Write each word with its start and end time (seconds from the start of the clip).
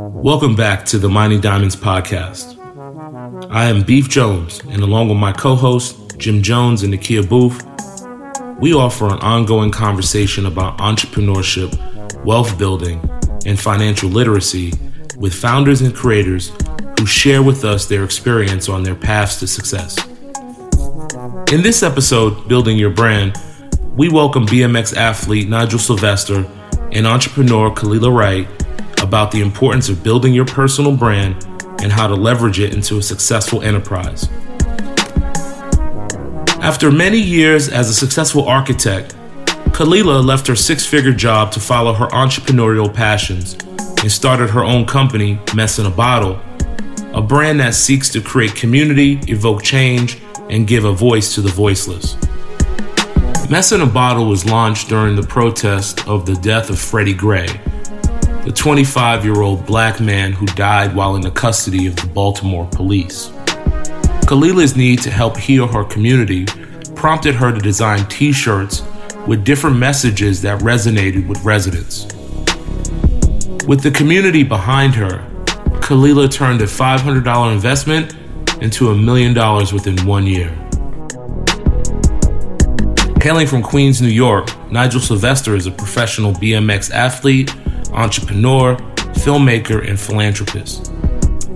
Welcome 0.00 0.54
back 0.54 0.84
to 0.86 0.98
the 0.98 1.08
Mining 1.08 1.40
Diamonds 1.40 1.74
podcast. 1.74 2.56
I 3.50 3.64
am 3.64 3.82
Beef 3.82 4.08
Jones, 4.08 4.60
and 4.68 4.84
along 4.84 5.08
with 5.08 5.18
my 5.18 5.32
co 5.32 5.56
hosts, 5.56 6.14
Jim 6.18 6.40
Jones 6.40 6.84
and 6.84 6.94
Nakia 6.94 7.28
Booth, 7.28 7.66
we 8.60 8.72
offer 8.72 9.06
an 9.06 9.18
ongoing 9.18 9.72
conversation 9.72 10.46
about 10.46 10.78
entrepreneurship, 10.78 11.74
wealth 12.24 12.56
building, 12.56 13.00
and 13.44 13.58
financial 13.58 14.08
literacy 14.08 14.72
with 15.16 15.34
founders 15.34 15.80
and 15.80 15.92
creators 15.92 16.52
who 17.00 17.04
share 17.04 17.42
with 17.42 17.64
us 17.64 17.86
their 17.86 18.04
experience 18.04 18.68
on 18.68 18.84
their 18.84 18.94
paths 18.94 19.40
to 19.40 19.48
success. 19.48 19.98
In 21.52 21.62
this 21.62 21.82
episode, 21.82 22.46
Building 22.46 22.78
Your 22.78 22.90
Brand, 22.90 23.36
we 23.96 24.08
welcome 24.08 24.46
BMX 24.46 24.96
athlete 24.96 25.48
Nigel 25.48 25.80
Sylvester 25.80 26.48
and 26.92 27.04
entrepreneur 27.04 27.72
Kalilah 27.72 28.16
Wright 28.16 28.48
about 29.02 29.30
the 29.30 29.40
importance 29.40 29.88
of 29.88 30.02
building 30.02 30.34
your 30.34 30.44
personal 30.44 30.96
brand 30.96 31.44
and 31.80 31.92
how 31.92 32.06
to 32.06 32.14
leverage 32.14 32.60
it 32.60 32.74
into 32.74 32.98
a 32.98 33.02
successful 33.02 33.62
enterprise. 33.62 34.28
After 36.60 36.90
many 36.90 37.18
years 37.18 37.68
as 37.68 37.88
a 37.88 37.94
successful 37.94 38.48
architect, 38.48 39.14
Kalilah 39.70 40.24
left 40.24 40.46
her 40.48 40.56
six 40.56 40.84
figure 40.84 41.12
job 41.12 41.52
to 41.52 41.60
follow 41.60 41.92
her 41.94 42.08
entrepreneurial 42.08 42.92
passions 42.92 43.54
and 44.02 44.10
started 44.10 44.50
her 44.50 44.64
own 44.64 44.84
company, 44.84 45.38
Mess 45.54 45.78
in 45.78 45.86
a 45.86 45.90
Bottle, 45.90 46.40
a 47.12 47.22
brand 47.22 47.60
that 47.60 47.74
seeks 47.74 48.08
to 48.10 48.20
create 48.20 48.54
community, 48.54 49.20
evoke 49.28 49.62
change, 49.62 50.18
and 50.50 50.66
give 50.66 50.84
a 50.84 50.92
voice 50.92 51.34
to 51.34 51.40
the 51.40 51.48
voiceless. 51.48 52.16
Mess 53.48 53.72
in 53.72 53.80
a 53.80 53.86
Bottle 53.86 54.26
was 54.26 54.44
launched 54.44 54.88
during 54.88 55.16
the 55.16 55.22
protest 55.22 56.06
of 56.08 56.26
the 56.26 56.34
death 56.34 56.70
of 56.70 56.78
Freddie 56.78 57.14
Gray, 57.14 57.46
the 58.48 58.54
25 58.54 59.26
year 59.26 59.42
old 59.42 59.66
black 59.66 60.00
man 60.00 60.32
who 60.32 60.46
died 60.46 60.94
while 60.96 61.16
in 61.16 61.20
the 61.20 61.30
custody 61.30 61.86
of 61.86 61.94
the 61.96 62.06
Baltimore 62.06 62.66
police. 62.72 63.28
Kalilah's 64.24 64.74
need 64.74 65.02
to 65.02 65.10
help 65.10 65.36
heal 65.36 65.66
her 65.66 65.84
community 65.84 66.46
prompted 66.94 67.34
her 67.34 67.52
to 67.52 67.58
design 67.58 68.06
t 68.08 68.32
shirts 68.32 68.82
with 69.26 69.44
different 69.44 69.76
messages 69.76 70.40
that 70.40 70.62
resonated 70.62 71.28
with 71.28 71.44
residents. 71.44 72.06
With 73.66 73.82
the 73.82 73.90
community 73.90 74.44
behind 74.44 74.94
her, 74.94 75.18
Kalilah 75.82 76.30
turned 76.30 76.62
a 76.62 76.66
$500 76.66 77.52
investment 77.52 78.16
into 78.62 78.88
a 78.88 78.96
million 78.96 79.34
dollars 79.34 79.74
within 79.74 79.98
one 80.06 80.26
year. 80.26 80.48
Hailing 83.20 83.46
from 83.46 83.62
Queens, 83.62 84.00
New 84.00 84.08
York, 84.08 84.48
Nigel 84.70 85.02
Sylvester 85.02 85.54
is 85.54 85.66
a 85.66 85.70
professional 85.70 86.32
BMX 86.32 86.90
athlete, 86.90 87.54
entrepreneur, 87.92 88.76
filmmaker, 89.14 89.88
and 89.88 89.98
philanthropist. 89.98 90.92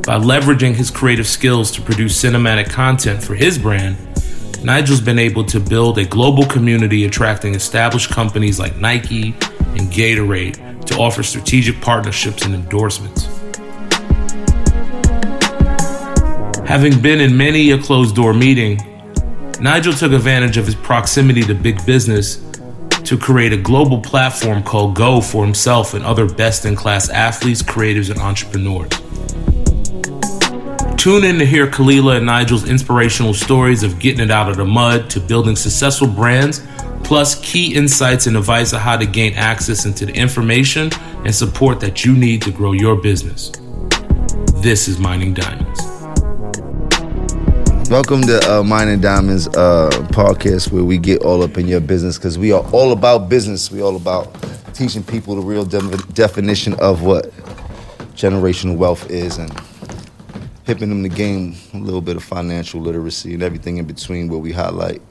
By 0.02 0.19
leveraging 0.19 0.74
his 0.74 0.91
creative 0.91 1.27
skills 1.27 1.70
to 1.72 1.83
produce 1.83 2.20
cinematic 2.20 2.69
content 2.69 3.22
for 3.22 3.34
his 3.34 3.58
brand, 3.58 3.97
Nigel's 4.64 5.00
been 5.00 5.19
able 5.19 5.44
to 5.44 5.61
build 5.61 5.98
a 5.98 6.05
global 6.05 6.44
community 6.47 7.05
attracting 7.05 7.55
established 7.55 8.11
companies 8.11 8.58
like 8.58 8.77
Nike 8.77 9.34
and 9.77 9.91
Gatorade 9.91 10.84
to 10.86 10.97
offer 10.98 11.22
strategic 11.22 11.80
partnerships 11.80 12.44
and 12.44 12.55
endorsements. 12.55 13.27
Having 16.67 17.00
been 17.00 17.20
in 17.20 17.36
many 17.36 17.72
a 17.72 17.78
closed 17.78 18.17
door 18.17 18.33
meeting, 18.33 18.78
Nigel 19.61 19.92
took 19.92 20.12
advantage 20.12 20.56
of 20.56 20.67
his 20.67 20.74
proximity 20.74 21.42
to 21.42 21.55
big 21.55 21.84
business 21.86 22.36
to 23.05 23.19
create 23.19 23.53
a 23.53 23.56
global 23.56 24.00
platform 24.00 24.62
called 24.62 24.95
Go 24.95 25.20
for 25.20 25.45
himself 25.45 25.95
and 25.95 26.05
other 26.05 26.27
best 26.27 26.64
in 26.64 26.77
class 26.77 27.08
athletes, 27.08 27.62
creatives, 27.62 28.11
and 28.11 28.20
entrepreneurs. 28.20 28.91
Tune 30.97 31.25
in 31.25 31.39
to 31.39 31.45
hear 31.45 31.67
Kalilah 31.67 32.19
and 32.19 32.27
Nigel's 32.27 32.69
inspirational 32.69 33.34
stories 33.34 33.83
of 33.83 33.98
getting 33.98 34.20
it 34.20 34.30
out 34.30 34.48
of 34.48 34.56
the 34.56 34.64
mud 34.64 35.11
to 35.11 35.20
building 35.20 35.56
successful 35.56 36.06
brands, 36.06 36.64
plus 37.02 37.35
key 37.41 37.74
insights 37.74 38.29
and 38.29 38.36
advice 38.36 38.73
on 38.73 38.80
how 38.80 38.96
to 38.96 39.07
gain 39.07 39.35
access 39.35 39.85
into 39.85 40.07
the 40.07 40.14
information 40.14 40.91
and 41.24 41.35
support 41.35 41.80
that 41.80 42.05
you 42.05 42.17
need 42.17 42.41
to 42.42 42.52
grow 42.52 42.73
your 42.73 42.95
business. 42.95 43.51
This 44.62 44.86
is 44.86 45.01
Mining 45.01 45.35
Diamonds. 45.35 45.92
Welcome 47.90 48.22
to 48.22 48.40
uh, 48.50 48.62
Mining 48.62 49.00
Diamonds 49.00 49.48
uh, 49.48 49.90
podcast, 50.12 50.72
where 50.72 50.84
we 50.84 50.96
get 50.96 51.22
all 51.22 51.42
up 51.42 51.58
in 51.58 51.68
your 51.68 51.80
business 51.80 52.16
because 52.16 52.38
we 52.38 52.50
are 52.52 52.64
all 52.72 52.92
about 52.92 53.28
business. 53.28 53.70
We 53.70 53.82
all 53.82 53.96
about 53.96 54.34
teaching 54.72 55.02
people 55.02 55.34
the 55.34 55.42
real 55.42 55.64
de- 55.64 55.96
definition 56.14 56.74
of 56.80 57.02
what 57.02 57.30
generational 58.14 58.76
wealth 58.76 59.10
is 59.10 59.36
and 59.36 59.52
hipping 60.64 60.88
them 60.88 61.02
the 61.02 61.10
game 61.10 61.54
a 61.74 61.78
little 61.78 62.00
bit 62.00 62.16
of 62.16 62.24
financial 62.24 62.80
literacy 62.80 63.34
and 63.34 63.42
everything 63.42 63.76
in 63.76 63.84
between. 63.84 64.28
Where 64.28 64.38
we 64.38 64.52
highlight 64.52 65.02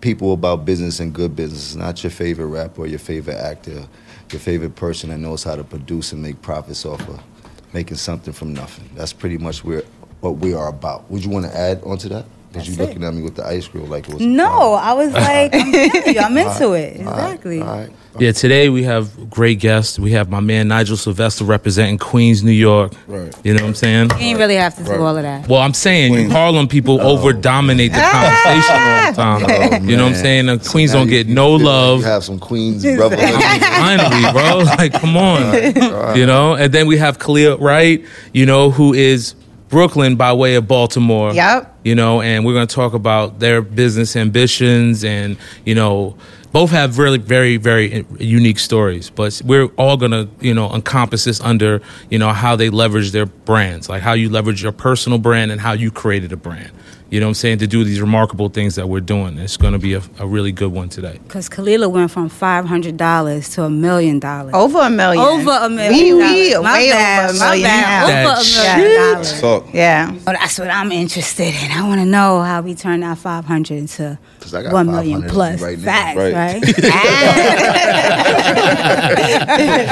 people 0.00 0.32
about 0.32 0.64
business 0.64 1.00
and 1.00 1.12
good 1.12 1.36
business, 1.36 1.74
not 1.74 2.02
your 2.02 2.10
favorite 2.10 2.46
rapper 2.46 2.82
or 2.82 2.86
your 2.86 2.98
favorite 2.98 3.36
actor, 3.36 3.86
your 4.30 4.40
favorite 4.40 4.74
person 4.74 5.10
that 5.10 5.18
knows 5.18 5.44
how 5.44 5.56
to 5.56 5.64
produce 5.64 6.12
and 6.12 6.22
make 6.22 6.40
profits 6.40 6.86
off 6.86 7.06
of 7.08 7.20
making 7.74 7.96
something 7.98 8.32
from 8.32 8.54
nothing. 8.54 8.88
That's 8.94 9.12
pretty 9.12 9.38
much 9.38 9.64
where 9.64 9.82
what 10.22 10.38
we 10.38 10.54
are 10.54 10.68
about. 10.68 11.10
Would 11.10 11.24
you 11.24 11.30
want 11.30 11.46
to 11.46 11.56
add 11.56 11.82
onto 11.84 12.08
that? 12.08 12.24
Because 12.52 12.68
you 12.68 12.76
looking 12.76 13.02
at 13.02 13.14
me 13.14 13.22
with 13.22 13.34
the 13.34 13.46
ice 13.46 13.66
cream 13.66 13.88
like 13.88 14.08
it 14.08 14.14
was. 14.14 14.22
No. 14.22 14.74
I 14.74 14.92
was 14.92 15.12
like, 15.12 15.54
I'm, 15.54 15.72
you, 15.72 16.20
I'm 16.20 16.36
into 16.36 16.72
it. 16.72 16.96
Exactly. 16.96 17.60
All 17.60 17.66
right. 17.66 17.90
Yeah, 18.18 18.32
today 18.32 18.68
we 18.68 18.82
have 18.82 19.30
great 19.30 19.58
guests. 19.58 19.98
We 19.98 20.12
have 20.12 20.28
my 20.28 20.40
man 20.40 20.68
Nigel 20.68 20.98
Sylvester 20.98 21.44
representing 21.44 21.96
Queens, 21.96 22.42
New 22.42 22.50
York. 22.50 22.92
Right. 23.06 23.34
You 23.42 23.54
know 23.54 23.62
what 23.62 23.68
I'm 23.68 23.74
saying? 23.74 24.10
You 24.10 24.16
ain't 24.16 24.38
really 24.38 24.56
have 24.56 24.76
to 24.76 24.84
do 24.84 25.02
all 25.02 25.16
of 25.16 25.22
that. 25.22 25.48
Well, 25.48 25.60
I'm 25.62 25.72
saying 25.72 26.12
Queens. 26.12 26.30
Harlem 26.32 26.68
people 26.68 27.00
over 27.00 27.32
dominate 27.32 27.92
the 27.92 28.00
ah! 28.02 29.12
conversation 29.14 29.24
all 29.24 29.38
the 29.40 29.48
time. 29.48 29.82
Oh, 29.82 29.90
you 29.90 29.96
know 29.96 30.04
what 30.04 30.14
I'm 30.14 30.22
saying? 30.22 30.46
The 30.46 30.58
Queens 30.58 30.92
Now 30.92 30.98
don't 30.98 31.08
get 31.08 31.26
you 31.26 31.34
no 31.34 31.56
feel 31.56 31.66
like 31.66 31.74
love. 31.74 32.02
Have 32.02 32.24
some 32.24 32.38
Queens 32.38 32.84
brother. 32.84 33.16
Finally, 33.16 34.32
bro. 34.32 34.58
Like, 34.58 34.92
come 34.92 35.16
on. 35.16 36.12
You 36.22 36.26
know? 36.26 36.54
And 36.54 36.72
then 36.72 36.86
we 36.86 36.98
have 36.98 37.18
Kalilah 37.18 37.58
Wright, 37.58 38.04
you 38.34 38.44
know, 38.44 38.70
who 38.70 38.92
is 38.92 39.34
Brooklyn 39.72 40.16
by 40.16 40.34
way 40.34 40.56
of 40.56 40.68
Baltimore. 40.68 41.32
Yep. 41.32 41.78
You 41.82 41.94
know, 41.94 42.20
and 42.20 42.44
we're 42.44 42.52
going 42.52 42.66
to 42.66 42.74
talk 42.74 42.92
about 42.92 43.40
their 43.40 43.62
business 43.62 44.14
ambitions 44.16 45.02
and, 45.02 45.38
you 45.64 45.74
know, 45.74 46.14
both 46.52 46.70
have 46.70 46.98
really 46.98 47.16
very, 47.16 47.56
very 47.56 48.04
unique 48.18 48.58
stories, 48.58 49.08
but 49.08 49.40
we're 49.46 49.68
all 49.78 49.96
going 49.96 50.10
to, 50.10 50.28
you 50.40 50.52
know, 50.52 50.70
encompass 50.74 51.24
this 51.24 51.40
under, 51.40 51.80
you 52.10 52.18
know, 52.18 52.28
how 52.28 52.54
they 52.54 52.68
leverage 52.68 53.12
their 53.12 53.24
brands, 53.24 53.88
like 53.88 54.02
how 54.02 54.12
you 54.12 54.28
leverage 54.28 54.62
your 54.62 54.72
personal 54.72 55.18
brand 55.18 55.50
and 55.50 55.58
how 55.58 55.72
you 55.72 55.90
created 55.90 56.32
a 56.32 56.36
brand. 56.36 56.70
You 57.12 57.20
know 57.20 57.26
what 57.26 57.32
I'm 57.32 57.34
saying? 57.34 57.58
To 57.58 57.66
do 57.66 57.84
these 57.84 58.00
remarkable 58.00 58.48
things 58.48 58.76
that 58.76 58.88
we're 58.88 59.00
doing. 59.00 59.36
It's 59.36 59.58
going 59.58 59.74
to 59.74 59.78
be 59.78 59.92
a, 59.92 60.00
a 60.18 60.26
really 60.26 60.50
good 60.50 60.72
one 60.72 60.88
today. 60.88 61.18
Because 61.24 61.46
Kalilah 61.46 61.90
went 61.90 62.10
from 62.10 62.30
$500 62.30 63.54
to 63.54 63.64
a 63.64 63.68
million 63.70 64.18
dollars. 64.18 64.54
Over 64.54 64.78
a 64.80 64.88
million. 64.88 65.22
Over 65.22 65.50
a 65.50 65.68
million. 65.68 65.92
We, 65.92 66.14
we 66.14 66.52
dollars. 66.52 66.64
My 66.64 66.78
way 66.78 66.88
bad, 66.90 67.28
over 67.28 67.36
a 67.36 67.40
my 67.40 67.60
bad. 67.60 68.08
now. 68.08 68.32
Over 68.32 68.40
a 68.40 68.44
million 68.78 69.12
dollars. 69.12 69.40
Talk. 69.42 69.66
Yeah. 69.74 70.10
Oh, 70.26 70.32
that's 70.32 70.58
what 70.58 70.70
I'm 70.70 70.90
interested 70.90 71.54
in. 71.54 71.70
I 71.70 71.86
want 71.86 72.00
to 72.00 72.06
know 72.06 72.40
how 72.40 72.62
we 72.62 72.74
turn 72.74 73.00
that 73.00 73.18
500 73.18 73.74
into 73.76 74.18
'Cause 74.40 74.54
I 74.54 74.62
got 74.62 74.72
1 74.72 74.86
million 74.86 75.22
plus. 75.28 75.60
right 75.60 75.76
now. 75.78 75.84
Facts, 75.84 76.16
Right. 76.16 76.32
right? 76.34 76.64
Ah. 76.84 77.58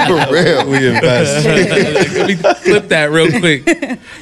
For 0.08 0.32
real. 0.32 0.66
We 0.70 0.88
invest. 0.88 1.44
Let 2.16 2.26
me 2.28 2.34
flip 2.36 2.88
that 2.88 3.10
real 3.10 3.28
quick. 3.40 3.68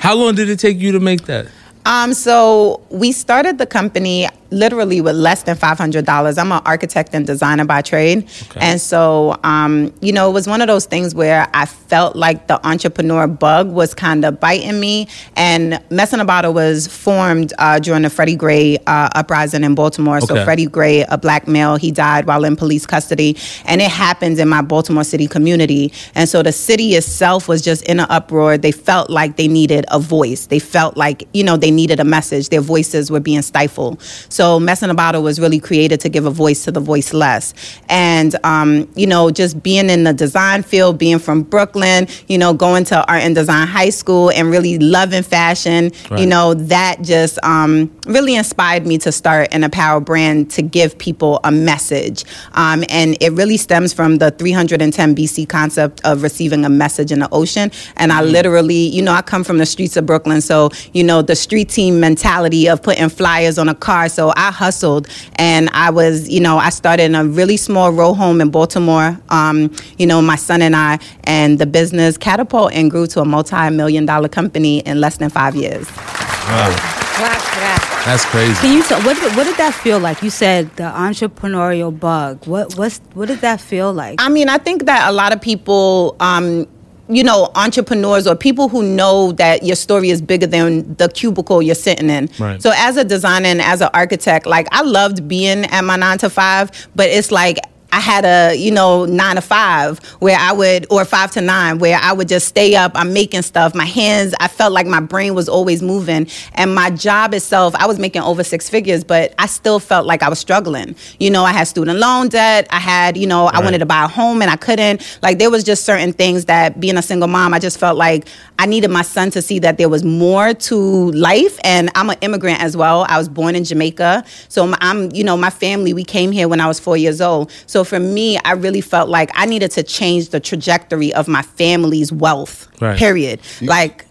How 0.00 0.16
long 0.16 0.34
did 0.34 0.48
it 0.50 0.58
take 0.58 0.78
you 0.80 0.90
to 0.92 0.98
make 1.00 1.26
that? 1.26 1.46
Um, 1.88 2.12
so 2.12 2.82
we 2.90 3.12
started 3.12 3.56
the 3.56 3.64
company 3.64 4.28
literally 4.50 5.00
with 5.00 5.16
less 5.16 5.42
than 5.42 5.56
five 5.56 5.78
hundred 5.78 6.04
dollars. 6.04 6.38
I'm 6.38 6.52
an 6.52 6.62
architect 6.64 7.14
and 7.14 7.26
designer 7.26 7.64
by 7.64 7.82
trade, 7.82 8.28
and 8.56 8.80
so 8.80 9.38
um, 9.44 9.92
you 10.00 10.12
know 10.12 10.30
it 10.30 10.32
was 10.32 10.46
one 10.46 10.60
of 10.60 10.68
those 10.68 10.86
things 10.86 11.14
where 11.14 11.48
I 11.52 11.66
felt 11.66 12.16
like 12.16 12.46
the 12.46 12.64
entrepreneur 12.66 13.26
bug 13.26 13.70
was 13.70 13.94
kind 13.94 14.24
of 14.24 14.40
biting 14.40 14.78
me. 14.78 15.08
And 15.36 15.82
Mess 15.90 16.12
in 16.12 16.20
a 16.20 16.24
Bottle 16.24 16.54
was 16.54 16.86
formed 16.86 17.52
uh, 17.58 17.78
during 17.78 18.02
the 18.02 18.10
Freddie 18.10 18.36
Gray 18.36 18.78
uh, 18.86 19.08
uprising 19.14 19.64
in 19.64 19.74
Baltimore. 19.74 20.20
So 20.20 20.44
Freddie 20.44 20.66
Gray, 20.66 21.02
a 21.02 21.18
black 21.18 21.48
male, 21.48 21.76
he 21.76 21.90
died 21.90 22.26
while 22.26 22.44
in 22.44 22.56
police 22.56 22.86
custody, 22.86 23.36
and 23.64 23.80
it 23.80 23.90
happened 23.90 24.38
in 24.38 24.48
my 24.48 24.62
Baltimore 24.62 25.04
City 25.04 25.26
community. 25.26 25.92
And 26.14 26.28
so 26.28 26.42
the 26.42 26.52
city 26.52 26.94
itself 26.94 27.48
was 27.48 27.62
just 27.62 27.82
in 27.84 28.00
an 28.00 28.06
uproar. 28.10 28.58
They 28.58 28.72
felt 28.72 29.10
like 29.10 29.36
they 29.36 29.48
needed 29.48 29.84
a 29.88 29.98
voice. 29.98 30.46
They 30.46 30.58
felt 30.58 30.96
like 30.96 31.26
you 31.32 31.44
know 31.44 31.56
they 31.56 31.70
needed 31.70 32.00
a 32.00 32.04
message. 32.04 32.48
Their 32.48 32.60
voices 32.60 33.10
were 33.10 33.20
being 33.20 33.42
stifled. 33.42 34.00
So 34.28 34.37
Mess 34.60 34.82
in 34.82 34.90
a 34.90 34.94
Bottle 34.94 35.22
was 35.22 35.38
really 35.40 35.58
created 35.60 36.00
to 36.00 36.08
give 36.08 36.26
a 36.26 36.30
voice 36.30 36.64
to 36.64 36.70
the 36.72 36.80
voiceless. 36.80 37.54
And, 37.88 38.36
um, 38.44 38.88
you 38.94 39.06
know, 39.06 39.30
just 39.30 39.62
being 39.62 39.90
in 39.90 40.04
the 40.04 40.12
design 40.12 40.62
field, 40.62 40.98
being 40.98 41.18
from 41.18 41.42
Brooklyn, 41.42 42.06
you 42.28 42.38
know, 42.38 42.52
going 42.54 42.84
to 42.84 42.96
art 43.10 43.22
and 43.22 43.34
design 43.34 43.66
high 43.66 43.90
school 43.90 44.30
and 44.30 44.50
really 44.50 44.78
loving 44.78 45.22
fashion, 45.22 45.90
Right. 46.10 46.20
you 46.20 46.26
know, 46.26 46.54
that 46.54 47.02
just 47.02 47.38
um, 47.42 47.90
really 48.06 48.34
inspired 48.36 48.86
me 48.86 48.98
to 48.98 49.10
start 49.12 49.48
an 49.52 49.64
apparel 49.64 50.00
brand 50.00 50.50
to 50.52 50.62
give 50.62 50.96
people 50.98 51.40
a 51.44 51.50
message. 51.52 52.24
Um, 52.52 52.84
and 52.88 53.16
it 53.20 53.32
really 53.32 53.56
stems 53.56 53.92
from 53.92 54.18
the 54.18 54.30
310 54.30 55.14
BC 55.16 55.48
concept 55.48 56.00
of 56.04 56.22
receiving 56.22 56.64
a 56.64 56.68
message 56.70 57.12
in 57.12 57.18
the 57.20 57.28
ocean. 57.32 57.70
And 57.96 58.12
I 58.12 58.22
literally, 58.22 58.74
you 58.88 59.02
know, 59.02 59.12
I 59.12 59.22
come 59.22 59.44
from 59.44 59.58
the 59.58 59.66
streets 59.66 59.96
of 59.96 60.06
Brooklyn. 60.06 60.40
So, 60.40 60.70
you 60.92 61.02
know, 61.04 61.22
the 61.22 61.36
street 61.36 61.68
team 61.68 62.00
mentality 62.00 62.68
of 62.68 62.82
putting 62.82 63.08
flyers 63.08 63.58
on 63.58 63.68
a 63.68 63.74
car. 63.74 64.08
So 64.08 64.27
I 64.36 64.50
hustled 64.50 65.08
and 65.36 65.68
I 65.72 65.90
was, 65.90 66.28
you 66.28 66.40
know, 66.40 66.58
I 66.58 66.70
started 66.70 67.04
in 67.04 67.14
a 67.14 67.24
really 67.24 67.56
small 67.56 67.92
row 67.92 68.14
home 68.14 68.40
in 68.40 68.50
Baltimore, 68.50 69.18
um, 69.30 69.74
you 69.98 70.06
know, 70.06 70.22
my 70.22 70.36
son 70.36 70.62
and 70.62 70.74
I, 70.76 70.98
and 71.24 71.58
the 71.58 71.66
business 71.66 72.16
catapult 72.16 72.72
and 72.72 72.90
grew 72.90 73.06
to 73.08 73.20
a 73.20 73.24
multi 73.24 73.70
million 73.70 74.06
dollar 74.06 74.28
company 74.28 74.80
in 74.80 75.00
less 75.00 75.16
than 75.18 75.30
five 75.30 75.54
years. 75.54 75.86
Clap 75.90 77.40
for. 77.40 78.04
That's 78.04 78.24
crazy. 78.26 78.54
Can 78.54 78.76
you 78.76 78.82
tell 78.84 79.02
what 79.02 79.20
did, 79.20 79.36
what 79.36 79.44
did 79.44 79.56
that 79.56 79.74
feel 79.74 79.98
like? 79.98 80.22
You 80.22 80.30
said 80.30 80.74
the 80.76 80.84
entrepreneurial 80.84 81.98
bug. 81.98 82.46
What 82.46 82.76
what's 82.76 83.00
what 83.14 83.28
did 83.28 83.40
that 83.40 83.60
feel 83.60 83.92
like? 83.92 84.22
I 84.22 84.28
mean, 84.28 84.48
I 84.48 84.58
think 84.58 84.86
that 84.86 85.10
a 85.10 85.12
lot 85.12 85.32
of 85.32 85.40
people, 85.40 86.16
um, 86.20 86.66
you 87.08 87.24
know, 87.24 87.50
entrepreneurs 87.54 88.26
or 88.26 88.36
people 88.36 88.68
who 88.68 88.82
know 88.82 89.32
that 89.32 89.62
your 89.62 89.76
story 89.76 90.10
is 90.10 90.20
bigger 90.20 90.46
than 90.46 90.94
the 90.96 91.08
cubicle 91.08 91.62
you're 91.62 91.74
sitting 91.74 92.10
in. 92.10 92.28
Right. 92.38 92.62
So, 92.62 92.72
as 92.74 92.96
a 92.96 93.04
designer 93.04 93.46
and 93.46 93.62
as 93.62 93.80
an 93.80 93.90
architect, 93.94 94.46
like 94.46 94.68
I 94.72 94.82
loved 94.82 95.26
being 95.26 95.64
at 95.66 95.82
my 95.82 95.96
nine 95.96 96.18
to 96.18 96.30
five, 96.30 96.70
but 96.94 97.08
it's 97.08 97.30
like 97.30 97.58
I 97.90 98.00
had 98.00 98.24
a, 98.24 98.54
you 98.54 98.70
know, 98.70 99.06
nine 99.06 99.36
to 99.36 99.40
five 99.40 99.98
where 100.20 100.36
I 100.38 100.52
would, 100.52 100.86
or 100.90 101.04
five 101.04 101.30
to 101.32 101.40
nine, 101.40 101.78
where 101.78 101.98
I 102.00 102.12
would 102.12 102.28
just 102.28 102.46
stay 102.46 102.74
up. 102.74 102.92
I'm 102.94 103.12
making 103.12 103.42
stuff. 103.42 103.74
My 103.74 103.84
hands, 103.86 104.34
I 104.40 104.48
felt 104.48 104.72
like 104.72 104.86
my 104.86 105.00
brain 105.00 105.34
was 105.34 105.48
always 105.48 105.82
moving. 105.82 106.28
And 106.54 106.74
my 106.74 106.90
job 106.90 107.32
itself, 107.34 107.74
I 107.76 107.86
was 107.86 107.98
making 107.98 108.22
over 108.22 108.44
six 108.44 108.68
figures, 108.68 109.04
but 109.04 109.34
I 109.38 109.46
still 109.46 109.80
felt 109.80 110.06
like 110.06 110.22
I 110.22 110.28
was 110.28 110.38
struggling. 110.38 110.96
You 111.18 111.30
know, 111.30 111.44
I 111.44 111.52
had 111.52 111.64
student 111.64 111.98
loan 111.98 112.28
debt. 112.28 112.66
I 112.70 112.78
had, 112.78 113.16
you 113.16 113.26
know, 113.26 113.46
I 113.46 113.62
wanted 113.62 113.78
to 113.78 113.86
buy 113.86 114.04
a 114.04 114.08
home 114.08 114.42
and 114.42 114.50
I 114.50 114.56
couldn't. 114.56 115.18
Like, 115.22 115.38
there 115.38 115.50
was 115.50 115.64
just 115.64 115.84
certain 115.84 116.12
things 116.12 116.44
that 116.44 116.78
being 116.80 116.96
a 116.98 117.02
single 117.02 117.28
mom, 117.28 117.54
I 117.54 117.58
just 117.58 117.78
felt 117.78 117.96
like 117.96 118.26
I 118.58 118.66
needed 118.66 118.90
my 118.90 119.02
son 119.02 119.30
to 119.30 119.40
see 119.42 119.60
that 119.60 119.78
there 119.78 119.88
was 119.88 120.04
more 120.04 120.52
to 120.52 121.10
life. 121.12 121.58
And 121.64 121.90
I'm 121.94 122.10
an 122.10 122.18
immigrant 122.20 122.60
as 122.60 122.76
well. 122.76 123.06
I 123.08 123.16
was 123.18 123.28
born 123.28 123.54
in 123.54 123.64
Jamaica. 123.64 124.24
So 124.48 124.62
I'm- 124.64 124.74
I'm, 124.80 125.10
you 125.12 125.22
know, 125.24 125.36
my 125.36 125.50
family, 125.50 125.92
we 125.92 126.02
came 126.04 126.32
here 126.32 126.48
when 126.48 126.60
I 126.60 126.66
was 126.66 126.80
four 126.80 126.96
years 126.96 127.20
old. 127.20 127.50
So 127.66 127.77
for 127.84 128.00
me, 128.00 128.38
I 128.44 128.52
really 128.52 128.80
felt 128.80 129.08
like 129.08 129.30
I 129.34 129.46
needed 129.46 129.70
to 129.72 129.82
change 129.82 130.30
the 130.30 130.40
trajectory 130.40 131.12
of 131.14 131.28
my 131.28 131.42
family's 131.42 132.12
wealth, 132.12 132.68
Right. 132.80 132.98
period. 132.98 133.40
Like, 133.62 134.04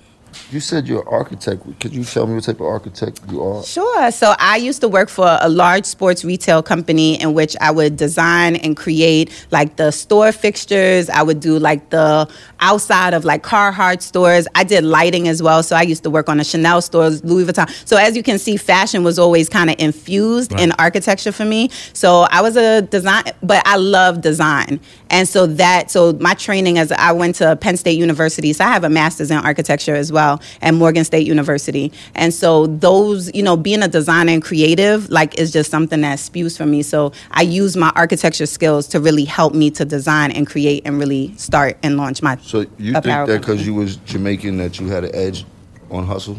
You 0.50 0.62
said 0.62 0.88
you're 0.88 1.02
an 1.02 1.08
architect. 1.10 1.64
Could 1.82 1.94
you 1.94 2.06
tell 2.06 2.26
me 2.26 2.36
what 2.36 2.46
type 2.46 2.62
of 2.62 2.68
architect 2.68 3.20
you 3.30 3.44
are? 3.44 3.64
Sure. 3.64 4.12
So 4.12 4.34
I 4.40 4.56
used 4.56 4.80
to 4.80 4.88
work 4.88 5.10
for 5.10 5.38
a 5.42 5.50
large 5.50 5.86
sports 5.86 6.24
retail 6.24 6.64
company 6.64 7.20
in 7.22 7.34
which 7.34 7.58
I 7.60 7.70
would 7.70 7.98
design 7.98 8.56
and 8.56 8.78
create 8.78 9.30
like 9.52 9.76
the 9.76 9.92
store 9.92 10.32
fixtures. 10.32 11.10
I 11.10 11.22
would 11.22 11.42
do 11.42 11.60
like 11.60 11.90
the 11.90 12.30
outside 12.62 13.14
of 13.14 13.26
like 13.26 13.44
Carhartt 13.44 14.02
stores. 14.02 14.48
I 14.56 14.64
did 14.64 14.86
lighting 14.86 15.28
as 15.28 15.44
well. 15.44 15.64
So 15.64 15.76
I 15.76 15.82
used 15.82 16.04
to 16.04 16.10
work 16.10 16.30
on 16.30 16.38
the 16.38 16.46
Chanel 16.46 16.82
stores, 16.82 17.24
Louis 17.26 17.44
Vuitton. 17.44 17.70
So 17.86 17.98
as 17.98 18.16
you 18.16 18.24
can 18.24 18.40
see, 18.40 18.56
fashion 18.56 19.04
was 19.04 19.20
always 19.20 19.50
kind 19.50 19.70
of 19.70 19.76
infused 19.80 20.54
in 20.54 20.72
architecture 20.74 21.34
for 21.34 21.44
me. 21.46 21.70
So 21.92 22.22
I 22.32 22.42
was 22.42 22.56
a 22.56 22.84
design, 22.84 23.24
but 23.44 23.62
I 23.66 23.76
love 23.76 24.22
design. 24.22 24.80
And 25.10 25.28
so 25.28 25.46
that, 25.46 25.92
so 25.92 26.14
my 26.14 26.34
training 26.34 26.78
as 26.78 26.92
I 26.92 27.12
went 27.12 27.36
to 27.36 27.56
Penn 27.58 27.76
State 27.78 27.98
University, 27.98 28.54
so 28.54 28.64
I 28.64 28.70
have 28.70 28.84
a 28.84 28.90
master's 28.90 29.32
in 29.32 29.38
architecture 29.38 29.96
as 29.96 30.12
well, 30.12 30.37
and 30.62 30.78
Morgan 30.78 31.04
State 31.04 31.28
University. 31.28 31.92
And 32.16 32.34
so 32.34 32.68
those, 32.68 33.34
you 33.34 33.44
know, 33.44 33.58
being 33.58 33.82
a 33.84 33.88
designer 33.88 34.32
and 34.32 34.44
creative, 34.44 35.10
like, 35.10 35.38
is 35.40 35.52
just 35.52 35.70
something 35.72 36.02
that 36.02 36.20
spews 36.20 36.58
for 36.58 36.66
me. 36.66 36.84
So 36.84 37.12
I 37.32 37.42
use 37.44 37.76
my 37.78 37.92
architecture 37.96 38.46
skills 38.46 38.88
to 38.90 39.00
really 39.00 39.26
help 39.26 39.54
me 39.54 39.72
to 39.72 39.86
design 39.86 40.32
and 40.32 40.48
create 40.48 40.84
and 40.86 41.00
really 41.00 41.36
start 41.38 41.78
and 41.84 41.98
launch 41.98 42.22
my. 42.22 42.38
So 42.38 42.62
you 42.78 42.94
think 42.94 43.04
that 43.06 43.28
because 43.28 43.66
you 43.66 43.74
was 43.74 43.98
Jamaican 43.98 44.58
that 44.58 44.80
you 44.80 44.88
had 44.88 45.04
an 45.04 45.16
edge 45.16 45.46
on 45.90 46.06
hustle? 46.06 46.38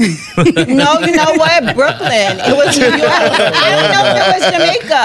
No, 0.00 0.98
you 1.00 1.14
know 1.14 1.34
what? 1.34 1.76
Brooklyn. 1.76 2.40
It 2.40 2.56
was 2.56 2.78
New 2.78 2.86
York. 2.86 3.02
I 3.02 3.70
don't 3.76 3.92
know 3.92 4.04
if 4.06 4.16
it 4.16 4.28
was 4.34 4.50
Jamaica. 4.50 5.02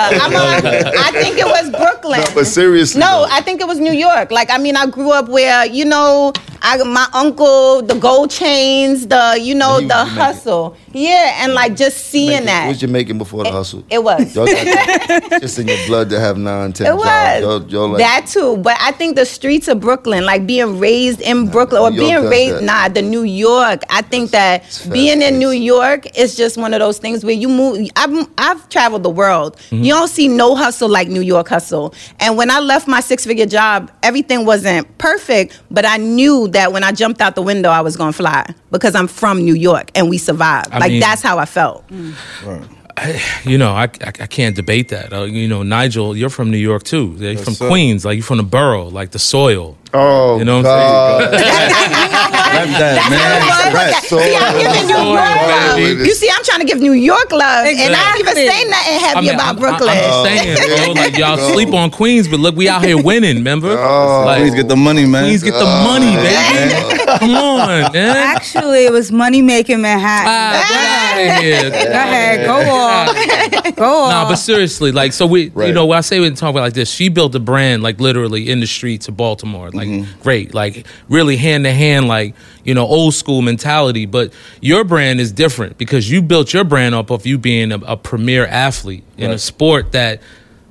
I 0.97 1.11
think 1.11 1.37
it 1.37 1.45
was 1.45 1.69
Brooklyn. 1.69 2.21
No, 2.21 2.25
but 2.33 2.45
seriously, 2.47 2.99
No, 2.99 3.25
though. 3.25 3.27
I 3.29 3.41
think 3.41 3.59
it 3.61 3.67
was 3.67 3.79
New 3.79 3.91
York. 3.91 4.31
Like, 4.31 4.49
I 4.49 4.57
mean, 4.57 4.75
I 4.77 4.85
grew 4.87 5.11
up 5.11 5.27
where, 5.27 5.65
you 5.65 5.83
know, 5.85 6.31
I, 6.67 6.77
my 6.83 7.07
uncle, 7.13 7.83
the 7.83 7.93
gold 7.95 8.31
chains, 8.31 9.05
the, 9.05 9.37
you 9.39 9.53
know, 9.53 9.75
the 9.79 9.87
Jamaican. 9.87 10.07
hustle. 10.15 10.75
Yeah, 10.93 11.43
and 11.43 11.53
like 11.53 11.75
just 11.75 12.07
seeing 12.07 12.29
Jamaican- 12.29 12.45
that. 12.47 12.65
It 12.65 12.69
was 12.69 12.79
Jamaican 12.79 13.17
before 13.19 13.43
the 13.43 13.51
hustle. 13.51 13.83
It 13.91 14.03
was. 14.03 14.35
Y'all 14.35 14.47
got 14.47 15.41
just 15.41 15.59
in 15.59 15.67
your 15.67 15.77
blood 15.85 16.09
to 16.09 16.19
have 16.19 16.37
nine, 16.39 16.73
ten 16.73 16.87
It 16.87 16.95
was 16.95 17.41
Y'all, 17.41 17.67
y'all 17.69 17.89
like, 17.89 17.99
that 17.99 18.25
too, 18.27 18.57
but 18.57 18.75
I 18.79 18.91
think 18.93 19.15
the 19.15 19.25
streets 19.25 19.67
of 19.67 19.79
Brooklyn, 19.79 20.25
like 20.25 20.47
being 20.47 20.79
raised 20.79 21.21
in 21.21 21.49
Brooklyn 21.51 21.81
or 21.83 21.91
being 21.91 22.23
raised, 22.25 22.55
that. 22.55 22.63
nah, 22.63 22.87
the 22.89 23.03
New 23.03 23.23
York. 23.23 23.83
I 23.91 24.01
think 24.01 24.31
that 24.31 24.63
being 24.91 25.21
in. 25.21 25.35
New 25.35 25.51
York 25.51 26.17
is 26.17 26.35
just 26.35 26.57
one 26.57 26.73
of 26.73 26.79
those 26.79 26.97
things 26.97 27.23
where 27.25 27.33
you 27.33 27.49
move. 27.49 27.89
I've 27.97 28.27
I've 28.37 28.69
traveled 28.69 29.03
the 29.03 29.09
world. 29.09 29.57
Mm-hmm. 29.69 29.83
You 29.83 29.93
don't 29.93 30.07
see 30.07 30.27
no 30.29 30.55
hustle 30.55 30.87
like 30.87 31.09
New 31.09 31.21
York 31.21 31.49
hustle. 31.49 31.93
And 32.21 32.37
when 32.37 32.49
I 32.49 32.59
left 32.59 32.87
my 32.87 33.01
six 33.01 33.25
figure 33.25 33.45
job, 33.45 33.91
everything 34.01 34.45
wasn't 34.45 34.97
perfect, 34.97 35.61
but 35.69 35.85
I 35.85 35.97
knew 35.97 36.47
that 36.55 36.71
when 36.73 36.83
I 36.83 36.91
jumped 36.91 37.21
out 37.21 37.35
the 37.35 37.41
window, 37.41 37.69
I 37.69 37.81
was 37.81 37.95
gonna 37.97 38.13
fly 38.13 38.45
because 38.71 38.95
I'm 38.95 39.07
from 39.07 39.43
New 39.43 39.53
York 39.55 39.91
and 39.93 40.09
we 40.09 40.17
survived. 40.17 40.69
I 40.71 40.79
like 40.79 40.91
mean- 40.91 41.01
that's 41.01 41.21
how 41.21 41.37
I 41.37 41.45
felt. 41.45 41.83
You 43.43 43.57
know, 43.57 43.71
I, 43.73 43.83
I, 43.83 44.07
I 44.07 44.27
can't 44.27 44.55
debate 44.55 44.87
that. 44.89 45.11
Uh, 45.11 45.23
you 45.23 45.49
know, 45.49 45.63
Nigel, 45.63 46.15
you're 46.15 46.29
from 46.29 46.49
New 46.49 46.57
York 46.57 46.83
too. 46.83 47.13
You're 47.19 47.37
from 47.37 47.53
sir. 47.53 47.67
Queens, 47.67 48.05
like 48.05 48.15
you're 48.15 48.23
from 48.23 48.37
the 48.37 48.43
borough, 48.43 48.85
like 48.87 49.11
the 49.11 49.19
soil. 49.19 49.77
Oh, 49.95 50.37
You 50.39 50.45
know 50.45 50.57
what 50.57 50.65
I'm 50.67 51.31
God. 51.31 51.33
Rap 52.55 52.67
that, 52.79 53.09
man. 53.09 53.73
Rap. 53.73 54.03
So- 54.03 54.19
See, 54.19 54.35
I'm 54.35 54.57
giving 54.59 54.87
New 54.87 54.95
York 54.95 55.17
love. 55.17 55.79
You 55.79 56.13
see, 56.13 56.29
I'm 56.33 56.43
trying 56.43 56.59
to 56.59 56.65
give 56.65 56.79
New 56.79 56.93
York 56.93 57.31
love, 57.31 57.65
and 57.67 57.95
I 57.95 58.13
didn't 58.13 58.27
even 58.27 58.37
Exactly. 58.37 58.47
say 58.47 58.69
nothing 58.69 58.99
heavy 58.99 59.17
I 59.17 59.21
mean, 59.21 59.33
about 59.35 59.47
I'm, 59.49 59.55
Brooklyn. 59.59 59.89
I'm 59.89 60.03
just 60.03 60.23
saying, 60.23 60.93
bro, 60.95 61.01
like 61.01 61.17
y'all 61.17 61.37
sleep 61.53 61.73
on 61.73 61.91
Queens, 61.91 62.27
but 62.27 62.39
look, 62.39 62.55
we 62.55 62.69
out 62.69 62.83
here 62.83 63.01
winning, 63.01 63.37
remember? 63.37 63.71
Oh. 63.77 64.23
like, 64.25 64.41
Please 64.41 64.55
get 64.55 64.67
the 64.67 64.75
money, 64.75 65.05
man. 65.05 65.23
Queens 65.25 65.43
get 65.43 65.53
the 65.53 65.65
money, 65.65 66.15
baby. 66.15 67.05
Come 67.19 67.35
on, 67.35 67.91
man. 67.93 68.15
Actually, 68.17 68.85
it 68.85 68.91
was 68.91 69.11
money 69.11 69.41
making 69.41 69.81
Manhattan. 69.81 70.27
Ah, 70.27 71.17
get 71.19 71.31
out 71.31 71.37
of 71.37 71.43
here. 71.43 71.69
Go 71.71 71.91
ahead, 71.99 72.45
go 72.45 72.55
off, 72.71 73.75
go 73.75 73.85
off. 74.03 74.11
Nah, 74.15 74.29
but 74.29 74.35
seriously, 74.37 74.91
like, 74.91 75.11
so 75.13 75.25
we, 75.27 75.51
you 75.57 75.73
know, 75.73 75.85
when 75.85 75.97
I 75.97 76.01
say 76.01 76.19
we 76.19 76.29
talk 76.31 76.51
about 76.51 76.61
like 76.61 76.73
this, 76.73 76.89
she 76.89 77.09
built 77.09 77.35
a 77.35 77.39
brand, 77.39 77.83
like, 77.83 77.99
literally 77.99 78.49
in 78.49 78.59
the 78.59 78.67
streets 78.67 79.07
of 79.07 79.17
Baltimore. 79.17 79.69
Like, 79.71 79.84
Mm-hmm. 79.89 80.21
great. 80.21 80.53
Like, 80.53 80.85
really 81.09 81.37
hand 81.37 81.65
to 81.65 81.71
hand, 81.71 82.07
like, 82.07 82.35
you 82.63 82.73
know, 82.73 82.85
old 82.85 83.13
school 83.13 83.41
mentality. 83.41 84.05
But 84.05 84.33
your 84.61 84.83
brand 84.83 85.19
is 85.19 85.31
different 85.31 85.77
because 85.77 86.09
you 86.09 86.21
built 86.21 86.53
your 86.53 86.63
brand 86.63 86.95
up 86.95 87.09
of 87.09 87.25
you 87.25 87.37
being 87.37 87.71
a, 87.71 87.77
a 87.79 87.97
premier 87.97 88.45
athlete 88.45 89.03
in 89.17 89.31
a 89.31 89.37
sport 89.37 89.91
that 89.93 90.21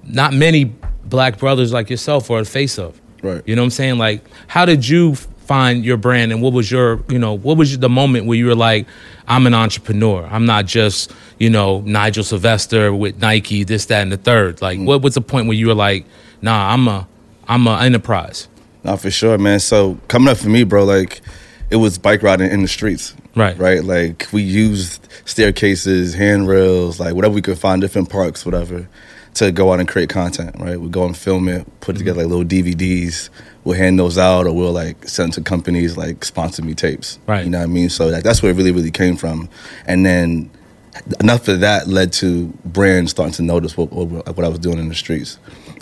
not 0.05 0.33
many 0.33 0.65
black 1.05 1.39
brothers 1.39 1.73
like 1.73 1.91
yourself 1.91 2.31
are 2.31 2.41
the 2.41 2.49
face 2.49 2.79
of. 2.79 3.01
Right. 3.23 3.43
You 3.47 3.57
know 3.57 3.63
what 3.63 3.67
I'm 3.67 3.71
saying? 3.71 3.99
Like, 3.99 4.25
how 4.49 4.65
did 4.67 4.87
you 4.87 5.15
find 5.15 5.85
your 5.85 5.97
brand 5.97 6.33
and 6.33 6.41
what 6.41 6.53
was 6.53 6.71
your, 6.71 7.03
you 7.09 7.19
know, 7.19 7.35
what 7.35 7.57
was 7.57 7.79
the 7.79 7.89
moment 7.89 8.27
where 8.27 8.37
you 8.37 8.47
were 8.47 8.55
like, 8.55 8.87
I'm 9.29 9.47
an 9.47 9.55
entrepreneur. 9.55 10.27
I'm 10.31 10.47
not 10.47 10.67
just, 10.67 11.13
you 11.39 11.51
know, 11.51 11.81
Nigel 11.83 12.25
Sylvester 12.25 12.95
with 12.95 13.21
Nike, 13.21 13.65
this, 13.65 13.87
that, 13.87 14.03
and 14.03 14.13
the 14.13 14.17
third. 14.17 14.63
Like, 14.63 14.79
mm. 14.79 14.87
what 14.87 15.03
was 15.03 15.15
the 15.15 15.21
point 15.21 15.47
where 15.47 15.57
you 15.57 15.69
were 15.69 15.75
like, 15.75 16.07
nah, 16.43 16.73
I'm 16.73 16.89
a, 16.89 17.07
I'm 17.47 17.67
a 17.67 17.79
enterprise. 17.81 18.49
Nah, 18.85 18.97
for 18.97 19.11
sure, 19.11 19.39
man. 19.39 19.61
So 19.61 19.99
coming 20.09 20.29
up 20.29 20.37
for 20.37 20.49
me, 20.49 20.65
bro, 20.65 20.85
like 20.85 21.23
it 21.71 21.77
was 21.77 21.99
bike 21.99 22.23
riding 22.23 22.51
in 22.51 22.63
the 22.63 22.69
streets. 22.69 23.15
Right. 23.35 23.59
Right. 23.59 23.83
Like 23.83 24.29
we 24.33 24.43
used 24.43 25.09
staircases, 25.25 26.15
handrails, 26.15 27.01
like 27.01 27.15
whatever 27.15 27.35
we 27.35 27.43
could 27.43 27.59
find, 27.59 27.81
different 27.81 28.11
parks, 28.11 28.45
whatever, 28.45 28.89
to 29.35 29.51
go 29.51 29.73
out 29.73 29.81
and 29.81 29.89
create 29.89 30.09
content. 30.09 30.55
Right. 30.59 30.81
We 30.81 30.89
go 30.89 31.05
and 31.05 31.17
film 31.17 31.49
it, 31.49 31.67
put 31.81 31.97
together 31.97 32.23
like 32.23 32.31
little 32.31 32.45
DVDs. 32.45 33.31
We'll 33.65 33.77
hand 33.79 33.99
those 33.99 34.19
out, 34.19 34.47
or 34.47 34.53
we'll 34.53 34.73
like 34.73 35.09
send 35.09 35.33
to 35.33 35.41
companies 35.41 35.97
like 35.97 36.25
sponsor 36.25 36.63
me 36.63 36.75
tapes. 36.75 37.19
Right. 37.27 37.45
You 37.45 37.51
know 37.51 37.59
what 37.59 37.65
I 37.65 37.69
mean? 37.69 37.89
So 37.89 38.07
like 38.07 38.23
that's 38.23 38.43
where 38.43 38.53
it 38.53 38.57
really, 38.57 38.73
really 38.73 38.91
came 38.91 39.17
from. 39.17 39.49
And 39.87 40.05
then 40.05 40.51
enough 41.21 41.49
of 41.49 41.61
that 41.61 41.89
led 41.89 42.13
to 42.13 42.47
brands 42.65 43.11
starting 43.11 43.33
to 43.35 43.43
notice 43.43 43.77
what, 43.77 43.91
what, 43.91 44.37
what 44.37 44.45
I 44.45 44.49
was 44.49 44.59
doing 44.59 44.79
in 44.79 44.89
the 44.89 44.95
streets. 44.95 45.39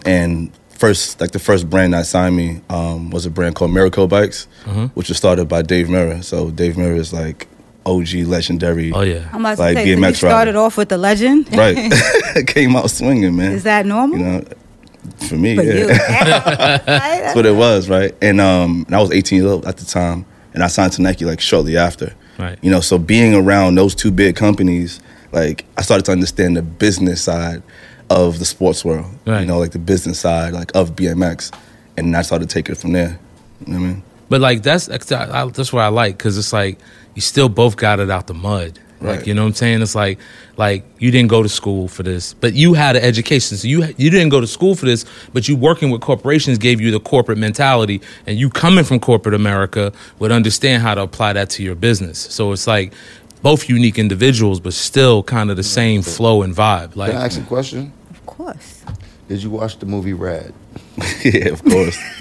And 0.07 0.53
first, 0.83 1.21
like 1.21 1.31
the 1.31 1.39
first 1.39 1.71
brand 1.71 1.95
that 1.95 2.07
signed 2.07 2.37
me 2.37 2.61
um, 2.69 3.11
was 3.11 3.25
a 3.25 3.31
brand 3.31 3.55
called 3.55 3.71
Mirraco 3.71 4.09
Bikes, 4.09 4.47
which 4.95 5.09
was 5.09 5.17
started 5.17 5.47
by 5.47 5.63
Dave 5.63 5.87
Mirra. 5.87 6.25
So 6.25 6.51
Dave 6.51 6.75
Mirra 6.75 6.97
is 6.97 7.13
like 7.13 7.47
OG 7.87 8.15
legendary. 8.27 8.91
Oh 8.93 9.03
yeah. 9.03 9.29
I'm 9.33 9.43
about 9.43 9.55
to 9.59 9.63
Like 9.63 9.77
say, 9.77 9.85
so 9.85 9.89
you 9.91 9.97
BMX 9.97 10.17
started 10.17 10.51
rider. 10.57 10.59
off 10.59 10.77
with 10.77 10.89
the 10.89 10.99
legend. 10.99 11.57
Right, 11.57 11.77
came 12.49 12.75
out 12.75 12.91
swinging, 12.91 13.37
man. 13.37 13.53
Is 13.53 13.63
that 13.63 13.87
normal? 13.87 14.19
you 14.19 14.25
know? 14.25 14.45
For 15.29 15.37
me, 15.37 15.55
For 15.57 15.63
yeah. 15.63 15.73
you. 15.75 15.87
That's 15.87 17.37
what 17.37 17.47
it 17.47 17.55
was, 17.55 17.89
right? 17.89 18.13
And 18.21 18.41
um, 18.41 18.83
and 18.89 18.97
I 18.97 19.01
was 19.01 19.13
18 19.13 19.39
years 19.39 19.51
old 19.53 19.67
at 19.67 19.77
the 19.77 19.85
time, 19.85 20.27
and 20.53 20.65
I 20.65 20.67
signed 20.67 20.95
to 20.95 21.03
Nike 21.03 21.25
like 21.25 21.41
shortly 21.41 21.77
after. 21.77 22.13
Right. 22.41 22.59
You 22.61 22.73
know, 22.73 22.81
so 22.81 22.99
being 22.99 23.35
around 23.35 23.77
those 23.77 23.95
two 23.95 24.11
big 24.11 24.35
companies, 24.35 25.01
like 25.31 25.65
I 25.79 25.83
started 25.83 26.05
to 26.07 26.13
understand 26.13 26.57
the 26.57 26.63
business 26.63 27.23
side 27.23 27.63
of 28.13 28.39
the 28.39 28.45
sports 28.45 28.85
world. 28.85 29.07
Right. 29.27 29.41
You 29.41 29.47
know, 29.47 29.59
like 29.59 29.73
the 29.73 29.79
business 29.79 30.21
side, 30.21 30.53
like 30.53 30.75
of 30.75 30.95
BMX, 30.95 31.53
and 31.97 32.17
I 32.17 32.23
started 32.23 32.49
to 32.49 32.55
take 32.55 32.69
it 32.69 32.77
from 32.77 32.93
there. 32.93 33.19
You 33.67 33.73
know 33.73 33.81
what 33.81 33.85
I 33.85 33.89
mean? 33.89 34.03
But 34.29 34.41
like 34.41 34.63
that's 34.63 34.87
that's 34.87 35.07
that's 35.07 35.73
what 35.73 35.83
I 35.83 35.89
like 35.89 36.17
because 36.19 36.39
it's 36.39 36.53
like 36.53 36.79
you 37.15 37.23
still 37.23 37.49
both 37.49 37.77
got 37.77 38.01
it 38.01 38.11
out 38.11 38.27
the 38.27 38.35
mud. 38.35 38.79
Like 39.01 39.19
Right. 39.19 39.27
you 39.27 39.35
know 39.35 39.43
what 39.43 39.49
I'm 39.49 39.55
saying? 39.55 39.83
It's 39.83 39.95
like 39.95 40.19
like 40.57 40.85
you 40.99 41.11
didn't 41.11 41.29
go 41.29 41.43
to 41.43 41.49
school 41.49 41.89
for 41.89 42.03
this, 42.03 42.35
but 42.35 42.55
you 42.55 42.75
had 42.75 42.95
an 42.97 43.03
education. 43.03 43.57
So 43.57 43.67
you 43.67 43.85
you 43.97 44.11
didn't 44.11 44.29
go 44.29 44.41
to 44.41 44.47
school 44.47 44.75
for 44.75 44.87
this, 44.87 45.05
but 45.33 45.49
you 45.49 45.57
working 45.57 45.91
with 45.91 46.01
corporations 46.03 46.57
gave 46.59 46.81
you 46.81 46.91
the 46.91 47.01
corporate 47.01 47.39
mentality, 47.39 48.01
and 48.27 48.39
you 48.39 48.49
coming 48.49 48.85
from 48.85 49.01
corporate 49.01 49.35
America 49.35 49.93
would 50.19 50.31
understand 50.33 50.83
how 50.83 50.95
to 50.95 51.03
apply 51.03 51.33
that 51.33 51.51
to 51.51 51.63
your 51.63 51.75
business. 51.75 52.19
So 52.19 52.53
it's 52.53 52.67
like 52.67 52.93
both 53.43 53.69
unique 53.69 53.99
individuals, 53.99 54.61
but 54.61 54.73
still 54.73 55.23
kind 55.25 55.51
of 55.51 55.57
the 55.57 55.65
same 55.65 56.03
flow 56.03 56.43
and 56.43 56.55
vibe. 56.55 56.95
Like 56.95 57.11
Can 57.11 57.21
I 57.21 57.25
ask 57.25 57.41
a 57.41 57.45
question? 57.45 57.93
Course. 58.43 58.83
Did 59.29 59.41
you 59.45 59.51
watch 59.51 59.79
the 59.79 59.87
movie 59.87 60.15
Rad? 60.15 60.53
yeah, 61.25 61.49
of 61.49 61.63
course. 61.65 61.99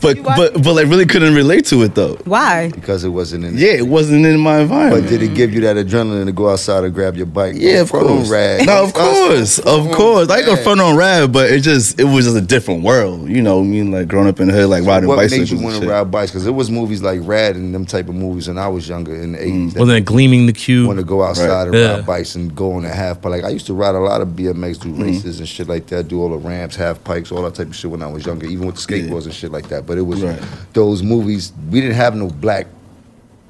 but 0.00 0.22
but 0.22 0.52
but 0.62 0.74
like 0.74 0.86
really 0.86 1.06
couldn't 1.06 1.34
relate 1.34 1.64
to 1.66 1.82
it 1.82 1.94
though. 1.94 2.14
Why? 2.24 2.70
Because 2.70 3.04
it 3.04 3.08
wasn't 3.08 3.44
in. 3.44 3.56
Yeah, 3.58 3.72
it 3.72 3.86
wasn't 3.86 4.24
in 4.26 4.38
my 4.40 4.60
environment. 4.60 5.04
But 5.04 5.10
did 5.10 5.22
it 5.22 5.34
give 5.34 5.52
you 5.52 5.60
that 5.62 5.76
adrenaline 5.76 6.26
to 6.26 6.32
go 6.32 6.48
outside 6.50 6.84
and 6.84 6.94
grab 6.94 7.16
your 7.16 7.26
bike? 7.26 7.54
Yeah, 7.56 7.80
of 7.82 7.90
Front 7.90 8.06
on 8.08 8.16
course. 8.18 8.30
Rad. 8.30 8.66
No, 8.66 8.84
of 8.84 8.92
course, 8.94 9.58
of 9.58 9.90
course. 9.92 10.28
I 10.30 10.36
ain't 10.38 10.46
gonna 10.46 10.56
Rad. 10.56 10.64
front 10.64 10.80
on 10.80 10.96
rad, 10.96 11.32
but 11.32 11.50
it 11.50 11.60
just 11.60 11.98
it 11.98 12.04
was 12.04 12.24
just 12.26 12.36
a 12.36 12.40
different 12.40 12.82
world. 12.82 13.28
You 13.28 13.42
know, 13.42 13.60
I 13.60 13.64
mean, 13.64 13.90
like 13.90 14.08
growing 14.08 14.28
up 14.28 14.40
in 14.40 14.48
the 14.48 14.54
hood, 14.54 14.68
like 14.68 14.84
riding 14.84 15.08
bikes. 15.08 15.16
What 15.16 15.16
bicycles. 15.16 15.52
made 15.52 15.58
you 15.58 15.64
want 15.64 15.82
to 15.82 15.88
ride 15.88 16.10
bikes? 16.10 16.30
Because 16.30 16.46
it 16.46 16.50
was 16.52 16.70
movies 16.70 17.02
like 17.02 17.20
Rad 17.22 17.56
and 17.56 17.74
them 17.74 17.86
type 17.86 18.08
of 18.08 18.14
movies 18.14 18.48
when 18.48 18.58
I 18.58 18.68
was 18.68 18.88
younger 18.88 19.14
in 19.14 19.32
the 19.32 19.38
Mm. 19.38 19.42
eighties. 19.42 19.74
well, 19.74 19.86
then 19.86 20.04
gleaming 20.04 20.46
the 20.46 20.52
cube. 20.52 20.86
want 20.86 20.98
to 20.98 21.04
go 21.04 21.22
outside 21.22 21.66
and 21.68 21.74
Yeah. 21.74 21.94
ride 21.96 22.06
bikes 22.06 22.34
and 22.36 22.54
go 22.54 22.72
on 22.74 22.84
a 22.84 22.88
half 22.88 23.20
pipe. 23.20 23.30
Like 23.32 23.44
I 23.44 23.48
used 23.48 23.66
to 23.66 23.74
ride 23.74 23.94
a 23.94 23.98
lot 23.98 24.20
of 24.20 24.28
BMX, 24.36 24.78
do 24.78 24.88
Mm-hmm. 24.92 25.02
races 25.02 25.38
and 25.40 25.48
shit 25.48 25.68
like 25.68 25.86
that, 25.88 26.08
do 26.08 26.20
all 26.20 26.28
the 26.28 26.36
ramps, 26.36 26.76
half 26.76 27.02
pikes, 27.02 27.31
all 27.32 27.42
that 27.42 27.54
type 27.54 27.68
of 27.68 27.76
shit 27.76 27.90
when 27.90 28.02
I 28.02 28.06
was 28.06 28.24
younger, 28.26 28.46
even 28.46 28.66
with 28.66 28.76
the 28.76 28.80
skateboards 28.80 29.24
and 29.24 29.34
shit 29.34 29.50
like 29.52 29.68
that. 29.68 29.86
But 29.86 29.98
it 29.98 30.02
was 30.02 30.22
Right. 30.22 30.40
those 30.72 31.02
movies. 31.02 31.52
We 31.70 31.80
didn't 31.80 31.96
have 31.96 32.14
no 32.14 32.28
black 32.28 32.66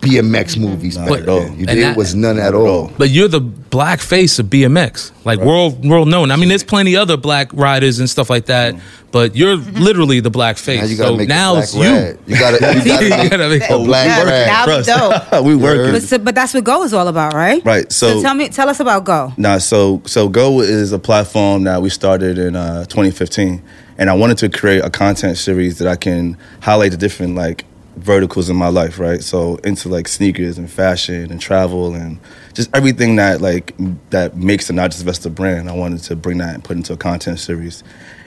BMX 0.02 0.56
movies 0.58 0.98
Not 0.98 1.08
back 1.08 1.20
at 1.20 1.28
all. 1.28 1.40
then. 1.40 1.52
You 1.52 1.66
And 1.68 1.76
did 1.76 1.84
that- 1.84 1.96
was 1.96 2.14
none 2.14 2.36
at 2.38 2.48
at 2.48 2.54
all. 2.54 2.66
all. 2.66 2.92
But 2.98 3.10
you're 3.10 3.28
the 3.28 3.40
black 3.40 4.00
face 4.00 4.38
of 4.40 4.46
BMX, 4.50 5.12
like 5.24 5.38
world 5.38 5.88
world 5.88 6.08
known. 6.08 6.30
I 6.32 6.36
mean, 6.36 6.48
there's 6.48 6.64
plenty 6.64 6.96
other 6.96 7.16
black 7.16 7.50
riders 7.54 8.00
and 8.00 8.10
stuff 8.10 8.28
like 8.28 8.46
that, 8.46 8.74
but 9.12 9.36
you're 9.36 9.54
literally 9.56 10.18
the 10.20 10.28
black 10.30 10.58
face. 10.58 10.80
Now 10.80 10.86
you 10.88 10.96
gotta 10.96 11.10
so 11.12 11.16
make 11.16 11.28
now 11.28 11.52
black 11.52 11.62
it's 11.64 11.74
you. 11.76 11.82
rad. 11.82 12.18
You 12.26 12.36
gotta, 12.38 12.56
you 12.56 12.84
gotta 12.84 13.04
You 13.04 13.10
make 13.10 13.30
gotta 13.30 13.48
make 13.48 13.62
a 13.70 13.78
black 13.78 14.06
Yeah, 14.08 14.22
rad. 14.24 14.48
that 14.48 14.64
Trust. 14.84 15.30
dope. 15.30 15.44
we 15.44 15.54
working. 15.54 15.92
But, 15.92 16.02
so, 16.02 16.18
but 16.18 16.34
that's 16.34 16.52
what 16.52 16.64
Go 16.64 16.82
is 16.82 16.92
all 16.92 17.06
about, 17.08 17.32
right? 17.34 17.64
Right. 17.64 17.90
So, 17.92 18.14
So, 18.14 18.22
tell 18.22 18.34
me, 18.34 18.48
tell 18.48 18.68
us 18.68 18.80
about 18.80 19.04
Go. 19.04 19.32
Nah, 19.36 19.58
so 19.58 20.02
so 20.04 20.28
Go 20.28 20.60
is 20.60 20.90
a 20.92 20.98
platform 20.98 21.62
that 21.64 21.80
we 21.80 21.90
started 21.90 22.38
in 22.38 22.56
uh, 22.56 22.86
2015, 22.86 23.62
and 23.98 24.10
I 24.10 24.14
wanted 24.14 24.36
to 24.38 24.48
create 24.48 24.84
a 24.84 24.90
content 24.90 25.38
series 25.38 25.78
that 25.78 25.86
I 25.86 25.94
can 25.96 26.36
highlight 26.60 26.90
the 26.90 26.96
different 26.96 27.36
like 27.36 27.64
verticals 27.96 28.48
in 28.48 28.56
my 28.56 28.68
life, 28.68 28.98
right? 28.98 29.22
So 29.22 29.56
into 29.56 29.88
like 29.88 30.08
sneakers 30.08 30.58
and 30.58 30.70
fashion 30.70 31.30
and 31.30 31.40
travel 31.40 31.94
and 31.94 32.18
just 32.54 32.74
everything 32.74 33.16
that 33.16 33.40
like 33.40 33.74
that 34.10 34.36
makes 34.36 34.66
the 34.66 34.72
Nigel 34.72 34.98
Sylvester 34.98 35.30
brand. 35.30 35.68
I 35.68 35.74
wanted 35.74 36.02
to 36.04 36.16
bring 36.16 36.38
that 36.38 36.54
and 36.54 36.64
put 36.64 36.76
into 36.76 36.92
a 36.92 36.96
content 36.96 37.38
series, 37.38 37.84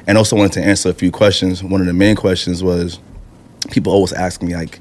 and 0.08 0.18
also 0.18 0.36
wanted 0.36 0.54
to 0.54 0.64
answer 0.64 0.90
a 0.90 0.94
few 0.94 1.12
questions. 1.12 1.64
One 1.64 1.82
of 1.82 1.88
the 1.88 1.94
main 1.94 2.16
questions 2.16 2.64
was 2.64 3.00
people 3.72 3.92
always 3.92 4.14
ask 4.14 4.42
me 4.42 4.56
like 4.56 4.80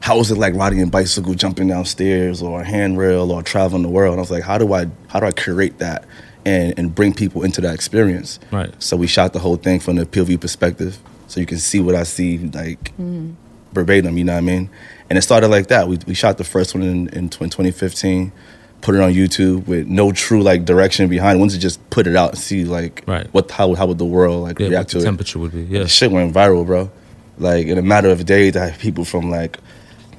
how 0.00 0.18
was 0.18 0.30
it 0.30 0.38
like 0.38 0.54
riding 0.54 0.82
a 0.82 0.86
bicycle, 0.86 1.34
jumping 1.34 1.68
downstairs, 1.68 2.42
or 2.42 2.60
a 2.60 2.64
handrail, 2.64 3.32
or 3.32 3.42
traveling 3.42 3.82
the 3.82 3.88
world? 3.88 4.12
And 4.12 4.20
I 4.20 4.22
was 4.22 4.30
like, 4.30 4.44
how 4.44 4.58
do 4.58 4.72
I 4.72 4.86
how 5.08 5.20
do 5.20 5.26
I 5.26 5.32
curate 5.32 5.78
that 5.78 6.04
and 6.44 6.74
and 6.78 6.94
bring 6.94 7.14
people 7.14 7.42
into 7.42 7.60
that 7.62 7.74
experience? 7.74 8.38
Right. 8.52 8.72
So 8.82 8.96
we 8.96 9.06
shot 9.06 9.32
the 9.32 9.38
whole 9.38 9.56
thing 9.56 9.80
from 9.80 9.96
the 9.96 10.06
POV 10.06 10.40
perspective, 10.40 10.98
so 11.26 11.40
you 11.40 11.46
can 11.46 11.58
see 11.58 11.80
what 11.80 11.94
I 11.94 12.02
see 12.04 12.38
like 12.38 12.84
mm-hmm. 12.92 13.32
Verbatim. 13.76 14.16
You 14.18 14.24
know 14.24 14.32
what 14.32 14.38
I 14.38 14.52
mean? 14.52 14.64
And 15.08 15.16
it 15.18 15.22
started 15.22 15.48
like 15.56 15.66
that. 15.68 15.86
We 15.88 15.98
we 16.06 16.14
shot 16.14 16.36
the 16.38 16.44
first 16.54 16.74
one 16.74 16.82
in 16.82 17.08
in 17.18 17.28
2015, 17.28 18.32
put 18.80 18.94
it 18.96 19.00
on 19.00 19.12
YouTube 19.12 19.66
with 19.66 19.86
no 19.86 20.10
true 20.12 20.42
like 20.50 20.64
direction 20.64 21.08
behind. 21.08 21.38
Wanted 21.38 21.54
to 21.54 21.60
just 21.68 21.78
put 21.90 22.06
it 22.10 22.16
out 22.16 22.30
and 22.30 22.38
see 22.38 22.64
like 22.64 23.02
Right. 23.06 23.26
what 23.34 23.50
how 23.58 23.74
how 23.78 23.86
would 23.86 23.98
the 23.98 24.10
world 24.16 24.42
like 24.48 24.58
Yeah, 24.58 24.68
react 24.70 24.90
to 24.90 24.98
it. 24.98 25.04
temperature 25.04 25.38
would 25.38 25.52
be. 25.52 25.62
Yeah. 25.74 25.82
The 25.84 25.88
shit 25.98 26.10
went 26.10 26.34
viral, 26.34 26.64
bro. 26.66 26.90
Like 27.38 27.66
in 27.72 27.78
a 27.78 27.82
matter 27.94 28.10
of 28.10 28.24
days, 28.24 28.56
I 28.56 28.64
had 28.70 28.78
people 28.80 29.04
from 29.04 29.30
like 29.30 29.58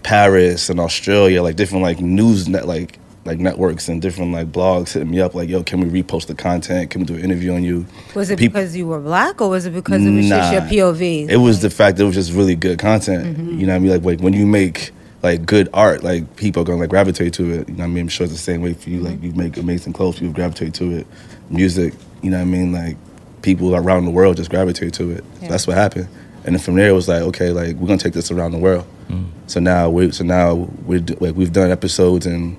Paris 0.03 0.69
and 0.69 0.79
Australia, 0.79 1.41
like 1.43 1.55
different 1.55 1.83
like 1.83 1.99
news 1.99 2.47
net 2.47 2.65
like 2.67 2.99
like 3.27 3.39
networks 3.39 3.87
and 3.89 4.01
different 4.01 4.31
like 4.31 4.51
blogs 4.51 4.93
hitting 4.93 5.11
me 5.11 5.19
up 5.19 5.35
like, 5.35 5.49
yo, 5.49 5.61
can 5.61 5.81
we 5.81 6.01
repost 6.01 6.27
the 6.27 6.33
content? 6.33 6.89
Can 6.89 7.01
we 7.01 7.05
do 7.05 7.15
an 7.15 7.21
interview 7.21 7.53
on 7.53 7.63
you? 7.63 7.85
Was 8.15 8.31
it 8.31 8.39
Peop- 8.39 8.53
because 8.53 8.75
you 8.75 8.87
were 8.87 8.99
black, 8.99 9.39
or 9.41 9.49
was 9.49 9.65
it 9.65 9.71
because 9.71 10.03
it 10.03 10.11
was 10.11 10.27
just 10.27 10.53
your 10.53 10.61
POV? 10.61 11.29
It 11.29 11.37
was 11.37 11.61
the 11.61 11.69
fact 11.69 11.97
that 11.97 12.03
it 12.03 12.07
was 12.07 12.15
just 12.15 12.31
really 12.31 12.55
good 12.55 12.79
content. 12.79 13.37
Mm-hmm. 13.37 13.59
You 13.59 13.67
know 13.67 13.73
what 13.73 13.75
I 13.75 13.79
mean? 13.79 13.91
Like, 13.91 14.03
like 14.03 14.19
when 14.21 14.33
you 14.33 14.47
make 14.47 14.91
like 15.21 15.45
good 15.45 15.69
art, 15.73 16.03
like 16.03 16.35
people 16.37 16.63
are 16.63 16.65
gonna 16.65 16.79
like 16.79 16.89
gravitate 16.89 17.33
to 17.33 17.51
it. 17.51 17.69
You 17.69 17.75
know 17.75 17.83
what 17.83 17.85
I 17.85 17.87
mean? 17.87 18.03
I'm 18.03 18.07
sure 18.07 18.23
it's 18.23 18.33
the 18.33 18.39
same 18.39 18.61
way 18.61 18.73
for 18.73 18.89
you. 18.89 19.01
Like 19.01 19.21
you 19.21 19.33
make 19.33 19.57
amazing 19.57 19.93
clothes, 19.93 20.19
people 20.19 20.33
gravitate 20.33 20.73
to 20.75 20.97
it. 20.97 21.07
Music, 21.49 21.93
you 22.21 22.31
know 22.31 22.37
what 22.37 22.43
I 22.43 22.45
mean? 22.45 22.71
Like 22.71 22.97
people 23.41 23.75
around 23.75 24.05
the 24.05 24.11
world 24.11 24.37
just 24.37 24.49
gravitate 24.49 24.93
to 24.95 25.11
it. 25.11 25.23
So 25.41 25.47
that's 25.47 25.67
what 25.67 25.77
happened. 25.77 26.07
And 26.45 26.55
then 26.55 26.61
from 26.63 26.75
there 26.75 26.89
it 26.89 26.93
was 26.93 27.09
like, 27.09 27.21
okay, 27.23 27.49
like 27.51 27.75
we're 27.75 27.87
gonna 27.87 27.99
take 27.99 28.13
this 28.13 28.31
around 28.31 28.51
the 28.51 28.57
world. 28.57 28.87
So 29.47 29.61
now 29.61 29.89
we 29.89 30.11
so 30.11 30.23
now 30.25 30.53
we 30.85 30.99
like 30.99 31.35
we've 31.35 31.53
done 31.53 31.71
episodes 31.71 32.25
in 32.25 32.57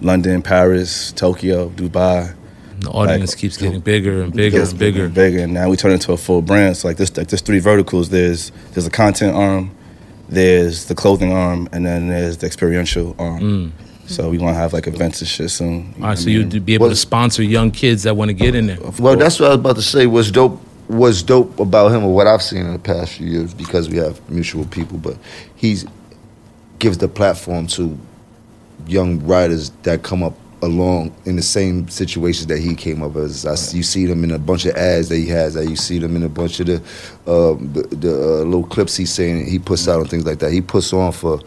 London, 0.00 0.42
Paris, 0.42 1.12
Tokyo, 1.12 1.68
Dubai. 1.70 2.34
The 2.80 2.90
audience 2.90 3.32
Like, 3.32 3.38
keeps 3.38 3.56
getting 3.56 3.80
bigger 3.80 4.22
and 4.22 4.32
bigger 4.32 4.58
Gets 4.58 4.70
and 4.70 4.78
bigger. 4.78 5.04
and 5.06 5.14
bigger, 5.14 5.40
and 5.40 5.52
now 5.52 5.68
we 5.68 5.76
turn 5.76 5.90
into 5.90 6.12
a 6.12 6.16
full 6.16 6.42
brand. 6.42 6.76
So 6.76 6.86
like 6.86 6.96
this, 6.96 7.16
like 7.16 7.26
there's 7.28 7.40
three 7.42 7.58
verticals. 7.58 8.10
There's 8.10 8.52
there's 8.72 8.86
a 8.86 8.90
content 8.90 9.34
arm, 9.34 9.72
there's 10.28 10.84
the 10.84 10.94
clothing 10.94 11.32
arm, 11.32 11.68
and 11.72 11.84
then 11.84 12.08
there's 12.08 12.36
the 12.36 12.46
experiential 12.46 13.16
arm. 13.18 13.72
So 14.06 14.30
we 14.30 14.38
want 14.38 14.54
to 14.54 14.58
have 14.60 14.72
like 14.72 14.86
events 14.86 15.20
and 15.20 15.28
shit 15.28 15.50
soon. 15.50 15.68
you 15.68 15.76
know 15.76 15.82
Mm. 15.82 15.94
All 15.96 16.00
right, 16.02 16.08
what 16.10 16.18
so 16.18 16.28
I 16.28 16.32
you'd 16.32 16.64
be 16.64 16.74
able 16.74 16.88
to 16.88 16.96
sponsor 16.96 17.42
young 17.42 17.70
kids 17.72 18.04
that 18.04 18.16
want 18.16 18.28
to 18.28 18.32
get 18.32 18.54
in 18.54 18.68
there. 18.68 18.78
Well, 18.98 19.16
that's 19.16 19.38
what 19.40 19.46
I 19.46 19.48
was 19.50 19.58
about 19.58 19.76
to 19.76 19.82
say. 19.82 20.06
Was 20.06 20.30
dope. 20.30 20.62
Was 20.88 21.22
dope 21.22 21.58
about 21.60 21.90
him, 21.92 22.04
or 22.04 22.14
what 22.14 22.26
I've 22.26 22.42
seen 22.42 22.64
in 22.64 22.72
the 22.72 22.78
past 22.78 23.12
few 23.14 23.26
years, 23.26 23.52
because 23.52 23.90
we 23.90 23.96
have 23.98 24.18
mutual 24.30 24.64
people. 24.66 24.96
But 24.98 25.18
he's 25.56 25.84
gives 26.78 26.96
the 26.98 27.08
platform 27.08 27.66
to 27.66 27.98
young 28.88 29.24
writers 29.26 29.70
that 29.84 30.02
come 30.02 30.22
up 30.22 30.34
along 30.62 31.14
in 31.24 31.36
the 31.36 31.42
same 31.42 31.86
situations 31.88 32.46
that 32.48 32.58
he 32.58 32.74
came 32.74 33.02
up 33.02 33.14
as. 33.16 33.46
I, 33.46 33.52
You 33.76 33.82
see 33.84 34.06
them 34.06 34.24
in 34.24 34.32
a 34.32 34.38
bunch 34.38 34.64
of 34.66 34.74
ads 34.76 35.08
that 35.10 35.16
he 35.18 35.28
has. 35.28 35.54
That 35.54 35.68
you 35.68 35.76
see 35.76 35.98
them 35.98 36.16
in 36.16 36.22
a 36.24 36.28
bunch 36.28 36.58
of 36.60 36.66
the 36.66 36.76
um, 37.30 37.72
the, 37.72 37.82
the 37.94 38.12
uh, 38.12 38.44
little 38.44 38.64
clips 38.64 38.96
he's 38.96 39.12
saying 39.12 39.46
he 39.46 39.58
puts 39.58 39.86
out 39.86 40.00
and 40.00 40.10
things 40.10 40.26
like 40.26 40.40
that. 40.40 40.50
He 40.52 40.60
puts 40.60 40.92
on 40.92 41.12
for 41.12 41.38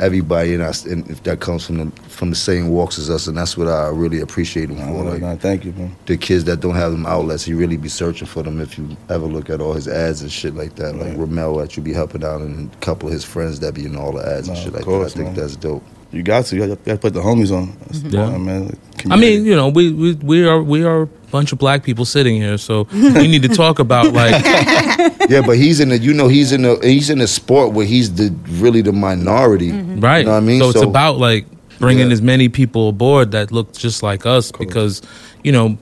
everybody, 0.00 0.52
and, 0.54 0.62
I, 0.64 0.72
and 0.90 1.08
if 1.08 1.22
that 1.24 1.40
comes 1.40 1.64
from 1.66 1.76
the 1.76 1.90
from 2.08 2.30
the 2.30 2.36
same 2.36 2.68
walks 2.70 2.98
as 2.98 3.10
us, 3.10 3.26
and 3.26 3.36
that's 3.36 3.56
what 3.58 3.68
I 3.68 3.88
really 3.88 4.20
appreciate 4.20 4.70
him 4.70 4.78
Nah, 4.78 4.86
for. 4.86 5.04
nah, 5.04 5.10
Like, 5.10 5.20
nah, 5.20 5.36
thank 5.36 5.64
you, 5.66 5.72
man. 5.72 5.94
the 6.06 6.16
kids 6.16 6.44
that 6.44 6.60
don't 6.60 6.74
have 6.74 6.92
them 6.92 7.04
outlets, 7.06 7.44
he 7.44 7.52
really 7.52 7.76
be 7.76 7.88
searching 7.90 8.26
for 8.26 8.42
them. 8.42 8.60
If 8.60 8.78
you 8.78 8.96
ever 9.10 9.26
look 9.26 9.50
at 9.50 9.60
all 9.60 9.74
his 9.74 9.86
ads 9.86 10.22
and 10.22 10.32
shit 10.32 10.54
like 10.54 10.74
that, 10.76 10.94
like 10.96 11.08
Right. 11.10 11.18
Ramel 11.18 11.56
that 11.58 11.76
you 11.76 11.82
be 11.82 11.92
helping 11.92 12.24
out, 12.24 12.40
and 12.40 12.72
a 12.72 12.76
couple 12.78 13.08
of 13.08 13.12
his 13.12 13.24
friends 13.24 13.60
that 13.60 13.74
be 13.74 13.84
in 13.84 13.96
all 13.96 14.12
the 14.12 14.26
ads 14.26 14.48
and 14.48 14.56
shit 14.56 14.72
like 14.72 14.84
course, 14.84 15.12
that. 15.12 15.20
I 15.20 15.24
think 15.24 15.36
man. 15.36 15.44
that's 15.46 15.56
dope. 15.56 15.84
You 16.16 16.22
got 16.22 16.46
to. 16.46 16.56
You 16.56 16.66
got 16.74 16.84
to 16.84 16.96
put 16.98 17.12
the 17.14 17.20
homies 17.20 17.52
on. 17.56 17.76
That's 17.80 17.98
mhm. 18.00 18.12
Yeah. 18.12 18.20
important, 18.20 18.44
man. 18.44 18.66
Like, 18.68 18.78
I 19.10 19.16
mean, 19.16 19.44
you 19.44 19.54
know, 19.54 19.68
we, 19.68 19.92
we 19.92 20.14
we 20.14 20.46
are 20.46 20.62
we 20.62 20.82
are 20.84 21.02
a 21.02 21.06
bunch 21.30 21.52
of 21.52 21.58
black 21.58 21.84
people 21.84 22.04
sitting 22.04 22.36
here, 22.36 22.56
so 22.58 22.86
we 22.92 23.28
need 23.28 23.42
to 23.42 23.48
talk 23.48 23.78
about 23.78 24.12
like 24.12 24.42
yeah, 25.28 25.42
but 25.44 25.56
he's 25.56 25.80
in 25.80 25.90
the, 25.90 25.98
you 25.98 26.14
know, 26.14 26.28
he's 26.28 26.50
in 26.52 26.62
the, 26.62 26.78
he's 26.82 27.10
in 27.10 27.20
a 27.20 27.26
sport 27.26 27.72
where 27.72 27.86
he's 27.86 28.14
the 28.14 28.34
really 28.58 28.80
the 28.82 28.92
minority. 28.92 29.70
Mm-hmm. 29.70 30.00
right. 30.00 30.18
You 30.20 30.24
know 30.24 30.30
what 30.32 30.36
I 30.38 30.40
mean? 30.40 30.60
So 30.60 30.70
it's 30.70 30.82
about 30.82 31.18
like 31.18 31.46
bringing 31.78 32.06
Yeah. 32.08 32.12
as 32.14 32.22
many 32.22 32.48
people 32.48 32.88
aboard 32.88 33.32
that 33.32 33.52
look 33.52 33.72
just 33.74 34.02
like 34.02 34.24
us 34.24 34.50
because 34.50 35.02
you 35.44 35.52
know 35.52 35.76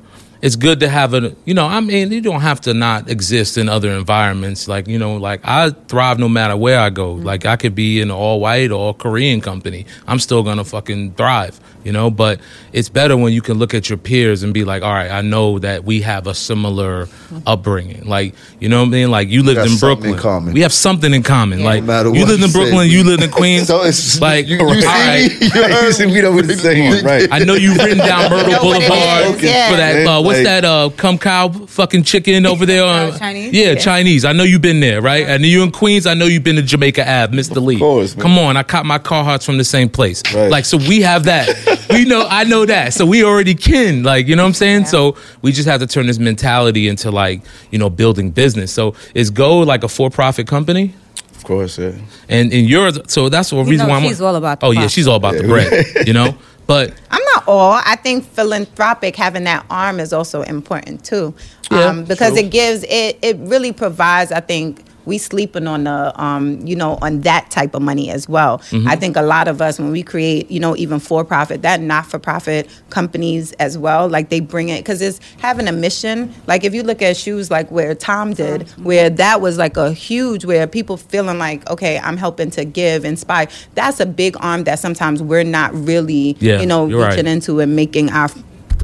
it's 0.45 0.57
good 0.57 0.81
to 0.81 0.89
have 0.91 1.15
a 1.15 1.35
you 1.47 1.55
know 1.55 1.65
i 1.67 1.81
mean 1.81 2.13
you 2.13 2.21
don't 2.21 2.43
have 2.43 2.61
to 2.61 2.75
not 2.75 3.09
exist 3.09 3.57
in 3.57 3.67
other 3.67 3.91
environments 3.93 4.69
like 4.69 4.87
you 4.87 4.99
know 4.99 5.17
like 5.17 5.41
i 5.43 5.71
thrive 5.89 6.19
no 6.19 6.29
matter 6.29 6.55
where 6.55 6.79
i 6.79 6.91
go 6.91 7.13
like 7.15 7.47
i 7.47 7.57
could 7.57 7.75
be 7.75 7.99
in 7.99 8.11
an 8.11 8.15
all 8.15 8.41
white 8.41 8.71
or 8.71 8.93
korean 8.93 9.41
company 9.41 9.87
i'm 10.07 10.19
still 10.19 10.43
gonna 10.43 10.63
fucking 10.63 11.11
thrive 11.15 11.59
you 11.83 11.93
know 11.93 12.11
but 12.11 12.41
it's 12.75 12.91
better 12.91 13.17
when 13.17 13.33
you 13.33 13.41
can 13.41 13.59
look 13.59 13.73
at 13.73 13.89
your 13.89 13.97
peers 13.97 14.43
and 14.43 14.53
be 14.53 14.65
like 14.65 14.83
all 14.83 14.93
right 14.93 15.11
i 15.11 15.23
know 15.23 15.59
that 15.59 15.83
we 15.83 16.03
have 16.03 16.27
a 16.27 16.35
similar 16.35 17.09
upbringing 17.47 18.05
like 18.05 18.35
you 18.61 18.69
know 18.69 18.81
what 18.81 18.89
i 18.89 18.91
mean 18.91 19.11
like 19.11 19.29
you 19.31 19.43
lived 19.43 19.61
in 19.61 19.73
in 19.73 19.79
brooklyn 19.79 20.19
common. 20.19 20.53
we 20.53 20.61
have 20.61 20.75
something 20.75 21.15
in 21.15 21.23
common 21.23 21.65
like 21.65 21.81
No 21.81 21.87
matter 21.87 22.15
you 22.15 22.27
lived 22.27 22.43
in 22.43 22.53
brooklyn 22.53 22.91
you 22.91 23.03
lived 23.03 23.23
in 23.23 23.31
queens 23.31 23.69
So 23.69 23.83
it's 23.83 24.21
like 24.21 24.47
you, 24.47 24.59
you 24.59 24.67
all 24.67 24.75
see 24.75 24.87
right. 24.87 25.31
You 25.41 25.51
heard 25.51 25.99
me? 25.99 26.13
we 26.13 26.21
know 26.21 26.33
what 26.33 26.45
saying, 26.47 27.05
right? 27.05 27.29
I 27.31 27.39
know 27.39 27.55
you've 27.55 27.77
written 27.79 27.99
down 27.99 28.31
Myrtle 28.31 28.53
know 28.53 28.65
what 28.65 28.83
it 28.83 28.89
Boulevard 28.89 29.43
yeah. 29.43 29.71
for 29.71 29.77
that. 29.77 30.07
Uh, 30.07 30.23
what's 30.35 30.45
Like- 30.47 30.62
that? 30.62 30.64
Uh, 30.64 30.91
Kum 30.97 31.19
Kau 31.19 31.49
fucking 31.67 32.03
chicken 32.05 32.47
over 32.47 32.67
there. 32.67 32.85
Uh, 32.85 33.17
Chinese? 33.19 33.53
Yeah, 33.53 33.71
Yeah. 33.71 33.75
Chinese. 33.76 34.25
I 34.25 34.33
know 34.33 34.43
you've 34.45 34.61
been 34.62 34.81
there, 34.81 35.00
right? 35.00 35.26
And 35.26 35.45
you 35.45 35.62
in 35.62 35.71
Queens. 35.71 36.07
I 36.07 36.14
know 36.14 36.26
you've 36.26 36.45
been 36.45 36.57
to 36.57 36.62
Jamaica 36.62 37.03
Ave, 37.03 37.37
Mr. 37.37 37.62
Lee. 37.64 37.79
course, 37.79 38.17
man. 38.17 38.23
Come 38.23 38.38
on, 38.38 38.57
I 38.57 38.62
caught 38.62 38.87
my 38.87 38.99
Carhartts 38.99 39.45
from 39.45 39.59
the 39.59 39.64
same 39.64 39.88
place. 39.88 40.23
Right. 40.35 40.50
Like, 40.50 40.64
so 40.64 40.76
we 40.76 41.00
have 41.03 41.25
that. 41.25 41.49
we 41.91 42.05
know. 42.05 42.26
I 42.29 42.45
know 42.45 42.64
that. 42.67 42.93
So 42.95 43.05
we 43.07 43.25
already 43.25 43.55
kin. 43.55 44.03
Like, 44.03 44.26
you 44.26 44.37
know 44.37 44.43
what 44.45 44.49
I'm 44.49 44.55
saying? 44.55 44.87
So 44.87 45.17
we 45.43 45.53
just 45.53 45.69
have 45.69 45.81
to 45.81 45.87
turn 45.87 46.07
this 46.07 46.19
mentality 46.19 46.88
into 46.88 47.11
like, 47.11 47.43
you 47.71 47.79
know, 47.79 47.91
building 47.91 48.31
business. 48.31 48.73
So 48.73 48.95
is 49.14 49.31
Go 49.31 49.59
like 49.61 49.83
a 49.85 49.88
for-profit 49.88 50.47
company? 50.47 50.95
Of 51.37 51.45
course, 51.45 51.79
yeah. 51.79 51.93
And 52.29 52.53
in 52.55 52.64
yours, 52.64 52.99
so 53.09 53.29
that's 53.29 53.50
the 53.50 53.57
reason 53.57 53.87
know 53.87 53.93
why 53.93 53.99
I'm. 53.99 54.05
she's 54.09 54.21
all 54.23 54.35
about 54.37 54.61
the 54.61 54.67
Oh 54.67 54.71
yeah, 54.71 54.87
she's 54.87 55.07
all 55.07 55.17
about 55.17 55.35
the 55.37 55.43
bread. 55.43 56.07
You 56.07 56.14
know, 56.14 56.35
but 56.66 56.92
I'm 57.11 57.23
not 57.35 57.49
all. 57.49 57.80
I 57.85 57.97
think 57.97 58.25
philanthropic 58.25 59.16
having 59.16 59.44
that 59.44 59.66
arm 59.71 60.00
is 60.00 60.12
also 60.12 60.42
important 60.42 61.04
too, 61.04 61.35
Yeah, 61.71 61.87
um, 61.87 62.04
because 62.04 62.33
true. 62.35 62.42
it 62.44 62.50
gives 62.50 62.85
it. 62.85 63.18
It 63.23 63.37
really 63.38 63.73
provides. 63.73 64.33
I 64.33 64.40
think 64.40 64.83
we 65.07 65.19
sleeping 65.19 65.67
on 65.67 65.85
the 65.85 66.23
um, 66.23 66.61
you 66.67 66.77
know 66.77 66.99
on 67.03 67.21
that 67.21 67.51
type 67.51 67.75
of 67.75 67.83
money 67.83 68.11
as 68.11 68.29
well. 68.29 68.59
Mm-hmm. 68.59 68.89
I 68.89 68.97
think 68.97 69.17
a 69.17 69.23
lot 69.23 69.49
of 69.49 69.61
us 69.61 69.79
when 69.79 69.91
we 69.91 70.03
create 70.03 70.51
you 70.51 70.61
know 70.61 70.77
even 70.77 71.01
for 71.01 71.25
profit 71.25 71.63
that 71.63 71.81
not 71.81 72.07
for 72.07 72.19
profit 72.19 72.69
companies 72.91 73.53
as 73.55 73.77
well 73.79 74.09
like 74.09 74.29
they 74.29 74.41
bring 74.41 74.69
it 74.69 74.79
because 74.79 75.01
it's 75.03 75.21
having 75.39 75.69
a 75.69 75.73
mission. 75.73 76.33
Like 76.47 76.65
if 76.65 76.75
you 76.75 76.83
look 76.83 77.03
at 77.03 77.17
shoes 77.17 77.51
like 77.51 77.71
where 77.71 77.95
Tom 77.95 78.33
did, 78.33 78.69
where 78.83 79.11
that 79.11 79.41
was 79.41 79.59
like 79.59 79.77
a 79.77 79.93
huge 79.93 80.45
where 80.45 80.67
people 80.67 80.97
feeling 80.97 81.39
like 81.39 81.69
okay 81.71 81.99
I'm 81.99 82.17
helping 82.17 82.51
to 82.53 82.65
give 82.65 83.05
inspire. 83.05 83.49
That's 83.75 84.01
a 84.01 84.07
big 84.07 84.37
arm 84.41 84.65
that 84.65 84.79
sometimes 84.79 85.23
we're 85.23 85.45
not 85.45 85.73
really 85.75 86.37
Yeah, 86.41 86.61
you 86.61 86.67
know 86.67 86.87
you're 86.87 87.01
right. 87.01 87.11
reaching 87.11 87.27
into 87.27 87.61
and 87.61 87.75
making 87.77 88.11
our 88.11 88.29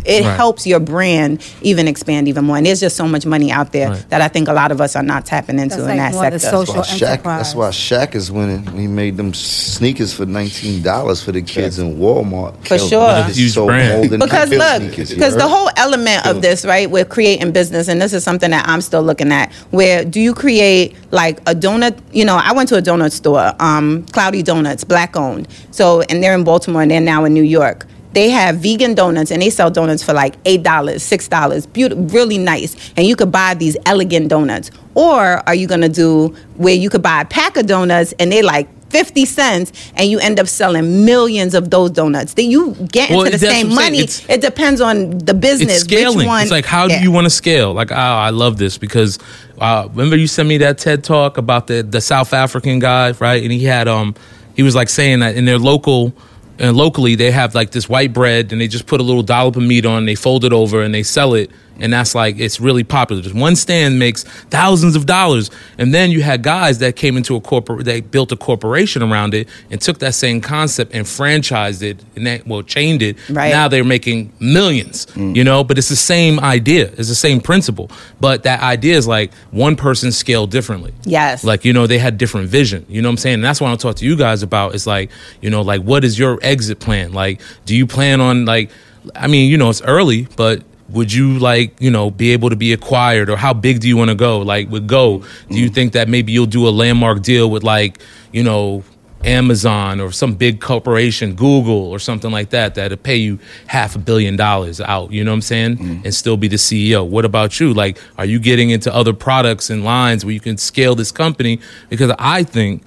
it 0.04 0.24
Right. 0.24 0.36
helps 0.36 0.66
your 0.66 0.80
brand 0.80 1.42
even 1.62 1.86
expand 1.88 2.28
even 2.28 2.44
more 2.44 2.56
and 2.56 2.66
there's 2.66 2.80
just 2.80 2.96
so 2.96 3.06
much 3.06 3.26
money 3.26 3.50
out 3.52 3.72
there 3.72 3.90
Right. 3.90 4.10
that 4.10 4.20
i 4.20 4.28
think 4.28 4.48
a 4.48 4.52
lot 4.52 4.72
of 4.72 4.80
us 4.80 4.96
are 4.96 5.02
not 5.02 5.26
tapping 5.26 5.58
into 5.58 5.76
That's 5.76 5.82
in 5.82 5.88
like 5.88 5.96
that 5.98 6.12
more 6.12 6.30
the 6.30 6.38
sector 6.38 6.56
social- 6.56 6.74
That's 6.74 6.90
why 6.92 6.96
Shaq, 6.98 7.10
enterprise. 7.10 7.38
that's 7.42 7.54
why 7.54 7.68
Shaq 7.70 8.14
is 8.14 8.30
winning. 8.32 8.66
He 8.78 8.86
made 8.86 9.16
them 9.16 9.32
sneakers 9.34 10.12
for 10.12 10.26
nineteen 10.26 10.82
dollars 10.82 11.22
for 11.22 11.32
the 11.32 11.42
kids 11.42 11.78
in 11.78 11.96
Walmart. 11.98 12.54
For 12.66 12.76
Killed 12.78 12.90
sure. 12.90 13.06
them. 13.12 13.28
It's 13.28 13.36
a 13.38 13.40
huge 13.40 13.52
So 13.52 13.66
brand. 13.66 14.10
because 14.10 14.50
look 14.50 14.96
because 14.96 15.36
the 15.36 15.48
whole 15.48 15.68
element 15.76 16.26
of 16.26 16.42
this 16.42 16.64
right 16.64 16.90
we're 16.90 17.04
creating 17.04 17.52
business 17.52 17.88
and 17.88 18.00
this 18.00 18.12
is 18.12 18.22
something 18.24 18.50
that 18.50 18.66
i'm 18.68 18.80
still 18.80 19.02
looking 19.02 19.32
at 19.32 19.52
where 19.70 20.04
do 20.04 20.20
you 20.20 20.34
create 20.34 20.94
like 21.10 21.38
a 21.40 21.54
donut 21.54 21.96
you 22.12 22.24
know 22.24 22.36
i 22.36 22.52
went 22.52 22.68
to 22.68 22.76
a 22.76 22.82
donut 22.82 23.12
store 23.12 23.52
um, 23.60 24.04
cloudy 24.12 24.42
donuts 24.42 24.84
black 24.84 25.16
owned 25.16 25.46
so 25.70 26.00
and 26.02 26.22
they're 26.22 26.34
in 26.34 26.44
baltimore 26.44 26.82
and 26.82 26.90
they're 26.90 27.00
now 27.00 27.24
in 27.24 27.32
new 27.34 27.42
york 27.42 27.86
they 28.12 28.28
have 28.30 28.56
vegan 28.56 28.94
donuts 28.94 29.30
and 29.30 29.40
they 29.42 29.50
sell 29.50 29.70
donuts 29.70 30.02
for 30.02 30.12
like 30.12 30.34
eight 30.44 30.62
dollars 30.62 31.02
six 31.02 31.28
dollars 31.28 31.66
beautiful 31.66 32.04
really 32.06 32.38
nice 32.38 32.74
and 32.96 33.06
you 33.06 33.14
could 33.16 33.30
buy 33.30 33.54
these 33.54 33.76
elegant 33.86 34.28
donuts 34.28 34.70
or 34.94 35.42
are 35.48 35.54
you 35.54 35.66
gonna 35.68 35.88
do 35.88 36.28
where 36.56 36.74
you 36.74 36.90
could 36.90 37.02
buy 37.02 37.20
a 37.20 37.24
pack 37.24 37.56
of 37.56 37.66
donuts 37.66 38.12
and 38.18 38.32
they 38.32 38.42
like 38.42 38.68
50 38.90 39.24
cents 39.24 39.70
and 39.94 40.10
you 40.10 40.18
end 40.18 40.40
up 40.40 40.48
selling 40.48 41.04
millions 41.04 41.54
of 41.54 41.70
those 41.70 41.92
donuts 41.92 42.34
then 42.34 42.50
you 42.50 42.74
get 42.90 43.10
Well, 43.10 43.22
into 43.22 43.38
the 43.38 43.46
same 43.46 43.68
what 43.68 43.84
I'm 43.84 43.94
saying. 43.94 44.08
money 44.28 44.34
it 44.34 44.40
depends 44.40 44.80
on 44.80 45.18
the 45.18 45.32
business 45.34 45.70
it's 45.76 45.84
scaling. 45.84 46.18
which 46.18 46.26
one 46.26 46.42
It's 46.42 46.50
like 46.50 46.64
how 46.64 46.86
Yeah. 46.88 46.98
do 46.98 47.04
you 47.04 47.12
want 47.12 47.26
to 47.26 47.30
scale? 47.30 47.72
Like 47.72 47.92
oh, 47.92 47.94
I 47.94 48.30
love 48.30 48.56
this 48.56 48.76
because 48.78 49.20
uh, 49.60 49.86
remember 49.92 50.16
you 50.16 50.26
sent 50.26 50.48
me 50.48 50.58
that 50.58 50.78
TED 50.78 51.04
talk 51.04 51.38
about 51.38 51.68
the 51.68 51.82
the 51.82 52.00
South 52.00 52.32
African 52.32 52.80
guy, 52.80 53.12
right? 53.20 53.40
And 53.40 53.52
he 53.52 53.64
had 53.64 53.86
um 53.86 54.16
he 54.56 54.64
was 54.64 54.74
like 54.74 54.88
saying 54.88 55.20
that 55.20 55.36
in 55.36 55.44
their 55.44 55.58
local 55.58 56.12
and 56.60 56.76
locally 56.76 57.14
they 57.14 57.30
have 57.30 57.54
like 57.54 57.70
this 57.70 57.88
white 57.88 58.12
bread 58.12 58.52
and 58.52 58.60
they 58.60 58.68
just 58.68 58.86
put 58.86 59.00
a 59.00 59.02
little 59.02 59.22
dollop 59.22 59.56
of 59.56 59.62
meat 59.62 59.86
on, 59.86 60.04
they 60.04 60.14
fold 60.14 60.44
it 60.44 60.52
over 60.52 60.82
and 60.82 60.94
they 60.94 61.02
sell 61.02 61.34
it. 61.34 61.50
And 61.80 61.92
that's 61.92 62.14
like 62.14 62.38
it's 62.38 62.60
really 62.60 62.84
popular. 62.84 63.22
Just 63.22 63.34
one 63.34 63.56
stand 63.56 63.98
makes 63.98 64.24
thousands 64.24 64.96
of 64.96 65.06
dollars, 65.06 65.50
and 65.78 65.92
then 65.94 66.10
you 66.10 66.22
had 66.22 66.42
guys 66.42 66.78
that 66.78 66.96
came 66.96 67.16
into 67.16 67.36
a 67.36 67.40
corporate, 67.40 67.84
they 67.84 68.00
built 68.00 68.32
a 68.32 68.36
corporation 68.36 69.02
around 69.02 69.34
it 69.34 69.48
and 69.70 69.80
took 69.80 69.98
that 69.98 70.14
same 70.14 70.40
concept 70.40 70.94
and 70.94 71.06
franchised 71.06 71.82
it, 71.82 72.02
and 72.16 72.26
that 72.26 72.46
well 72.46 72.62
chained 72.62 73.02
it. 73.02 73.16
Right. 73.28 73.50
Now 73.50 73.68
they're 73.68 73.84
making 73.84 74.32
millions, 74.40 75.06
mm. 75.06 75.34
you 75.34 75.44
know, 75.44 75.64
but 75.64 75.78
it's 75.78 75.88
the 75.88 75.96
same 75.96 76.38
idea. 76.40 76.86
It's 76.96 77.08
the 77.08 77.14
same 77.14 77.40
principle. 77.40 77.90
But 78.20 78.42
that 78.44 78.62
idea 78.62 78.96
is 78.96 79.06
like 79.06 79.32
one 79.50 79.76
person 79.76 80.12
scaled 80.12 80.50
differently. 80.50 80.92
Yes. 81.04 81.44
Like, 81.44 81.64
you 81.64 81.72
know, 81.72 81.86
they 81.86 81.98
had 81.98 82.18
different 82.18 82.48
vision. 82.48 82.84
You 82.88 83.02
know 83.02 83.08
what 83.08 83.14
I'm 83.14 83.18
saying? 83.18 83.34
And 83.34 83.44
that's 83.44 83.60
what 83.60 83.70
I 83.70 83.76
talk 83.76 83.96
to 83.96 84.04
you 84.04 84.16
guys 84.16 84.42
about. 84.42 84.74
Is 84.74 84.86
like, 84.86 85.10
you 85.40 85.50
know, 85.50 85.62
like 85.62 85.82
what 85.82 86.04
is 86.04 86.18
your 86.18 86.38
exit 86.42 86.80
plan? 86.80 87.12
Like, 87.12 87.40
do 87.64 87.76
you 87.76 87.86
plan 87.86 88.20
on 88.20 88.44
like 88.44 88.70
I 89.14 89.26
mean, 89.26 89.50
you 89.50 89.56
know, 89.56 89.70
it's 89.70 89.82
early, 89.82 90.28
but 90.36 90.62
would 90.92 91.12
you 91.12 91.38
like, 91.38 91.80
you 91.80 91.90
know, 91.90 92.10
be 92.10 92.32
able 92.32 92.50
to 92.50 92.56
be 92.56 92.72
acquired 92.72 93.30
or 93.30 93.36
how 93.36 93.52
big 93.52 93.80
do 93.80 93.88
you 93.88 93.96
want 93.96 94.10
to 94.10 94.14
go? 94.14 94.40
Like 94.40 94.68
with 94.68 94.86
Go, 94.86 95.24
do 95.48 95.58
you 95.58 95.70
mm. 95.70 95.74
think 95.74 95.92
that 95.92 96.08
maybe 96.08 96.32
you'll 96.32 96.46
do 96.46 96.68
a 96.68 96.70
landmark 96.70 97.22
deal 97.22 97.50
with 97.50 97.62
like, 97.62 98.00
you 98.32 98.42
know, 98.42 98.84
Amazon 99.24 100.00
or 100.00 100.12
some 100.12 100.34
big 100.34 100.60
corporation, 100.60 101.34
Google 101.34 101.90
or 101.90 101.98
something 101.98 102.30
like 102.30 102.50
that, 102.50 102.74
that'll 102.74 102.96
pay 102.96 103.16
you 103.16 103.38
half 103.66 103.94
a 103.94 103.98
billion 103.98 104.36
dollars 104.36 104.80
out, 104.80 105.12
you 105.12 105.22
know 105.24 105.30
what 105.30 105.36
I'm 105.36 105.42
saying? 105.42 105.76
Mm. 105.76 106.04
And 106.04 106.14
still 106.14 106.36
be 106.36 106.48
the 106.48 106.56
CEO. 106.56 107.06
What 107.06 107.24
about 107.24 107.60
you? 107.60 107.74
Like, 107.74 107.98
are 108.16 108.24
you 108.24 108.38
getting 108.38 108.70
into 108.70 108.94
other 108.94 109.12
products 109.12 109.68
and 109.70 109.84
lines 109.84 110.24
where 110.24 110.32
you 110.32 110.40
can 110.40 110.56
scale 110.56 110.94
this 110.94 111.12
company? 111.12 111.60
Because 111.88 112.12
I 112.18 112.44
think 112.44 112.82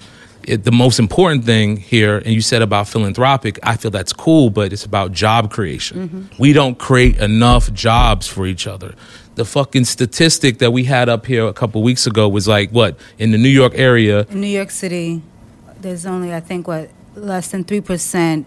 it, 0.48 0.64
the 0.64 0.72
most 0.72 1.00
important 1.00 1.46
thing 1.46 1.78
here, 1.78 2.18
and 2.18 2.28
you 2.28 2.42
said 2.42 2.62
about 2.62 2.88
philanthropic, 2.88 3.60
I 3.64 3.76
feel 3.78 3.92
that's 3.92 4.14
cool, 4.14 4.50
but 4.50 4.74
it's 4.74 4.86
about 4.86 5.12
job 5.12 5.52
creation. 5.52 6.10
Mm-hmm. 6.10 6.42
We 6.42 6.54
don't 6.54 6.78
create 6.78 7.18
enough 7.18 7.72
jobs 7.74 8.28
for 8.28 8.46
each 8.46 8.68
other. 8.68 8.96
The 9.36 9.46
fucking 9.46 9.86
statistic 9.86 10.60
that 10.60 10.72
we 10.72 10.84
had 10.84 11.10
up 11.10 11.26
here 11.26 11.48
a 11.48 11.54
couple 11.54 11.82
weeks 11.82 12.06
ago 12.06 12.30
was 12.30 12.48
like, 12.48 12.70
what, 12.72 12.98
in 13.18 13.32
the 13.32 13.38
New 13.38 13.50
York 13.50 13.74
area, 13.76 14.28
In 14.30 14.42
New 14.42 14.48
York 14.48 14.70
City, 14.72 15.22
there's 15.82 16.06
only 16.06 16.34
I 16.34 16.40
think 16.40 16.68
what 16.68 16.90
less 17.16 17.52
than 17.52 17.64
three 17.64 17.82
percent 17.82 18.46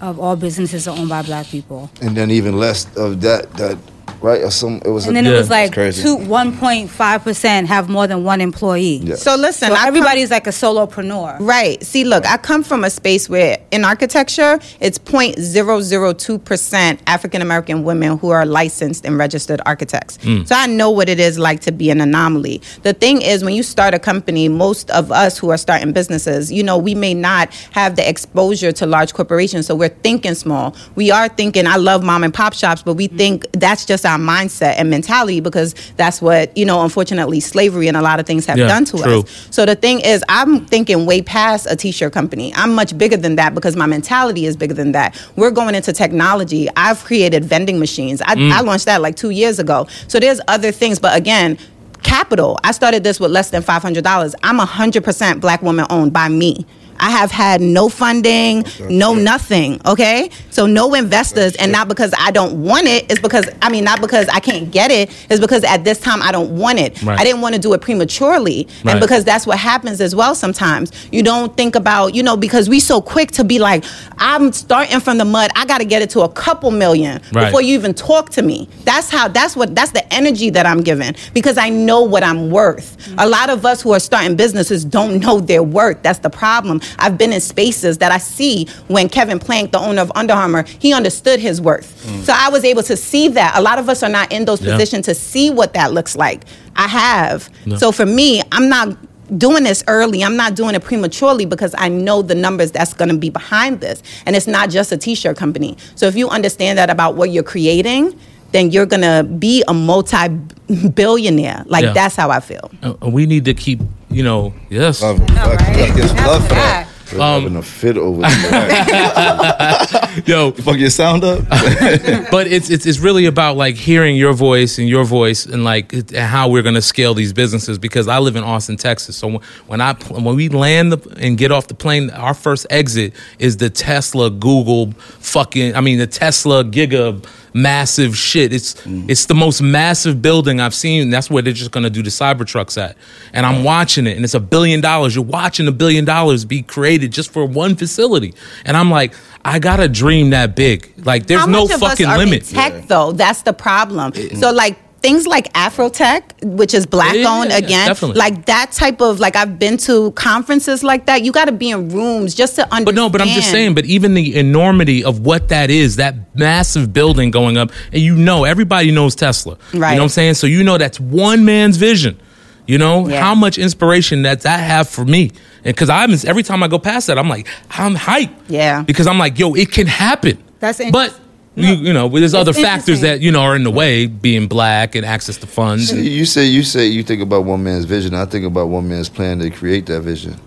of 0.00 0.18
all 0.18 0.36
businesses 0.36 0.86
are 0.88 0.96
owned 0.96 1.08
by 1.08 1.22
black 1.22 1.46
people. 1.46 1.90
and 2.00 2.16
then 2.16 2.30
even 2.30 2.56
less 2.58 2.86
of 2.96 3.20
that. 3.22 3.52
That 3.54 3.78
right? 4.22 4.42
Or 4.42 4.50
some. 4.50 4.80
It 4.84 4.90
was. 4.90 5.06
And 5.06 5.16
a, 5.16 5.22
then 5.22 5.24
Yeah, 5.24 5.36
it 5.36 5.38
was 5.38 5.50
like 5.50 5.72
crazy. 5.72 6.02
two 6.02 6.16
one 6.16 6.56
point 6.56 6.90
five 6.90 7.22
percent 7.22 7.68
have 7.68 7.88
more 7.88 8.06
than 8.06 8.24
one 8.24 8.40
employee. 8.40 9.00
Yeah. 9.02 9.16
so 9.16 9.36
listen 9.36 9.68
So 9.68 9.74
I 9.74 9.78
come- 9.78 9.88
everybody's 9.88 10.30
like 10.30 10.46
a 10.46 10.50
solopreneur. 10.50 11.38
Right. 11.40 11.82
See, 11.84 12.04
look, 12.04 12.26
I 12.26 12.36
come 12.36 12.62
from 12.62 12.84
a 12.84 12.90
space 12.90 13.28
where 13.28 13.58
in 13.70 13.84
architecture, 13.84 14.58
it's 14.80 14.98
0.002% 14.98 17.00
African 17.06 17.42
American 17.42 17.84
women 17.84 18.18
who 18.18 18.30
are 18.30 18.46
licensed 18.46 19.04
and 19.04 19.18
registered 19.18 19.60
architects. 19.66 20.18
Hmm. 20.22 20.44
So 20.44 20.54
I 20.54 20.66
know 20.66 20.90
what 20.90 21.08
it 21.08 21.20
is 21.20 21.38
like 21.38 21.60
to 21.60 21.72
be 21.72 21.90
an 21.90 22.00
anomaly. 22.00 22.62
The 22.82 22.92
thing 22.92 23.22
is, 23.22 23.44
when 23.44 23.54
you 23.54 23.62
start 23.62 23.94
a 23.94 23.98
company, 23.98 24.48
most 24.48 24.90
of 24.90 25.12
us 25.12 25.38
who 25.38 25.50
are 25.50 25.58
starting 25.58 25.92
businesses, 25.92 26.52
you 26.52 26.62
know, 26.62 26.78
we 26.78 26.94
may 26.94 27.14
not 27.14 27.52
have 27.72 27.96
the 27.96 28.08
exposure 28.08 28.72
to 28.72 28.86
large 28.86 29.14
corporations. 29.14 29.66
So 29.66 29.74
we're 29.74 29.88
thinking 29.88 30.34
small. 30.34 30.74
We 30.94 31.10
are 31.10 31.28
thinking, 31.28 31.66
I 31.66 31.76
love 31.76 32.02
mom 32.02 32.24
and 32.24 32.32
pop 32.32 32.54
shops, 32.54 32.82
but 32.82 32.94
we 32.94 33.06
hmm. 33.06 33.16
think 33.16 33.46
that's 33.52 33.84
just 33.84 34.04
our 34.10 34.18
mindset 34.18 34.74
and 34.76 34.90
mentality 34.90 35.40
because 35.40 35.74
that's 35.96 36.20
what, 36.20 36.56
you 36.56 36.64
know, 36.64 36.82
unfortunately, 36.82 37.40
slavery 37.40 37.88
and 37.88 37.96
a 37.96 38.02
lot 38.02 38.20
of 38.20 38.26
things 38.26 38.44
have 38.46 38.58
Yeah, 38.58 38.68
done 38.68 38.84
to 38.86 38.98
true. 38.98 39.20
us. 39.20 39.48
So 39.50 39.64
the 39.64 39.74
thing 39.76 40.00
is, 40.00 40.22
I'm 40.28 40.66
thinking 40.66 41.06
way 41.06 41.22
past 41.22 41.66
a 41.70 41.76
t-shirt 41.76 42.12
company. 42.12 42.52
I'm 42.54 42.74
much 42.74 42.96
bigger 42.98 43.16
than 43.16 43.36
that 43.36 43.54
because 43.54 43.76
my 43.76 43.86
mentality 43.86 44.44
is 44.46 44.56
bigger 44.56 44.74
than 44.74 44.92
that. 44.92 45.16
We're 45.36 45.50
going 45.50 45.74
into 45.74 45.92
technology. 45.92 46.68
I've 46.76 47.02
created 47.04 47.44
vending 47.44 47.78
machines. 47.78 48.20
I, 48.20 48.34
mm. 48.34 48.50
I 48.52 48.60
launched 48.60 48.86
that 48.86 49.00
like 49.00 49.16
two 49.16 49.30
years 49.30 49.58
ago. 49.58 49.86
So 50.08 50.20
there's 50.20 50.40
other 50.48 50.72
things, 50.72 50.98
but 50.98 51.16
again. 51.16 51.58
Capital. 52.02 52.58
I 52.64 52.72
started 52.72 53.04
this 53.04 53.20
with 53.20 53.30
less 53.30 53.50
than 53.50 53.60
five 53.60 53.82
hundred 53.82 54.04
dollars. 54.04 54.34
I'm 54.42 54.56
hundred 54.58 55.04
percent 55.04 55.38
black 55.42 55.60
woman 55.60 55.84
owned 55.90 56.14
by 56.14 56.30
me. 56.30 56.64
I 57.00 57.10
have 57.10 57.30
had 57.30 57.60
no 57.60 57.88
funding, 57.88 58.64
no 58.88 59.14
nothing. 59.14 59.80
Okay, 59.86 60.30
so 60.50 60.66
no 60.66 60.94
investors, 60.94 61.56
and 61.56 61.72
not 61.72 61.88
because 61.88 62.12
I 62.18 62.30
don't 62.30 62.62
want 62.64 62.86
it. 62.86 63.10
It's 63.10 63.20
because 63.20 63.48
I 63.62 63.70
mean 63.70 63.84
not 63.84 64.00
because 64.00 64.28
I 64.28 64.40
can't 64.40 64.70
get 64.70 64.90
it. 64.90 65.10
It's 65.30 65.40
because 65.40 65.64
at 65.64 65.84
this 65.84 65.98
time 65.98 66.22
I 66.22 66.30
don't 66.32 66.56
want 66.56 66.78
it. 66.78 67.02
Right. 67.02 67.18
I 67.18 67.24
didn't 67.24 67.40
want 67.40 67.54
to 67.54 67.60
do 67.60 67.72
it 67.72 67.80
prematurely, 67.80 68.68
Right. 68.84 68.92
and 68.92 69.00
because 69.00 69.24
that's 69.24 69.46
what 69.46 69.58
happens 69.58 70.00
as 70.00 70.14
well. 70.14 70.34
Sometimes 70.34 70.92
you 71.10 71.22
don't 71.22 71.56
think 71.56 71.74
about 71.74 72.14
you 72.14 72.22
know 72.22 72.36
because 72.36 72.68
we 72.68 72.80
so 72.80 73.00
quick 73.00 73.30
to 73.32 73.44
be 73.44 73.58
like 73.58 73.84
I'm 74.18 74.52
starting 74.52 75.00
from 75.00 75.18
the 75.18 75.24
mud. 75.24 75.50
I 75.56 75.64
got 75.66 75.78
to 75.78 75.84
get 75.84 76.02
it 76.02 76.10
to 76.10 76.20
a 76.20 76.28
couple 76.28 76.70
million 76.70 77.20
Right. 77.32 77.46
before 77.46 77.62
you 77.62 77.74
even 77.74 77.94
talk 77.94 78.30
to 78.30 78.42
me. 78.42 78.68
That's 78.84 79.08
how. 79.10 79.28
That's 79.28 79.56
what. 79.56 79.74
That's 79.74 79.92
the 79.92 80.04
energy 80.12 80.50
that 80.50 80.66
I'm 80.66 80.82
given 80.82 81.14
because 81.32 81.56
I 81.56 81.68
know 81.70 82.02
what 82.02 82.22
I'm 82.22 82.50
worth. 82.50 82.96
A 83.18 83.26
lot 83.28 83.48
of 83.50 83.64
us 83.64 83.80
who 83.80 83.92
are 83.92 84.00
starting 84.00 84.36
businesses 84.36 84.84
don't 84.84 85.20
know 85.20 85.40
their 85.40 85.62
worth. 85.62 86.02
That's 86.02 86.18
the 86.20 86.30
problem. 86.30 86.80
I've 86.98 87.16
been 87.18 87.32
in 87.32 87.40
spaces 87.40 87.98
that 87.98 88.12
I 88.12 88.18
see 88.18 88.66
when 88.88 89.08
Kevin 89.08 89.38
Plank, 89.38 89.72
the 89.72 89.78
owner 89.78 90.02
of 90.02 90.10
Under 90.14 90.34
Armour, 90.34 90.64
he 90.78 90.92
understood 90.92 91.40
his 91.40 91.60
worth. 91.60 92.04
Mm. 92.06 92.24
So 92.24 92.32
I 92.36 92.48
was 92.50 92.64
able 92.64 92.82
to 92.84 92.96
see 92.96 93.28
that. 93.28 93.56
A 93.56 93.60
lot 93.62 93.78
of 93.78 93.88
us 93.88 94.02
are 94.02 94.08
not 94.10 94.32
in 94.32 94.44
those 94.44 94.60
Yeah. 94.60 94.72
positions 94.72 95.06
to 95.06 95.14
see 95.14 95.50
what 95.50 95.74
that 95.74 95.92
looks 95.92 96.16
like. 96.16 96.44
I 96.76 96.88
have. 96.88 97.48
No. 97.66 97.76
So 97.76 97.92
for 97.92 98.06
me, 98.06 98.42
I'm 98.52 98.68
not 98.68 98.96
doing 99.38 99.62
this 99.62 99.84
early. 99.86 100.24
I'm 100.24 100.36
not 100.36 100.56
doing 100.56 100.74
it 100.74 100.82
prematurely 100.82 101.44
because 101.46 101.72
I 101.78 101.88
know 101.88 102.20
the 102.20 102.34
numbers 102.34 102.72
that's 102.72 102.92
going 102.92 103.10
to 103.10 103.16
be 103.16 103.30
behind 103.30 103.80
this. 103.80 104.02
And 104.26 104.34
it's 104.34 104.48
not 104.48 104.70
just 104.70 104.90
a 104.90 104.96
t-shirt 104.96 105.36
company. 105.36 105.76
So 105.94 106.06
if 106.06 106.16
you 106.16 106.28
understand 106.28 106.78
that 106.78 106.90
about 106.90 107.14
what 107.14 107.30
you're 107.30 107.44
creating, 107.44 108.18
then 108.52 108.70
you're 108.70 108.86
going 108.86 109.02
to 109.02 109.24
be 109.24 109.62
a 109.68 109.74
multi-billionaire. 109.74 111.64
Like 111.66 111.84
Yeah. 111.84 111.92
that's 111.92 112.16
how 112.16 112.30
I 112.30 112.40
feel. 112.40 112.70
Uh, 112.82 112.94
we 113.08 113.26
need 113.26 113.44
to 113.46 113.54
keep, 113.54 113.80
you 114.10 114.22
know, 114.22 114.52
yes. 114.68 115.02
Love 115.02 115.20
it. 115.22 115.28
No, 115.32 115.44
right? 115.46 115.58
fuck, 115.60 115.98
it's 115.98 116.12
love 116.14 116.42
for 116.48 116.54
that. 116.54 116.54
that. 116.54 116.86
We're 117.12 117.18
having 117.18 117.56
a 117.56 117.62
fit 117.62 117.96
over 117.96 118.20
there. 118.22 120.22
Yo, 120.26 120.52
Fuck 120.52 120.76
your 120.76 120.90
sound 120.90 121.24
up. 121.24 121.40
but 122.30 122.46
it's, 122.46 122.70
it's 122.70 122.86
it's 122.86 123.00
really 123.00 123.26
about 123.26 123.56
like 123.56 123.74
hearing 123.74 124.14
your 124.16 124.32
voice 124.32 124.78
and 124.78 124.88
your 124.88 125.02
voice 125.02 125.44
and 125.44 125.64
like 125.64 125.92
and 125.92 126.08
how 126.12 126.48
we're 126.48 126.62
gonna 126.62 126.80
scale 126.80 127.12
these 127.14 127.32
businesses 127.32 127.78
because 127.78 128.06
I 128.06 128.20
live 128.20 128.36
in 128.36 128.44
Austin, 128.44 128.76
Texas. 128.76 129.16
So 129.16 129.26
when- 129.26 129.40
when 129.66 129.80
I 129.80 129.94
when 130.08 130.36
we 130.36 130.50
land 130.50 130.92
the, 130.92 131.16
and 131.18 131.36
get 131.36 131.50
off 131.50 131.66
the 131.66 131.74
plane, 131.74 132.10
our 132.10 132.32
first 132.34 132.64
exit 132.70 133.12
is 133.40 133.56
the 133.56 133.70
Tesla 133.70 134.30
Google 134.30 134.92
fucking 135.18 135.74
I 135.74 135.80
mean 135.80 135.98
the 135.98 136.06
Tesla 136.06 136.62
Giga 136.62 137.20
massive 137.52 138.16
shit. 138.16 138.52
It's 138.52 138.74
mm. 138.82 139.08
it's 139.08 139.26
the 139.26 139.34
most 139.34 139.60
massive 139.60 140.22
building 140.22 140.60
I've 140.60 140.74
seen. 140.74 141.10
That's 141.10 141.30
where 141.30 141.42
they're 141.42 141.52
just 141.52 141.70
gonna 141.70 141.90
do 141.90 142.02
the 142.02 142.10
Cybertrucks 142.10 142.80
at, 142.80 142.96
and 143.32 143.46
I'm 143.46 143.64
watching 143.64 144.06
it, 144.06 144.16
and 144.16 144.24
it's 144.24 144.34
a 144.34 144.40
billion 144.40 144.80
dollars. 144.80 145.14
You're 145.14 145.24
watching 145.24 145.66
a 145.68 145.72
billion 145.72 146.04
dollars 146.04 146.44
be 146.44 146.62
created 146.62 147.12
just 147.12 147.32
for 147.32 147.44
one 147.44 147.76
facility, 147.76 148.34
and 148.64 148.76
I'm 148.76 148.90
like, 148.90 149.14
I 149.44 149.58
gotta 149.58 149.88
dream 149.88 150.30
that 150.30 150.54
big. 150.54 150.92
Like 151.04 151.26
there's 151.26 151.40
How 151.40 151.46
no 151.46 151.64
of 151.64 151.70
fucking 151.72 152.06
us 152.06 152.12
are 152.12 152.18
limit. 152.18 152.50
In 152.50 152.54
tech 152.56 152.86
though, 152.86 153.12
that's 153.12 153.42
the 153.42 153.52
problem. 153.52 154.12
So 154.36 154.52
like 154.52 154.78
things 155.02 155.26
like 155.26 155.50
Afrotech, 155.54 156.22
which 156.44 156.74
is 156.74 156.84
black 156.86 157.14
Yeah, 157.14 157.28
owned 157.28 157.50
yeah, 157.50 157.56
again, 157.58 157.86
definitely. 157.88 158.18
like 158.18 158.46
that 158.46 158.72
type 158.72 159.00
of 159.00 159.18
like 159.18 159.34
I've 159.36 159.58
been 159.58 159.76
to 159.78 160.10
conferences 160.12 160.82
like 160.84 161.06
that. 161.06 161.22
You 161.22 161.32
got 161.32 161.46
to 161.46 161.52
be 161.52 161.70
in 161.70 161.88
rooms 161.88 162.34
just 162.34 162.56
to 162.56 162.62
understand. 162.64 162.84
But 162.84 162.94
no, 162.94 163.08
but 163.08 163.20
I'm 163.22 163.28
just 163.28 163.50
saying, 163.50 163.74
but 163.74 163.84
even 163.86 164.14
the 164.14 164.36
enormity 164.36 165.02
of 165.02 165.20
what 165.20 165.48
that 165.48 165.70
is, 165.70 165.96
that 165.96 166.36
massive 166.36 166.92
building 166.92 167.30
going 167.30 167.56
up, 167.56 167.70
and 167.92 168.02
you 168.02 168.14
know, 168.14 168.44
everybody 168.44 168.90
knows 168.90 169.14
Tesla. 169.14 169.56
Right? 169.72 169.92
You 169.92 169.96
know 169.96 170.02
what 170.02 170.02
I'm 170.02 170.08
saying? 170.10 170.34
So 170.34 170.46
you 170.46 170.62
know 170.64 170.76
that's 170.78 171.00
one 171.00 171.44
man's 171.44 171.76
vision. 171.78 172.20
You 172.66 172.78
know 172.78 173.08
Yeah. 173.08 173.20
how 173.22 173.34
much 173.34 173.58
inspiration 173.58 174.22
that 174.22 174.42
that 174.42 174.60
have 174.60 174.88
for 174.88 175.04
me, 175.04 175.32
and 175.64 175.74
because 175.74 175.88
I'm 175.88 176.12
every 176.26 176.42
time 176.42 176.62
I 176.62 176.68
go 176.68 176.78
past 176.78 177.06
that, 177.08 177.18
I'm 177.18 177.28
like 177.28 177.48
I'm 177.70 177.96
hyped. 177.96 178.34
Yeah. 178.48 178.82
Because 178.82 179.06
I'm 179.06 179.18
like, 179.18 179.38
yo, 179.38 179.54
it 179.54 179.72
can 179.72 179.86
happen. 179.86 180.36
That's 180.60 180.80
but. 180.92 181.18
Interesting. 181.56 181.84
You, 181.84 181.88
you 181.88 181.92
know, 181.92 182.08
there's 182.08 182.34
other 182.34 182.52
factors 182.52 182.98
interesting. 182.98 183.02
that 183.02 183.20
you 183.20 183.32
know 183.32 183.40
are 183.42 183.56
in 183.56 183.64
the 183.64 183.70
way, 183.70 184.06
being 184.06 184.46
black 184.48 184.94
and 184.94 185.04
access 185.04 185.36
to 185.38 185.46
funds. 185.46 185.90
and- 185.90 186.04
you 186.04 186.24
say 186.24 186.44
you 186.44 186.62
say 186.62 186.86
you 186.86 187.02
think 187.02 187.22
about 187.22 187.44
one 187.44 187.62
man's 187.62 187.84
vision. 187.84 188.14
I 188.14 188.24
think 188.24 188.44
about 188.44 188.68
one 188.68 188.88
man's 188.88 189.08
plan 189.08 189.38
to 189.40 189.50
create 189.50 189.86
that 189.86 190.00
vision. 190.02 190.38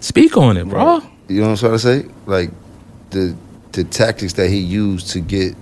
Speak 0.00 0.36
on 0.36 0.56
it, 0.56 0.68
bro. 0.68 1.00
You 1.28 1.42
know 1.42 1.48
what 1.48 1.50
I'm 1.52 1.56
trying 1.58 1.72
to 1.72 1.78
say? 1.78 2.04
Like 2.26 2.50
the 3.10 3.36
the 3.72 3.84
tactics 3.84 4.32
that 4.34 4.48
he 4.48 4.58
used 4.58 5.10
to 5.10 5.20
get 5.20 5.54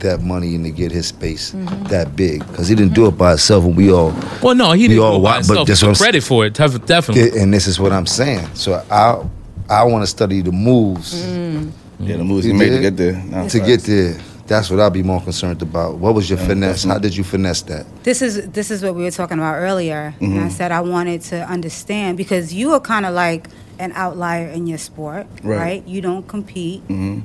that 0.00 0.20
money 0.22 0.54
and 0.54 0.64
to 0.64 0.70
get 0.70 0.92
his 0.92 1.08
space 1.08 1.52
mm-hmm. 1.52 1.84
that 1.84 2.14
big 2.14 2.46
because 2.46 2.68
he 2.68 2.74
didn't 2.74 2.94
do 2.94 3.06
it 3.06 3.18
by 3.18 3.30
himself. 3.30 3.64
And 3.64 3.76
we 3.76 3.92
all 3.92 4.14
Well, 4.42 4.54
no, 4.54 4.72
he 4.72 4.82
We 4.82 4.88
didn't 4.88 5.02
all 5.02 5.18
go 5.18 5.24
by 5.24 5.30
wa- 5.30 5.32
but 5.32 5.36
himself. 5.36 5.68
that's 5.68 5.82
what 5.82 5.88
I'm 5.88 5.94
took 5.94 6.02
credit 6.02 6.22
for 6.22 6.46
it, 6.46 6.54
definitely. 6.54 7.40
and 7.40 7.52
this 7.52 7.66
is 7.66 7.80
what 7.80 7.92
I'm 7.92 8.06
saying. 8.06 8.48
So 8.54 8.82
I 8.90 9.22
I 9.68 9.84
want 9.84 10.02
to 10.02 10.06
study 10.06 10.40
the 10.40 10.52
moves 10.52 11.26
mm. 11.26 11.70
Yeah, 12.00 12.16
the 12.16 12.24
moves 12.24 12.46
You 12.46 12.52
he 12.52 12.58
made 12.58 12.70
to 12.70 12.80
get 12.80 12.96
there. 12.96 13.14
Nah, 13.24 13.48
to 13.48 13.60
get 13.60 13.82
there. 13.82 14.16
That's 14.46 14.70
what 14.70 14.80
I'd 14.80 14.94
be 14.94 15.02
more 15.02 15.20
concerned 15.20 15.60
about. 15.60 15.98
What 15.98 16.14
was 16.14 16.30
your 16.30 16.38
finesse? 16.38 16.84
How 16.84 16.98
did 16.98 17.14
you 17.14 17.22
finesse 17.22 17.60
that? 17.62 17.84
This 18.02 18.22
is 18.22 18.48
this 18.50 18.70
is 18.70 18.82
what 18.82 18.94
we 18.94 19.02
were 19.02 19.10
talking 19.10 19.38
about 19.38 19.56
earlier. 19.56 20.14
And 20.20 20.32
Mm-hmm. 20.32 20.44
I 20.46 20.48
said 20.48 20.72
I 20.72 20.80
wanted 20.80 21.20
to 21.22 21.44
understand 21.46 22.16
because 22.16 22.54
you 22.54 22.72
are 22.72 22.80
kind 22.80 23.04
of 23.04 23.14
like 23.14 23.48
an 23.78 23.92
outlier 23.94 24.48
in 24.48 24.66
your 24.66 24.78
sport, 24.78 25.26
Right. 25.42 25.56
right? 25.58 25.86
You 25.86 26.00
don't 26.00 26.26
compete. 26.26 26.82
Mm-hmm. 26.88 27.20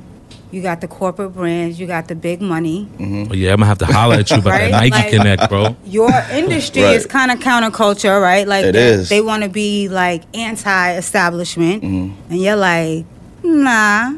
You 0.51 0.61
got 0.61 0.81
the 0.81 0.87
corporate 0.87 1.33
brands. 1.33 1.79
You 1.79 1.87
got 1.87 2.07
the 2.09 2.13
big 2.15 2.39
money. 2.41 2.87
Well, 2.99 3.33
yeah, 3.35 3.53
I'm 3.53 3.57
gonna 3.57 3.65
have 3.67 3.77
to 3.79 3.85
holler 3.87 4.15
at 4.17 4.29
you 4.29 4.37
about 4.37 4.49
Right? 4.51 4.71
that 4.71 4.81
Nike 4.81 4.91
Like- 4.91 5.09
Connect, 5.11 5.49
bro. 5.49 5.75
Your 5.85 6.11
industry 6.33 6.83
Right. 6.83 6.95
is 6.97 7.05
kind 7.07 7.31
of 7.31 7.39
counterculture, 7.39 8.21
right? 8.21 8.45
Like 8.47 8.65
It 8.65 8.73
they, 8.73 8.95
they 8.97 9.21
want 9.21 9.43
to 9.43 9.49
be 9.49 9.87
like 9.87 10.23
anti-establishment, 10.35 11.83
Mm-hmm. 11.83 12.31
and 12.33 12.41
you're 12.41 12.55
like, 12.55 13.05
nah. 13.43 14.13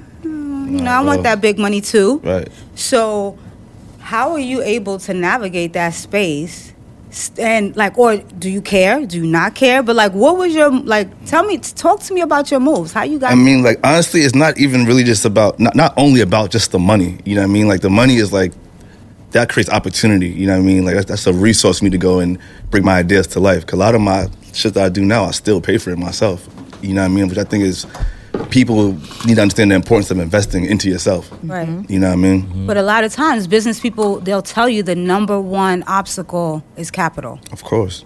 You 0.66 0.82
know, 0.82 0.92
I 0.92 1.02
want 1.02 1.24
that 1.24 1.42
big 1.42 1.58
money 1.58 1.82
too. 1.82 2.20
Right. 2.24 2.48
So, 2.76 3.38
how 4.00 4.32
are 4.32 4.40
you 4.40 4.62
able 4.62 5.00
to 5.00 5.14
navigate 5.14 5.74
that 5.74 5.94
space? 5.94 6.74
And 7.38 7.76
like, 7.78 7.98
or 7.98 8.18
do 8.18 8.50
you 8.50 8.62
care? 8.62 9.06
Do 9.06 9.18
you 9.18 9.26
not 9.26 9.56
care? 9.56 9.82
But 9.82 9.96
like, 9.96 10.12
what 10.12 10.38
was 10.38 10.54
your 10.54 10.70
like? 10.70 11.26
Tell 11.26 11.46
me, 11.46 11.58
talk 11.60 12.02
to 12.02 12.14
me 12.14 12.22
about 12.22 12.52
your 12.52 12.60
moves. 12.60 12.92
How 12.92 13.04
you 13.04 13.20
got? 13.20 13.32
I 13.32 13.36
mean, 13.36 13.64
like 13.64 13.80
honestly, 13.86 14.22
it's 14.22 14.36
not 14.36 14.58
even 14.58 14.86
really 14.86 15.04
just 15.06 15.24
about 15.24 15.58
not 15.60 15.76
not 15.76 15.94
only 15.96 16.20
about 16.20 16.52
just 16.52 16.72
the 16.72 16.80
money. 16.80 17.20
You 17.24 17.36
know 17.36 17.42
what 17.42 17.50
I 17.50 17.54
mean? 17.54 17.68
Like 17.68 17.82
the 17.82 17.90
money 17.90 18.16
is 18.18 18.34
like 18.34 18.52
that 19.36 19.50
creates 19.50 19.70
opportunity. 19.70 20.30
You 20.30 20.48
know 20.48 20.54
what 20.54 20.64
I 20.64 20.66
mean? 20.66 20.86
Like 20.86 20.96
that's, 20.96 21.08
that's 21.08 21.28
a 21.28 21.34
resource 21.34 21.80
for 21.80 21.86
me 21.86 21.92
to 21.92 21.98
go 21.98 22.20
and 22.20 22.40
bring 22.70 22.86
my 22.86 23.00
ideas 23.00 23.28
to 23.28 23.40
life. 23.40 23.66
Cause 23.66 23.74
a 23.74 23.82
lot 23.82 23.94
of 23.94 24.02
my 24.02 24.28
shit 24.54 24.74
that 24.76 24.86
I 24.86 24.90
do 24.90 25.04
now, 25.04 25.26
I 25.26 25.32
still 25.32 25.60
pay 25.60 25.78
for 25.78 25.92
it 25.92 25.98
myself. 25.98 26.48
You 26.82 26.94
know 26.94 27.02
what 27.02 27.12
I 27.12 27.14
mean? 27.14 27.28
Which 27.28 27.38
I 27.38 27.44
think 27.44 27.66
is 27.66 27.86
people 28.50 28.94
need 29.26 29.36
to 29.36 29.42
understand 29.42 29.72
the 29.72 29.76
importance 29.76 30.12
of 30.12 30.20
investing 30.20 30.66
into 30.66 30.90
yourself. 30.90 31.30
right. 31.44 31.68
Mm-hmm. 31.68 31.92
You 31.92 32.00
know 32.00 32.08
what 32.08 32.14
I 32.14 32.18
mean? 32.18 32.44
Mm-hmm. 32.44 32.68
But 32.68 32.78
a 32.78 32.82
lot 32.82 33.04
of 33.04 33.14
times, 33.14 33.48
business 33.48 33.80
people 33.80 34.20
they'll 34.20 34.42
tell 34.42 34.70
you 34.70 34.84
the 34.84 34.96
number 34.96 35.40
one 35.40 35.84
obstacle 35.84 36.64
is 36.78 36.92
capital. 36.92 37.40
Of 37.52 37.64
course. 37.64 38.06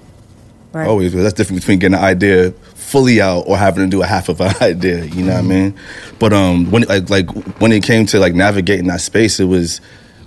Right. 0.71 0.87
Always. 0.87 1.13
But 1.13 1.23
that's 1.23 1.33
different 1.33 1.61
between 1.61 1.79
getting 1.79 1.97
an 1.97 2.03
idea 2.03 2.51
fully 2.51 3.21
out 3.21 3.41
or 3.47 3.57
having 3.57 3.83
to 3.83 3.89
do 3.89 4.01
a 4.01 4.05
half 4.05 4.29
of 4.29 4.41
an 4.41 4.53
idea. 4.61 5.05
You 5.05 5.25
know 5.25 5.33
what 5.33 5.37
I 5.37 5.41
mm-hmm. 5.41 5.49
mean? 5.49 5.75
But 6.19 6.33
um, 6.33 6.71
when 6.71 6.83
like 6.83 7.09
like 7.09 7.29
when 7.59 7.71
it 7.71 7.83
came 7.83 8.05
to 8.07 8.19
like 8.19 8.33
navigating 8.33 8.87
that 8.87 9.01
space, 9.01 9.39
it 9.39 9.45
was 9.45 9.81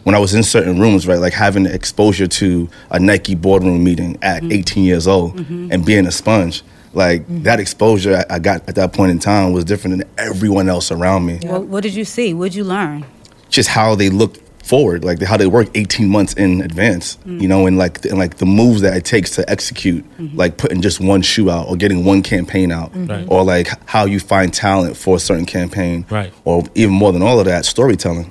when 0.04 0.14
I 0.14 0.18
was 0.18 0.34
in 0.34 0.42
certain 0.42 0.80
rooms, 0.80 1.06
right? 1.06 1.18
Like 1.18 1.32
having 1.32 1.66
exposure 1.66 2.26
to 2.26 2.68
a 2.90 2.98
Nike 2.98 3.34
boardroom 3.34 3.84
meeting 3.84 4.18
at 4.22 4.42
18 4.42 4.84
years 4.84 5.06
old 5.06 5.38
and 5.38 5.84
being 5.84 6.06
a 6.06 6.10
sponge. 6.10 6.62
Like 6.94 7.22
mm-hmm. 7.22 7.42
that 7.42 7.60
exposure 7.60 8.24
I- 8.28 8.36
I 8.36 8.38
got 8.38 8.68
at 8.68 8.74
that 8.74 8.92
point 8.92 9.10
in 9.10 9.18
time 9.18 9.52
was 9.52 9.64
different 9.64 9.98
than 9.98 10.08
everyone 10.18 10.68
else 10.68 10.90
around 10.90 11.26
me. 11.26 11.38
What, 11.42 11.64
what 11.66 11.82
did 11.82 11.94
you 11.94 12.04
see? 12.04 12.34
What 12.34 12.46
did 12.46 12.54
you 12.54 12.64
learn? 12.64 13.04
Just 13.48 13.68
how 13.68 13.94
they 13.94 14.08
looked 14.08 14.40
forward, 14.62 15.04
like 15.04 15.20
how 15.20 15.36
they 15.36 15.46
work 15.46 15.68
18 15.74 16.08
months 16.08 16.32
in 16.34 16.62
advance, 16.62 17.16
mm. 17.26 17.40
you 17.40 17.48
know, 17.48 17.66
and 17.66 17.76
like 17.76 18.04
and 18.04 18.18
like 18.18 18.36
the 18.38 18.46
moves 18.46 18.80
that 18.82 18.96
it 18.96 19.04
takes 19.04 19.30
to 19.32 19.50
execute, 19.50 20.04
mm-hmm. 20.18 20.36
like 20.36 20.56
putting 20.56 20.80
just 20.80 21.00
one 21.00 21.22
shoe 21.22 21.50
out 21.50 21.68
or 21.68 21.76
getting 21.76 22.04
one 22.04 22.22
campaign 22.22 22.70
out, 22.70 22.92
mm-hmm. 22.92 23.06
Right. 23.06 23.26
or 23.28 23.44
like 23.44 23.68
how 23.88 24.04
you 24.04 24.20
find 24.20 24.52
talent 24.52 24.96
for 24.96 25.16
a 25.16 25.20
certain 25.20 25.46
campaign, 25.46 26.06
Right. 26.08 26.32
Or 26.44 26.64
even 26.74 26.94
more 26.94 27.12
than 27.12 27.22
all 27.22 27.38
of 27.38 27.46
that, 27.46 27.64
storytelling. 27.64 28.30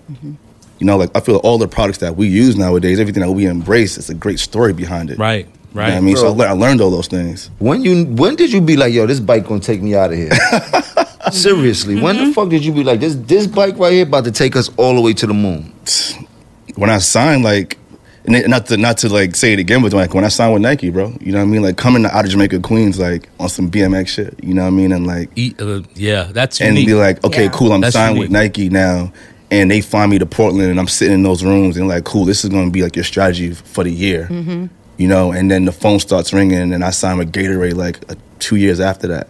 You 0.79 0.87
know, 0.87 0.97
like 0.97 1.15
I 1.15 1.19
feel 1.19 1.37
all 1.37 1.59
the 1.59 1.67
products 1.67 1.99
that 1.99 2.15
we 2.15 2.27
use 2.27 2.55
nowadays, 2.55 2.99
everything 2.99 3.21
that 3.21 3.31
we 3.31 3.45
embrace, 3.45 3.97
it's 3.97 4.09
a 4.09 4.15
great 4.15 4.39
story 4.39 4.73
behind 4.73 5.11
it. 5.11 5.19
Right, 5.19 5.47
You 5.73 5.75
know 5.77 5.81
right. 5.83 5.89
what 5.91 5.97
I 5.97 6.01
mean, 6.01 6.15
so 6.17 6.23
I, 6.23 6.25
Bro. 6.29 6.33
lear- 6.37 6.47
I 6.49 6.51
learned 6.51 6.81
all 6.81 6.91
those 6.91 7.07
things. 7.07 7.49
When 7.59 7.81
you 7.83 8.05
when 8.05 8.35
did 8.35 8.51
you 8.51 8.59
be 8.61 8.75
like, 8.75 8.93
yo, 8.93 9.05
this 9.05 9.19
bike 9.21 9.47
gonna 9.47 9.61
take 9.61 9.81
me 9.81 9.95
out 9.95 10.11
of 10.11 10.17
here? 10.17 10.31
Seriously, 11.31 12.01
when 12.01 12.17
the 12.17 12.33
fuck 12.33 12.49
did 12.49 12.65
you 12.65 12.73
be 12.73 12.83
like, 12.83 12.99
this 12.99 13.15
this 13.15 13.47
bike 13.47 13.77
right 13.77 13.93
here 13.93 14.03
about 14.03 14.25
to 14.25 14.31
take 14.31 14.55
us 14.55 14.69
all 14.77 14.95
the 14.95 15.01
way 15.01 15.13
to 15.13 15.27
the 15.27 15.33
moon? 15.33 15.73
when 16.75 16.89
I 16.89 16.97
signed, 16.99 17.43
like, 17.43 17.77
and 18.25 18.47
not 18.49 18.65
to 18.67 18.77
not 18.77 18.97
to 18.99 19.09
like 19.09 19.35
say 19.35 19.53
it 19.53 19.59
again, 19.59 19.81
but 19.81 19.93
like 19.93 20.13
when 20.13 20.25
I 20.25 20.27
signed 20.29 20.53
with 20.53 20.61
Nike, 20.61 20.89
bro, 20.89 21.15
you 21.21 21.31
know 21.31 21.37
what 21.39 21.43
I 21.45 21.47
mean? 21.47 21.61
Like 21.61 21.77
coming 21.77 22.05
out 22.05 22.25
of 22.25 22.31
Jamaica, 22.31 22.59
Queens, 22.59 22.99
like 22.99 23.29
on 23.39 23.47
some 23.49 23.69
BMX 23.71 24.07
shit, 24.09 24.43
you 24.43 24.53
know 24.53 24.63
what 24.63 24.67
I 24.67 24.71
mean? 24.71 24.91
And 24.91 25.07
like, 25.07 25.29
Eat, 25.37 25.61
uh, 25.61 25.81
yeah, 25.95 26.23
that's 26.31 26.59
and 26.59 26.75
unique. 26.75 26.87
be 26.87 26.93
like, 26.95 27.23
okay, 27.23 27.45
Yeah. 27.45 27.51
cool, 27.51 27.71
I'm 27.71 27.81
That's 27.81 27.93
signed 27.93 28.19
with. 28.19 28.29
Nike 28.29 28.69
now, 28.69 29.11
and 29.51 29.71
they 29.71 29.79
fly 29.81 30.05
me 30.07 30.19
to 30.19 30.25
Portland, 30.25 30.69
and 30.69 30.79
I'm 30.79 30.87
sitting 30.87 31.13
in 31.13 31.23
those 31.23 31.43
rooms, 31.43 31.77
and 31.77 31.87
like, 31.87 32.03
cool, 32.03 32.25
this 32.25 32.43
is 32.43 32.49
gonna 32.49 32.71
be 32.71 32.83
like 32.83 32.95
your 32.95 33.05
strategy 33.05 33.53
for 33.53 33.83
the 33.83 33.91
year. 33.91 34.27
You 34.97 35.07
know, 35.07 35.31
and 35.31 35.49
then 35.49 35.65
the 35.65 35.71
phone 35.71 35.99
starts 35.99 36.31
ringing, 36.33 36.73
and 36.73 36.83
I 36.83 36.89
signed 36.91 37.19
with 37.19 37.31
Gatorade 37.31 37.75
like 37.75 37.97
uh, 38.11 38.15
two 38.39 38.55
years 38.57 38.79
after 38.79 39.07
that. 39.07 39.27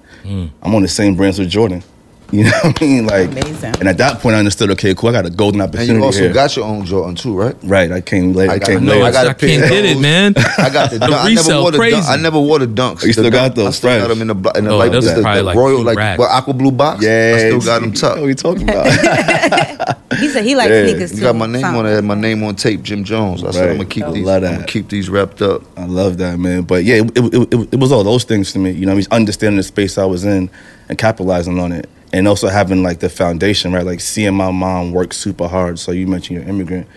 I'm 0.61 0.75
on 0.75 0.81
the 0.81 0.87
same 0.87 1.15
brands 1.15 1.39
with 1.39 1.49
Jordan. 1.49 1.83
You 2.41 2.45
know 2.45 2.51
what 2.63 2.81
I 2.81 2.85
mean? 2.85 3.05
Like, 3.07 3.29
Amazing. 3.31 3.73
and 3.81 3.89
at 3.89 3.97
that 3.97 4.19
point, 4.21 4.35
I 4.35 4.39
understood. 4.39 4.69
Okay, 4.71 4.95
cool. 4.95 5.09
I 5.09 5.11
got 5.11 5.25
a 5.25 5.29
golden 5.29 5.59
opportunity. 5.59 5.91
And 5.95 6.01
opportunity 6.01 6.01
you 6.01 6.05
also 6.05 6.19
here. 6.21 6.33
got 6.33 6.55
your 6.55 6.65
own 6.65 6.85
Jordan 6.85 7.15
too, 7.15 7.35
right? 7.37 7.55
right. 7.63 7.91
I 7.91 7.99
came 7.99 8.31
late. 8.31 8.49
I, 8.49 8.53
I 8.55 8.59
came 8.59 8.85
late. 8.85 9.01
I 9.01 9.11
got 9.11 9.25
a 9.27 9.29
I 9.31 9.33
pair 9.33 9.49
can't 9.49 9.63
of 9.63 9.69
get 9.69 9.83
it, 9.85 9.99
man. 9.99 10.33
I 10.57 10.69
got 10.69 10.91
the, 10.91 10.99
The 10.99 11.07
dunk. 11.07 11.13
I 11.13 11.27
never 11.27 11.35
resale 11.41 11.61
wore 11.61 11.71
the 11.71 11.77
dunk. 11.77 11.91
crazy. 11.91 12.07
I 12.07 12.15
never 12.15 12.39
wore 12.39 12.59
the 12.59 12.67
dunks. 12.67 13.03
You 13.03 13.11
still 13.11 13.25
The 13.25 13.31
got 13.31 13.41
dunk- 13.43 13.55
those, 13.55 13.67
I 13.67 13.71
still 13.71 13.99
got 13.99 14.07
them 14.07 14.21
in 14.21 14.27
the, 14.29 14.35
blo- 14.35 14.51
in 14.53 14.63
the 14.63 14.71
Oh, 14.71 14.77
light, 14.77 14.91
those 14.93 15.05
the, 15.13 15.15
the 15.21 15.43
like 15.43 15.57
royal, 15.57 15.83
like 15.83 15.97
racks. 15.97 16.19
what 16.19 16.31
aqua 16.31 16.53
blue 16.53 16.71
box. 16.71 17.03
yeah, 17.03 17.33
I 17.35 17.39
still 17.39 17.59
got 17.59 17.81
them 17.81 17.91
What 17.91 18.17
are 18.23 18.27
you 18.29 18.35
talking 18.35 18.63
about? 18.69 19.97
He 20.17 20.29
said 20.29 20.45
he 20.45 20.55
likes 20.55 20.69
Yeah. 20.71 20.83
sneakers 20.87 21.11
too. 21.11 21.17
You 21.17 21.23
got 21.23 21.35
my 21.35 21.47
name 21.47 21.61
Sound. 21.61 21.77
on 21.77 21.85
it. 21.85 22.01
My 22.03 22.15
name 22.15 22.43
on 22.43 22.55
tape, 22.55 22.81
Jim 22.83 23.03
Jones. 23.03 23.43
I 23.43 23.51
said 23.51 23.71
I'm 23.71 23.77
gonna 23.77 23.89
keep 23.89 24.05
I 24.05 24.11
these. 24.11 24.27
I'm 24.27 24.41
that. 24.41 24.51
gonna 24.55 24.65
keep 24.67 24.87
these 24.89 25.09
wrapped 25.09 25.41
up. 25.41 25.63
I 25.77 25.85
love 25.85 26.17
that, 26.19 26.39
man. 26.39 26.61
But 26.63 26.85
yeah, 26.85 26.95
it, 27.03 27.17
it, 27.17 27.33
it, 27.53 27.73
it 27.73 27.79
was 27.79 27.91
all 27.91 28.03
those 28.05 28.23
things 28.23 28.53
to 28.53 28.59
me. 28.59 28.71
You 28.71 28.85
know, 28.85 28.93
I 28.93 28.95
mean, 28.95 29.05
understanding 29.11 29.57
the 29.57 29.63
space 29.63 29.97
I 29.97 30.05
was 30.05 30.23
in 30.23 30.49
and 30.89 30.97
capitalizing 30.97 31.59
on 31.59 31.71
it, 31.71 31.89
and 32.13 32.27
also 32.27 32.47
having 32.49 32.83
like 32.83 32.99
the 32.99 33.09
foundation, 33.09 33.73
right? 33.73 33.85
Like 33.85 34.01
seeing 34.01 34.35
my 34.35 34.51
mom 34.51 34.91
work 34.91 35.13
super 35.13 35.47
hard. 35.47 35.79
So 35.79 35.91
you 35.91 36.07
mentioned 36.07 36.39
you're 36.39 36.49
immigrant. 36.49 36.87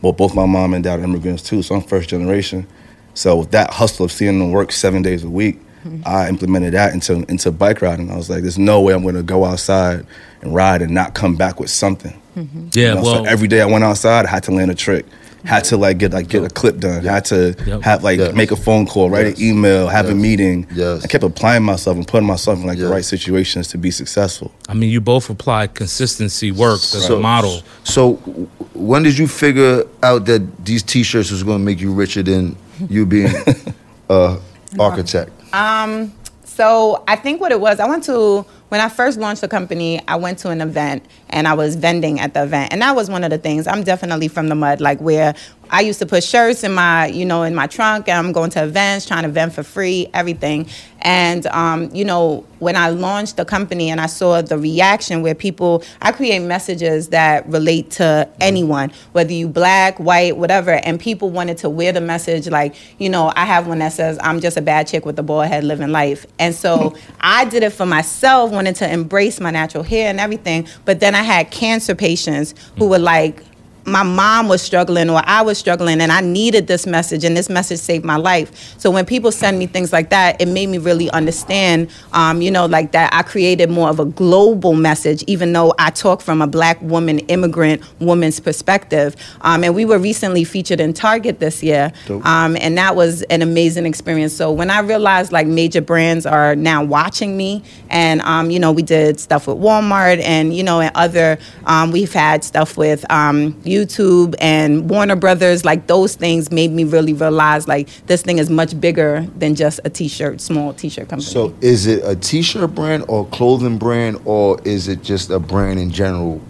Well, 0.00 0.12
both 0.12 0.34
my 0.34 0.46
mom 0.46 0.74
and 0.74 0.82
dad 0.82 1.00
are 1.00 1.04
immigrants 1.04 1.42
too, 1.42 1.62
so 1.62 1.76
I'm 1.76 1.82
first 1.82 2.08
generation. 2.08 2.66
So 3.14 3.36
with 3.36 3.50
that 3.52 3.70
hustle 3.70 4.06
of 4.06 4.12
seeing 4.12 4.38
them 4.38 4.50
work 4.50 4.72
seven 4.72 5.02
days 5.02 5.22
a 5.22 5.28
week, 5.28 5.60
mm-hmm. 5.84 6.02
I 6.04 6.28
implemented 6.28 6.74
that 6.74 6.94
into 6.94 7.24
into 7.28 7.50
bike 7.52 7.82
riding. 7.82 8.10
I 8.10 8.16
was 8.16 8.30
like, 8.30 8.42
there's 8.42 8.58
no 8.58 8.80
way 8.80 8.94
I'm 8.94 9.02
going 9.02 9.14
to 9.14 9.22
go 9.22 9.44
outside 9.44 10.06
and 10.40 10.54
ride 10.54 10.82
and 10.82 10.92
not 10.92 11.14
come 11.14 11.36
back 11.36 11.60
with 11.60 11.70
something. 11.70 12.20
Mm-hmm. 12.36 12.68
Yeah, 12.72 12.88
You 12.88 12.94
know, 12.94 13.02
well, 13.02 13.24
so 13.24 13.30
every 13.30 13.48
day 13.48 13.60
I 13.60 13.66
went 13.66 13.84
outside, 13.84 14.26
I 14.26 14.30
had 14.30 14.42
to 14.44 14.52
land 14.52 14.70
a 14.70 14.74
trick. 14.74 15.04
Had 15.44 15.64
to 15.64 15.76
like 15.76 15.98
get 15.98 16.12
like 16.12 16.28
get 16.28 16.44
a 16.44 16.48
clip 16.48 16.78
done. 16.78 17.04
Had 17.04 17.24
to 17.26 17.54
Yep. 17.66 17.82
have 17.82 18.04
like 18.04 18.18
Yes. 18.18 18.34
make 18.34 18.52
a 18.52 18.56
phone 18.56 18.86
call, 18.86 19.10
write 19.10 19.26
Yes. 19.26 19.38
an 19.38 19.44
email, 19.44 19.88
have 19.88 20.06
a 20.06 20.12
Yes. 20.12 20.16
meeting. 20.16 20.66
Yes. 20.74 21.02
I 21.04 21.08
kept 21.08 21.24
applying 21.24 21.64
myself 21.64 21.96
and 21.96 22.06
putting 22.06 22.26
myself 22.28 22.60
in 22.60 22.66
like 22.66 22.78
the 22.78 22.84
Yes. 22.84 22.92
right 22.92 23.04
situations 23.04 23.66
to 23.68 23.78
be 23.78 23.90
successful. 23.90 24.52
I 24.68 24.74
mean, 24.74 24.90
you 24.90 25.00
both 25.00 25.28
applied 25.30 25.74
consistency 25.74 26.52
works 26.52 26.94
as 26.94 27.08
a 27.10 27.18
model. 27.18 27.62
So, 27.82 28.14
w- 28.26 28.46
when 28.74 29.02
did 29.02 29.18
you 29.18 29.26
figure 29.26 29.84
out 30.02 30.26
that 30.26 30.42
these 30.64 30.82
T-shirts 30.82 31.30
was 31.32 31.42
going 31.42 31.58
to 31.58 31.64
make 31.64 31.80
you 31.80 31.92
richer 31.92 32.22
than 32.22 32.54
you 32.88 33.04
being 33.04 33.32
a 34.08 34.36
architect? 34.78 35.30
Um, 35.52 36.12
so 36.44 37.02
I 37.08 37.16
think 37.16 37.40
what 37.40 37.50
it 37.52 37.60
was, 37.60 37.80
I 37.80 37.88
went 37.88 38.04
to 38.04 38.44
when 38.72 38.80
I 38.80 38.88
first 38.88 39.18
launched 39.18 39.42
the 39.42 39.48
company, 39.48 40.00
I 40.08 40.16
went 40.16 40.38
to 40.38 40.48
an 40.48 40.62
event 40.62 41.04
and 41.28 41.46
I 41.46 41.52
was 41.52 41.76
vending 41.76 42.20
at 42.20 42.32
the 42.32 42.44
event. 42.44 42.72
And 42.72 42.80
that 42.80 42.96
was 42.96 43.10
one 43.10 43.22
of 43.22 43.28
the 43.28 43.36
things. 43.36 43.66
I'm 43.66 43.82
definitely 43.82 44.28
from 44.28 44.48
the 44.48 44.54
mud, 44.54 44.80
like 44.80 44.98
where 44.98 45.34
I 45.72 45.80
used 45.80 45.98
to 46.00 46.06
put 46.06 46.22
shirts 46.22 46.64
in 46.64 46.74
my, 46.74 47.06
you 47.06 47.24
know, 47.24 47.42
in 47.42 47.54
my 47.54 47.66
trunk 47.66 48.06
and 48.06 48.18
I'm 48.18 48.32
going 48.32 48.50
to 48.50 48.62
events, 48.62 49.06
trying 49.06 49.22
to 49.22 49.30
vent 49.30 49.54
for 49.54 49.62
free, 49.62 50.06
everything. 50.12 50.68
And 51.00 51.46
um, 51.46 51.90
you 51.94 52.04
know, 52.04 52.44
when 52.58 52.76
I 52.76 52.90
launched 52.90 53.38
the 53.38 53.44
company 53.46 53.90
and 53.90 54.00
I 54.00 54.06
saw 54.06 54.42
the 54.42 54.58
reaction 54.58 55.22
where 55.22 55.34
people 55.34 55.82
I 56.02 56.12
create 56.12 56.40
messages 56.40 57.08
that 57.08 57.48
relate 57.48 57.90
to 57.92 58.28
anyone, 58.38 58.92
whether 59.12 59.32
you 59.32 59.48
black, 59.48 59.98
white, 59.98 60.36
whatever, 60.36 60.72
and 60.72 61.00
people 61.00 61.30
wanted 61.30 61.56
to 61.58 61.70
wear 61.70 61.90
the 61.90 62.02
message 62.02 62.48
like, 62.48 62.74
you 62.98 63.08
know, 63.08 63.32
I 63.34 63.46
have 63.46 63.66
one 63.66 63.78
that 63.78 63.94
says 63.94 64.18
I'm 64.22 64.40
just 64.40 64.58
a 64.58 64.62
bad 64.62 64.86
chick 64.86 65.06
with 65.06 65.18
a 65.18 65.22
bald 65.22 65.46
head 65.46 65.64
living 65.64 65.88
life. 65.88 66.26
And 66.38 66.54
so 66.54 66.94
I 67.20 67.46
did 67.46 67.62
it 67.62 67.70
for 67.70 67.86
myself, 67.86 68.52
wanted 68.52 68.76
to 68.76 68.92
embrace 68.92 69.40
my 69.40 69.50
natural 69.50 69.82
hair 69.82 70.10
and 70.10 70.20
everything, 70.20 70.68
but 70.84 71.00
then 71.00 71.14
I 71.14 71.22
had 71.22 71.50
cancer 71.50 71.94
patients 71.94 72.54
who 72.76 72.88
were 72.88 72.98
like 72.98 73.42
my 73.84 74.02
mom 74.02 74.48
was 74.48 74.62
struggling 74.62 75.10
or 75.10 75.22
I 75.24 75.42
was 75.42 75.58
struggling 75.58 76.00
and 76.00 76.12
I 76.12 76.20
needed 76.20 76.66
this 76.66 76.86
message 76.86 77.24
and 77.24 77.36
this 77.36 77.48
message 77.48 77.80
saved 77.80 78.04
my 78.04 78.16
life. 78.16 78.78
So 78.78 78.90
when 78.90 79.04
people 79.04 79.32
send 79.32 79.58
me 79.58 79.66
things 79.66 79.92
like 79.92 80.10
that, 80.10 80.40
it 80.40 80.46
made 80.46 80.68
me 80.68 80.78
really 80.78 81.10
understand, 81.10 81.90
um, 82.12 82.42
you 82.42 82.50
know, 82.50 82.66
like 82.66 82.92
that 82.92 83.12
I 83.12 83.22
created 83.22 83.70
more 83.70 83.88
of 83.88 83.98
a 83.98 84.04
global 84.04 84.74
message, 84.74 85.24
even 85.26 85.52
though 85.52 85.74
I 85.78 85.90
talk 85.90 86.20
from 86.20 86.42
a 86.42 86.46
black 86.46 86.80
woman, 86.82 87.18
immigrant 87.20 87.82
woman's 88.00 88.40
perspective. 88.40 89.16
Um, 89.40 89.64
and 89.64 89.74
we 89.74 89.84
were 89.84 89.98
recently 89.98 90.44
featured 90.44 90.80
in 90.80 90.92
Target 90.92 91.40
this 91.40 91.62
year. 91.62 91.92
Um, 92.24 92.56
and 92.60 92.76
that 92.78 92.94
was 92.96 93.22
an 93.22 93.42
amazing 93.42 93.86
experience. 93.86 94.32
So 94.32 94.52
when 94.52 94.70
I 94.70 94.80
realized 94.80 95.32
like 95.32 95.46
major 95.46 95.80
brands 95.80 96.26
are 96.26 96.54
now 96.54 96.84
watching 96.84 97.36
me 97.36 97.62
and, 97.90 98.20
um, 98.22 98.50
you 98.50 98.58
know, 98.58 98.72
we 98.72 98.82
did 98.82 99.18
stuff 99.18 99.46
with 99.46 99.56
Walmart 99.58 100.20
and, 100.22 100.54
you 100.54 100.62
know, 100.62 100.80
and 100.80 100.94
other, 100.94 101.38
um, 101.66 101.90
we've 101.90 102.12
had 102.12 102.44
stuff 102.44 102.76
with, 102.76 103.04
um, 103.10 103.60
YouTube 103.72 104.34
and 104.40 104.90
Warner 104.90 105.16
Brothers, 105.16 105.64
like 105.64 105.86
those 105.86 106.14
things 106.14 106.50
made 106.50 106.70
me 106.70 106.84
really 106.84 107.12
realize 107.12 107.66
like 107.66 107.88
this 108.06 108.22
thing 108.22 108.38
is 108.38 108.50
much 108.50 108.78
bigger 108.80 109.26
than 109.36 109.54
just 109.54 109.80
a 109.84 109.90
t-shirt, 109.90 110.40
small 110.40 110.72
t-shirt 110.74 111.08
company. 111.08 111.30
So, 111.30 111.54
is 111.60 111.86
it 111.86 112.04
a 112.04 112.14
T-shirt 112.14 112.74
brand 112.74 113.04
or 113.08 113.26
clothing 113.26 113.78
brand, 113.78 114.20
or 114.24 114.60
is 114.64 114.88
it 114.88 115.02
just 115.02 115.30
a 115.30 115.38
brand 115.38 115.78
in 115.78 115.90
general? 115.90 116.40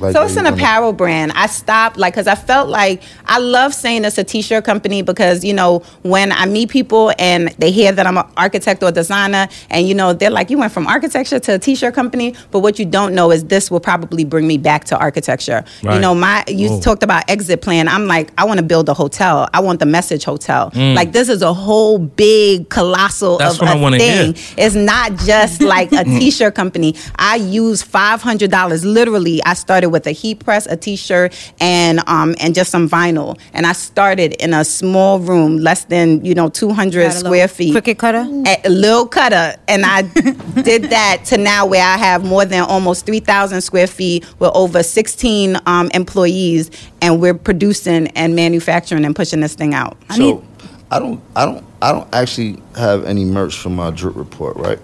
Like, 0.00 0.12
So 0.12 0.22
it's 0.24 0.36
an 0.36 0.46
apparel 0.46 0.92
brand. 0.92 1.32
I 1.34 1.46
stopped 1.46 1.96
like 1.96 2.14
because 2.14 2.26
I 2.26 2.34
felt 2.34 2.68
like 2.68 3.02
I 3.26 3.38
love 3.38 3.74
saying 3.74 4.04
it's 4.04 4.18
a 4.18 4.24
t-shirt 4.24 4.64
company 4.64 5.02
because 5.02 5.44
you 5.44 5.52
know 5.54 5.80
when 6.02 6.32
I 6.32 6.46
meet 6.46 6.70
people 6.70 7.12
and 7.18 7.48
they 7.58 7.70
hear 7.70 7.92
that 7.92 8.06
I'm 8.06 8.16
an 8.18 8.26
architect 8.36 8.82
or 8.82 8.90
designer 8.90 9.48
and 9.70 9.86
you 9.88 9.94
know 9.94 10.12
they're 10.12 10.30
like 10.30 10.50
you 10.50 10.58
went 10.58 10.72
from 10.72 10.86
architecture 10.86 11.38
to 11.40 11.54
a 11.54 11.58
t-shirt 11.58 11.94
company, 11.94 12.34
but 12.50 12.60
what 12.60 12.78
you 12.78 12.84
don't 12.84 13.14
know 13.14 13.30
is 13.30 13.44
this 13.44 13.70
will 13.70 13.80
probably 13.80 14.24
bring 14.24 14.46
me 14.46 14.58
back 14.58 14.84
to 14.84 14.98
architecture. 14.98 15.64
You 15.82 15.98
know 16.00 16.14
my 16.14 16.44
you 16.48 16.68
Whoa. 16.70 16.80
talked 16.80 17.02
about 17.02 17.28
exit 17.30 17.62
plan. 17.62 17.88
I'm 17.88 18.06
like 18.06 18.30
I 18.38 18.44
want 18.44 18.58
to 18.58 18.64
build 18.64 18.88
a 18.88 18.94
hotel. 18.94 19.48
I 19.52 19.60
want 19.60 19.80
the 19.80 19.86
message 19.86 20.24
hotel. 20.24 20.70
Like 20.74 21.12
this 21.12 21.28
is 21.28 21.42
a 21.42 21.52
whole 21.54 21.98
big 21.98 22.68
colossal 22.68 23.34
Mm. 23.34 23.38
That's 23.38 23.54
of 23.56 23.60
what 23.62 23.68
I 23.70 23.74
a 23.78 23.80
wanna 23.82 23.98
hear. 23.98 24.32
thing. 24.32 24.34
It's 24.56 24.74
not 24.74 25.16
just 25.16 25.60
like 25.60 25.92
a 25.92 26.04
t-shirt 26.20 26.54
company. 26.54 26.94
I 27.16 27.36
use 27.36 27.82
five 27.82 28.22
hundred 28.22 28.50
dollars. 28.50 28.84
Literally, 28.84 29.42
I 29.44 29.54
started 29.54 29.83
with 29.88 30.06
a 30.06 30.12
heat 30.12 30.44
press, 30.44 30.66
a 30.66 30.76
t-shirt, 30.76 31.32
and 31.60 32.00
um 32.08 32.34
and 32.40 32.54
just 32.54 32.70
some 32.70 32.88
vinyl. 32.88 33.38
And 33.52 33.66
I 33.66 33.72
started 33.72 34.34
in 34.34 34.54
a 34.54 34.64
small 34.64 35.18
room, 35.18 35.58
less 35.58 35.84
than 35.84 36.24
you 36.24 36.34
know 36.34 36.48
two 36.48 36.70
hundred 36.72 37.02
Got 37.02 37.14
a 37.14 37.16
little 37.16 37.30
square 37.30 37.48
feet. 37.48 37.74
Cricut 37.74 37.98
cutter. 37.98 38.26
A 38.64 38.68
little 38.68 39.06
cutter, 39.06 39.56
and 39.68 39.84
I 39.84 40.02
did 40.62 40.84
that 40.84 41.22
to 41.26 41.38
now 41.38 41.66
where 41.66 41.84
I 41.84 41.96
have 41.96 42.24
more 42.24 42.44
than 42.44 42.62
almost 42.62 43.06
three 43.06 43.20
thousand 43.20 43.60
square 43.60 43.86
feet 43.86 44.24
with 44.38 44.50
over 44.54 44.82
sixteen 44.82 45.58
um, 45.66 45.90
employees, 45.94 46.70
and 47.00 47.20
we're 47.20 47.34
producing 47.34 48.08
and 48.08 48.34
manufacturing 48.34 49.04
and 49.04 49.14
pushing 49.14 49.40
this 49.40 49.54
thing 49.54 49.74
out. 49.74 49.96
I 50.08 50.16
so, 50.16 50.22
need- 50.22 50.44
I 50.90 50.98
don't, 51.00 51.20
I 51.34 51.44
don't, 51.44 51.64
I 51.82 51.92
don't 51.92 52.14
actually 52.14 52.62
have 52.76 53.04
any 53.04 53.24
merch 53.24 53.56
for 53.58 53.68
my 53.68 53.90
drip 53.90 54.14
report, 54.14 54.56
right? 54.56 54.78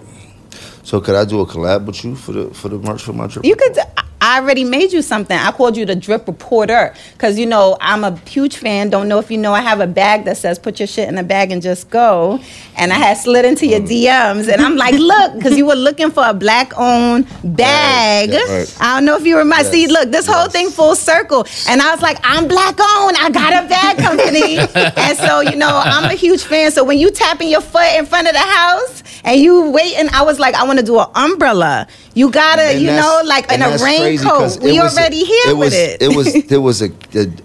So, 0.83 0.99
could 0.99 1.15
I 1.15 1.23
do 1.25 1.39
a 1.39 1.45
collab 1.45 1.85
with 1.85 2.03
you 2.03 2.15
for 2.15 2.31
the 2.33 2.53
for 2.53 2.67
the 2.67 2.77
merch 2.77 3.01
for 3.03 3.13
my 3.13 3.27
drip? 3.27 3.45
You 3.45 3.55
could. 3.55 3.77
I 4.21 4.39
already 4.39 4.63
made 4.63 4.93
you 4.93 5.01
something. 5.01 5.35
I 5.37 5.51
called 5.51 5.75
you 5.75 5.85
the 5.85 5.95
drip 5.95 6.27
reporter 6.27 6.93
because 7.13 7.39
you 7.39 7.45
know 7.47 7.75
I'm 7.81 8.03
a 8.03 8.15
huge 8.29 8.55
fan. 8.57 8.91
Don't 8.91 9.07
know 9.07 9.17
if 9.17 9.31
you 9.31 9.37
know 9.37 9.51
I 9.53 9.61
have 9.61 9.79
a 9.79 9.87
bag 9.87 10.25
that 10.25 10.37
says 10.37 10.59
"Put 10.59 10.79
your 10.79 10.87
shit 10.87 11.09
in 11.09 11.17
a 11.17 11.23
bag 11.23 11.51
and 11.51 11.61
just 11.61 11.89
go," 11.89 12.39
and 12.77 12.93
I 12.93 12.95
had 12.95 13.17
slid 13.17 13.45
into 13.45 13.65
your 13.65 13.79
DMs, 13.79 14.47
and 14.47 14.61
I'm 14.61 14.75
like, 14.75 14.93
"Look," 14.93 15.33
because 15.35 15.57
you 15.57 15.65
were 15.65 15.75
looking 15.75 16.11
for 16.11 16.23
a 16.25 16.33
black-owned 16.35 17.25
bag. 17.43 18.29
Right, 18.29 18.39
yeah, 18.47 18.57
right. 18.59 18.77
I 18.79 18.95
don't 18.95 19.05
know 19.05 19.17
if 19.17 19.25
you 19.25 19.37
remember. 19.37 19.65
See, 19.65 19.81
Yes, 19.81 19.91
look, 19.91 20.11
this 20.11 20.27
whole 20.27 20.47
thing 20.49 20.69
full 20.69 20.95
circle, 20.95 21.45
and 21.67 21.81
I 21.81 21.91
was 21.91 22.01
like, 22.03 22.19
"I'm 22.23 22.47
black-owned. 22.47 23.17
I 23.17 23.29
got 23.31 23.63
a 23.63 23.67
bag 23.67 23.97
company," 23.97 24.57
and 24.75 25.17
so 25.17 25.41
you 25.41 25.55
know 25.55 25.81
I'm 25.83 26.05
a 26.05 26.13
huge 26.13 26.43
fan. 26.43 26.71
So 26.71 26.83
when 26.83 26.99
you 26.99 27.09
tapping 27.09 27.49
your 27.49 27.61
foot 27.61 27.89
in 27.97 28.05
front 28.05 28.27
of 28.27 28.33
the 28.33 28.39
house 28.39 29.01
and 29.23 29.41
you 29.41 29.71
waiting, 29.71 30.09
I 30.13 30.21
was 30.21 30.37
like, 30.39 30.53
"I 30.53 30.63
want 30.63 30.77
to 30.79 30.85
do 30.85 30.99
an 30.99 31.07
umbrella." 31.15 31.87
You 32.13 32.29
gotta, 32.29 32.77
you 32.77 32.87
know, 32.87 33.21
like 33.25 33.49
in 33.51 33.61
a 33.61 33.69
that's 33.69 33.81
crazy 33.81 34.25
'cause 34.25 34.57
raincoat. 34.57 34.63
We 34.63 34.77
it 34.77 34.83
was 34.83 34.97
a- 34.97 34.99
already 34.99 35.23
here 35.23 35.43
it 35.47 35.57
was, 35.57 35.71
with 35.71 35.73
it. 35.73 36.01
It 36.01 36.15
was 36.15 36.43
there 36.47 36.61
was 36.61 36.81
a 36.81 36.89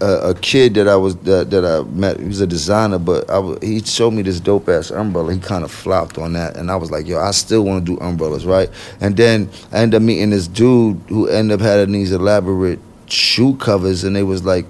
a, 0.01 0.29
a 0.31 0.35
kid 0.35 0.73
that 0.73 0.89
I 0.89 0.95
was 0.97 1.15
that, 1.17 1.49
that 1.51 1.63
I 1.63 1.83
met. 1.89 2.19
He 2.19 2.25
was 2.27 2.41
a 2.41 2.47
designer, 2.47 2.99
but 2.99 3.29
I, 3.29 3.57
he 3.61 3.81
showed 3.81 4.11
me 4.11 4.23
this 4.23 4.41
dope 4.41 4.67
ass 4.67 4.91
umbrella. 4.91 5.33
He 5.33 5.39
kind 5.39 5.63
of 5.63 5.71
flopped 5.71 6.17
on 6.17 6.33
that, 6.33 6.57
and 6.57 6.69
I 6.69 6.75
was 6.75 6.91
like, 6.91 7.07
yo, 7.07 7.17
I 7.19 7.31
still 7.31 7.63
want 7.63 7.85
to 7.85 7.95
do 7.95 8.01
umbrellas, 8.01 8.45
right? 8.45 8.69
And 8.99 9.15
then 9.15 9.49
I 9.71 9.79
ended 9.79 10.01
up 10.01 10.01
meeting 10.03 10.31
this 10.31 10.47
dude 10.49 10.97
who 11.07 11.27
ended 11.27 11.61
up 11.61 11.65
having 11.65 11.93
these 11.93 12.11
elaborate 12.11 12.79
shoe 13.07 13.55
covers, 13.55 14.03
and 14.03 14.15
they 14.15 14.23
was 14.23 14.43
like. 14.43 14.65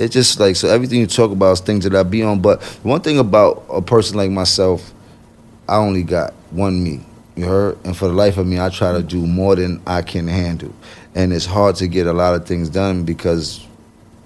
It's 0.00 0.14
just 0.14 0.38
like 0.38 0.54
so. 0.54 0.68
Everything 0.68 1.00
you 1.00 1.08
talk 1.08 1.32
about 1.32 1.50
is 1.54 1.60
things 1.60 1.82
that 1.82 1.92
I 1.92 2.04
be 2.04 2.22
on. 2.22 2.40
But 2.40 2.62
one 2.84 3.00
thing 3.00 3.18
about 3.18 3.64
a 3.68 3.82
person 3.82 4.16
like 4.16 4.30
myself, 4.30 4.92
I 5.68 5.74
only 5.78 6.04
got 6.04 6.34
one 6.52 6.80
me. 6.84 7.00
You 7.38 7.44
heard? 7.44 7.78
And 7.84 7.96
for 7.96 8.08
the 8.08 8.14
life 8.14 8.36
of 8.36 8.48
me, 8.48 8.58
I 8.58 8.68
try 8.68 8.92
to 8.92 9.02
do 9.02 9.24
more 9.24 9.54
than 9.54 9.80
I 9.86 10.02
can 10.02 10.26
handle. 10.26 10.74
And 11.14 11.32
it's 11.32 11.46
hard 11.46 11.76
to 11.76 11.86
get 11.86 12.08
a 12.08 12.12
lot 12.12 12.34
of 12.34 12.46
things 12.46 12.68
done 12.68 13.04
because 13.04 13.64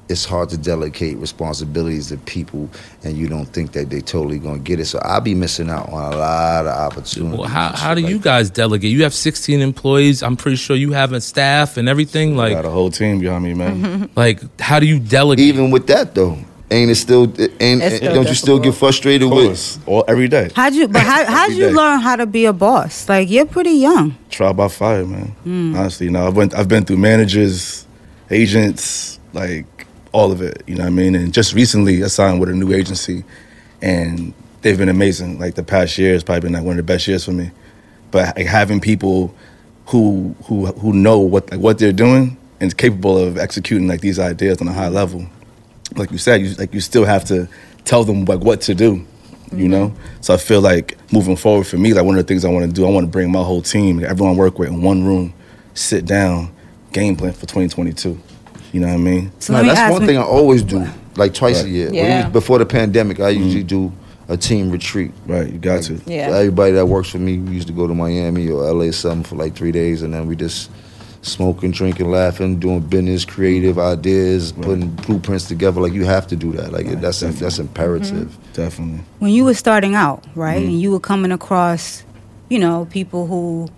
it's 0.09 0.25
hard 0.25 0.49
to 0.51 0.57
delegate 0.57 1.17
responsibilities 1.19 2.09
to 2.09 2.17
people 2.19 2.69
and 3.05 3.17
you 3.17 3.29
don't 3.29 3.47
think 3.47 3.73
that 3.73 3.89
they 3.91 4.01
totally 4.01 4.39
gonna 4.39 4.59
get 4.59 4.81
it. 4.81 4.87
So 4.87 4.99
I'll 5.03 5.21
be 5.21 5.35
missing 5.35 5.69
out 5.69 5.91
on 5.91 6.13
a 6.13 6.17
lot 6.17 6.67
of 6.67 6.93
opportunities. 6.93 7.39
Well, 7.39 7.49
how, 7.49 7.69
how 7.77 7.95
do 7.95 8.01
like 8.01 8.11
you 8.11 8.19
guys 8.19 8.49
delegate? 8.51 8.91
You 8.91 9.03
have 9.05 9.15
16 9.15 9.61
employees. 9.61 10.23
I'm 10.23 10.37
pretty 10.37 10.57
sure 10.57 10.75
you 10.75 10.93
have 10.93 11.13
a 11.13 11.21
staff 11.21 11.77
and 11.77 11.89
everything. 11.89 12.35
Like 12.37 12.53
got 12.53 12.59
Like, 12.59 12.67
a 12.67 12.71
whole 12.71 12.91
team 12.91 13.21
behind 13.21 13.45
me, 13.45 13.55
man. 13.55 14.11
like 14.17 14.41
how 14.61 14.81
do 14.81 14.87
you 14.87 14.99
delegate? 14.99 15.45
even 15.47 15.71
with 15.71 15.87
that 15.89 16.15
though 16.15 16.39
Ain't 16.73 16.91
it 16.91 16.95
still? 16.97 17.25
Ain't 17.61 17.83
It's 17.83 17.97
still 17.97 18.15
don't 18.15 18.29
you 18.29 18.35
still 18.35 18.59
get 18.59 18.75
frustrated 18.75 19.29
Of 19.29 19.35
with? 19.37 19.47
course, 19.47 19.79
all 19.87 20.05
every 20.09 20.27
day. 20.29 20.51
How'd 20.57 20.75
you? 20.75 20.89
But 20.89 21.03
how 21.03 21.25
how'd 21.37 21.53
you 21.53 21.67
day. 21.69 21.73
learn 21.73 22.01
how 22.01 22.17
to 22.17 22.27
be 22.27 22.47
a 22.47 22.53
boss? 22.53 23.09
Like 23.09 23.29
you're 23.31 23.47
pretty 23.47 23.73
young. 23.73 24.17
Trial 24.31 24.55
by 24.55 24.69
fire, 24.69 25.05
man. 25.05 25.27
Hmm. 25.45 25.77
Honestly, 25.77 26.07
you 26.07 26.13
know, 26.13 26.27
I've 26.27 26.35
went, 26.37 26.55
I've 26.55 26.69
been 26.69 26.85
through 26.85 26.97
managers, 26.99 27.87
agents, 28.31 29.21
like 29.33 29.67
all 30.13 30.33
of 30.33 30.41
it. 30.41 30.63
You 30.67 30.75
know 30.77 30.85
what 30.85 30.89
I 30.89 31.03
mean? 31.03 31.15
And 31.15 31.33
just 31.33 31.55
recently, 31.55 32.03
I 32.03 32.07
signed 32.09 32.41
with 32.41 32.49
a 32.49 32.55
new 32.55 32.73
agency, 32.73 33.25
and 33.83 34.33
they've 34.63 34.79
been 34.79 34.89
amazing. 34.89 35.39
Like 35.39 35.55
the 35.55 35.63
past 35.63 35.99
year 35.99 36.15
has 36.15 36.25
probably 36.25 36.41
been 36.41 36.53
like 36.53 36.65
one 36.65 36.73
of 36.79 36.87
the 36.87 36.93
best 36.93 37.07
years 37.07 37.25
for 37.25 37.33
me. 37.33 37.51
But 38.11 38.37
like, 38.37 38.47
having 38.47 38.81
people 38.81 39.35
who 39.87 40.35
who 40.45 40.67
who 40.67 40.93
know 40.93 41.19
what 41.19 41.51
like 41.51 41.61
what 41.61 41.79
they're 41.79 41.93
doing 41.93 42.37
and 42.61 42.69
is 42.69 42.75
capable 42.75 43.19
of 43.19 43.37
executing 43.37 43.89
like 43.89 44.01
these 44.01 44.19
ideas 44.19 44.61
on 44.61 44.69
a 44.69 44.73
high 44.73 44.89
level, 44.89 45.27
like 45.97 46.11
you 46.11 46.19
said, 46.19 46.41
you 46.43 46.55
like 46.55 46.73
you 46.75 46.81
still 46.81 47.05
have 47.05 47.25
to 47.27 47.49
tell 47.85 48.05
them 48.05 48.25
like 48.25 48.41
what 48.41 48.61
to 48.63 48.75
do. 48.75 49.07
You 49.55 49.69
know, 49.69 49.93
so 50.23 50.33
I 50.33 50.39
feel 50.39 50.63
like 50.63 50.97
moving 51.13 51.37
forward 51.37 51.67
for 51.67 51.77
me, 51.77 51.93
like 51.93 52.07
one 52.07 52.17
of 52.19 52.25
the 52.25 52.27
things 52.27 52.43
I 52.47 52.49
want 52.49 52.65
to 52.65 52.73
do, 52.73 52.87
I 52.87 52.91
want 52.91 53.05
to 53.05 53.11
bring 53.11 53.31
my 53.31 53.43
whole 53.43 53.61
team, 53.61 54.03
everyone 54.03 54.35
I 54.35 54.39
work 54.39 54.59
with, 54.59 54.71
in 54.71 54.81
one 54.81 55.05
room, 55.05 55.35
sit 55.75 56.07
down, 56.07 56.55
game 56.93 57.17
plan 57.17 57.35
for 57.35 57.43
2022. 57.43 58.19
You 58.73 58.81
know 58.81 58.87
what 58.87 58.95
I 58.95 58.97
mean? 58.97 59.31
So 59.41 59.53
Nah, 59.53 59.59
let 59.59 59.67
me 59.67 59.75
that's 59.75 59.93
one 59.93 60.01
me- 60.01 60.07
thing 60.07 60.17
I 60.17 60.23
always 60.23 60.63
do, 60.63 60.89
like 61.17 61.35
twice 61.35 61.63
a 61.65 61.69
year. 61.69 61.93
Yeah. 61.93 62.27
we- 62.29 62.33
before 62.33 62.59
the 62.61 62.65
pandemic, 62.65 63.21
I 63.21 63.35
Mm-hmm. 63.35 63.43
usually 63.45 63.65
do 63.65 63.93
a 64.29 64.39
team 64.39 64.71
retreat. 64.71 65.11
Right, 65.27 65.53
you 65.53 65.59
got 65.59 65.83
to. 65.83 66.01
Yeah. 66.07 66.31
Everybody 66.31 66.73
that 66.73 66.87
works 66.87 67.11
for 67.11 67.19
me, 67.19 67.37
we 67.37 67.53
used 67.53 67.67
to 67.67 67.75
go 67.75 67.87
to 67.87 67.93
Miami 67.95 68.49
or 68.49 68.63
LA 68.73 68.87
or 68.87 68.93
something 68.93 69.23
for 69.25 69.37
like 69.37 69.55
three 69.55 69.73
days, 69.73 70.01
and 70.01 70.15
then 70.15 70.27
we 70.29 70.35
just 70.35 70.71
smoking, 71.23 71.71
drinking, 71.71 72.11
laughing, 72.11 72.59
doing 72.59 72.81
business, 72.81 73.25
creative 73.25 73.79
ideas, 73.79 74.53
putting 74.53 74.89
blueprints 74.91 75.47
together. 75.47 75.81
Like 75.81 75.93
you 75.93 76.05
have 76.05 76.27
to 76.29 76.37
do 76.37 76.53
that. 76.53 76.73
Like 76.73 76.87
that's 77.01 77.21
that's 77.21 77.59
imperative. 77.59 78.37
Definitely. 78.53 79.01
when 79.21 79.31
you 79.33 79.45
were 79.45 79.55
starting 79.55 79.95
out, 79.95 80.25
right, 80.35 80.57
Mm-hmm. 80.59 80.67
and 80.69 80.81
you 80.81 80.91
were 80.91 81.01
coming 81.01 81.33
across, 81.33 82.05
you 82.49 82.59
know, 82.59 82.87
people 82.91 83.27
who 83.27 83.69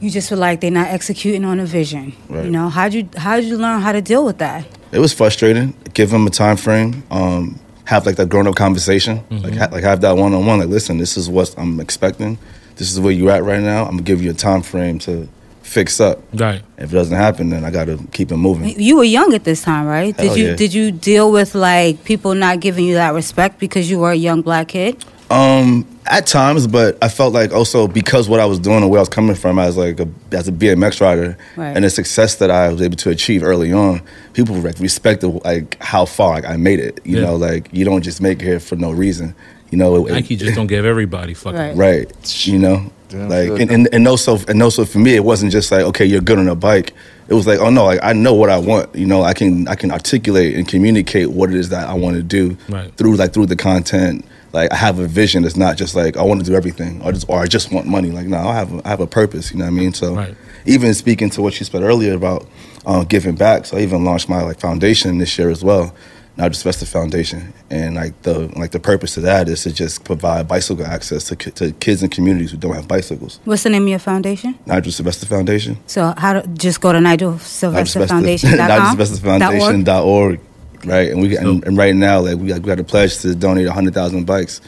you 0.00 0.10
just 0.10 0.30
were 0.30 0.36
like 0.36 0.60
they're 0.60 0.70
not 0.70 0.88
executing 0.88 1.44
on 1.44 1.60
a 1.60 1.66
vision. 1.66 2.12
Right. 2.28 2.44
You 2.46 2.50
know, 2.50 2.68
how'd 2.68 2.94
you 2.94 3.08
how'd 3.16 3.44
you 3.44 3.56
learn 3.56 3.80
how 3.80 3.92
to 3.92 4.02
deal 4.02 4.24
with 4.24 4.38
that? 4.38 4.66
It 4.92 4.98
was 4.98 5.12
frustrating. 5.12 5.74
Give 5.94 6.10
them 6.10 6.26
a 6.26 6.30
time 6.30 6.56
frame. 6.56 7.02
Um, 7.10 7.60
have 7.84 8.06
like 8.06 8.16
that 8.16 8.28
grown 8.28 8.46
up 8.46 8.54
conversation. 8.56 9.22
Like 9.30 9.54
ha- 9.54 9.68
like 9.70 9.82
have 9.84 10.00
that 10.00 10.16
one 10.16 10.32
on 10.34 10.46
one. 10.46 10.58
Like 10.58 10.68
listen, 10.68 10.98
this 10.98 11.16
is 11.16 11.28
what 11.28 11.54
I'm 11.58 11.78
expecting. 11.80 12.38
This 12.76 12.90
is 12.92 12.98
where 12.98 13.12
you're 13.12 13.30
at 13.30 13.44
right 13.44 13.60
now. 13.60 13.84
I'm 13.84 13.92
gonna 13.92 14.02
give 14.02 14.22
you 14.22 14.30
a 14.30 14.34
time 14.34 14.62
frame 14.62 14.98
to 15.00 15.28
fix 15.70 16.00
up. 16.00 16.18
Right. 16.34 16.62
If 16.78 16.92
it 16.92 16.94
doesn't 16.96 17.16
happen, 17.16 17.50
then 17.50 17.64
I 17.64 17.70
gotta 17.70 17.96
keep 18.12 18.32
it 18.32 18.36
moving. 18.36 18.78
You 18.80 18.96
were 18.96 19.04
young 19.04 19.32
at 19.34 19.44
this 19.44 19.62
time, 19.62 19.86
right? 19.86 20.16
Did 20.16 20.36
you 20.36 20.46
yeah. 20.48 20.56
did 20.56 20.74
you 20.74 20.90
deal 20.90 21.30
with 21.30 21.54
like 21.54 22.02
people 22.04 22.34
not 22.34 22.58
giving 22.60 22.84
you 22.84 22.94
that 22.94 23.14
respect 23.14 23.60
because 23.60 23.88
you 23.88 23.98
were 24.00 24.10
a 24.10 24.16
young 24.16 24.42
black 24.42 24.68
kid? 24.68 25.04
Um, 25.30 25.86
at 26.06 26.26
times, 26.26 26.66
but 26.66 26.98
I 27.00 27.08
felt 27.08 27.32
like 27.32 27.52
also 27.52 27.86
because 27.86 28.28
what 28.28 28.40
I 28.40 28.46
was 28.46 28.58
doing 28.58 28.78
and 28.78 28.90
where 28.90 28.98
I 28.98 29.02
was 29.02 29.08
coming 29.08 29.36
from 29.36 29.60
as 29.60 29.76
like 29.76 30.00
a 30.00 30.08
as 30.32 30.48
a 30.48 30.52
BMX 30.52 31.00
rider 31.00 31.38
Right. 31.56 31.76
and 31.76 31.84
the 31.84 31.90
success 31.90 32.34
that 32.36 32.50
I 32.50 32.68
was 32.72 32.82
able 32.82 32.96
to 32.96 33.10
achieve 33.10 33.44
early 33.44 33.72
on, 33.72 34.02
people 34.32 34.56
like 34.56 34.80
respected 34.80 35.28
like 35.44 35.80
how 35.80 36.04
far 36.04 36.34
like, 36.34 36.46
I 36.46 36.56
made 36.56 36.80
it. 36.80 37.00
You 37.04 37.18
Yeah. 37.18 37.26
know, 37.26 37.36
like 37.36 37.68
you 37.70 37.84
don't 37.84 38.02
just 38.02 38.20
make 38.20 38.42
it 38.42 38.44
here 38.44 38.58
for 38.58 38.74
no 38.74 38.90
reason. 38.90 39.36
You 39.70 39.78
know, 39.78 40.06
it- 40.06 40.12
Nike 40.12 40.36
just 40.36 40.54
don't 40.56 40.66
give 40.66 40.84
everybody 40.84 41.34
fucking. 41.34 41.58
Right. 41.58 41.76
right? 41.76 42.46
You 42.46 42.58
know, 42.58 42.92
Damn 43.08 43.28
like 43.28 43.48
good. 43.48 43.60
and, 43.62 43.70
and 43.70 43.88
and 43.92 44.08
also 44.08 44.38
and 44.48 44.62
also 44.62 44.84
for 44.84 44.98
me, 44.98 45.14
it 45.14 45.24
wasn't 45.24 45.52
just 45.52 45.70
like 45.72 45.82
okay, 45.86 46.04
you're 46.04 46.20
good 46.20 46.38
on 46.38 46.48
a 46.48 46.54
bike. 46.54 46.92
It 47.28 47.34
was 47.34 47.46
like 47.46 47.60
oh 47.60 47.70
no, 47.70 47.84
like 47.84 48.00
I 48.02 48.12
know 48.12 48.34
what 48.34 48.50
I 48.50 48.58
want. 48.58 48.94
You 48.94 49.06
know, 49.06 49.22
I 49.22 49.32
can 49.34 49.68
I 49.68 49.74
can 49.76 49.90
articulate 49.92 50.56
and 50.56 50.66
communicate 50.66 51.30
what 51.30 51.50
it 51.50 51.56
is 51.56 51.68
that 51.70 51.88
I 51.88 51.94
want 51.94 52.16
to 52.16 52.22
do 52.22 52.56
Right. 52.68 52.92
through 52.96 53.16
like 53.16 53.32
through 53.32 53.46
the 53.46 53.56
content. 53.56 54.24
Like 54.52 54.72
I 54.72 54.76
have 54.76 54.98
a 54.98 55.06
vision. 55.06 55.44
It's 55.44 55.56
not 55.56 55.76
just 55.76 55.94
like 55.94 56.16
I 56.16 56.22
want 56.22 56.40
to 56.40 56.46
do 56.46 56.56
everything 56.56 57.00
or 57.02 57.12
just 57.12 57.28
or 57.28 57.38
I 57.38 57.46
just 57.46 57.70
want 57.72 57.86
money. 57.86 58.10
Like 58.10 58.26
no, 58.26 58.38
I 58.38 58.54
have 58.54 58.72
a, 58.74 58.82
I 58.84 58.88
have 58.88 59.00
a 59.00 59.06
purpose. 59.06 59.52
You 59.52 59.58
know 59.58 59.64
what 59.66 59.70
I 59.72 59.74
mean? 59.74 59.92
So 59.92 60.14
Right. 60.16 60.34
even 60.66 60.92
speaking 60.94 61.30
to 61.30 61.42
what 61.42 61.58
you 61.60 61.66
said 61.66 61.82
earlier 61.82 62.14
about 62.14 62.48
uh, 62.84 63.04
giving 63.04 63.36
back. 63.36 63.66
So 63.66 63.76
I 63.76 63.80
even 63.82 64.04
launched 64.04 64.28
my 64.28 64.42
like 64.42 64.58
foundation 64.58 65.18
this 65.18 65.38
year 65.38 65.50
as 65.50 65.62
well. 65.62 65.94
Now 66.36 66.48
just 66.48 66.64
Vesta 66.64 66.86
Foundation, 66.86 67.52
and 67.70 67.96
like 67.96 68.22
the 68.22 68.48
like 68.58 68.70
the 68.70 68.80
purpose 68.80 69.16
of 69.16 69.24
that 69.24 69.48
is 69.48 69.62
to 69.64 69.72
just 69.72 70.04
provide 70.04 70.48
bicycle 70.48 70.86
access 70.86 71.24
to, 71.24 71.36
to 71.36 71.72
kids 71.72 72.02
and 72.02 72.10
communities 72.10 72.50
who 72.50 72.56
don't 72.56 72.74
have 72.74 72.88
bicycles. 72.88 73.40
What's 73.44 73.64
the 73.64 73.70
name 73.70 73.82
of 73.82 73.88
your 73.88 73.98
foundation? 73.98 74.58
Nigel 74.64 74.92
Sylvester 74.92 75.26
Foundation. 75.26 75.76
So 75.86 76.14
how 76.16 76.34
to 76.34 76.46
just 76.48 76.80
go 76.80 76.92
to 76.92 77.00
Nigel 77.00 77.38
Sylvester 77.38 78.06
Foundation. 78.06 78.50
Nigel 78.56 78.86
Sylvester 78.86 79.26
Foundation 79.26 79.84
dot 79.84 80.04
org, 80.04 80.40
right? 80.84 81.10
And 81.10 81.20
we 81.20 81.36
and, 81.36 81.64
and 81.64 81.76
right 81.76 81.94
now 81.94 82.20
like 82.20 82.38
we 82.38 82.48
got, 82.48 82.60
we 82.60 82.66
got 82.66 82.80
a 82.80 82.84
pledge 82.84 83.18
to 83.18 83.34
donate 83.34 83.68
hundred 83.68 83.94
thousand 83.94 84.24
bikes 84.24 84.60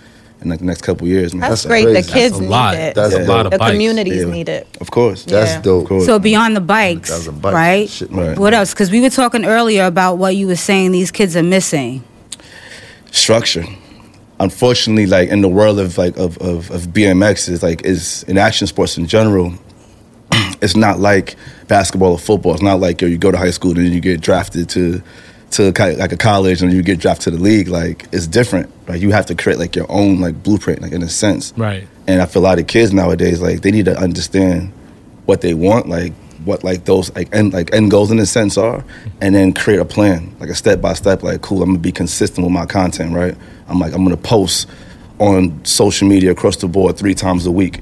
in 0.42 0.50
like 0.50 0.58
the 0.60 0.64
next 0.66 0.82
couple 0.82 1.06
years. 1.08 1.32
Man. 1.34 1.40
That's, 1.40 1.62
That's 1.62 1.66
great. 1.66 1.84
crazy. 1.84 2.02
The 2.02 2.12
kids 2.12 2.30
That's 2.32 2.38
a 2.38 2.42
need 2.42 2.48
lot. 2.50 2.74
it. 2.76 2.94
That's 2.94 3.14
Yeah. 3.14 3.20
a 3.22 3.26
lot 3.26 3.46
of 3.46 3.52
the 3.52 3.58
bikes. 3.58 3.70
communities 3.72 4.22
Yeah. 4.24 4.30
need 4.30 4.48
it. 4.48 4.66
Of 4.80 4.90
course. 4.90 5.24
That's 5.24 5.52
Yeah. 5.52 5.60
dope. 5.62 5.88
Course. 5.88 6.06
So 6.06 6.18
beyond 6.18 6.56
the 6.56 6.60
bikes, 6.60 7.26
bike. 7.28 7.54
right? 7.54 7.88
Shit, 7.88 8.10
Right. 8.10 8.38
What 8.38 8.54
else? 8.54 8.72
Because 8.74 8.90
we 8.90 9.00
were 9.00 9.10
talking 9.10 9.44
earlier 9.44 9.84
about 9.86 10.18
what 10.18 10.36
you 10.36 10.46
were 10.46 10.56
saying 10.56 10.92
these 10.92 11.10
kids 11.10 11.36
are 11.36 11.42
missing. 11.42 12.02
structure. 13.10 13.64
Unfortunately, 14.40 15.06
like 15.06 15.28
in 15.28 15.40
the 15.42 15.48
world 15.48 15.78
of 15.78 15.98
like 15.98 16.16
of, 16.16 16.36
of, 16.38 16.70
of 16.70 16.88
BMX 16.88 17.48
is 17.48 17.62
like 17.62 17.84
is 17.84 18.24
in 18.24 18.38
action 18.38 18.66
sports 18.66 18.96
in 18.98 19.06
general, 19.06 19.52
it's 20.62 20.74
not 20.74 20.98
like 20.98 21.36
basketball 21.68 22.12
or 22.12 22.18
football. 22.18 22.54
It's 22.54 22.62
not 22.62 22.80
like 22.80 23.00
yo, 23.00 23.06
you 23.08 23.18
go 23.18 23.30
to 23.30 23.38
high 23.38 23.50
school 23.50 23.72
and 23.76 23.84
then 23.86 23.92
you 23.92 24.00
get 24.00 24.20
drafted 24.20 24.68
to 24.70 25.02
to 25.52 25.72
like 25.98 26.12
a 26.12 26.16
college 26.16 26.62
and 26.62 26.72
you 26.72 26.82
get 26.82 26.98
drafted 26.98 27.24
to 27.24 27.30
the 27.38 27.42
league. 27.42 27.68
Like 27.68 28.06
it's 28.12 28.26
different. 28.26 28.70
Like 28.88 29.00
you 29.00 29.10
have 29.12 29.26
to 29.26 29.34
create 29.34 29.58
like 29.58 29.76
your 29.76 29.90
own 29.90 30.20
like 30.20 30.42
blueprint, 30.42 30.82
like 30.82 30.92
in 30.92 31.02
a 31.02 31.08
sense. 31.08 31.52
Right. 31.56 31.86
And 32.06 32.20
I 32.20 32.26
feel 32.26 32.42
a 32.42 32.44
lot 32.44 32.58
of 32.58 32.66
kids 32.66 32.92
nowadays 32.92 33.40
like 33.40 33.62
they 33.62 33.70
need 33.70 33.84
to 33.86 33.96
understand 33.96 34.72
what 35.26 35.40
they 35.40 35.54
want, 35.54 35.88
like 35.88 36.12
what 36.44 36.64
like 36.64 36.84
those 36.84 37.14
like 37.14 37.34
end 37.34 37.52
like 37.52 37.72
end 37.72 37.90
goals 37.90 38.10
in 38.10 38.18
a 38.18 38.26
sense 38.26 38.58
are, 38.58 38.84
and 39.20 39.34
then 39.34 39.52
create 39.52 39.78
a 39.78 39.84
plan, 39.84 40.34
like 40.40 40.50
a 40.50 40.54
step 40.54 40.80
by 40.80 40.94
step. 40.94 41.22
Like, 41.22 41.40
cool, 41.42 41.62
I'm 41.62 41.70
gonna 41.70 41.78
be 41.78 41.92
consistent 41.92 42.44
with 42.44 42.52
my 42.52 42.66
content, 42.66 43.14
right? 43.14 43.36
I'm 43.68 43.78
like 43.78 43.92
I'm 43.92 44.04
gonna 44.04 44.16
post 44.16 44.68
on 45.18 45.64
social 45.64 46.08
media 46.08 46.32
across 46.32 46.56
the 46.56 46.66
board 46.66 46.96
three 46.96 47.14
times 47.14 47.46
a 47.46 47.50
week, 47.50 47.80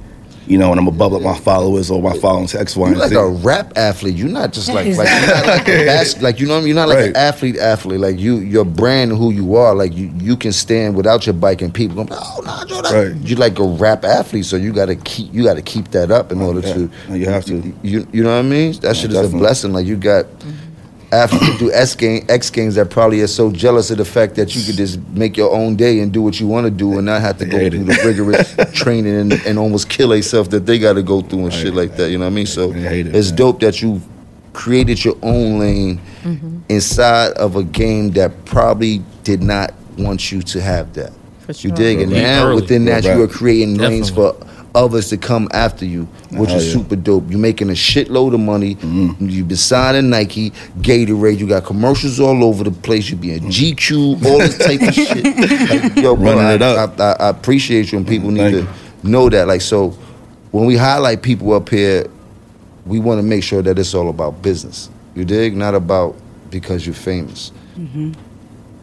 you 0.51 0.59
know, 0.59 0.73
and 0.73 0.81
I'm 0.81 0.85
gonna 0.85 0.97
bubble 0.99 1.17
up 1.19 1.23
my 1.23 1.39
followers 1.39 1.93
or 1.93 2.03
my 2.03 2.19
followers 2.19 2.57
X, 2.57 2.77
Y, 2.77 2.87
You 2.89 2.93
and 2.95 3.01
like 3.01 3.11
Z. 3.11 3.15
a 3.15 3.25
rap 3.25 3.73
athlete. 3.77 4.17
You're 4.17 4.29
not 4.29 4.53
just 4.53 4.67
like 4.69 4.85
like, 4.97 5.09
you're 5.09 5.37
not 5.37 5.47
like, 5.47 5.69
a 5.69 5.87
bas- 5.87 6.21
like 6.21 6.41
you 6.41 6.49
know 6.49 6.55
what 6.55 6.59
I 6.59 6.61
mean? 6.63 6.69
You're 6.75 6.77
not 6.77 6.89
like 6.89 7.07
an 7.07 7.17
athlete 7.17 7.57
athlete. 7.57 8.01
Like 8.01 8.19
you 8.19 8.39
your 8.39 8.65
brand 8.65 9.13
who 9.13 9.31
you 9.31 9.55
are. 9.55 9.77
Like 9.77 9.95
you 9.95 10.11
you 10.17 10.37
can 10.37 10.51
stand 10.51 10.97
without 10.97 11.25
your 11.25 11.35
bike 11.35 11.63
and 11.63 11.73
people 11.73 12.05
go, 12.05 12.17
oh 12.19 12.65
no, 12.69 12.83
that-" 12.83 12.93
Right. 12.93 13.29
You're 13.29 13.39
like 13.39 13.61
a 13.61 13.65
rap 13.65 14.05
athlete. 14.05 14.45
So 14.45 14.57
you 14.57 14.73
gotta 14.73 14.97
keep 14.97 15.33
you 15.33 15.45
gotta 15.45 15.63
keep 15.63 15.93
that 15.93 16.11
up 16.11 16.33
in 16.33 16.41
order 16.43 16.61
Yeah. 16.67 16.75
to 16.75 16.91
No, 17.11 17.15
you 17.15 17.27
have 17.27 17.45
to. 17.45 17.73
You 17.85 18.09
you 18.13 18.25
know 18.25 18.33
what 18.35 18.41
I 18.45 18.49
mean? 18.49 18.73
That 18.81 18.97
shit 18.97 19.13
is 19.13 19.33
a 19.33 19.37
blessing. 19.37 19.73
Like 19.73 19.87
you 19.87 19.97
got 19.97 20.25
mm-hmm. 20.25 20.60
Athletes 21.13 21.47
who 21.47 21.59
do 21.59 21.73
S 21.73 21.95
game 21.95 22.25
X 22.29 22.51
games 22.51 22.75
that 22.77 22.91
probably 22.91 23.21
are 23.21 23.27
so 23.27 23.51
jealous 23.51 23.91
of 23.91 23.99
the 23.99 24.05
fact 24.05 24.35
that 24.37 24.55
you 24.55 24.63
could 24.65 24.77
just 24.77 25.01
make 25.09 25.37
your 25.37 25.53
own 25.55 25.77
day 25.77 26.01
and 26.01 26.13
do 26.13 26.23
what 26.23 26.39
you 26.41 26.47
want 26.47 26.65
to 26.67 26.71
do 26.71 26.97
and 26.99 27.07
not 27.07 27.21
have 27.21 27.39
to 27.39 27.47
go 27.47 27.59
through 27.59 27.83
it. 27.83 27.85
the 27.87 28.03
rigorous 28.05 28.55
training 28.75 29.15
and, 29.17 29.33
and 29.47 29.59
almost 29.59 29.89
kill 29.89 30.09
themselves 30.11 30.49
that 30.51 30.67
they 30.67 30.79
got 30.79 30.95
to 30.95 31.03
go 31.03 31.21
through 31.21 31.45
and 31.45 31.53
shit 31.53 31.75
like 31.75 31.97
that. 31.97 32.11
You 32.11 32.19
know 32.19 32.25
what 32.27 32.33
I 32.33 32.35
mean? 32.35 32.47
So 32.47 32.73
They 32.73 33.01
it, 33.01 33.15
it's 33.15 33.31
man. 33.31 33.37
dope 33.39 33.61
that 33.61 33.83
you 33.83 34.01
created 34.53 35.05
your 35.05 35.17
own 35.23 35.59
lane 35.59 36.01
mm-hmm. 36.23 36.59
inside 36.69 37.33
of 37.33 37.57
a 37.57 37.63
game 37.63 38.11
that 38.13 38.45
probably 38.45 39.03
did 39.25 39.43
not 39.43 39.73
want 39.99 40.31
you 40.33 40.43
to 40.43 40.61
have 40.61 40.93
that. 40.95 41.13
For 41.41 41.53
You 41.53 41.55
sure. 41.55 41.77
dig? 41.77 42.01
And 42.01 42.13
now 42.13 42.47
Early. 42.47 42.61
within 42.63 42.85
that, 42.87 43.05
Right. 43.05 43.17
you 43.17 43.23
are 43.23 43.29
creating 43.29 43.77
lanes 43.79 44.11
for 44.11 44.35
others 44.75 45.09
to 45.11 45.17
come 45.17 45.49
after 45.53 45.85
you, 45.85 46.05
which 46.31 46.51
Hell 46.51 46.59
is 46.59 46.67
yeah. 46.67 46.73
super 46.81 46.97
dope. 46.97 47.25
You're 47.29 47.39
making 47.39 47.71
a 47.71 47.75
shitload 47.75 48.35
of 48.35 48.41
money. 48.41 48.77
Mm-hmm. 48.77 49.29
You've 49.29 49.49
been 49.49 49.57
signing 49.57 50.11
Nike, 50.11 50.51
Gatorade. 50.81 51.39
You 51.39 51.49
got 51.49 51.65
commercials 51.65 52.21
all 52.21 52.45
over 52.45 52.65
the 52.65 52.71
place. 52.71 53.11
You 53.11 53.17
be 53.17 53.33
in 53.33 53.45
GQ, 53.45 54.25
all 54.25 54.39
this 54.39 54.59
type 54.59 54.81
of 54.83 54.95
shit. 54.95 55.11
Like, 55.71 55.97
yo, 55.97 56.17
bro, 56.17 56.25
Running 56.25 56.45
I, 56.45 56.53
it 56.55 56.63
up. 56.63 56.99
I, 56.99 57.05
I, 57.05 57.13
I 57.13 57.29
appreciate 57.29 57.93
you, 57.93 57.99
and 57.99 58.07
people 58.07 58.31
need 58.31 58.53
Thank 58.53 58.69
to 58.69 58.73
you. 59.05 59.11
know 59.11 59.29
that. 59.29 59.47
Like, 59.47 59.61
so 59.61 59.91
when 60.51 60.67
we 60.67 60.77
highlight 60.77 61.23
people 61.23 61.53
up 61.53 61.69
here, 61.69 62.07
we 62.87 62.99
want 62.99 63.19
to 63.19 63.23
make 63.23 63.43
sure 63.45 63.63
that 63.63 63.79
it's 63.79 63.95
all 63.95 64.09
about 64.09 64.43
business. 64.43 64.91
You 65.15 65.25
dig? 65.25 65.57
Not 65.57 65.75
about 65.75 66.17
because 66.51 66.87
you're 66.87 66.95
famous. 66.95 67.53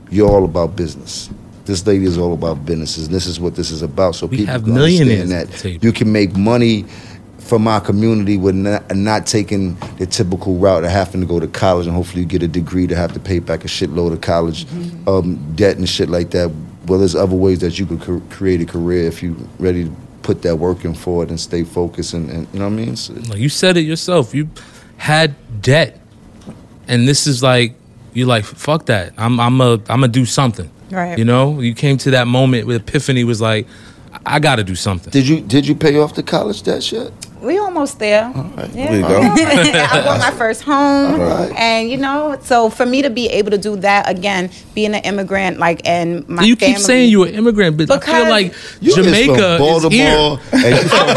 You're 0.10 0.30
all 0.30 0.45
about 0.45 0.76
business. 0.76 1.30
This 1.67 1.86
lady 1.86 2.06
is 2.06 2.17
all 2.17 2.34
about 2.34 2.65
businesses. 2.65 3.10
This 3.10 3.27
is 3.27 3.39
what 3.39 3.56
this 3.56 3.71
is 3.71 3.82
about. 3.82 4.15
So 4.15 4.25
We 4.27 4.38
people 4.38 4.53
have 4.53 4.65
millionaires 4.65 5.32
understand 5.32 5.75
that 5.75 5.84
you 5.84 5.91
can 5.91 6.12
make 6.12 6.36
money 6.36 6.86
from 7.39 7.67
our 7.67 7.80
community 7.80 8.36
with 8.38 8.56
not, 8.56 8.93
not 8.95 9.25
taking 9.25 9.75
the 9.99 10.06
typical 10.06 10.56
route 10.56 10.84
of 10.84 10.89
having 10.91 11.21
to 11.21 11.27
go 11.27 11.39
to 11.39 11.47
college 11.47 11.86
and 11.88 11.95
hopefully 11.95 12.21
you 12.21 12.27
get 12.27 12.43
a 12.43 12.47
degree 12.47 12.88
to 12.88 12.95
have 12.95 13.13
to 13.13 13.19
pay 13.19 13.39
back 13.39 13.63
a 13.63 13.67
shitload 13.67 14.12
of 14.12 14.19
college 14.21 14.65
um, 15.08 15.36
debt 15.56 15.77
and 15.77 15.88
shit 15.88 16.10
like 16.10 16.32
that. 16.32 16.51
Well, 16.88 16.99
there's 16.99 17.15
other 17.15 17.36
ways 17.36 17.60
that 17.60 17.77
you 17.80 17.86
could 17.86 18.01
cr- 18.01 18.17
create 18.30 18.62
a 18.62 18.65
career 18.65 19.08
if 19.08 19.21
you're 19.21 19.36
ready 19.60 19.86
to 19.86 19.95
put 20.23 20.41
that 20.41 20.58
work 20.58 20.84
in 20.84 20.93
for 20.93 21.23
it 21.23 21.30
and 21.30 21.39
stay 21.39 21.63
focused 21.63 22.13
and, 22.13 22.30
and 22.30 22.47
you 22.53 22.60
know 22.60 22.65
what 22.65 22.73
I 22.73 22.75
mean. 22.75 22.95
So, 22.95 23.13
Like 23.13 23.39
you 23.39 23.49
said 23.49 23.77
it 23.77 23.82
yourself. 23.82 24.34
You 24.36 24.49
had 24.97 25.36
debt, 25.62 25.99
and 26.88 27.08
this 27.08 27.27
is 27.27 27.41
like 27.43 27.75
you're 28.13 28.27
like 28.27 28.43
fuck 28.43 28.88
that. 28.88 29.13
I'm 29.17 29.39
I'm 29.39 29.60
a 29.62 29.73
I'm 29.73 30.01
gonna 30.01 30.08
do 30.10 30.25
something. 30.25 30.69
Right. 30.89 31.17
You 31.17 31.26
know, 31.26 31.60
you 31.60 31.73
came 31.73 31.97
to 32.00 32.12
that 32.12 32.28
moment 32.28 32.67
where 32.67 32.78
epiphany 32.78 33.23
was 33.23 33.41
like, 33.41 33.67
I 34.26 34.39
got 34.39 34.56
to 34.56 34.63
do 34.63 34.76
something. 34.76 35.12
Did 35.12 35.28
you 35.28 35.41
did 35.41 35.67
you 35.67 35.76
pay 35.76 35.97
off 35.97 36.15
the 36.15 36.23
college 36.23 36.63
debt 36.63 36.91
yet? 36.91 37.12
We 37.77 37.81
almost 37.81 37.99
there. 37.99 38.31
right. 38.33 38.69
Yeah. 38.73 38.87
There 38.87 38.95
you 38.95 39.01
go. 39.03 39.19
I 39.21 40.01
bought 40.03 40.19
my 40.19 40.31
first 40.31 40.63
home, 40.63 41.21
All 41.21 41.27
right. 41.27 41.53
and 41.55 41.87
you 41.91 41.97
know, 41.97 42.35
so 42.41 42.71
for 42.71 42.87
me 42.87 43.03
to 43.03 43.11
be 43.11 43.27
able 43.27 43.51
to 43.51 43.57
do 43.59 43.75
that 43.77 44.09
again, 44.09 44.49
being 44.73 44.95
an 44.95 45.03
immigrant, 45.03 45.59
like, 45.59 45.87
and 45.87 46.27
my 46.27 46.41
you 46.41 46.55
family, 46.55 46.73
keep 46.73 46.81
saying 46.83 47.11
you're 47.11 47.27
an 47.27 47.35
immigrant, 47.35 47.77
but 47.77 47.91
I 47.91 47.99
feel 47.99 48.29
like 48.29 48.53
You 48.81 48.95
Jamaica 48.95 49.31
is 49.31 49.37
from 49.37 49.57
Baltimore 49.59 49.91
is 49.91 49.93
here. 49.93 50.39
and 50.65 50.75
you 50.75 50.89
from 50.89 51.07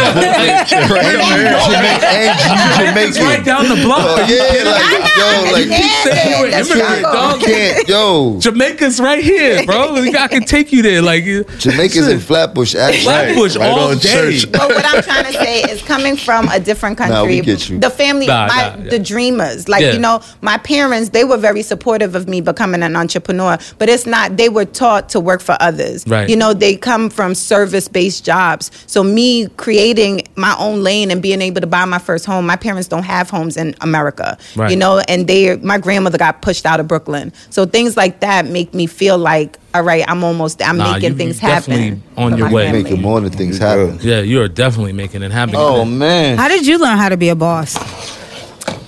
Jamaica, 1.01 2.07
and 2.13 2.97
you 2.97 3.03
It's 3.09 3.19
right 3.21 3.43
down 3.45 3.69
the 3.69 3.77
block. 3.83 4.01
Oh, 4.05 4.27
yeah, 4.29 4.69
like 4.69 5.17
yo, 5.17 5.53
like 5.53 5.65
You 5.65 5.71
keep 5.73 6.13
saying 6.13 6.31
you're 6.31 6.47
an 6.47 6.53
immigrant, 6.61 7.03
dog. 7.05 7.41
you 7.41 7.47
can't, 7.47 7.89
yo. 7.89 8.39
Jamaica's 8.41 9.01
right 9.01 9.25
here, 9.25 9.65
bro. 9.65 9.95
I 10.21 10.29
can 10.29 10.43
take 10.45 10.73
you 10.73 10.83
there. 10.83 11.01
Like 11.01 11.25
Jamaica's 11.25 12.07
in 12.09 12.21
Flatbush, 12.21 12.75
actually. 12.75 13.05
Flatbush 13.05 13.57
Right 13.57 13.71
all 13.71 13.91
on 13.93 13.97
day. 13.99 14.13
church. 14.13 14.53
But 14.53 14.69
what 14.69 14.85
I'm 14.85 15.03
trying 15.03 15.25
to 15.25 15.33
say 15.33 15.63
is 15.63 15.81
coming 15.83 16.17
from 16.17 16.49
a 16.53 16.61
different 16.61 16.99
country. 16.99 17.15
Nah, 17.17 17.25
we 17.25 17.41
get 17.41 17.69
you. 17.69 17.79
The 17.79 17.91
family, 17.91 18.27
Nah, 18.27 18.47
my, 18.47 18.55
nah, 18.77 18.83
yeah. 18.85 18.91
the 18.91 18.99
dreamers. 18.99 19.69
Like, 19.69 19.83
Yeah. 19.83 19.93
you 19.93 19.99
know, 19.99 20.21
my 20.41 20.59
parents, 20.59 21.11
they 21.11 21.25
were 21.25 21.37
very 21.37 21.63
supportive 21.63 22.15
of 22.15 22.29
me 22.29 22.41
becoming 22.41 22.83
an 22.83 22.97
entrepreneur, 22.97 23.59
but 23.79 23.89
it's 23.89 24.07
not, 24.07 24.37
they 24.37 24.49
were 24.49 24.65
taught 24.65 25.09
to 25.11 25.21
work 25.21 25.41
for 25.41 25.57
others. 25.61 26.07
Right. 26.07 26.29
You 26.29 26.37
know, 26.37 26.53
they 26.53 26.77
come 26.77 27.11
from 27.11 27.35
service 27.35 27.89
based 27.89 28.25
jobs. 28.25 28.71
So, 28.87 29.03
me 29.03 29.49
creating 29.57 30.23
my 30.37 30.55
own 30.59 30.83
lane 30.83 31.11
and 31.11 31.23
being 31.23 31.41
able 31.43 31.61
to 31.61 31.67
buy 31.67 31.85
my 31.85 31.99
first 31.99 32.27
home, 32.27 32.47
my 32.47 32.57
parents 32.57 32.89
don't 32.89 33.05
have 33.05 33.31
homes 33.31 33.57
in 33.57 33.75
America. 33.81 34.39
Right. 34.57 34.71
You 34.71 34.77
know, 34.77 34.99
and 35.09 35.27
they, 35.27 35.57
my 35.57 35.79
grandmother 35.79 36.19
got 36.19 36.43
pushed 36.43 36.67
out 36.67 36.81
of 36.81 36.89
Brooklyn. 36.89 37.33
So, 37.51 37.67
things 37.67 37.97
like 37.97 38.21
that 38.21 38.47
make 38.47 38.75
me 38.75 38.87
feel 38.87 39.19
like, 39.19 39.59
all 39.75 39.83
right, 39.83 40.05
I'm 40.09 40.25
almost, 40.25 40.61
I'm 40.63 40.77
Nah, 40.79 40.95
making 40.95 41.13
you- 41.13 41.17
things 41.17 41.43
you 41.43 41.49
definitely 41.49 41.85
happen. 41.91 42.03
on 42.17 42.37
your 42.39 42.51
way. 42.51 42.67
family. 42.67 42.83
Making 42.83 43.03
more 43.03 43.21
than 43.21 43.31
things 43.31 43.59
happen. 43.59 43.99
Yeah, 44.03 44.21
you 44.21 44.41
are 44.43 44.49
definitely 44.49 44.93
making 44.93 45.23
it 45.23 45.31
happen. 45.33 45.55
Oh 45.59 45.85
man. 45.85 46.39
How 46.39 46.49
did 46.49 46.67
you 46.67 46.79
learn 46.79 46.99
how 46.99 47.09
to 47.09 47.17
be 47.17 47.29
a 47.29 47.37
boss? 47.37 47.77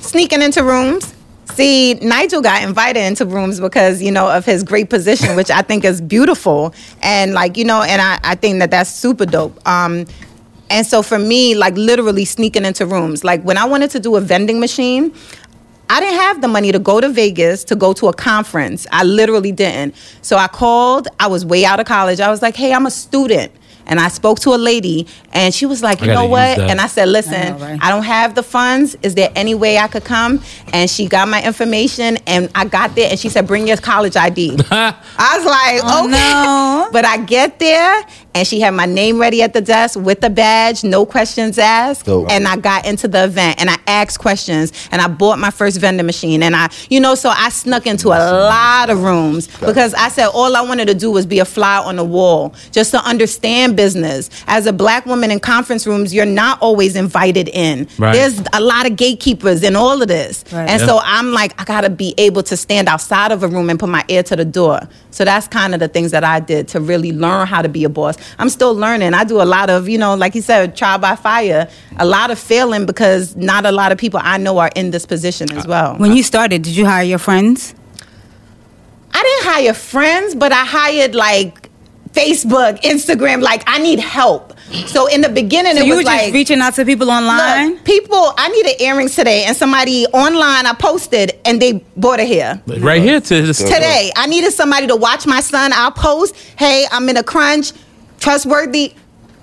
sneaking 0.00 0.42
into 0.42 0.62
rooms. 0.62 1.14
See, 1.54 1.94
Nigel 1.94 2.40
got 2.42 2.62
invited 2.62 3.00
into 3.00 3.24
rooms 3.26 3.60
because, 3.60 4.02
you 4.02 4.10
know, 4.10 4.28
of 4.28 4.44
his 4.44 4.62
great 4.62 4.90
position, 4.90 5.36
which 5.36 5.50
I 5.50 5.62
think 5.62 5.84
is 5.84 6.00
beautiful. 6.00 6.74
And 7.02 7.32
like, 7.34 7.56
you 7.56 7.64
know, 7.64 7.82
and 7.82 8.00
I, 8.00 8.18
I 8.24 8.34
think 8.34 8.58
that 8.60 8.70
that's 8.70 8.90
super 8.90 9.26
dope. 9.26 9.58
Um, 9.68 10.06
and 10.70 10.86
so 10.86 11.02
for 11.02 11.18
me, 11.18 11.54
like 11.54 11.74
literally 11.76 12.24
sneaking 12.24 12.64
into 12.64 12.86
rooms, 12.86 13.24
like 13.24 13.42
when 13.42 13.58
I 13.58 13.64
wanted 13.66 13.90
to 13.92 14.00
do 14.00 14.16
a 14.16 14.20
vending 14.20 14.60
machine, 14.60 15.12
I 15.90 16.00
didn't 16.00 16.20
have 16.20 16.40
the 16.40 16.48
money 16.48 16.72
to 16.72 16.78
go 16.78 17.00
to 17.00 17.08
Vegas 17.08 17.64
to 17.64 17.76
go 17.76 17.92
to 17.94 18.08
a 18.08 18.12
conference. 18.14 18.86
I 18.92 19.04
literally 19.04 19.52
didn't. 19.52 19.94
So 20.22 20.36
I 20.36 20.46
called. 20.48 21.08
I 21.20 21.26
was 21.26 21.44
way 21.44 21.64
out 21.64 21.80
of 21.80 21.86
college. 21.86 22.18
I 22.20 22.30
was 22.30 22.40
like, 22.40 22.56
hey, 22.56 22.72
I'm 22.72 22.86
a 22.86 22.90
student. 22.90 23.52
And 23.84 23.98
I 23.98 24.06
spoke 24.08 24.38
to 24.40 24.50
a 24.50 24.56
lady, 24.56 25.08
and 25.32 25.52
she 25.52 25.66
was 25.66 25.82
like, 25.82 26.00
you 26.02 26.06
know 26.06 26.26
what? 26.26 26.56
And 26.60 26.80
I 26.80 26.86
said, 26.86 27.08
listen, 27.08 27.34
I 27.34 27.48
know, 27.50 27.56
right? 27.58 27.78
I 27.82 27.90
don't 27.90 28.04
have 28.04 28.36
the 28.36 28.42
funds. 28.44 28.96
Is 29.02 29.16
there 29.16 29.28
any 29.34 29.56
way 29.56 29.76
I 29.76 29.88
could 29.88 30.04
come? 30.04 30.40
And 30.72 30.88
she 30.88 31.08
got 31.08 31.26
my 31.26 31.42
information, 31.42 32.16
and 32.28 32.48
I 32.54 32.64
got 32.64 32.94
there, 32.94 33.10
and 33.10 33.18
she 33.18 33.28
said, 33.28 33.44
bring 33.48 33.66
your 33.66 33.76
college 33.78 34.14
ID. 34.14 34.56
I 34.70 35.36
was 35.36 35.44
like, 35.44 35.80
Oh, 35.82 36.04
okay. 36.04 36.12
no. 36.12 36.90
But 36.92 37.04
I 37.04 37.16
get 37.24 37.58
there, 37.58 38.04
and 38.34 38.46
she 38.46 38.60
had 38.60 38.70
my 38.74 38.86
name 38.86 39.18
ready 39.18 39.42
at 39.42 39.52
the 39.52 39.60
desk 39.60 39.98
with 39.98 40.20
the 40.20 40.30
badge, 40.30 40.84
no 40.84 41.04
questions 41.04 41.58
asked. 41.58 42.06
Dope. 42.06 42.30
And 42.30 42.46
I 42.46 42.56
got 42.56 42.86
into 42.86 43.08
the 43.08 43.24
event, 43.24 43.60
and 43.60 43.68
I 43.70 43.76
asked 43.86 44.18
questions, 44.18 44.72
and 44.90 45.00
I 45.00 45.08
bought 45.08 45.38
my 45.38 45.50
first 45.50 45.78
vending 45.80 46.06
machine. 46.06 46.42
And 46.42 46.54
I, 46.56 46.70
you 46.90 47.00
know, 47.00 47.14
so 47.14 47.28
I 47.30 47.48
snuck 47.50 47.86
into 47.86 48.08
a 48.08 48.20
lot 48.48 48.90
of 48.90 49.02
rooms 49.02 49.48
because 49.58 49.94
I 49.94 50.08
said 50.08 50.28
all 50.28 50.56
I 50.56 50.62
wanted 50.62 50.86
to 50.88 50.94
do 50.94 51.10
was 51.10 51.26
be 51.26 51.38
a 51.38 51.44
fly 51.44 51.78
on 51.78 51.96
the 51.96 52.04
wall, 52.04 52.54
just 52.70 52.90
to 52.92 52.98
understand 53.04 53.76
business. 53.76 54.30
As 54.46 54.66
a 54.66 54.72
black 54.72 55.06
woman 55.06 55.30
in 55.30 55.40
conference 55.40 55.86
rooms, 55.86 56.14
you're 56.14 56.24
not 56.26 56.60
always 56.60 56.96
invited 56.96 57.48
in. 57.48 57.86
Right. 57.98 58.14
There's 58.14 58.40
a 58.52 58.60
lot 58.60 58.86
of 58.86 58.96
gatekeepers 58.96 59.62
in 59.62 59.76
all 59.76 60.00
of 60.00 60.08
this. 60.08 60.44
Right. 60.52 60.68
And 60.68 60.80
Yeah. 60.80 60.86
so 60.86 61.00
I'm 61.02 61.32
like, 61.32 61.60
I 61.60 61.64
gotta 61.64 61.90
be 61.90 62.14
able 62.18 62.42
to 62.44 62.56
stand 62.56 62.88
outside 62.88 63.32
of 63.32 63.42
a 63.42 63.48
room 63.48 63.70
and 63.70 63.78
put 63.78 63.88
my 63.88 64.04
ear 64.08 64.22
to 64.24 64.36
the 64.36 64.44
door. 64.44 64.80
So 65.10 65.24
that's 65.24 65.46
kind 65.48 65.74
of 65.74 65.80
the 65.80 65.88
things 65.88 66.10
that 66.12 66.24
I 66.24 66.40
did 66.40 66.68
to 66.68 66.80
really 66.80 67.12
learn 67.12 67.46
how 67.46 67.60
to 67.62 67.68
be 67.68 67.84
a 67.84 67.88
boss. 67.88 68.16
I'm 68.38 68.48
still 68.48 68.74
learning. 68.74 69.14
I 69.14 69.24
do 69.24 69.40
a 69.40 69.44
lot 69.44 69.70
of, 69.70 69.88
you 69.88 69.98
know, 69.98 70.14
like 70.14 70.34
you 70.34 70.42
said, 70.42 70.76
trial 70.76 70.98
by 70.98 71.16
fire, 71.16 71.68
a 71.98 72.04
lot 72.06 72.30
of 72.30 72.38
failing 72.38 72.86
because 72.86 73.36
not 73.36 73.66
a 73.66 73.72
lot 73.72 73.92
of 73.92 73.98
people 73.98 74.20
I 74.22 74.38
know 74.38 74.58
are 74.58 74.70
in 74.74 74.90
this 74.90 75.06
position 75.06 75.52
as 75.52 75.66
well. 75.66 75.96
When 75.96 76.12
you 76.16 76.22
started, 76.22 76.62
did 76.62 76.76
you 76.76 76.86
hire 76.86 77.04
your 77.04 77.18
friends? 77.18 77.74
I 79.14 79.22
didn't 79.22 79.52
hire 79.52 79.74
friends, 79.74 80.34
but 80.34 80.52
I 80.52 80.64
hired 80.64 81.14
like 81.14 81.70
Facebook, 82.12 82.80
Instagram, 82.82 83.42
like 83.42 83.62
I 83.66 83.78
need 83.78 83.98
help. 83.98 84.52
So 84.86 85.06
in 85.06 85.20
the 85.20 85.28
beginning, 85.28 85.74
So 85.74 85.82
it 85.82 85.86
you 85.86 85.96
was 85.96 86.04
were 86.04 86.10
just 86.10 86.24
like 86.24 86.32
reaching 86.32 86.60
out 86.60 86.74
to 86.74 86.84
people 86.84 87.10
online? 87.10 87.72
Look, 87.72 87.84
people, 87.84 88.32
I 88.38 88.48
needed 88.48 88.80
earrings 88.80 89.14
today, 89.14 89.44
and 89.44 89.56
somebody 89.56 90.06
online 90.06 90.66
I 90.66 90.72
posted, 90.74 91.38
and 91.44 91.60
they 91.60 91.84
bought 91.96 92.20
it 92.20 92.26
here. 92.26 92.60
Right 92.66 93.02
here 93.02 93.20
to 93.20 93.52
Today, 93.52 94.12
I 94.16 94.26
needed 94.26 94.52
somebody 94.52 94.86
to 94.86 94.96
watch 94.96 95.26
my 95.26 95.40
son. 95.40 95.72
I'll 95.74 95.90
post, 95.92 96.34
hey, 96.56 96.86
I'm 96.90 97.08
in 97.08 97.16
a 97.18 97.22
crunch, 97.22 97.72
trustworthy. 98.22 98.94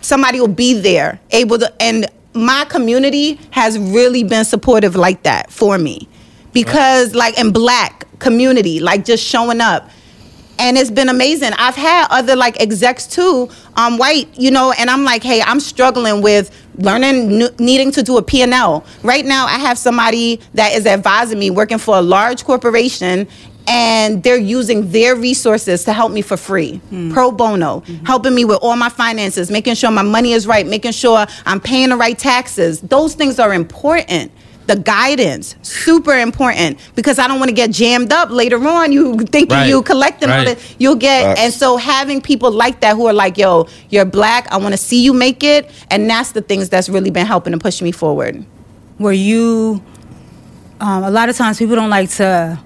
Somebody 0.01 0.39
will 0.39 0.47
be 0.47 0.79
there, 0.79 1.19
able 1.31 1.59
to, 1.59 1.81
and 1.81 2.07
my 2.33 2.65
community 2.69 3.37
has 3.51 3.77
really 3.77 4.23
been 4.23 4.45
supportive 4.45 4.95
like 4.95 5.23
that 5.23 5.51
for 5.51 5.77
me. 5.77 6.07
Because, 6.53 7.13
like, 7.13 7.37
in 7.37 7.51
black 7.51 8.05
community, 8.19 8.79
like 8.79 9.03
just 9.03 9.23
showing 9.23 9.59
up. 9.59 9.89
And 10.57 10.77
it's 10.77 10.91
been 10.91 11.09
amazing. 11.09 11.51
I've 11.57 11.75
had 11.75 12.07
other 12.09 12.35
like 12.35 12.59
execs 12.59 13.07
too, 13.07 13.49
um, 13.75 13.97
white, 13.97 14.27
you 14.37 14.51
know, 14.51 14.73
and 14.77 14.89
I'm 14.89 15.03
like, 15.03 15.23
hey, 15.23 15.41
I'm 15.41 15.59
struggling 15.59 16.21
with 16.21 16.49
learning, 16.77 17.43
n- 17.43 17.55
needing 17.59 17.91
to 17.91 18.03
do 18.03 18.17
a 18.17 18.21
P&L. 18.21 18.85
Right 19.03 19.25
now, 19.25 19.45
I 19.45 19.57
have 19.59 19.77
somebody 19.77 20.41
that 20.55 20.73
is 20.73 20.85
advising 20.85 21.39
me, 21.39 21.49
working 21.49 21.77
for 21.77 21.97
a 21.97 22.01
large 22.01 22.43
corporation, 22.43 23.27
and 23.69 24.23
they're 24.23 24.35
using 24.37 24.89
their 24.91 25.15
resources 25.15 25.83
to 25.83 25.93
help 25.93 26.11
me 26.11 26.21
for 26.23 26.35
free, 26.35 26.81
pro 27.13 27.31
bono, 27.31 27.83
helping 28.05 28.33
me 28.33 28.43
with 28.43 28.57
all 28.63 28.75
my 28.75 28.89
finances, 28.89 29.51
making 29.51 29.75
sure 29.75 29.91
my 29.91 30.01
money 30.01 30.33
is 30.33 30.47
right, 30.47 30.65
making 30.65 30.91
sure 30.91 31.27
I'm 31.45 31.61
paying 31.61 31.89
the 31.89 31.95
right 31.95 32.17
taxes. 32.17 32.81
Those 32.81 33.13
things 33.13 33.39
are 33.39 33.53
important. 33.53 34.31
The 34.65 34.75
guidance, 34.75 35.55
super 35.63 36.13
important, 36.17 36.77
because 36.95 37.17
I 37.17 37.27
don't 37.27 37.39
want 37.39 37.49
to 37.49 37.55
get 37.55 37.71
jammed 37.71 38.11
up 38.13 38.29
later 38.29 38.57
on. 38.67 38.91
You 38.91 39.17
thinking 39.35 39.55
Right. 39.57 39.67
you 39.69 39.81
collecting 39.83 40.29
all 40.29 40.37
Right. 40.37 40.57
the, 40.57 40.75
you'll 40.77 40.95
get. 40.95 41.23
Facts. 41.23 41.39
And 41.41 41.53
so 41.53 41.77
having 41.77 42.21
people 42.21 42.51
like 42.51 42.81
that 42.81 42.95
who 42.95 43.07
are 43.07 43.13
like, 43.13 43.37
"Yo, 43.37 43.67
you're 43.89 44.05
black. 44.05 44.47
I 44.51 44.57
want 44.57 44.73
to 44.73 44.77
see 44.77 45.01
you 45.03 45.11
make 45.13 45.43
it," 45.43 45.69
and 45.89 46.07
that's 46.09 46.33
the 46.33 46.41
things 46.41 46.69
that's 46.69 46.87
really 46.87 47.09
been 47.09 47.25
helping 47.25 47.53
to 47.53 47.57
push 47.59 47.81
me 47.81 47.91
forward. 47.91 48.45
Were 48.99 49.11
you? 49.13 49.81
Um, 50.79 51.03
a 51.03 51.09
lot 51.11 51.29
of 51.29 51.35
times, 51.37 51.57
people 51.57 51.75
don't 51.75 51.89
like 51.89 52.09
to 52.17 52.59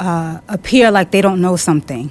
uh, 0.00 0.40
appear 0.48 0.90
like 0.90 1.10
they 1.10 1.20
don't 1.20 1.40
know 1.40 1.56
something, 1.56 2.10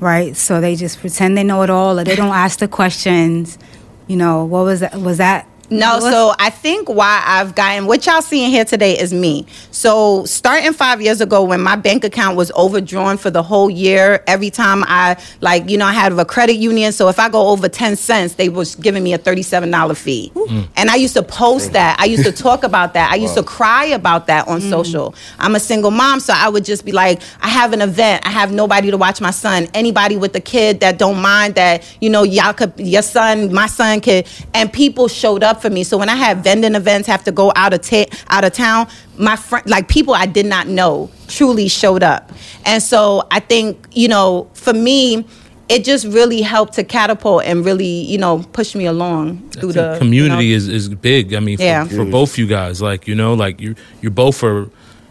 right? 0.00 0.36
So 0.36 0.60
they 0.60 0.76
just 0.76 1.00
pretend 1.00 1.36
they 1.36 1.44
know 1.44 1.62
it 1.62 1.70
all, 1.70 1.98
or 1.98 2.04
they 2.04 2.16
don't 2.16 2.34
ask 2.34 2.58
the 2.58 2.68
questions. 2.68 3.58
You 4.06 4.16
know, 4.16 4.44
what 4.44 4.64
was 4.64 4.80
that? 4.80 4.94
Was 4.94 5.18
that? 5.18 5.46
No, 5.70 5.98
what 5.98 6.12
so 6.12 6.34
I 6.38 6.50
think 6.50 6.88
why 6.88 7.22
I've 7.24 7.54
gotten 7.54 7.86
what 7.86 8.04
y'all 8.04 8.22
seeing 8.22 8.50
here 8.50 8.64
today 8.64 8.98
is 8.98 9.12
me. 9.12 9.46
So 9.70 10.24
starting 10.24 10.72
five 10.72 11.00
years 11.00 11.20
ago, 11.20 11.44
when 11.44 11.60
my 11.60 11.76
bank 11.76 12.02
account 12.02 12.36
was 12.36 12.50
overdrawn 12.56 13.18
for 13.18 13.30
the 13.30 13.42
whole 13.42 13.70
year, 13.70 14.24
every 14.26 14.50
time 14.50 14.82
I 14.86 15.16
like, 15.40 15.70
you 15.70 15.78
know, 15.78 15.86
I 15.86 15.92
had 15.92 16.12
a 16.12 16.24
credit 16.24 16.56
union. 16.56 16.90
So 16.92 17.08
if 17.08 17.20
I 17.20 17.28
go 17.28 17.48
over 17.48 17.68
ten 17.68 17.94
cents, 17.94 18.34
they 18.34 18.48
was 18.48 18.74
giving 18.74 19.04
me 19.04 19.12
a 19.12 19.18
thirty-seven 19.18 19.70
dollar 19.70 19.94
fee, 19.94 20.32
mm. 20.34 20.66
and 20.76 20.90
I 20.90 20.96
used 20.96 21.14
to 21.14 21.22
post 21.22 21.72
that. 21.72 22.00
I 22.00 22.06
used 22.06 22.24
to 22.24 22.32
talk 22.32 22.64
about 22.64 22.94
that. 22.94 23.12
I 23.12 23.14
used 23.14 23.34
to 23.34 23.42
cry 23.44 23.84
about 23.86 24.26
that 24.26 24.48
on 24.48 24.60
mm. 24.60 24.70
social. 24.70 25.14
I'm 25.38 25.54
a 25.54 25.60
single 25.60 25.92
mom, 25.92 26.18
so 26.18 26.32
I 26.36 26.48
would 26.48 26.64
just 26.64 26.84
be 26.84 26.90
like, 26.90 27.22
I 27.40 27.48
have 27.48 27.72
an 27.72 27.80
event. 27.80 28.26
I 28.26 28.30
have 28.30 28.52
nobody 28.52 28.90
to 28.90 28.96
watch 28.96 29.20
my 29.20 29.30
son. 29.30 29.68
Anybody 29.72 30.16
with 30.16 30.34
a 30.34 30.40
kid 30.40 30.80
that 30.80 30.98
don't 30.98 31.20
mind 31.20 31.54
that, 31.54 31.86
you 32.00 32.10
know, 32.10 32.24
y'all 32.24 32.54
could, 32.54 32.72
your 32.76 33.02
son, 33.02 33.52
my 33.52 33.68
son 33.68 34.00
could, 34.00 34.26
and 34.52 34.72
people 34.72 35.06
showed 35.06 35.44
up 35.44 35.59
for 35.60 35.70
me. 35.70 35.84
So 35.84 35.96
when 35.98 36.08
I 36.08 36.16
had 36.16 36.42
vending 36.44 36.74
events, 36.74 37.06
have 37.08 37.24
to 37.24 37.32
go 37.32 37.52
out 37.56 37.72
of 37.72 37.80
ta- 37.82 38.06
out 38.28 38.44
of 38.44 38.52
town, 38.52 38.88
my 39.18 39.36
friend, 39.36 39.68
like 39.68 39.88
people 39.88 40.14
I 40.14 40.26
did 40.26 40.46
not 40.46 40.66
know, 40.66 41.10
truly 41.28 41.68
showed 41.68 42.02
up. 42.02 42.30
And 42.64 42.82
so 42.82 43.26
I 43.30 43.40
think, 43.40 43.86
you 43.92 44.08
know, 44.08 44.48
for 44.54 44.72
me. 44.72 45.24
It 45.72 45.84
just 45.84 46.04
really 46.06 46.42
helped 46.42 46.72
to 46.74 46.82
catapult 46.82 47.44
and 47.44 47.64
really, 47.64 47.86
you 47.86 48.18
know, 48.18 48.42
push 48.52 48.74
me 48.74 48.86
along 48.86 49.50
through 49.50 49.70
the 49.74 49.94
community 50.00 50.46
you 50.46 50.50
know, 50.54 50.56
is, 50.56 50.66
is 50.66 50.88
big. 50.88 51.32
I 51.32 51.38
mean, 51.38 51.58
for, 51.58 51.62
Yeah. 51.62 51.84
for 51.84 52.04
both 52.04 52.36
you 52.36 52.48
guys, 52.48 52.82
like 52.82 53.06
you 53.06 53.14
know, 53.14 53.34
like 53.34 53.60
you 53.60 53.76
you 54.02 54.10
both 54.10 54.42
are 54.42 54.68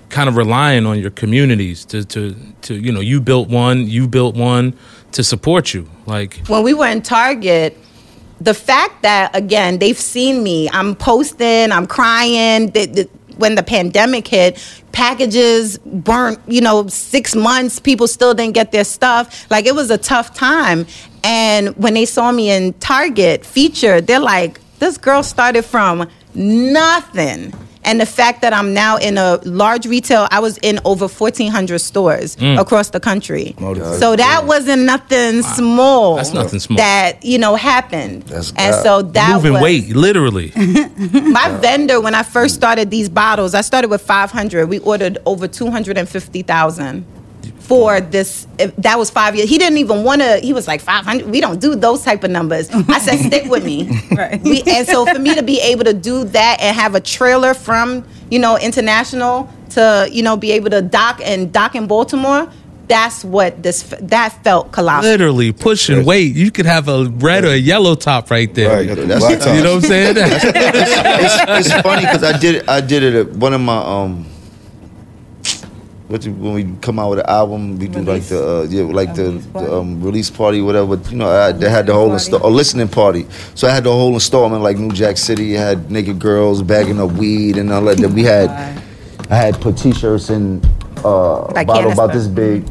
kind 0.10 0.28
of 0.28 0.36
relying 0.36 0.86
on 0.86 1.00
your 1.00 1.12
communities 1.12 1.86
to 1.86 2.04
to 2.04 2.36
to 2.64 2.74
you 2.76 2.91
know, 2.91 3.00
you 3.00 3.22
built 3.22 3.47
one, 3.47 3.88
you 3.88 4.06
built 4.06 4.36
one 4.36 4.74
to 5.14 5.24
support 5.24 5.74
you. 5.74 5.88
Like 6.06 6.41
when 6.47 6.62
we 6.64 6.74
were 6.74 6.88
in 6.88 7.04
Target, 7.04 7.78
the 8.42 8.54
fact 8.54 9.02
that 9.02 9.36
again 9.36 9.80
they've 9.80 10.00
seen 10.00 10.44
me, 10.44 10.70
I'm 10.70 10.96
posting, 10.96 11.72
I'm 11.72 11.88
crying. 11.88 12.68
They, 12.68 13.08
when 13.38 13.56
the 13.56 13.64
pandemic 13.64 14.28
hit, 14.28 14.62
packages 14.92 15.80
weren't, 15.86 16.40
you 16.46 16.60
know, 16.60 16.88
six 16.88 17.36
months, 17.36 17.80
people 17.80 18.06
still 18.06 18.34
didn't 18.34 18.54
get 18.54 18.74
their 18.74 18.84
stuff. 18.84 19.50
Like 19.50 19.66
it 19.66 19.74
was 19.74 19.90
a 19.90 19.98
tough 19.98 20.34
time. 20.34 20.86
And 21.24 21.76
when 21.78 21.94
they 21.94 22.06
saw 22.06 22.32
me 22.32 22.52
in 22.52 22.74
Target 22.74 23.46
featured, 23.46 24.08
they're 24.08 24.20
like, 24.20 24.60
this 24.80 24.98
girl 24.98 25.24
started 25.24 25.64
from 25.64 26.10
nothing. 26.34 27.54
And 27.86 28.00
the 28.02 28.06
fact 28.06 28.42
that 28.42 28.54
I'm 28.54 28.74
now 28.74 28.98
in 28.98 29.18
a 29.18 29.40
large 29.46 29.86
retail, 29.86 30.28
I 30.32 30.40
was 30.40 30.58
in 30.60 30.80
over 30.86 31.08
1,400 31.08 31.80
stores 31.80 32.36
Mm. 32.36 32.60
across 32.60 32.90
the 32.90 33.00
country. 33.00 33.56
Motivated. 33.60 34.00
So 34.00 34.16
that 34.16 34.46
wasn't 34.46 34.84
nothing 34.84 35.42
small. 35.44 36.18
That's 36.18 36.34
nothing 36.34 36.60
small. 36.60 36.78
That, 36.78 37.24
you 37.24 37.38
know, 37.38 37.56
happened. 37.56 38.24
That's 38.24 38.50
and 38.58 38.74
God. 38.74 38.84
so 38.84 39.02
that 39.14 39.34
Moving 39.36 39.54
was, 39.54 39.62
weight, 39.62 39.96
literally. 39.96 40.52
my 40.58 41.58
vendor, 41.62 42.02
when 42.02 42.16
I 42.16 42.24
first 42.24 42.56
started 42.56 42.92
these 42.92 43.08
bottles, 43.10 43.54
I 43.56 43.62
started 43.62 43.90
with 43.90 44.02
500. 44.02 44.68
We 44.68 44.80
ordered 44.80 45.18
over 45.26 45.48
250,000 45.48 47.06
for 47.70 48.01
this. 48.01 48.47
That 48.80 48.97
was 48.97 49.11
five 49.11 49.36
years. 49.36 49.47
He 49.47 49.59
didn't 49.59 49.78
even 49.78 50.03
want 50.03 50.22
to. 50.22 50.39
He 50.39 50.53
was 50.53 50.67
like 50.67 50.82
500. 50.82 51.30
We 51.30 51.39
don't 51.39 51.61
do 51.61 51.76
those 51.76 52.03
type 52.03 52.24
of 52.24 52.32
numbers. 52.32 52.67
I 52.72 52.97
said, 52.97 53.20
stick 53.28 53.45
with 53.49 53.63
me. 53.63 53.88
Right. 54.11 54.41
We, 54.41 54.63
and 54.65 54.88
so 54.88 55.05
for 55.05 55.20
me 55.20 55.36
to 55.36 55.43
be 55.43 55.61
able 55.61 55.84
to 55.84 55.93
do 55.93 56.24
that 56.26 56.57
and 56.59 56.76
have 56.76 56.95
a 56.95 56.99
trailer 56.99 57.53
from 57.53 58.03
you 58.32 58.39
know 58.39 58.57
international 58.57 59.47
to 59.70 60.09
you 60.11 60.24
know 60.24 60.36
be 60.36 60.51
able 60.53 60.72
to 60.72 60.82
dock 60.82 61.22
and 61.24 61.53
dock 61.53 61.76
in 61.76 61.86
Baltimore. 61.86 62.51
That's 62.88 63.24
what 63.24 63.61
this 63.61 63.84
that 64.01 64.43
felt 64.43 64.72
colossal. 64.72 65.11
literally 65.11 65.51
pushing 65.51 66.03
weight. 66.05 66.36
You 66.36 66.49
could 66.49 66.65
have 66.65 66.88
a 66.88 67.05
red 67.05 67.45
or 67.45 67.49
a 67.49 67.55
yellow 67.55 67.93
top 67.93 68.32
right 68.32 68.51
there. 68.55 68.78
Right, 68.78 68.88
That's- 69.07 69.45
You 69.45 69.63
know 69.63 69.76
what 69.76 69.84
I'm 69.84 69.89
saying? 69.89 70.15
it's, 70.17 71.67
it's 71.70 71.82
funny 71.84 72.01
because 72.01 72.24
I 72.24 72.36
did. 72.39 72.67
I 72.67 72.82
did 72.82 73.03
it 73.03 73.13
at 73.13 73.30
one 73.34 73.53
of 73.53 73.61
my 73.61 73.78
um. 73.78 74.26
What 76.10 76.26
you, 76.26 76.34
when 76.34 76.53
we 76.55 76.76
come 76.82 76.97
out 76.97 77.12
with 77.12 77.20
an 77.20 77.28
album, 77.28 77.78
we 77.78 77.88
do 77.88 78.01
like 78.01 78.24
the 78.24 78.62
uh, 78.62 78.64
yeah, 78.68 78.82
like 78.82 79.14
the, 79.14 79.26
release 79.26 79.45
party. 79.45 79.68
the 79.68 79.78
um, 79.78 80.01
release 80.01 80.30
party, 80.32 80.60
whatever. 80.60 80.95
You 81.12 81.18
know, 81.18 81.30
I, 81.30 81.51
they 81.51 81.70
had 81.70 81.86
the 81.86 81.93
whole 81.93 82.10
insta- 82.10 82.41
a 82.41 82.47
listening 82.47 82.88
party. 82.88 83.28
So 83.53 83.68
I 83.68 83.72
had 83.72 83.84
the 83.84 83.91
whole 83.91 84.16
installment, 84.16 84.64
like 84.64 84.78
New 84.78 84.91
Jack 84.91 85.18
City. 85.18 85.55
I 85.55 85.62
had 85.62 85.91
naked 85.91 86.18
girls 86.18 86.64
bagging 86.64 86.99
up 86.99 87.12
weed 87.12 87.57
and 87.57 87.72
all 87.72 87.84
that. 87.84 87.97
Then 87.97 88.16
we 88.16 88.24
had, 88.24 88.49
I 89.30 89.36
had 89.36 89.62
put 89.62 89.78
T-shirts 89.78 90.32
in 90.32 90.64
uh, 91.05 91.10
a 91.10 91.53
Like 91.53 91.68
bottle 91.68 91.91
about 91.91 92.12
this 92.12 92.26
big, 92.26 92.66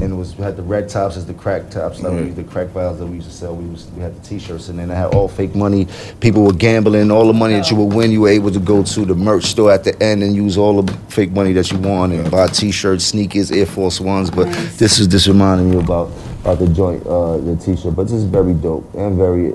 and 0.00 0.12
it 0.12 0.16
was 0.16 0.36
we 0.36 0.44
had 0.44 0.56
the 0.56 0.62
red 0.62 0.88
tops 0.88 1.16
as 1.16 1.26
the 1.26 1.34
crack 1.34 1.70
tops, 1.70 2.00
like 2.00 2.12
we- 2.12 2.30
the 2.30 2.44
crack 2.44 2.68
vials 2.68 2.98
that 2.98 3.06
we 3.06 3.16
used 3.16 3.28
to 3.28 3.34
sell. 3.34 3.54
We 3.54 3.66
was 3.68 3.86
we 3.96 4.02
had 4.02 4.14
the 4.14 4.26
T-shirts, 4.26 4.68
and 4.68 4.78
then 4.78 4.90
I 4.90 4.94
had 4.94 5.14
all 5.14 5.28
fake 5.28 5.54
money. 5.54 5.86
People 6.20 6.44
were 6.44 6.52
gambling. 6.52 7.10
All 7.10 7.26
the 7.26 7.32
money 7.32 7.54
that 7.54 7.70
you 7.70 7.76
would 7.76 7.92
win, 7.94 8.10
you 8.12 8.22
were 8.22 8.28
able 8.28 8.50
to 8.52 8.60
go 8.60 8.82
to 8.82 9.04
the 9.04 9.14
merch 9.14 9.44
store 9.46 9.72
at 9.72 9.84
the 9.84 10.00
end 10.02 10.22
and 10.22 10.34
use 10.36 10.56
all 10.56 10.82
the 10.82 10.92
fake 11.08 11.32
money 11.32 11.52
that 11.54 11.70
you 11.72 11.78
won 11.78 12.12
and 12.12 12.30
buy 12.30 12.46
T-shirts, 12.46 13.04
sneakers, 13.04 13.50
Air 13.50 13.66
Force 13.66 14.00
Ones. 14.00 14.30
But 14.30 14.46
this 14.78 14.98
is 14.98 15.08
this 15.08 15.26
reminded 15.28 15.64
me 15.66 15.78
about 15.78 16.10
about 16.42 16.58
the 16.60 16.68
joint, 16.68 17.04
uh, 17.06 17.38
the 17.38 17.56
T-shirt. 17.56 17.96
But 17.96 18.04
this 18.04 18.12
is 18.12 18.24
very 18.24 18.54
dope 18.54 18.92
and 18.94 19.16
very. 19.16 19.54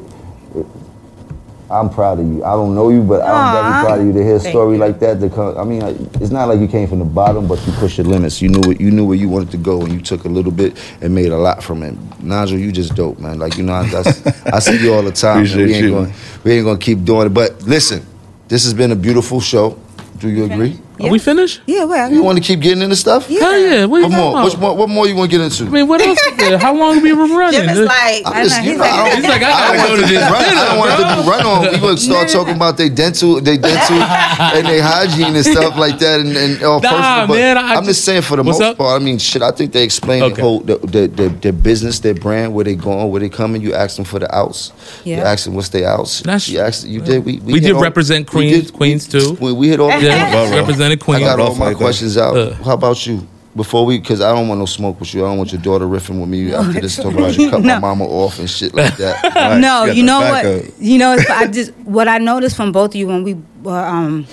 I'm 1.74 1.90
proud 1.90 2.20
of 2.20 2.28
you. 2.28 2.44
I 2.44 2.52
don't 2.52 2.76
know 2.76 2.90
you, 2.90 3.02
but 3.02 3.22
I'm 3.24 3.30
Aw. 3.32 3.52
very 3.62 3.86
proud 3.86 4.00
of 4.02 4.06
you 4.08 4.14
to 4.14 4.24
hear 4.24 4.36
a 4.36 4.40
story 4.40 4.78
like 4.78 5.00
that. 5.00 5.20
To 5.20 5.30
come, 5.30 5.58
I 5.58 5.64
mean, 5.64 5.82
it's 6.22 6.30
not 6.30 6.48
like 6.48 6.60
you 6.60 6.68
came 6.68 6.88
from 6.88 7.00
the 7.00 7.06
bottom, 7.06 7.48
but 7.48 7.66
you 7.66 7.74
pushed 7.74 7.98
your 7.98 8.06
limits. 8.08 8.42
You 8.42 8.50
knew 8.50 8.62
what 8.62 8.80
you 8.80 8.92
knew 8.92 9.06
where 9.06 9.18
you 9.18 9.28
wanted 9.28 9.52
to 9.52 9.58
go, 9.58 9.82
and 9.82 9.92
you 9.92 10.00
took 10.00 10.26
a 10.26 10.30
little 10.30 10.52
bit 10.52 10.78
and 11.02 11.14
made 11.16 11.32
a 11.32 11.38
lot 11.38 11.64
from 11.64 11.82
it. 11.84 11.96
Nigel, 12.22 12.60
you 12.60 12.72
just 12.72 12.96
dope, 12.96 13.20
man. 13.20 13.40
Like 13.40 13.58
you 13.58 13.64
know, 13.64 13.74
I, 13.74 13.88
that's, 13.90 14.26
I 14.46 14.60
see 14.60 14.84
you 14.84 14.94
all 14.94 15.02
the 15.02 15.12
time. 15.12 15.44
man. 15.44 15.58
We 15.58 15.74
ain't 15.74 15.84
you. 15.84 15.90
going, 15.92 16.14
we 16.44 16.52
ain't 16.54 16.66
gonna 16.66 16.80
keep 16.80 17.04
doing 17.04 17.28
it. 17.28 17.34
But 17.34 17.64
listen, 17.64 18.06
this 18.48 18.64
has 18.66 18.74
been 18.74 18.92
a 18.92 18.96
beautiful 18.96 19.42
show. 19.42 19.80
Do 20.20 20.30
you 20.30 20.46
agree? 20.46 20.80
Are 21.00 21.10
we 21.10 21.20
finished? 21.20 21.62
Yeah, 21.66 21.86
well, 21.86 22.12
You 22.12 22.22
want 22.24 22.38
to 22.38 22.44
keep 22.44 22.60
getting 22.62 22.82
into 22.84 22.96
stuff? 22.96 23.28
Hell 23.28 23.60
yeah. 23.60 23.86
What, 23.86 23.98
you 23.98 24.04
What 24.04 24.12
more? 24.12 24.30
about? 24.32 24.46
Which 24.46 24.58
more? 24.58 24.76
What 24.78 24.90
more 24.90 25.08
you 25.08 25.16
want 25.16 25.32
to 25.32 25.38
get 25.38 25.44
into? 25.44 25.66
I 25.66 25.70
mean, 25.70 25.88
what 25.88 26.00
else? 26.02 26.20
is 26.20 26.38
there? 26.38 26.58
How 26.58 26.74
long 26.76 26.96
have 26.96 27.04
we 27.04 27.10
been 27.10 27.20
running? 27.36 27.62
Jim 27.62 27.70
is 27.70 27.80
like, 27.80 28.22
I'm 28.26 28.44
just, 28.44 28.58
know, 28.58 28.64
you 28.64 28.70
he's 28.72 28.78
know, 28.80 28.84
I 28.86 29.10
don't, 29.10 29.16
He's 29.18 29.28
like, 29.28 29.42
I 29.42 29.46
I 29.46 29.52
gotta 29.52 29.78
don't 29.78 29.86
go 29.86 29.90
want 29.90 30.02
to 30.02 30.08
to 30.08 30.14
this 30.14 30.32
run, 30.32 30.44
I 30.44 30.66
don't 30.66 30.78
want 30.78 30.92
it 30.92 30.98
to 30.98 31.24
be 31.24 31.30
run 31.30 31.46
on. 31.46 31.74
We 31.74 31.80
gonna 31.80 31.98
start 31.98 32.28
No. 32.28 32.34
talking 32.34 32.56
about 32.56 32.78
their 32.78 32.90
dental, 32.90 33.42
their 33.42 33.58
dental, 33.58 33.98
and 34.56 34.66
their 34.68 34.84
hygiene 34.84 35.36
and 35.36 35.46
stuff 35.46 35.78
like 35.78 36.00
that, 36.00 36.20
and, 36.20 36.38
and 36.38 36.64
all 36.64 36.80
Nah, 36.80 36.90
personal. 36.90 37.28
But 37.28 37.34
man, 37.34 37.58
I 37.58 37.62
I'm 37.76 37.84
just 37.86 37.88
just- 37.90 38.06
saying, 38.06 38.22
for 38.22 38.38
the 38.38 38.44
What's 38.44 38.60
most 38.60 38.70
up? 38.72 38.78
part, 38.78 39.02
I 39.02 39.04
mean, 39.04 39.18
shit. 39.18 39.42
I 39.42 39.52
think 39.52 39.72
they 39.74 39.84
explain 39.84 40.24
Okay. 40.24 40.36
the 40.36 40.42
whole 40.42 40.60
the, 40.62 40.78
the, 40.78 41.08
the, 41.08 41.30
their 41.30 41.54
business, 41.54 42.00
their 42.00 42.14
brand, 42.14 42.54
where 42.54 42.64
they 42.66 42.76
going, 42.76 43.10
where 43.12 43.20
they 43.20 43.30
coming. 43.30 43.62
You 43.62 43.74
ask 43.74 43.96
them 43.96 44.06
for 44.06 44.20
the 44.20 44.34
outs. 44.34 44.72
You 45.04 45.16
Yeah. 45.16 45.24
ask 45.32 45.46
them 45.46 45.56
what's 45.56 45.70
their 45.70 45.88
outs. 45.88 46.22
That's- 46.22 46.48
you 46.50 46.60
asked. 46.60 46.86
You 46.86 47.02
did. 47.02 47.26
We, 47.26 47.40
We 47.40 47.54
hit 47.54 47.64
did 47.74 47.76
represent 47.82 48.32
we 48.34 48.50
Queens- 48.50 48.72
Queens, 48.72 49.08
too. 49.08 49.38
We, 49.42 49.54
we 49.54 49.70
hit 49.70 49.80
all. 49.80 49.90
Yeah, 49.90 50.34
Well, 50.34 50.52
well. 50.52 50.66
Represented 50.92 51.02
I 51.02 51.06
Queen. 51.06 51.20
got 51.22 51.40
all 51.40 51.56
my 51.56 51.66
like 51.68 51.78
that. 51.78 51.84
questions 51.84 52.18
out. 52.18 52.38
Uh. 52.38 52.54
How 52.56 52.74
about 52.74 53.06
you? 53.06 53.28
Before 53.56 53.86
we, 53.86 54.00
because 54.00 54.20
I 54.20 54.34
don't 54.34 54.48
want 54.48 54.60
no 54.60 54.66
smoke 54.66 55.00
with 55.00 55.14
you. 55.14 55.24
I 55.24 55.30
don't 55.30 55.38
want 55.38 55.52
your 55.52 55.62
daughter 55.62 55.86
riffing 55.86 56.20
with 56.20 56.28
me 56.28 56.52
after 56.52 56.82
this. 56.82 56.96
Talking 56.96 57.20
about 57.20 57.38
you 57.38 57.52
cut 57.52 57.62
my 57.64 57.78
mama 57.78 58.04
off 58.06 58.40
and 58.40 58.50
shit 58.50 58.74
like 58.74 58.98
that. 58.98 59.24
Right, 59.36 59.60
no, 59.60 59.86
got 59.86 59.96
you 59.96 60.02
know 60.04 60.20
what? 60.22 60.44
backup. 60.44 60.72
You 60.80 60.98
know, 60.98 61.14
it's- 61.14 61.30
I 61.30 61.46
just 61.48 61.72
what 61.86 62.08
I 62.08 62.18
noticed 62.18 62.56
from 62.56 62.72
both 62.72 62.92
of 62.92 62.96
you 62.96 63.06
when 63.06 63.24
we 63.24 63.36
were 63.62 63.78
um, 63.86 64.26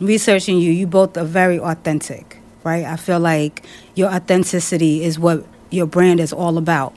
researching 0.00 0.58
you, 0.58 0.70
you 0.70 0.86
both 0.86 1.16
are 1.16 1.24
very 1.24 1.58
authentic, 1.58 2.38
right? 2.62 2.84
I 2.84 2.94
feel 2.94 3.18
like 3.18 3.64
your 3.96 4.08
authenticity 4.14 5.02
is 5.02 5.18
what 5.18 5.44
your 5.70 5.86
brand 5.86 6.20
is 6.20 6.32
all 6.32 6.56
about. 6.56 6.94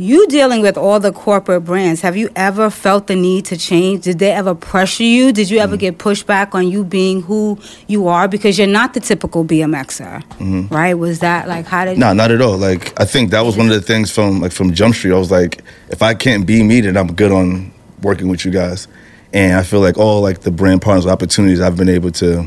You 0.00 0.28
dealing 0.28 0.62
with 0.62 0.78
all 0.78 1.00
the 1.00 1.10
corporate 1.10 1.64
brands, 1.64 2.02
have 2.02 2.16
you 2.16 2.30
ever 2.36 2.70
felt 2.70 3.08
the 3.08 3.16
need 3.16 3.46
to 3.46 3.56
change? 3.56 4.04
Did 4.04 4.20
they 4.20 4.30
ever 4.30 4.54
pressure 4.54 5.02
you? 5.02 5.32
Did 5.32 5.50
you 5.50 5.58
ever 5.58 5.74
mm. 5.74 5.80
get 5.80 5.98
pushback 5.98 6.54
on 6.54 6.68
you 6.68 6.84
being 6.84 7.22
who 7.22 7.58
you 7.88 8.06
are? 8.06 8.28
Because 8.28 8.56
you're 8.58 8.68
not 8.68 8.94
the 8.94 9.00
typical 9.00 9.44
BMXer, 9.44 10.22
mm-hmm. 10.22 10.72
right? 10.72 10.94
Was 10.94 11.18
that 11.18 11.48
like 11.48 11.66
how 11.66 11.84
did 11.84 11.98
Nah, 11.98 12.12
not 12.12 12.30
at 12.30 12.40
all. 12.40 12.56
Like 12.56 12.98
I 13.00 13.04
think 13.04 13.32
that 13.32 13.40
was 13.40 13.56
one 13.56 13.66
of 13.66 13.72
the 13.72 13.80
things 13.80 14.12
from 14.12 14.40
like 14.40 14.52
from 14.52 14.72
Jump 14.72 14.94
Street. 14.94 15.12
I 15.12 15.18
was 15.18 15.32
like, 15.32 15.64
if 15.88 16.00
I 16.00 16.14
can't 16.14 16.46
be 16.46 16.62
me, 16.62 16.80
then 16.80 16.96
I'm 16.96 17.12
good 17.12 17.32
on 17.32 17.72
working 18.00 18.28
with 18.28 18.44
you 18.44 18.52
guys. 18.52 18.86
And 19.32 19.56
I 19.56 19.64
feel 19.64 19.80
like 19.80 19.98
all 19.98 20.22
like 20.22 20.42
the 20.42 20.52
brand 20.52 20.80
partners 20.80 21.06
opportunities 21.06 21.60
I've 21.60 21.76
been 21.76 21.88
able 21.88 22.12
to 22.12 22.46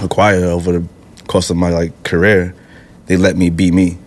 acquire 0.00 0.46
over 0.46 0.80
the 0.80 0.88
course 1.28 1.48
of 1.48 1.56
my 1.56 1.70
like 1.70 2.02
career, 2.02 2.56
they 3.06 3.16
let 3.16 3.36
me 3.36 3.50
be 3.50 3.70
me. 3.70 3.98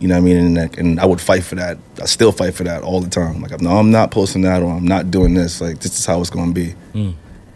You 0.00 0.08
know 0.08 0.14
what 0.14 0.20
I 0.22 0.24
mean? 0.24 0.36
And, 0.38 0.54
like, 0.56 0.78
and 0.78 0.98
I 0.98 1.04
would 1.04 1.20
fight 1.20 1.44
for 1.44 1.56
that. 1.56 1.76
I 2.00 2.06
still 2.06 2.32
fight 2.32 2.54
for 2.54 2.64
that 2.64 2.82
all 2.82 3.00
the 3.00 3.10
time. 3.10 3.42
Like, 3.42 3.60
no, 3.60 3.76
I'm 3.76 3.90
not 3.90 4.10
posting 4.10 4.42
that 4.42 4.62
or 4.62 4.72
I'm 4.72 4.86
not 4.86 5.10
doing 5.10 5.34
this. 5.34 5.60
Like, 5.60 5.80
this 5.80 5.98
is 5.98 6.06
how 6.06 6.20
it's 6.20 6.30
going 6.30 6.54
to 6.54 6.54
be. 6.54 6.70
Hmm. 6.92 7.10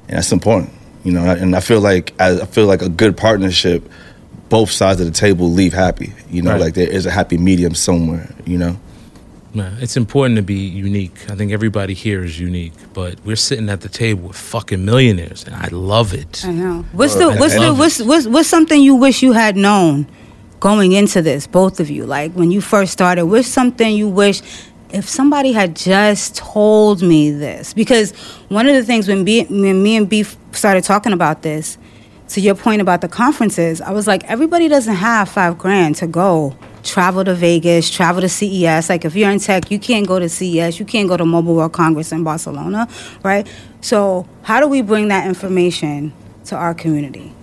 And 0.08 0.18
that's 0.18 0.30
important. 0.30 0.70
You 1.04 1.12
know, 1.12 1.24
and 1.24 1.56
I 1.56 1.60
feel 1.60 1.80
like 1.80 2.12
I 2.20 2.40
I 2.42 2.46
feel 2.46 2.66
like 2.66 2.80
a 2.82 2.88
good 2.88 3.16
partnership, 3.16 3.90
both 4.48 4.70
sides 4.70 5.00
of 5.00 5.06
the 5.06 5.12
table 5.12 5.50
leave 5.50 5.72
happy. 5.74 6.12
You 6.30 6.42
know, 6.42 6.52
Right. 6.52 6.60
like 6.60 6.74
there 6.74 6.88
is 6.88 7.04
a 7.06 7.10
happy 7.10 7.36
medium 7.36 7.74
somewhere. 7.74 8.34
You 8.46 8.58
know, 8.58 8.76
Man, 9.54 9.76
it's 9.80 9.96
important 9.96 10.36
to 10.36 10.42
be 10.42 10.54
unique. 10.66 11.30
I 11.30 11.36
think 11.36 11.52
everybody 11.52 11.94
here 11.94 12.24
is 12.24 12.40
unique, 12.40 12.72
but 12.92 13.18
we're 13.24 13.36
sitting 13.36 13.68
at 13.68 13.82
the 13.82 13.88
table 13.88 14.28
with 14.28 14.36
fucking 14.36 14.84
millionaires, 14.84 15.44
and 15.44 15.54
I 15.54 15.68
love 15.68 16.12
it. 16.12 16.42
I 16.44 16.50
know. 16.50 16.84
What's 16.92 17.14
the 17.14 17.30
what's 17.36 17.54
the 17.54 17.72
what's, 17.72 18.02
what's 18.02 18.26
what's 18.26 18.48
something 18.48 18.82
you 18.82 18.96
wish 18.96 19.22
you 19.22 19.32
had 19.32 19.56
known 19.56 20.06
going 20.64 20.92
into 20.92 21.20
this, 21.20 21.46
both 21.46 21.78
of 21.78 21.90
you? 21.90 22.06
Like 22.06 22.32
when 22.32 22.50
you 22.50 22.62
first 22.62 22.90
started, 22.90 23.26
what's 23.26 23.46
something 23.46 23.94
you 23.94 24.08
wish 24.08 24.40
if 24.94 25.06
somebody 25.06 25.52
had 25.52 25.76
just 25.76 26.36
told 26.36 27.02
me 27.02 27.30
this? 27.30 27.74
Because 27.74 28.12
one 28.48 28.66
of 28.66 28.74
the 28.74 28.82
things 28.82 29.06
when, 29.06 29.24
B, 29.26 29.44
when 29.44 29.82
me 29.82 29.94
and 29.94 30.08
Beef 30.08 30.38
started 30.52 30.82
talking 30.82 31.12
about 31.12 31.42
this, 31.42 31.76
to 32.28 32.40
your 32.40 32.54
point 32.54 32.80
about 32.80 33.02
the 33.02 33.08
conferences, 33.08 33.82
I 33.82 33.90
was 33.90 34.06
like, 34.06 34.24
everybody 34.24 34.68
doesn't 34.68 34.94
have 34.94 35.28
five 35.28 35.58
grand 35.58 35.96
to 35.96 36.06
go 36.06 36.56
travel 36.82 37.26
to 37.26 37.34
Vegas, 37.34 37.90
travel 37.90 38.22
to 38.22 38.28
CES. 38.30 38.88
Like 38.88 39.04
if 39.04 39.14
you're 39.14 39.30
in 39.30 39.40
tech, 39.40 39.70
you 39.70 39.78
can't 39.78 40.08
go 40.08 40.18
to 40.18 40.30
CES, 40.30 40.78
you 40.78 40.86
can't 40.86 41.10
go 41.10 41.18
to 41.18 41.26
Mobile 41.26 41.56
World 41.56 41.74
Congress 41.74 42.10
in 42.10 42.24
Barcelona, 42.24 42.88
right? 43.22 43.46
So 43.82 44.26
how 44.40 44.60
do 44.60 44.68
we 44.68 44.80
bring 44.80 45.08
that 45.08 45.26
information 45.28 46.14
to 46.46 46.56
our 46.56 46.72
community, 46.72 47.34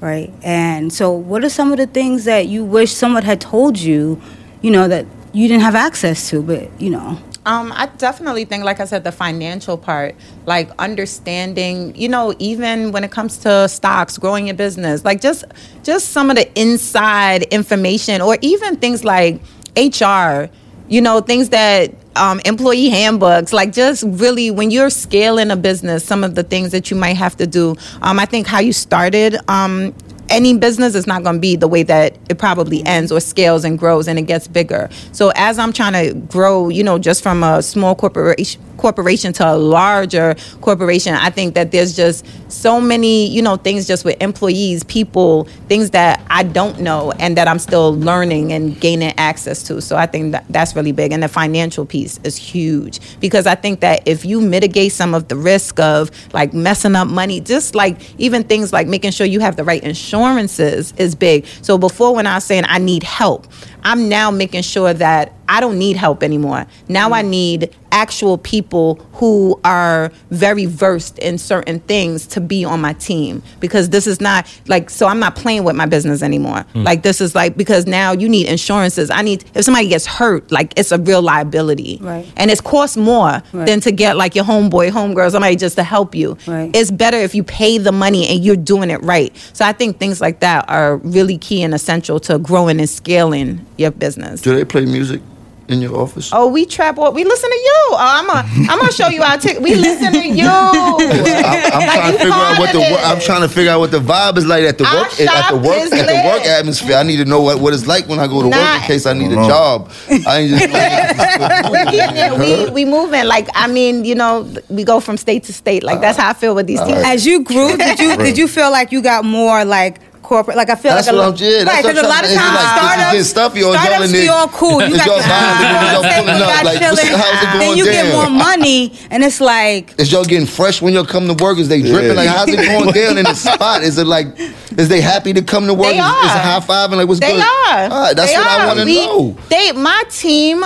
right? 0.00 0.32
And 0.42 0.92
so 0.92 1.12
what 1.12 1.44
are 1.44 1.48
some 1.48 1.72
of 1.72 1.78
the 1.78 1.86
things 1.86 2.24
that 2.24 2.46
you 2.46 2.64
wish 2.64 2.92
someone 2.92 3.24
had 3.24 3.40
told 3.40 3.78
you, 3.78 4.20
you 4.62 4.70
know, 4.70 4.88
that 4.88 5.06
you 5.32 5.48
didn't 5.48 5.62
have 5.62 5.74
access 5.74 6.30
to, 6.30 6.42
but 6.42 6.68
you 6.80 6.90
know, 6.90 7.18
Um, 7.46 7.72
I 7.74 7.86
definitely 7.96 8.44
think, 8.44 8.64
like 8.64 8.78
I 8.78 8.84
said, 8.84 9.04
the 9.04 9.12
financial 9.12 9.78
part, 9.78 10.14
like 10.44 10.70
understanding, 10.78 11.94
you 11.96 12.08
know, 12.08 12.34
even 12.38 12.92
when 12.92 13.04
it 13.04 13.10
comes 13.10 13.38
to 13.38 13.68
stocks, 13.68 14.18
growing 14.18 14.48
your 14.48 14.56
business, 14.56 15.02
like 15.02 15.22
just 15.22 15.44
just 15.82 16.10
some 16.10 16.28
of 16.28 16.36
the 16.36 16.46
inside 16.60 17.44
information, 17.44 18.20
or 18.20 18.36
even 18.42 18.76
things 18.76 19.02
like 19.02 19.40
HR, 19.76 20.50
you 20.88 21.00
know, 21.00 21.20
things 21.20 21.48
that 21.48 21.94
um, 22.18 22.40
employee 22.44 22.90
handbooks, 22.90 23.52
like 23.52 23.72
just 23.72 24.04
really 24.06 24.50
when 24.50 24.70
you're 24.70 24.90
scaling 24.90 25.50
a 25.50 25.56
business, 25.56 26.04
some 26.04 26.24
of 26.24 26.34
the 26.34 26.42
things 26.42 26.72
that 26.72 26.90
you 26.90 26.96
might 26.96 27.16
have 27.16 27.36
to 27.36 27.46
do. 27.46 27.76
Um, 28.02 28.18
I 28.18 28.26
think 28.26 28.46
how 28.46 28.60
you 28.60 28.72
started. 28.72 29.36
Um, 29.48 29.94
any 30.30 30.56
business 30.58 30.94
is 30.94 31.06
not 31.06 31.22
going 31.22 31.36
to 31.36 31.40
be 31.40 31.56
the 31.56 31.68
way 31.68 31.82
that 31.84 32.16
it 32.28 32.38
probably 32.38 32.84
ends 32.84 33.10
or 33.10 33.20
scales 33.20 33.64
and 33.64 33.78
grows 33.78 34.06
and 34.08 34.18
it 34.18 34.22
gets 34.22 34.46
bigger. 34.46 34.88
So 35.12 35.32
as 35.34 35.58
I'm 35.58 35.72
trying 35.72 35.94
to 35.94 36.14
grow, 36.14 36.68
you 36.68 36.84
know, 36.84 36.98
just 36.98 37.22
from 37.22 37.42
a 37.42 37.62
small 37.62 37.94
corporation 37.94 38.60
corporation 38.78 39.32
to 39.34 39.52
a 39.52 39.56
larger 39.56 40.34
corporation. 40.62 41.14
I 41.14 41.28
think 41.28 41.54
that 41.54 41.70
there's 41.70 41.94
just 41.94 42.24
so 42.50 42.80
many, 42.80 43.26
you 43.26 43.42
know, 43.42 43.56
things 43.56 43.86
just 43.86 44.04
with 44.04 44.20
employees, 44.22 44.84
people, 44.84 45.44
things 45.68 45.90
that 45.90 46.24
I 46.30 46.44
don't 46.44 46.80
know 46.80 47.12
and 47.18 47.36
that 47.36 47.46
I'm 47.46 47.58
still 47.58 47.94
learning 47.94 48.52
and 48.52 48.80
gaining 48.80 49.12
access 49.18 49.62
to. 49.64 49.82
So 49.82 49.96
I 49.96 50.06
think 50.06 50.32
that 50.32 50.46
that's 50.48 50.74
really 50.74 50.92
big. 50.92 51.12
And 51.12 51.22
the 51.22 51.28
financial 51.28 51.84
piece 51.84 52.18
is 52.24 52.36
huge 52.36 53.00
because 53.20 53.46
I 53.46 53.54
think 53.54 53.80
that 53.80 54.06
if 54.06 54.24
you 54.24 54.40
mitigate 54.40 54.92
some 54.92 55.14
of 55.14 55.28
the 55.28 55.36
risk 55.36 55.78
of 55.78 56.10
like 56.32 56.54
messing 56.54 56.96
up 56.96 57.08
money, 57.08 57.40
just 57.40 57.74
like 57.74 57.98
even 58.18 58.44
things 58.44 58.72
like 58.72 58.86
making 58.86 59.10
sure 59.10 59.26
you 59.26 59.40
have 59.40 59.56
the 59.56 59.64
right 59.64 59.82
insurances 59.82 60.94
is 60.96 61.14
big. 61.14 61.46
So 61.62 61.76
before 61.76 62.14
when 62.14 62.26
I 62.26 62.36
was 62.36 62.44
saying 62.44 62.64
I 62.66 62.78
need 62.78 63.02
help, 63.02 63.46
I'm 63.84 64.08
now 64.08 64.30
making 64.30 64.62
sure 64.62 64.92
that 64.94 65.32
I 65.50 65.60
don't 65.60 65.78
need 65.78 65.96
help 65.96 66.22
anymore. 66.22 66.66
Now 66.88 67.12
I 67.12 67.22
need 67.22 67.74
actual 67.90 68.36
people 68.36 68.96
who 69.14 69.58
are 69.64 70.12
very 70.30 70.66
versed 70.66 71.18
in 71.20 71.38
certain 71.38 71.80
things 71.80 72.26
to 72.26 72.38
be 72.40 72.62
on 72.66 72.82
my 72.82 72.92
team 72.92 73.42
because 73.58 73.88
this 73.88 74.06
is 74.06 74.20
not 74.20 74.46
like 74.68 74.90
so 74.90 75.06
I'm 75.06 75.18
not 75.18 75.36
playing 75.36 75.64
with 75.64 75.74
my 75.74 75.86
business 75.86 76.22
anymore. 76.22 76.66
Hmm. 76.74 76.82
Like 76.82 77.02
this 77.02 77.22
is 77.22 77.34
like 77.34 77.56
because 77.56 77.86
now 77.86 78.12
you 78.12 78.28
need 78.28 78.46
insurances. 78.46 79.08
I 79.08 79.22
need 79.22 79.42
if 79.54 79.64
somebody 79.64 79.88
gets 79.88 80.04
hurt, 80.04 80.52
like 80.52 80.74
it's 80.78 80.92
a 80.92 80.98
real 80.98 81.22
liability. 81.22 81.98
Right. 82.02 82.30
And 82.36 82.50
it's 82.50 82.60
cost 82.60 82.98
more 82.98 83.42
Right. 83.52 83.66
than 83.66 83.80
to 83.80 83.90
get 83.90 84.18
like 84.18 84.34
your 84.34 84.44
homeboy, 84.44 84.90
homegirl, 84.90 85.30
somebody 85.30 85.56
just 85.56 85.76
to 85.76 85.82
help 85.82 86.14
you. 86.14 86.36
Right. 86.46 86.70
It's 86.76 86.90
better 86.90 87.16
if 87.16 87.34
you 87.34 87.42
pay 87.42 87.78
the 87.78 87.92
money 87.92 88.26
and 88.28 88.44
you're 88.44 88.54
doing 88.56 88.90
it 88.90 89.02
right. 89.02 89.34
So 89.54 89.64
I 89.64 89.72
think 89.72 89.98
things 89.98 90.20
like 90.20 90.40
that 90.40 90.68
are 90.68 90.98
really 90.98 91.38
key 91.38 91.62
and 91.62 91.72
essential 91.72 92.20
to 92.20 92.38
growing 92.38 92.80
and 92.80 92.88
scaling 92.90 93.64
your 93.78 93.90
business. 93.90 94.40
Do 94.42 94.54
they 94.54 94.64
play 94.64 94.84
music 94.84 95.20
in 95.68 95.80
your 95.82 95.94
office? 95.96 96.30
Oh, 96.32 96.48
we 96.48 96.64
trap 96.64 96.96
all. 96.98 97.12
We 97.12 97.24
listen 97.24 97.50
to 97.50 97.56
you. 97.56 97.74
Oh, 97.90 97.96
I'm 97.98 98.26
gonna, 98.26 98.48
I'm 98.72 98.78
gonna 98.78 98.90
show 98.92 99.08
you 99.08 99.22
our 99.22 99.36
tick. 99.38 99.60
We 99.60 99.74
listen 99.74 100.12
to 100.12 100.26
you. 100.26 100.48
I'm, 100.48 101.72
I'm 101.74 101.82
trying 101.82 102.12
to 102.12 102.18
figure 102.18 102.32
out 102.32 102.58
what 102.58 102.72
the 102.72 102.78
wo- 102.80 103.02
I'm 103.04 103.20
trying 103.20 103.42
to 103.42 103.48
figure 103.48 103.70
out 103.70 103.80
what 103.80 103.90
the 103.90 103.98
vibe 104.00 104.36
is 104.38 104.46
like 104.46 104.64
at 104.64 104.78
the 104.78 104.84
Our 104.86 104.96
work 105.02 105.20
at 105.20 105.50
the 105.50 105.56
work 105.56 105.76
is 105.82 105.92
at 105.92 106.06
the 106.06 106.28
work 106.28 106.42
atmosphere. 106.46 106.96
I 106.96 107.02
need 107.02 107.18
to 107.18 107.24
know 107.26 107.42
what, 107.42 107.60
what 107.60 107.74
it's 107.74 107.86
like 107.86 108.08
when 108.08 108.18
I 108.18 108.26
go 108.26 108.40
to 108.42 108.48
work 108.48 108.80
in 108.80 108.80
case 108.82 109.04
I 109.06 109.12
need 109.12 109.30
a 109.32 109.34
Hold 109.36 109.38
on. 109.38 109.88
job. 109.88 109.92
I 110.26 110.38
ain't 110.38 110.50
just 110.58 110.64
We're 111.70 111.84
getting 111.90 112.16
it. 112.16 112.38
We 112.38 112.70
we 112.72 112.84
moving. 112.84 113.26
Like 113.26 113.48
I 113.54 113.68
mean, 113.68 114.04
you 114.04 114.14
know, 114.14 114.50
we 114.68 114.84
go 114.84 115.00
from 115.00 115.16
state 115.18 115.44
to 115.44 115.52
state. 115.52 115.82
Like 115.82 116.00
that's 116.00 116.18
uh, 116.18 116.22
how 116.22 116.30
I 116.30 116.34
feel 116.34 116.54
with 116.54 116.66
these 116.66 116.80
teams. 116.80 117.02
As 117.04 117.26
you 117.26 117.44
grew, 117.44 117.76
did 117.76 117.98
you 117.98 118.16
did 118.26 118.38
you 118.38 118.48
feel 118.48 118.70
like 118.70 118.90
you 118.90 119.02
got 119.02 119.24
more 119.24 119.64
like 119.64 120.00
corporate? 120.28 120.56
Like 120.60 120.68
I 120.70 120.74
feel 120.76 120.92
That's 120.92 121.06
like 121.08 121.14
a 121.14 121.16
what 121.16 121.24
lo- 121.24 121.32
I'm- 121.32 121.40
yeah, 121.40 121.64
that's 121.64 121.64
right, 121.64 121.84
what 121.84 121.88
I'm 121.88 121.94
because 121.96 122.04
a 122.04 122.12
lot 122.12 122.22
of 122.24 122.30
times 122.30 122.52
it's 122.52 122.60
like, 122.60 122.76
startups, 122.76 123.08
getting 123.12 123.24
stuffy, 123.24 123.60
or 123.64 123.72
y'all 123.72 123.80
startups 123.82 124.12
in 124.12 124.20
be 124.20 124.28
all 124.28 124.48
cool. 124.48 124.78
You 124.84 124.94
it's 124.94 124.96
got 125.00 125.06
y'all 125.08 125.16
your 125.16 125.24
vibing, 125.24 125.72
y'all 125.72 126.02
table, 126.04 126.14
pulling 126.20 126.36
you 126.38 126.44
up, 126.44 126.52
got 126.52 126.64
like, 126.68 126.80
what's- 126.80 127.08
how's 127.08 127.42
it 127.42 127.58
Then 127.58 127.76
you 127.78 127.84
get 127.84 128.06
more 128.12 128.30
money, 128.30 128.92
and 129.10 129.24
it's 129.24 129.40
like 129.40 129.94
Is 129.98 130.12
y'all 130.12 130.24
getting 130.24 130.46
fresh 130.46 130.82
when 130.82 130.92
y'all 130.92 131.06
come 131.06 131.26
to 131.26 131.36
work? 131.42 131.56
Is 131.58 131.68
they 131.68 131.80
dripping? 131.82 132.14
Like 132.14 132.28
how's 132.36 132.48
it 132.48 132.60
going 132.60 132.92
down 132.92 133.16
in 133.18 133.24
the 133.24 133.34
spot? 133.34 133.82
Is 133.82 133.96
it 133.96 134.06
like 134.06 134.28
is 134.76 134.88
they 134.88 135.00
happy 135.00 135.32
to 135.32 135.42
come 135.42 135.66
to 135.66 135.74
work? 135.74 135.88
They 135.88 135.98
is, 135.98 136.04
is 136.04 136.34
are. 136.36 136.38
high 136.38 136.60
five 136.60 136.90
and 136.92 136.98
like 137.00 137.08
what's 137.08 137.20
They 137.20 137.32
good? 137.32 137.40
are. 137.42 137.82
All 137.88 138.02
right, 138.04 138.14
that's 138.14 138.30
They 138.30 138.36
what 138.38 138.46
I 138.46 138.66
want 138.66 138.78
to 138.80 138.84
know. 138.84 139.36
They, 139.48 139.72
my 139.72 140.02
team, 140.10 140.62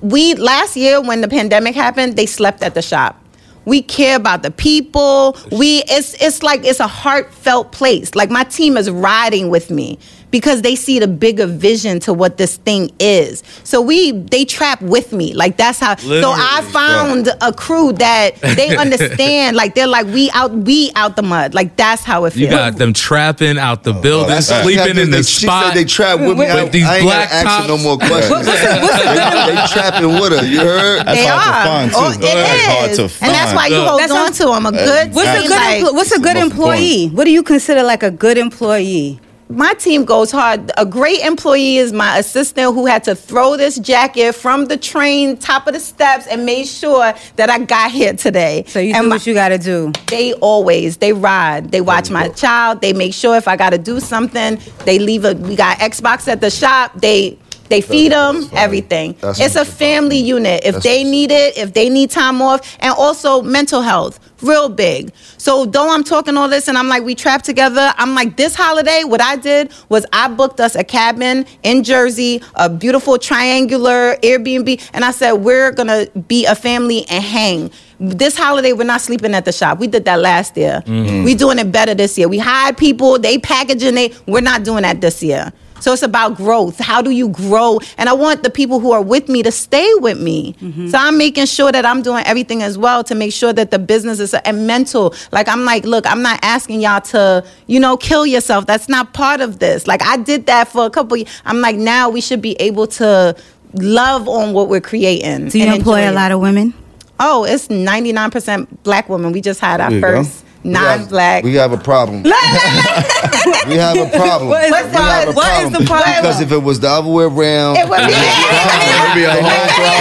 we 0.00 0.34
last 0.34 0.76
year 0.76 1.00
when 1.00 1.20
the 1.20 1.28
pandemic 1.28 1.74
happened, 1.74 2.16
they 2.16 2.26
slept 2.26 2.62
at 2.62 2.74
the 2.74 2.82
shop. 2.82 3.21
We 3.64 3.82
care 3.82 4.16
about 4.16 4.42
the 4.42 4.50
people. 4.50 5.36
We 5.50 5.82
it's 5.88 6.14
it's 6.14 6.42
like 6.42 6.64
it's 6.64 6.80
a 6.80 6.86
heartfelt 6.86 7.72
place. 7.72 8.14
Like 8.14 8.30
my 8.30 8.44
team 8.44 8.76
is 8.76 8.90
riding 8.90 9.50
with 9.50 9.70
me 9.70 9.98
because 10.32 10.62
they 10.62 10.74
see 10.74 10.98
the 10.98 11.06
bigger 11.06 11.46
vision 11.46 12.00
to 12.00 12.12
what 12.12 12.38
this 12.38 12.56
thing 12.56 12.90
is. 12.98 13.44
So 13.62 13.80
we 13.80 14.10
they 14.10 14.44
trap 14.44 14.82
with 14.82 15.12
me. 15.12 15.34
Like 15.34 15.56
that's 15.56 15.78
how. 15.78 15.94
so 15.96 16.08
I 16.10 16.56
Literally. 16.56 16.72
found 16.72 17.28
a 17.40 17.52
crew 17.52 17.92
that 17.92 18.40
they 18.40 18.76
understand. 18.84 19.54
like 19.56 19.76
they're 19.76 19.86
like 19.86 20.06
we 20.06 20.30
out 20.32 20.50
we 20.52 20.90
out 20.96 21.14
the 21.14 21.22
mud. 21.22 21.54
Like 21.54 21.76
that's 21.76 22.02
how 22.02 22.24
it 22.24 22.30
feels. 22.32 22.40
You 22.40 22.48
got 22.50 22.76
them 22.78 22.92
trapping 22.92 23.58
out 23.58 23.84
the 23.84 23.94
oh, 23.94 24.00
building, 24.02 24.28
That's 24.30 24.50
why 24.50 24.62
sleeping 24.62 24.96
in 24.98 25.10
they, 25.12 25.18
the 25.18 25.22
she 25.22 25.46
spot. 25.46 25.66
said 25.66 25.74
they 25.74 25.84
trap 25.84 26.18
with 26.18 26.30
me. 26.38 26.46
With 26.46 26.50
I, 26.50 26.68
these 26.68 26.84
I 26.86 26.96
ain't 26.96 27.04
black 27.04 27.30
gotta 27.30 27.48
ask 27.48 27.62
her 27.62 27.68
no 27.68 27.78
more 27.78 27.96
questions. 28.08 28.46
they, 28.46 29.54
they 29.54 29.66
trapping 29.70 30.08
with 30.18 30.32
her. 30.32 30.44
You 30.46 30.60
heard? 30.60 31.06
That's 31.06 31.18
they 31.20 31.26
hard 31.26 31.44
to 31.52 31.68
find, 31.68 31.90
oh, 31.94 32.12
too. 32.12 32.18
Oh, 32.24 32.28
it 32.28 32.34
That's 32.34 32.66
hard 32.66 32.90
is. 32.90 32.96
to 32.96 33.24
And 33.24 33.34
that's 33.34 33.54
why 33.54 33.66
you 33.68 33.76
hold 33.84 34.00
That's 34.00 34.12
on 34.12 34.18
what- 34.18 34.34
to 34.34 34.44
them. 34.46 34.66
A 34.66 34.72
good 34.72 35.14
what's 35.14 35.28
a 35.28 35.42
good 35.42 35.50
like- 35.50 35.82
empl- 35.84 35.94
what's 35.94 36.12
a 36.12 36.20
good 36.20 36.36
employee? 36.36 37.08
What 37.08 37.24
do 37.24 37.30
you 37.30 37.42
consider 37.42 37.82
like 37.82 38.02
a 38.02 38.10
good 38.10 38.38
employee? 38.38 39.20
My 39.52 39.74
team 39.74 40.04
goes 40.04 40.30
hard. 40.30 40.70
A 40.76 40.86
great 40.86 41.20
employee 41.20 41.76
is 41.76 41.92
my 41.92 42.18
assistant 42.18 42.74
who 42.74 42.86
had 42.86 43.04
to 43.04 43.14
throw 43.14 43.56
this 43.56 43.78
jacket 43.78 44.34
from 44.34 44.66
the 44.66 44.76
train 44.76 45.36
top 45.36 45.66
of 45.66 45.74
the 45.74 45.80
steps 45.80 46.26
and 46.26 46.46
made 46.46 46.66
sure 46.66 47.12
that 47.36 47.50
I 47.50 47.58
got 47.58 47.90
here 47.90 48.14
today. 48.14 48.64
So 48.68 48.80
you 48.80 48.94
and 48.94 49.04
do 49.04 49.08
my- 49.08 49.16
what 49.16 49.26
you 49.26 49.34
got 49.34 49.50
to 49.50 49.58
do. 49.58 49.92
they 50.08 50.32
always 50.34 50.96
they 50.96 51.12
ride. 51.12 51.70
They 51.70 51.80
watch 51.80 52.10
my 52.10 52.28
child. 52.28 52.80
They 52.80 52.92
make 52.92 53.14
sure 53.14 53.36
if 53.36 53.46
I 53.48 53.56
got 53.56 53.70
to 53.70 53.78
do 53.78 54.00
something, 54.00 54.58
they 54.84 54.98
leave 54.98 55.24
a. 55.24 55.34
We 55.34 55.56
got 55.56 55.78
Xbox 55.78 56.28
at 56.28 56.40
the 56.40 56.50
shop. 56.50 56.92
They. 56.96 57.38
They 57.68 57.80
feed 57.80 58.12
them 58.12 58.50
everything. 58.52 59.16
That's 59.20 59.40
it's 59.40 59.54
a 59.54 59.60
what 59.60 59.66
it's 59.66 59.70
about. 59.70 59.78
family 59.78 60.18
unit. 60.18 60.60
If 60.62 60.82
they 60.82 61.04
need 61.04 61.30
it, 61.30 61.56
if 61.56 61.72
they 61.72 61.88
need 61.88 62.10
time 62.10 62.42
off, 62.42 62.76
and 62.80 62.92
also 62.98 63.40
mental 63.40 63.80
health, 63.80 64.20
real 64.42 64.68
big. 64.68 65.12
So 65.38 65.64
though 65.66 65.92
I'm 65.92 66.04
talking 66.04 66.36
all 66.36 66.48
this 66.48 66.68
and 66.68 66.76
I'm 66.76 66.88
like 66.88 67.02
we 67.02 67.14
trapped 67.14 67.44
together, 67.44 67.92
I'm 67.96 68.14
like 68.14 68.36
this 68.36 68.54
holiday. 68.54 69.04
What 69.04 69.20
I 69.20 69.36
did 69.36 69.72
was 69.88 70.06
I 70.12 70.28
booked 70.28 70.60
us 70.60 70.74
a 70.74 70.84
cabin 70.84 71.46
in 71.62 71.84
Jersey, 71.84 72.42
a 72.54 72.68
beautiful 72.68 73.18
triangular 73.18 74.16
Airbnb, 74.22 74.90
and 74.92 75.04
I 75.04 75.10
said 75.10 75.32
we're 75.32 75.72
gonna 75.72 76.06
be 76.28 76.46
a 76.46 76.54
family 76.54 77.06
and 77.08 77.22
hang. 77.22 77.70
This 78.00 78.36
holiday 78.36 78.72
we're 78.72 78.84
not 78.84 79.00
sleeping 79.00 79.34
at 79.34 79.44
the 79.44 79.52
shop. 79.52 79.78
We 79.78 79.86
did 79.86 80.04
that 80.06 80.20
last 80.20 80.56
year. 80.56 80.82
Mm-hmm. 80.86 81.24
We 81.24 81.34
doing 81.34 81.58
it 81.58 81.70
better 81.70 81.94
this 81.94 82.18
year. 82.18 82.28
We 82.28 82.38
hired 82.38 82.76
people. 82.76 83.18
They 83.18 83.38
packaging. 83.38 83.94
They 83.94 84.12
we're 84.26 84.40
not 84.40 84.64
doing 84.64 84.82
that 84.82 85.00
this 85.00 85.22
year. 85.22 85.52
So 85.82 85.92
it's 85.92 86.02
about 86.02 86.36
growth. 86.36 86.78
How 86.78 87.02
do 87.02 87.10
you 87.10 87.28
grow? 87.28 87.80
And 87.98 88.08
I 88.08 88.12
want 88.12 88.44
the 88.44 88.50
people 88.50 88.78
who 88.78 88.92
are 88.92 89.02
with 89.02 89.28
me 89.28 89.42
to 89.42 89.50
stay 89.50 89.90
with 89.96 90.20
me. 90.20 90.54
Mm-hmm. 90.54 90.88
So 90.88 90.98
I'm 90.98 91.18
making 91.18 91.46
sure 91.46 91.72
that 91.72 91.84
I'm 91.84 92.02
doing 92.02 92.24
everything 92.24 92.62
as 92.62 92.78
well 92.78 93.02
to 93.04 93.16
make 93.16 93.32
sure 93.32 93.52
that 93.52 93.72
the 93.72 93.80
business 93.80 94.20
is 94.20 94.32
and 94.32 94.66
mental. 94.66 95.12
Like 95.32 95.48
I'm 95.48 95.64
like, 95.64 95.84
look, 95.84 96.06
I'm 96.06 96.22
not 96.22 96.38
asking 96.42 96.82
y'all 96.82 97.00
to, 97.00 97.44
you 97.66 97.80
know, 97.80 97.96
kill 97.96 98.24
yourself. 98.24 98.66
That's 98.66 98.88
not 98.88 99.12
part 99.12 99.40
of 99.40 99.58
this. 99.58 99.88
Like 99.88 100.02
I 100.02 100.16
did 100.18 100.46
that 100.46 100.68
for 100.68 100.86
a 100.86 100.90
couple. 100.90 101.16
Years. 101.16 101.28
I'm 101.44 101.60
like, 101.60 101.76
now 101.76 102.08
we 102.08 102.20
should 102.20 102.40
be 102.40 102.54
able 102.60 102.86
to 102.86 103.36
love 103.74 104.28
on 104.28 104.52
what 104.52 104.68
we're 104.68 104.80
creating. 104.80 105.48
Do 105.48 105.58
you 105.58 105.66
and 105.66 105.76
employ 105.76 106.08
a 106.08 106.12
lot 106.12 106.30
of 106.30 106.40
women? 106.40 106.74
Oh, 107.18 107.44
it's 107.44 107.68
99% 107.68 108.66
black 108.82 109.08
women. 109.08 109.32
We 109.32 109.40
just 109.40 109.60
had 109.60 109.80
our 109.80 109.90
There 109.90 110.16
you 110.16 110.22
go. 110.22 110.30
First 110.62 111.10
non-black. 111.10 111.44
We 111.44 111.54
have 111.54 111.72
a 111.72 111.76
problem. 111.78 112.22
we 113.68 113.76
have 113.76 113.96
a 113.98 114.08
problem. 114.14 114.48
What 114.50 114.64
is- 114.64 114.70
we 114.72 114.78
have 114.98 115.28
a 115.28 115.32
what 115.32 115.62
is 115.64 115.70
the 115.72 115.84
problem? 115.84 116.14
Because 116.22 116.40
if 116.40 116.52
it 116.52 116.62
was 116.62 116.80
the 116.80 116.88
other 116.88 117.10
way 117.10 117.24
around, 117.24 117.76
It 117.76 117.88
would 117.88 117.98
be- 118.06 118.12
It'd 118.12 119.14
be 119.14 119.24
a 119.24 119.34
whole 119.42 119.50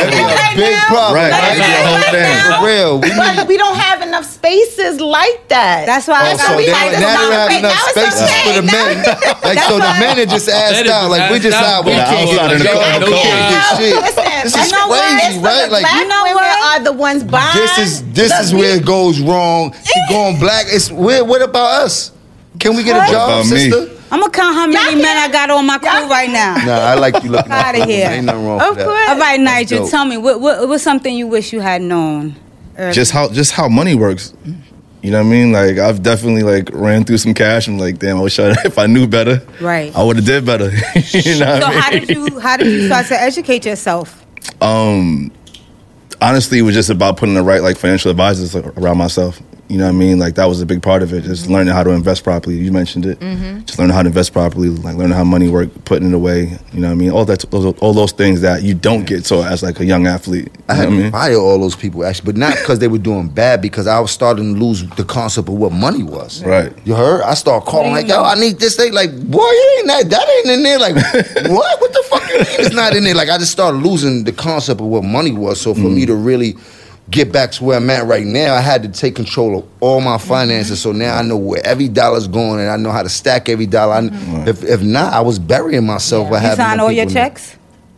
it'd 0.01 0.13
be 0.13 0.21
problem. 0.21 0.39
a 0.39 0.55
big 0.55 0.77
problem. 0.87 1.15
Right. 1.17 1.33
It'd 1.33 1.65
be 1.65 1.71
a 1.71 1.83
whole 1.85 2.03
thing. 2.13 2.35
For 2.45 2.59
real. 2.65 2.93
We 3.01 3.09
need, 3.09 3.47
we 3.47 3.57
don't 3.57 3.75
have 3.77 4.01
enough 4.01 4.25
spaces 4.25 5.01
like 5.01 5.47
that. 5.49 5.85
That's 5.85 6.07
why 6.07 6.31
I 6.31 6.33
Oh, 6.33 6.37
got 6.37 6.47
so 6.47 6.57
we 6.57 6.65
they, 6.65 6.71
like 6.71 6.91
now 6.99 6.99
they 6.99 7.25
don't 7.25 7.33
have 7.33 7.51
enough 7.59 7.81
spaces 7.91 8.21
okay. 8.21 8.43
for 8.47 8.53
the 8.61 8.65
men. 8.67 8.93
Like 9.41 9.57
so, 9.67 9.75
the 9.81 9.93
men 9.99 10.19
are 10.19 10.25
just 10.29 10.47
Men 10.47 10.55
asked 10.55 10.87
out. 10.87 11.09
Like 11.09 11.31
we 11.31 11.39
just 11.39 11.57
just 11.57 11.65
out. 11.65 11.83
We 11.83 11.91
can't 11.91 12.29
get 12.29 12.51
in 12.51 12.57
the 12.59 12.63
the 12.63 12.69
job. 12.71 13.03
We 13.03 13.11
can't 13.11 13.51
get 13.51 13.63
shit. 13.75 13.97
This 14.43 14.55
is 14.55 14.71
crazy, 14.71 15.39
right? 15.41 15.69
Like 15.69 15.85
You 15.91 16.07
know 16.07 16.23
women 16.23 16.35
what? 16.35 16.79
are 16.79 16.83
the 16.83 16.93
ones 16.93 17.23
buying. 17.23 17.57
this 17.57 17.77
is 17.77 18.03
this 18.13 18.31
is 18.39 18.53
where 18.53 18.77
it 18.77 18.85
goes 18.85 19.19
wrong. 19.19 19.71
Keep 19.71 20.05
going 20.09 20.39
black. 20.39 20.50
It's 20.67 20.91
where, 20.91 21.23
what 21.23 21.41
about 21.41 21.83
us? 21.83 22.11
Can 22.59 22.75
we 22.75 22.83
get 22.83 22.97
What 22.97 23.09
a 23.09 23.11
job, 23.11 23.29
about 23.29 23.51
me? 23.53 23.69
sister? 23.69 23.97
I'm 24.11 24.19
gonna 24.19 24.31
count 24.31 24.55
how 24.55 24.67
many 24.67 24.93
Y'all 24.95 25.01
men 25.01 25.17
I 25.17 25.31
got 25.31 25.49
on 25.49 25.65
my 25.65 25.77
crew 25.77 25.89
Y'all 25.89 26.09
right 26.09 26.29
now. 26.29 26.55
Nah, 26.65 26.73
I 26.73 26.95
like 26.95 27.23
you 27.23 27.29
looking 27.31 27.51
Outta 27.51 27.79
out 27.79 27.85
for 27.85 27.89
here. 27.91 28.03
women. 28.05 28.17
Ain't 28.17 28.25
nothing 28.25 28.45
wrong 28.45 28.61
Of 28.61 28.67
with 28.69 28.77
that. 28.79 28.85
course. 28.85 29.09
All 29.09 29.17
right, 29.19 29.39
Nigel, 29.39 29.79
dope. 29.79 29.89
tell 29.91 30.05
me 30.05 30.17
what, 30.17 30.41
what 30.41 30.67
what's 30.67 30.83
something 30.83 31.15
you 31.15 31.27
wish 31.27 31.53
you 31.53 31.61
had 31.61 31.81
known? 31.81 32.35
earlier? 32.77 32.91
just 32.93 33.11
how 33.11 33.29
just 33.29 33.53
how 33.53 33.69
money 33.69 33.95
works. 33.95 34.33
You 35.01 35.09
know 35.11 35.19
what 35.19 35.27
I 35.27 35.29
mean? 35.29 35.51
Like 35.53 35.77
I've 35.77 36.03
definitely 36.03 36.43
like 36.43 36.69
ran 36.73 37.05
through 37.05 37.19
some 37.19 37.33
cash 37.33 37.67
and 37.67 37.79
like, 37.79 37.99
damn, 37.99 38.17
I 38.17 38.21
wish 38.21 38.37
I, 38.37 38.49
if 38.65 38.77
I 38.77 38.85
knew 38.85 39.07
better, 39.07 39.41
Right. 39.61 39.95
I 39.95 40.03
would 40.03 40.17
have 40.17 40.25
did 40.25 40.45
better. 40.45 40.65
you 40.95 41.39
know 41.39 41.45
what 41.53 41.61
So 41.61 41.67
I 41.67 41.69
mean? 41.69 41.79
how 41.79 41.89
did 41.91 42.09
you 42.09 42.39
how 42.39 42.57
did 42.57 42.67
you 42.67 42.87
start 42.87 43.07
to 43.07 43.19
educate 43.19 43.65
yourself? 43.65 44.25
Um, 44.61 45.31
honestly, 46.21 46.59
it 46.59 46.63
was 46.63 46.75
just 46.75 46.89
about 46.89 47.15
putting 47.15 47.35
the 47.35 47.43
right 47.43 47.61
like 47.61 47.77
financial 47.77 48.11
advisors 48.11 48.55
around 48.55 48.97
myself. 48.97 49.41
You 49.71 49.77
know 49.77 49.85
what 49.85 49.95
I 49.95 49.97
mean? 49.97 50.19
Like 50.19 50.35
that 50.35 50.47
was 50.47 50.59
a 50.59 50.65
big 50.65 50.83
part 50.83 51.01
of 51.01 51.13
it. 51.13 51.23
Just 51.23 51.47
learning 51.47 51.73
how 51.73 51.81
to 51.81 51.91
invest 51.91 52.25
properly. 52.25 52.57
You 52.57 52.73
mentioned 52.73 53.05
it. 53.05 53.17
Mm-hmm. 53.21 53.61
Just 53.61 53.79
learning 53.79 53.95
how 53.95 54.01
to 54.03 54.07
invest 54.07 54.33
properly, 54.33 54.67
like 54.67 54.97
learning 54.97 55.15
how 55.15 55.23
money 55.23 55.47
work, 55.47 55.69
putting 55.85 56.09
it 56.09 56.13
away. 56.13 56.57
You 56.73 56.81
know 56.81 56.89
what 56.89 56.93
I 56.93 56.95
mean? 56.95 57.11
All 57.11 57.23
that, 57.23 57.49
those, 57.51 57.73
all 57.79 57.93
those 57.93 58.11
things 58.11 58.41
that 58.41 58.63
you 58.63 58.73
don't 58.73 59.05
get 59.07 59.25
so 59.25 59.41
as 59.41 59.63
like 59.63 59.79
a 59.79 59.85
young 59.85 60.07
athlete. 60.07 60.49
You 60.53 60.63
I 60.67 60.73
know 60.73 60.75
had 60.75 60.89
what 60.89 60.93
I 60.93 60.97
to 60.97 61.01
mean? 61.03 61.11
fire 61.13 61.35
all 61.37 61.57
those 61.57 61.77
people 61.77 62.03
actually, 62.03 62.25
but 62.25 62.35
not 62.35 62.57
because 62.57 62.79
they 62.79 62.89
were 62.89 62.97
doing 62.97 63.29
bad. 63.29 63.61
Because 63.61 63.87
I 63.87 63.97
was 64.01 64.11
starting 64.11 64.55
to 64.55 64.59
lose 64.59 64.85
the 64.89 65.05
concept 65.05 65.47
of 65.47 65.53
what 65.53 65.71
money 65.71 66.03
was. 66.03 66.43
Right. 66.43 66.73
You 66.85 66.93
heard? 66.93 67.21
I 67.21 67.33
start 67.35 67.63
calling 67.63 67.91
like, 67.91 68.09
yo, 68.09 68.21
I 68.21 68.35
need 68.35 68.59
this 68.59 68.75
thing. 68.75 68.91
Like, 68.91 69.11
boy, 69.31 69.39
it 69.41 69.79
ain't 69.79 69.87
that. 69.87 70.09
That 70.09 70.27
ain't 70.29 70.57
in 70.57 70.63
there. 70.63 70.79
Like, 70.79 70.95
what? 71.49 71.79
What 71.79 71.93
the 71.93 72.03
fuck? 72.09 72.27
You 72.27 72.39
mean 72.39 72.59
it's 72.59 72.75
not 72.75 72.93
in 72.93 73.05
there? 73.05 73.15
Like, 73.15 73.29
I 73.29 73.37
just 73.37 73.53
started 73.53 73.77
losing 73.77 74.25
the 74.25 74.33
concept 74.33 74.81
of 74.81 74.87
what 74.87 75.05
money 75.05 75.31
was. 75.31 75.61
So 75.61 75.73
for 75.73 75.79
me 75.79 76.03
mm. 76.03 76.07
to 76.07 76.15
really 76.15 76.57
get 77.11 77.31
back 77.31 77.51
to 77.51 77.63
where 77.63 77.77
I'm 77.77 77.89
at 77.89 78.05
right 78.07 78.25
now, 78.25 78.55
I 78.55 78.61
had 78.61 78.81
to 78.83 78.89
take 78.89 79.15
control 79.15 79.59
of 79.59 79.67
all 79.81 80.01
my 80.01 80.17
mm-hmm. 80.17 80.27
finances. 80.27 80.81
So 80.81 80.91
now 80.91 81.17
I 81.17 81.21
know 81.21 81.37
where 81.37 81.65
every 81.65 81.89
dollar's 81.89 82.27
going, 82.27 82.59
and 82.61 82.69
I 82.69 82.77
know 82.77 82.91
how 82.91 83.03
to 83.03 83.09
stack 83.09 83.49
every 83.49 83.67
dollar. 83.67 83.93
I, 83.95 84.01
mm-hmm. 84.01 84.47
if 84.47 84.63
if 84.63 84.81
not, 84.81 85.13
I 85.13 85.21
was 85.21 85.37
burying 85.37 85.85
myself. 85.85 86.29
by 86.29 86.41
You 86.49 86.55
sign 86.55 86.79
all 86.79 86.91
your 86.91 87.05
people 87.05 87.17
in- 87.21 87.27
checks. 87.29 87.57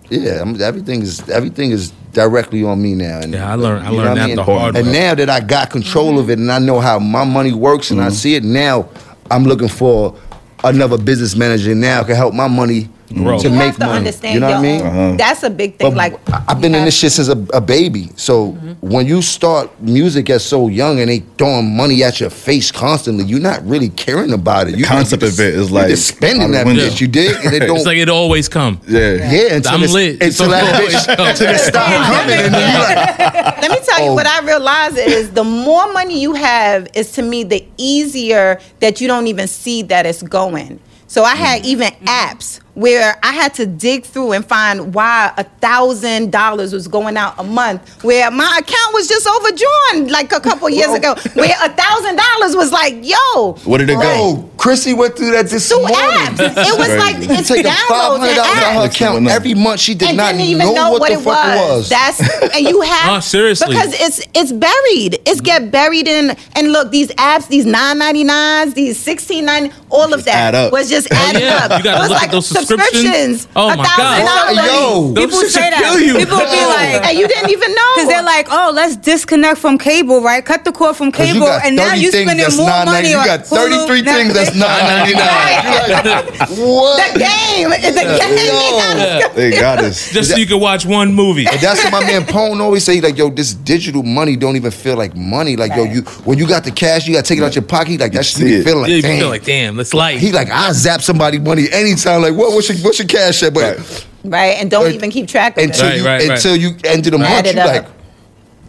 Yeah, 0.10 0.42
I'm, 0.42 0.62
everything 0.62 1.02
is 1.02 1.28
everything 1.30 1.72
is 1.72 1.92
directly 2.12 2.64
on 2.64 2.82
me 2.82 2.94
now. 2.94 3.20
And, 3.22 3.34
Yeah, 3.34 3.52
I 3.52 3.56
learned- 3.56 3.88
I 3.88 3.90
learned 3.90 4.18
that 4.18 4.30
the 4.30 4.36
mean? 4.36 4.46
hard 4.46 4.76
And 4.76 4.88
way. 4.88 4.94
And 4.98 5.02
now 5.02 5.16
that 5.16 5.30
I 5.30 5.40
got 5.40 5.70
control 5.72 6.20
of 6.20 6.26
mm-hmm. 6.26 6.32
it 6.32 6.40
and 6.40 6.52
I 6.52 6.60
know 6.60 6.80
how 6.80 7.00
my 7.00 7.24
money 7.24 7.54
works 7.54 7.90
and 7.90 8.00
I 8.02 8.08
Mm-hmm. 8.08 8.14
see 8.14 8.36
it 8.36 8.44
now, 8.44 8.90
I'm 9.32 9.44
looking 9.46 9.70
for 9.70 10.16
another 10.64 10.98
business 10.98 11.36
manager 11.36 11.74
now 11.74 12.04
can 12.04 12.16
help 12.16 12.34
my 12.34 12.48
money 12.48 12.90
Grow. 13.14 13.38
to 13.40 13.50
you 13.50 13.54
make 13.56 13.66
have 13.68 13.78
to 13.78 13.86
money. 13.86 13.98
understand 14.00 14.34
you 14.36 14.40
know 14.40 14.48
what 14.52 14.56
I 14.58 14.62
mean? 14.62 14.82
own- 14.82 14.88
uh-huh. 14.88 15.18
That's 15.18 15.44
a 15.44 15.50
big 15.50 15.78
thing. 15.78 15.90
But 15.92 15.98
like 15.98 16.30
I- 16.34 16.44
I've 16.50 16.62
been 16.62 16.74
in 16.76 16.86
this 16.86 16.96
shit 16.98 17.12
since 17.12 17.28
a, 17.28 17.38
a 17.54 17.62
baby. 17.62 18.10
So 18.16 18.54
mm-hmm. 18.54 18.74
when 18.82 19.06
you 19.08 19.22
start 19.22 19.70
music 19.82 20.30
at 20.30 20.42
so 20.42 20.68
young 20.68 21.00
and 21.00 21.10
they 21.10 21.20
throwing 21.38 21.76
money 21.76 22.04
at 22.04 22.20
your 22.20 22.30
face 22.30 22.72
constantly, 22.72 23.26
you're 23.26 23.40
not 23.40 23.66
really 23.66 23.90
caring 23.90 24.34
about 24.34 24.68
it. 24.68 24.78
You 24.78 24.86
concept 24.86 25.22
just- 25.22 25.40
of 25.40 25.46
it 25.46 25.54
is 25.54 25.70
you 25.70 25.76
like 25.76 25.88
just 25.90 26.08
spending 26.08 26.42
out 26.42 26.48
the 26.48 26.54
that 26.54 26.66
window. 26.66 26.84
bitch. 26.88 27.02
You 27.02 27.08
did, 27.08 27.36
And 27.46 27.54
it 27.54 27.60
don't. 27.68 27.78
It's 27.78 27.86
like 27.86 27.98
it 27.98 28.10
always 28.10 28.50
come. 28.50 28.80
Yeah. 28.88 29.00
yeah, 29.32 29.56
until 29.56 29.72
I'm 29.74 29.84
it's- 29.84 29.94
lit. 29.94 30.22
Until 30.24 30.50
that 30.50 30.76
Always 30.76 30.94
bitch, 30.96 31.18
come. 31.18 31.28
until 31.28 31.50
it 31.50 31.60
stop 31.72 32.06
coming, 32.06 32.36
and 32.46 32.54
then 32.54 32.74
you 32.74 32.80
like, 32.80 33.20
Let 33.64 33.72
me 33.72 33.78
tell 33.86 34.04
you 34.04 34.10
Oh. 34.12 34.14
what 34.16 34.26
I 34.28 34.42
realize 34.46 34.98
is 34.98 35.32
the 35.32 35.44
more 35.44 35.92
money 35.94 36.20
you 36.20 36.34
have 36.34 36.88
is 36.94 37.12
to 37.14 37.22
me 37.22 37.44
the 37.44 37.66
easier 37.78 38.60
that 38.80 39.00
you 39.00 39.08
don't 39.08 39.28
even 39.28 39.48
see 39.48 39.82
that 39.84 40.06
it's 40.06 40.22
going. 40.24 40.80
So 41.08 41.24
I 41.24 41.36
had 41.36 41.62
mm. 41.62 41.66
even 41.66 41.94
apps 42.06 42.60
where 42.76 43.18
I 43.22 43.32
had 43.34 43.54
to 43.56 43.66
dig 43.68 44.04
through 44.06 44.32
and 44.34 44.44
find 44.46 44.94
why 44.96 45.32
a 45.38 45.44
thousand 45.44 46.32
dollars 46.32 46.74
was 46.74 46.88
going 46.88 47.18
out 47.18 47.36
a 47.38 47.44
month, 47.44 48.04
where 48.04 48.32
my 48.32 48.58
account 48.60 48.94
was 48.94 49.08
just 49.08 49.28
overdrawn 49.28 50.08
like 50.08 50.32
a 50.32 50.40
couple 50.40 50.70
years 50.70 50.88
Well- 50.88 50.96
ago, 51.14 51.16
where 51.36 51.56
a 51.64 51.70
thousand 51.70 52.16
dollars 52.16 52.56
was 52.56 52.72
like, 52.72 52.96
yo, 53.02 53.54
Where 53.66 53.78
did 53.80 53.90
it 53.92 53.96
go? 53.96 54.02
oh, 54.04 54.50
Chrissy 54.58 54.94
went 54.94 55.16
through 55.16 55.32
that 55.32 55.50
this 55.50 55.68
through 55.70 55.80
morning. 55.80 55.98
apps. 56.00 56.40
It 56.74 56.78
was 56.78 56.88
Crazy. 56.88 56.98
like 57.28 57.40
it's 57.40 57.48
Taking 57.48 57.66
five 57.66 57.74
downloads 57.76 58.18
hundred 58.20 58.28
and 58.30 58.36
dollars 58.38 58.58
out 58.64 58.76
of 58.76 58.82
her 58.82 58.88
account 58.90 59.28
every 59.28 59.54
month. 59.54 59.80
She 59.80 59.94
did 59.94 60.10
and 60.10 60.18
not 60.18 60.32
didn't 60.32 60.48
even 60.48 60.68
know, 60.68 60.74
know, 60.74 60.92
what, 60.92 61.02
what, 61.02 61.10
the 61.12 61.20
it 61.20 61.24
fuck 61.24 61.26
was. 61.26 61.56
it 61.56 61.76
was. 61.76 61.90
That's 61.90 62.56
and 62.56 62.66
you 62.68 62.82
have 62.94 63.18
Oh, 63.18 63.20
seriously. 63.20 63.68
because 63.68 63.94
it's 64.00 64.22
it's 64.34 64.52
buried. 64.52 65.20
It's 65.28 65.42
get 65.42 65.70
buried 65.72 66.08
in 66.08 66.36
and 66.56 66.72
look 66.72 66.90
these 66.92 67.10
apps, 67.12 67.48
these 67.50 67.66
nine 67.66 67.98
ninety 68.00 68.24
nines, 68.24 68.74
these 68.74 68.98
sixteen 68.98 69.46
ninety, 69.46 69.76
all 69.92 70.14
of 70.14 70.24
that 70.26 70.36
add 70.36 70.56
up. 70.56 70.72
was 70.72 70.90
just 70.90 71.08
Oh, 71.12 71.32
yeah. 71.38 71.66
up. 71.66 71.78
You 71.78 71.84
gotta 71.84 71.90
It 71.98 72.00
was 72.00 72.10
look 72.10 72.18
at 72.18 72.22
like 72.24 72.32
those 72.32 72.48
subscriptions. 72.64 73.42
subscriptions. 73.48 73.48
Oh, 73.56 73.68
my 73.76 73.84
God. 73.86 74.56
$1,000. 74.58 74.66
Yo, 74.66 75.14
People 75.16 75.40
shit 75.42 75.52
say 75.52 75.70
that. 75.70 75.80
kill 75.82 76.00
you. 76.00 76.14
People 76.18 76.38
be 76.40 76.62
like, 76.66 77.04
and 77.10 77.18
you 77.18 77.28
didn't 77.28 77.50
even 77.52 77.72
know 77.74 77.90
Because 77.96 78.10
they're 78.10 78.24
like, 78.24 78.48
oh, 78.52 78.72
let's 78.74 78.96
disconnect 78.98 79.60
from 79.60 79.78
cable, 79.78 80.22
right? 80.22 80.44
Cut 80.44 80.64
the 80.66 80.72
cord 80.72 80.96
from 80.96 81.12
cable, 81.12 81.48
and 81.48 81.76
now 81.76 81.94
you 81.94 82.12
things 82.12 82.24
spending 82.30 82.44
that's 82.44 82.58
more 82.58 82.70
$9.99. 82.70 82.86
money 82.86 83.10
You 83.12 83.18
on 83.18 83.26
got 83.26 83.40
Hulu, 83.42 83.88
33 83.88 84.02
things 84.04 84.34
that's 84.34 84.50
Netflix. 84.52 85.14
$9.99. 85.14 86.56
the 86.56 86.64
What? 86.64 87.14
game, 87.18 87.70
the 87.70 88.04
game. 88.20 89.22
Yo. 89.22 89.30
They 89.36 89.52
got 89.52 89.80
us. 89.80 90.12
Just 90.12 90.32
so 90.32 90.38
you 90.38 90.46
can 90.46 90.60
watch 90.60 90.86
one 90.86 91.14
movie. 91.14 91.46
And 91.48 91.60
that's 91.60 91.84
what 91.84 91.92
my 91.92 92.00
man 92.02 92.26
Pone 92.26 92.62
always 92.62 92.84
say, 92.84 93.02
like, 93.02 93.18
yo, 93.18 93.30
this 93.30 93.54
digital 93.54 94.04
money 94.04 94.36
don't 94.36 94.56
even 94.56 94.72
feel 94.72 94.96
like 94.98 95.16
money. 95.16 95.56
Like, 95.56 95.76
yo, 95.76 95.84
you 95.84 96.02
when 96.26 96.38
you 96.38 96.48
got 96.48 96.64
the 96.64 96.72
cash, 96.72 97.08
you 97.08 97.14
gotta 97.14 97.28
take 97.28 97.38
it 97.40 97.44
out 97.44 97.56
your 97.56 97.64
pocket. 97.64 98.00
Like 98.00 98.12
that 98.14 98.26
shit 98.26 98.38
see 98.38 98.44
be 98.58 98.64
feeling 98.64 98.82
like, 98.82 98.90
Yeah, 98.90 98.96
you 98.98 99.02
damn. 99.02 99.20
feel 99.20 99.30
like, 99.30 99.44
damn, 99.44 99.80
it's 99.80 99.94
light. 99.94 100.20
he 100.20 100.32
like, 100.32 100.50
I 100.50 100.72
zap 100.72 101.02
somebody 101.02 101.40
money 101.40 101.68
anytime. 101.72 102.22
Like, 102.22 102.36
what? 102.36 102.53
What's 102.54 102.70
your 102.70 102.78
what's 102.80 103.00
your 103.00 103.08
cash 103.08 103.44
at? 103.44 103.54
But 103.54 103.78
Right. 103.78 104.08
Right, 104.26 104.58
and 104.62 104.72
don't 104.72 104.86
Right. 104.86 104.96
even 104.96 105.12
keep 105.12 105.28
track 105.28 105.58
of 105.58 105.64
until 105.66 105.86
it. 105.86 105.90
Right, 105.90 105.98
you 105.98 106.06
right, 106.06 106.22
right. 106.30 106.38
until 106.38 106.56
you 106.56 106.70
end 106.86 107.06
of 107.08 107.12
the 107.12 107.18
month, 107.18 107.46
you 107.54 107.60
up. 107.60 107.68
like, 107.68 107.86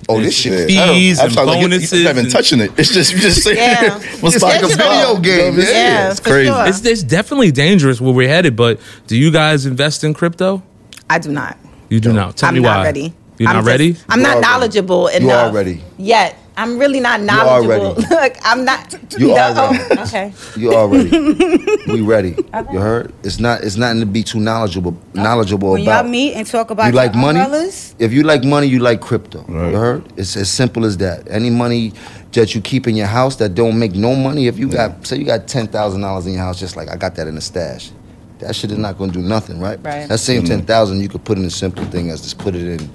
oh, 0.09 0.21
this 0.21 0.37
shit. 0.37 0.69
Yeah. 0.69 0.89
Fees 0.89 1.21
I'm 1.21 1.27
and 1.27 1.35
sorry, 1.35 1.47
like, 1.47 1.57
you- 1.61 1.69
bonuses. 1.69 1.93
You're 1.93 2.13
not 2.13 2.19
even 2.19 2.31
touching 2.31 2.61
it. 2.61 2.73
It's 2.77 2.93
just 2.93 3.13
you 3.13 3.21
just 3.21 3.43
say 3.45 3.55
Yeah. 3.55 3.91
what's 4.21 4.35
It's 4.37 4.43
like 4.43 4.63
like 4.63 4.71
a 4.71 4.75
a 4.75 4.77
video 4.77 5.17
game, 5.21 5.59
yeah. 5.59 5.65
Yeah, 5.71 6.11
it's 6.11 6.19
crazy. 6.21 6.51
sure. 6.51 6.67
It's, 6.67 6.85
it's 6.85 7.03
definitely 7.05 7.53
dangerous 7.53 8.01
where 8.01 8.13
we're 8.13 8.29
headed, 8.29 8.57
but 8.57 8.81
do 9.07 9.17
you 9.17 9.31
guys 9.31 9.65
invest 9.65 10.03
in 10.03 10.13
crypto? 10.13 10.63
I 11.09 11.19
do 11.21 11.31
not. 11.31 11.57
You 11.89 12.01
do 12.01 12.13
not. 12.13 12.37
Tell 12.37 12.49
I'm 12.49 12.55
me 12.57 12.61
not 12.61 12.79
why. 12.79 12.85
ready. 12.85 13.13
You're 13.39 13.49
I'm 13.49 13.55
not 13.57 13.61
just- 13.61 13.69
ready? 13.69 13.97
I'm 14.09 14.23
not 14.23 14.29
are 14.29 14.35
ready. 14.35 14.41
knowledgeable 14.47 15.11
You 15.13 15.17
enough. 15.19 15.53
are 15.53 15.55
ready. 15.55 15.83
Yet. 15.99 16.37
I'm 16.57 16.79
really 16.79 17.01
not 17.01 17.21
are 17.21 17.25
knowledgeable. 17.25 17.95
ready. 17.95 18.07
Look, 18.11 18.35
I'm 18.43 18.65
not. 18.65 18.95
You 19.19 19.29
No, 19.29 19.37
are 19.37 19.73
ready. 19.73 20.01
okay. 20.03 20.33
You 20.57 20.75
already. 20.75 21.11
we 21.89 22.01
ready. 22.01 22.37
You 22.73 22.79
heard? 22.79 23.13
It's 23.25 23.39
not. 23.41 23.63
It's 23.65 23.77
nothing 23.77 24.01
to 24.01 24.07
be 24.07 24.23
too 24.23 24.39
knowledgeable. 24.41 24.97
Knowledgeable 25.15 25.73
When 25.73 25.83
about. 25.83 26.05
y'all 26.05 26.11
meet 26.11 26.35
and 26.35 26.47
talk 26.47 26.71
about 26.71 26.87
you 26.87 26.93
like 26.93 27.15
money? 27.15 27.41
umbrellas, 27.41 27.95
If 27.99 28.13
you 28.13 28.23
like 28.23 28.45
money, 28.45 28.69
you 28.69 28.79
like 28.79 29.01
crypto. 29.01 29.45
Right. 29.49 29.71
You 29.71 29.77
heard? 29.77 30.13
It's 30.17 30.37
as 30.37 30.51
simple 30.51 30.85
as 30.85 30.97
that. 30.99 31.29
Any 31.29 31.51
money 31.51 31.93
that 32.33 32.55
you 32.55 32.61
keep 32.61 32.87
in 32.87 32.95
your 32.97 33.07
house 33.09 33.37
that 33.37 33.55
don't 33.55 33.79
make 33.79 33.95
no 33.95 34.15
money, 34.15 34.47
if 34.47 34.57
you 34.59 34.69
got 34.69 35.05
say 35.07 35.17
you 35.17 35.25
got 35.25 35.49
ten 35.49 35.67
thousand 35.67 36.03
dollars 36.03 36.27
in 36.27 36.35
your 36.35 36.43
house, 36.43 36.61
just 36.61 36.77
like 36.77 36.89
I 36.89 36.97
got 36.97 37.17
that 37.17 37.27
in 37.27 37.37
a 37.37 37.41
stash. 37.41 37.91
That 38.39 38.55
shit 38.55 38.71
is 38.71 38.79
not 38.79 38.97
gonna 38.97 39.13
do 39.13 39.23
nothing, 39.23 39.59
right? 39.59 39.79
Right. 39.83 40.09
That 40.09 40.19
same 40.19 40.43
mm-hmm. 40.43 40.49
ten 40.49 40.67
thousand 40.67 41.01
you 41.01 41.09
could 41.09 41.25
put 41.25 41.37
in 41.37 41.45
a 41.45 41.51
simple 41.51 41.85
thing 41.87 42.11
as 42.11 42.21
just 42.23 42.39
put 42.39 42.55
it 42.55 42.81
in 42.81 42.91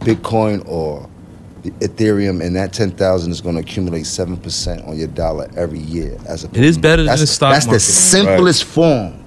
Bitcoin 0.00 0.66
or 0.68 1.09
the 1.62 1.70
Ethereum, 1.72 2.44
and 2.44 2.56
that 2.56 2.72
ten 2.72 2.90
thousand 2.90 3.32
is 3.32 3.40
going 3.40 3.54
to 3.54 3.60
accumulate 3.60 4.06
seven 4.06 4.36
percent 4.36 4.84
on 4.84 4.98
your 4.98 5.08
dollar 5.08 5.50
every 5.56 5.80
year. 5.80 6.18
As 6.26 6.44
a 6.44 6.48
It 6.48 6.56
is 6.56 6.78
better 6.78 7.02
than 7.02 7.06
that's, 7.06 7.20
the 7.20 7.26
stock 7.26 7.52
That's 7.52 7.66
market. 7.66 7.76
the 7.76 7.80
simplest 7.80 8.64
form 8.64 9.22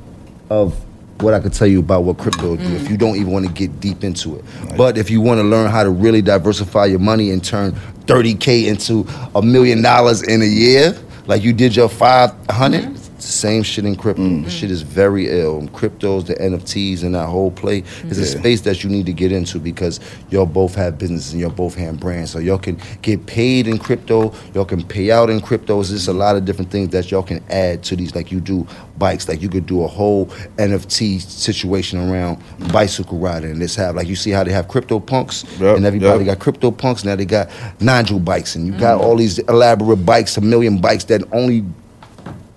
of 0.50 0.80
what 1.22 1.34
I 1.34 1.40
could 1.40 1.54
tell 1.54 1.68
you 1.68 1.80
about 1.80 2.04
what 2.04 2.18
crypto 2.18 2.50
will 2.50 2.58
do 2.58 2.64
if 2.76 2.84
mm. 2.84 2.90
you 2.90 2.98
don't 2.98 3.16
even 3.16 3.32
want 3.32 3.46
to 3.46 3.52
get 3.52 3.80
deep 3.80 4.04
into 4.04 4.36
it. 4.36 4.46
But 4.76 4.98
if 4.98 5.10
you 5.10 5.22
want 5.22 5.40
to 5.40 5.44
learn 5.44 5.70
how 5.70 5.84
to 5.84 5.90
really 5.90 6.22
diversify 6.22 6.86
your 6.86 7.00
money 7.00 7.32
and 7.32 7.44
turn 7.44 7.72
30K 8.06 8.66
into 8.66 9.08
a 9.36 9.42
million 9.42 9.82
dollars 9.82 10.24
in 10.24 10.42
a 10.42 10.46
year, 10.46 10.98
like 11.28 11.44
you 11.44 11.54
did 11.54 11.76
your 11.76 11.88
mm-hmm. 11.88 13.03
500, 13.24 13.32
same 13.32 13.64
shit 13.64 13.86
in 13.86 13.96
crypto. 13.96 14.24
Mm. 14.24 14.50
Shit 14.50 14.72
is 14.72 14.82
very 14.82 15.28
ill. 15.30 15.62
Cryptos, 15.70 16.28
the 16.28 16.36
NFTs, 16.36 17.04
and 17.04 17.16
that 17.16 17.28
whole 17.28 17.52
play 17.52 17.84
is 18.06 18.18
a 18.18 18.26
space 18.26 18.62
that 18.62 18.84
you 18.84 18.90
need 18.90 19.06
to 19.06 19.14
get 19.14 19.32
into 19.32 19.60
because 19.60 20.00
y'all 20.30 20.46
both 20.46 20.76
have 20.76 20.98
businesses 20.98 21.34
and 21.34 21.42
y'all 21.42 21.52
both 21.52 21.76
have 21.76 22.00
brands. 22.00 22.32
So 22.32 22.40
y'all 22.40 22.58
can 22.58 22.80
get 23.02 23.26
paid 23.26 23.68
in 23.68 23.78
crypto, 23.78 24.34
y'all 24.54 24.66
can 24.66 24.84
pay 24.84 25.12
out 25.12 25.30
in 25.30 25.40
cryptos. 25.40 25.90
There's 25.90 26.08
a 26.08 26.14
lot 26.14 26.36
of 26.36 26.46
different 26.46 26.72
things 26.72 26.90
that 26.90 27.12
y'all 27.12 27.24
can 27.24 27.44
add 27.50 27.84
to 27.84 27.96
these. 27.96 28.16
Like 28.16 28.32
you 28.32 28.40
do 28.40 28.68
bikes, 28.98 29.28
like 29.28 29.42
you 29.42 29.50
could 29.50 29.66
do 29.66 29.84
a 29.84 29.88
whole 29.88 30.28
NFT 30.58 31.22
situation 31.22 32.00
around 32.00 32.42
bicycle 32.72 33.18
riding. 33.20 33.52
And 33.52 33.62
this 33.62 33.76
have 33.76 33.96
like 33.96 34.08
you 34.08 34.16
see 34.16 34.32
how 34.32 34.44
they 34.44 34.52
have 34.52 34.68
crypto 34.68 35.00
punks 35.00 35.44
Yep, 35.60 35.78
and 35.78 35.86
everybody 35.86 36.26
yep. 36.26 36.38
got 36.38 36.44
crypto 36.44 36.72
punks. 36.72 37.04
Now 37.04 37.16
they 37.16 37.26
got 37.26 37.50
Nigel 37.80 38.20
bikes 38.20 38.56
and 38.56 38.66
you 38.66 38.74
got 38.74 39.00
all 39.00 39.16
these 39.16 39.40
elaborate 39.40 40.06
bikes, 40.06 40.38
a 40.38 40.42
million 40.42 40.80
bikes 40.80 41.06
that 41.06 41.22
only 41.32 41.64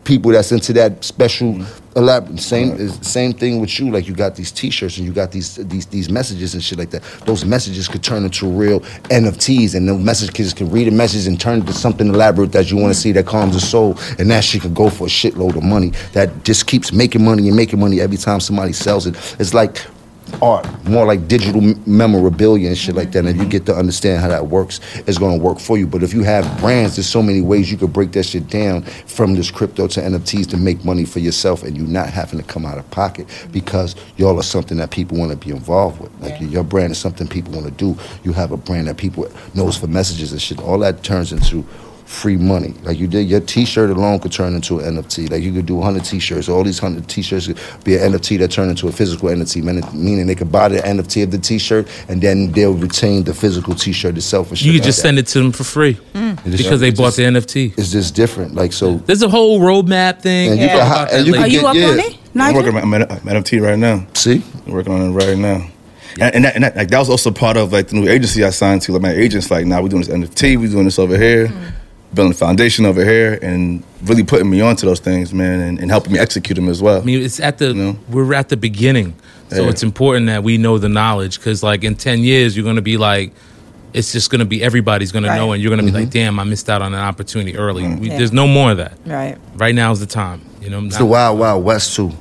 people 0.07 0.30
that's 0.30 0.52
into 0.52 0.72
that 0.72 1.04
special 1.04 1.52
mm-hmm. 1.52 1.98
elaborate. 1.98 2.38
Same 2.38 2.70
is 2.76 2.94
same 3.02 3.32
thing 3.32 3.61
with 3.61 3.78
you. 3.78 3.90
Like 3.90 4.07
you 4.09 4.14
got 4.14 4.36
these 4.36 4.52
t-shirts 4.52 4.96
and 4.96 5.07
you 5.07 5.12
got 5.12 5.32
these 5.32 5.57
these 5.57 5.86
these 5.86 6.09
messages 6.09 6.54
and 6.54 6.62
shit 6.62 6.78
like 6.78 6.90
that. 6.90 7.02
Those 7.26 7.44
messages 7.44 7.88
could 7.88 8.02
turn 8.02 8.24
into 8.24 8.46
real 8.46 8.80
nfts 9.11 9.74
and 9.74 9.88
the 9.88 9.94
message 9.94 10.32
kids 10.32 10.54
can 10.54 10.70
read 10.70 10.88
a 10.88 10.92
message 10.92 11.26
and 11.26 11.38
turn 11.38 11.61
into 11.61 11.72
something 11.72 12.09
elaborate 12.09 12.52
that 12.52 12.70
you 12.70 12.76
want 12.76 12.94
to 12.94 12.98
see 12.98 13.12
that 13.12 13.26
calms 13.26 13.54
the 13.54 13.61
soul. 13.61 13.98
And 14.18 14.30
that 14.30 14.44
shit 14.44 14.62
could 14.62 14.74
go 14.74 14.88
for 14.88 15.04
a 15.04 15.11
shitload 15.11 15.57
of 15.57 15.64
money. 15.64 15.90
That 16.12 16.44
just 16.44 16.66
keeps 16.66 16.92
making 16.92 17.24
money 17.24 17.48
and 17.48 17.57
making 17.57 17.80
money 17.80 18.00
every 18.00 18.16
time 18.16 18.40
somebody 18.40 18.72
sells 18.72 19.07
it. 19.07 19.16
It's 19.38 19.52
like 19.52 19.84
art, 20.43 20.66
more 20.85 21.07
like 21.07 21.29
digital 21.29 21.61
memorabilia 21.87 22.68
and 22.68 22.79
shit 22.79 22.95
like 22.95 23.12
that. 23.12 23.20
And 23.20 23.29
if 23.29 23.37
you 23.37 23.47
get 23.47 23.66
to 23.66 23.74
understand 23.74 24.20
how 24.20 24.29
that 24.29 24.47
works, 24.47 24.81
it's 25.07 25.18
going 25.18 25.39
to 25.39 25.45
work 25.45 25.59
for 25.59 25.79
you. 25.79 25.87
But 25.87 26.03
if 26.03 26.12
you 26.12 26.22
have 26.22 26.45
brands, 26.61 26.97
there's 26.97 27.09
so 27.09 27.22
many 27.22 27.41
ways 27.41 27.70
you 27.70 27.79
could 27.79 27.93
break 27.93 28.12
that 28.12 28.24
shit 28.24 28.49
down 28.49 28.83
from 28.83 29.35
this 29.35 29.51
crypto 29.51 29.87
to 29.89 30.01
NFTs 30.01 30.49
to 30.51 30.57
make 30.57 30.85
money 30.85 31.05
for 31.05 31.20
yourself, 31.20 31.62
and 31.62 31.77
you 31.77 31.87
not 31.87 32.11
having 32.11 32.39
to 32.39 32.45
come 32.45 32.66
out 32.66 32.79
of 32.79 32.91
pocket 32.91 33.27
because 33.53 33.97
y'all 34.16 34.39
are 34.39 34.43
something 34.43 34.77
that 34.79 34.91
people 34.91 35.18
want 35.18 35.31
to 35.31 35.37
be 35.37 35.51
involved 35.51 36.01
with. 36.01 36.12
Like 36.20 36.41
your 36.41 36.64
brand 36.64 36.93
is 36.93 36.99
something 36.99 37.27
people 37.27 37.53
want 37.53 37.66
to 37.66 37.72
do. 37.72 37.97
You 38.24 38.33
have 38.33 38.53
a 38.53 38.57
brand 38.57 38.89
that 38.89 38.97
people 38.97 39.31
knows 39.55 39.77
for 39.77 39.87
messages 39.87 40.33
and 40.33 40.41
shit. 40.41 40.61
All 40.61 40.79
that 40.81 41.03
turns 41.03 41.33
into 41.33 41.64
free 42.07 42.36
money. 42.36 42.72
Like 42.84 42.98
you 42.98 43.07
did, 43.09 43.28
your 43.28 43.40
T-shirt 43.40 43.90
alone 43.90 44.20
could 44.20 44.32
turn 44.32 44.54
into 44.54 44.78
an 44.78 44.96
NFT. 44.96 45.28
Like 45.30 45.42
you 45.42 45.52
could 45.52 45.66
do 45.66 45.74
100 45.74 46.04
T-shirts. 46.04 46.48
All 46.48 46.62
these 46.62 46.80
100 46.80 47.09
T-shirts 47.09 47.48
could 47.48 47.59
be 47.84 47.96
an 47.96 48.12
NFT 48.12 48.38
that 48.38 48.50
turn 48.52 48.68
into 48.70 48.86
a 48.88 48.92
physical 48.92 49.28
NFT, 49.28 49.62
meaning- 49.62 49.84
meaning 49.92 50.26
they 50.26 50.36
could 50.36 50.50
buy 50.52 50.68
the 50.68 50.78
NFT 50.78 51.24
of 51.24 51.30
the 51.32 51.38
T-shirt 51.38 51.88
and 52.09 52.22
then 52.22 52.52
they'll 52.52 52.74
retain 52.74 53.24
the 53.24 53.34
physical 53.34 53.74
T-shirt 53.74 54.16
itself. 54.16 54.50
And 54.50 54.62
You 54.62 54.72
could 54.72 54.78
like 54.80 54.86
just 54.86 54.98
that. 54.98 55.02
send 55.09 55.18
it 55.18 55.26
to 55.28 55.38
them 55.40 55.52
for 55.52 55.64
free 55.64 55.98
mm. 56.14 56.36
just- 56.44 56.59
because 56.59 56.80
they 56.80 56.90
bought 56.90 57.07
just- 57.07 57.16
the 57.16 57.24
NFT. 57.24 57.74
It's 57.76 57.90
just 57.90 58.14
different. 58.14 58.54
Like 58.54 58.72
so, 58.72 58.98
There's 58.98 59.22
a 59.22 59.28
whole 59.28 59.61
roadmap 59.61 60.20
thing. 60.22 60.52
And 60.52 60.61
you 60.61 60.66
We'll 60.68 60.78
can 60.78 60.78
talk 60.78 60.96
hi- 60.96 61.02
about 61.04 61.14
and 61.14 61.26
you 61.26 61.34
are 61.34 61.46
you 61.48 61.61
get- 61.61 61.64
up 61.66 61.74
yeah. 61.76 61.88
on 61.88 61.98
it, 62.00 62.16
I'm 62.38 62.54
working 62.54 62.76
on 62.76 62.88
my 62.88 62.98
my 62.98 63.32
NFT 63.32 63.61
right 63.62 63.78
now. 63.78 64.07
see, 64.14 64.42
I'm 64.66 64.72
working 64.72 64.92
on 64.92 65.00
it 65.00 65.11
right 65.12 65.36
now. 65.36 65.66
And, 66.18 66.34
and, 66.34 66.44
that, 66.46 66.54
and 66.54 66.64
that, 66.64 66.76
like, 66.76 66.88
that 66.88 66.98
was 66.98 67.11
also 67.11 67.30
part 67.30 67.59
of 67.59 67.72
like 67.74 67.88
the 67.88 67.96
new 67.96 68.09
agency 68.09 68.42
I 68.42 68.48
signed 68.48 68.80
to. 68.82 68.92
Like 68.92 69.02
my 69.02 69.12
agent's 69.12 69.50
like, 69.50 69.66
nah, 69.66 69.82
we're 69.82 69.88
doing 69.88 70.02
this 70.02 70.09
NFT, 70.11 70.57
we're 70.57 70.68
doing 70.70 70.84
this 70.86 70.98
over 70.98 71.16
here, 71.18 71.48
mm. 71.48 71.72
Building 72.14 72.32
a 72.32 72.36
foundation 72.36 72.86
over 72.86 73.04
here, 73.04 73.38
and 73.42 73.82
really 74.04 74.22
putting 74.24 74.48
me 74.50 74.61
onto 74.61 74.86
those 74.86 75.00
things, 75.00 75.32
man, 75.34 75.61
and, 75.61 75.78
and 75.78 75.90
helping 75.90 76.12
me 76.12 76.18
execute 76.18 76.57
them 76.57 76.68
as 76.68 76.80
well. 76.82 77.00
I 77.00 77.04
mean, 77.04 77.22
it's 77.22 77.40
at 77.40 77.59
the 77.59 77.74
No. 77.74 77.98
we're 78.09 78.32
at 78.34 78.48
the 78.48 78.57
beginning, 78.57 79.14
so 79.50 79.64
Yeah. 79.64 79.70
it's 79.70 79.82
important 79.82 80.26
that 80.26 80.42
we 80.42 80.57
know 80.59 80.78
the 80.78 80.88
knowledge 80.88 81.38
because, 81.38 81.62
like, 81.62 81.84
in 81.84 81.94
ten 81.94 82.20
years, 82.20 82.57
you're 82.57 82.64
gonna 82.64 82.80
be 82.82 82.96
like, 82.96 83.32
it's 83.92 84.12
just 84.12 84.30
going 84.30 84.40
to 84.40 84.44
be 84.44 84.62
everybody's 84.62 85.11
going 85.11 85.22
to 85.22 85.34
know, 85.34 85.52
and 85.52 85.62
you're 85.62 85.70
going 85.70 85.78
to 85.78 85.84
be 85.84 85.88
Mm-hmm. 85.90 86.00
like, 86.04 86.11
"Damn, 86.11 86.38
I 86.38 86.44
missed 86.44 86.68
out 86.68 86.82
on 86.82 86.92
an 86.92 87.00
opportunity 87.00 87.57
early." 87.57 87.82
We, 87.96 88.09
Yeah. 88.11 88.18
There's 88.18 88.32
no 88.32 88.46
more 88.46 88.72
of 88.72 88.76
that. 88.76 88.92
Right. 89.07 89.38
Right 89.57 89.74
now 89.74 89.90
is 89.90 90.00
the 90.00 90.07
time. 90.07 90.42
You 90.61 90.68
know, 90.68 90.80
It's 90.84 90.94
not- 90.96 90.98
the 90.98 91.07
wild, 91.07 91.38
wild 91.38 91.64
west 91.64 91.96
too. 91.96 92.12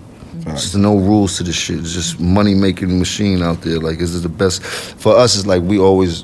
There's 0.45 0.73
no 0.75 0.95
rules 0.95 1.36
to 1.38 1.43
this 1.43 1.55
shit. 1.55 1.79
It's 1.79 1.91
just 1.93 2.17
money 2.19 2.53
making 2.53 2.97
machine 2.97 3.41
out 3.41 3.61
there. 3.61 3.79
Like 3.79 3.97
this 3.99 4.11
is 4.11 4.21
the 4.21 4.29
best 4.29 4.61
for 4.63 5.17
us. 5.17 5.36
It's 5.36 5.47
like 5.47 5.63
we 5.63 5.77
always 5.77 6.23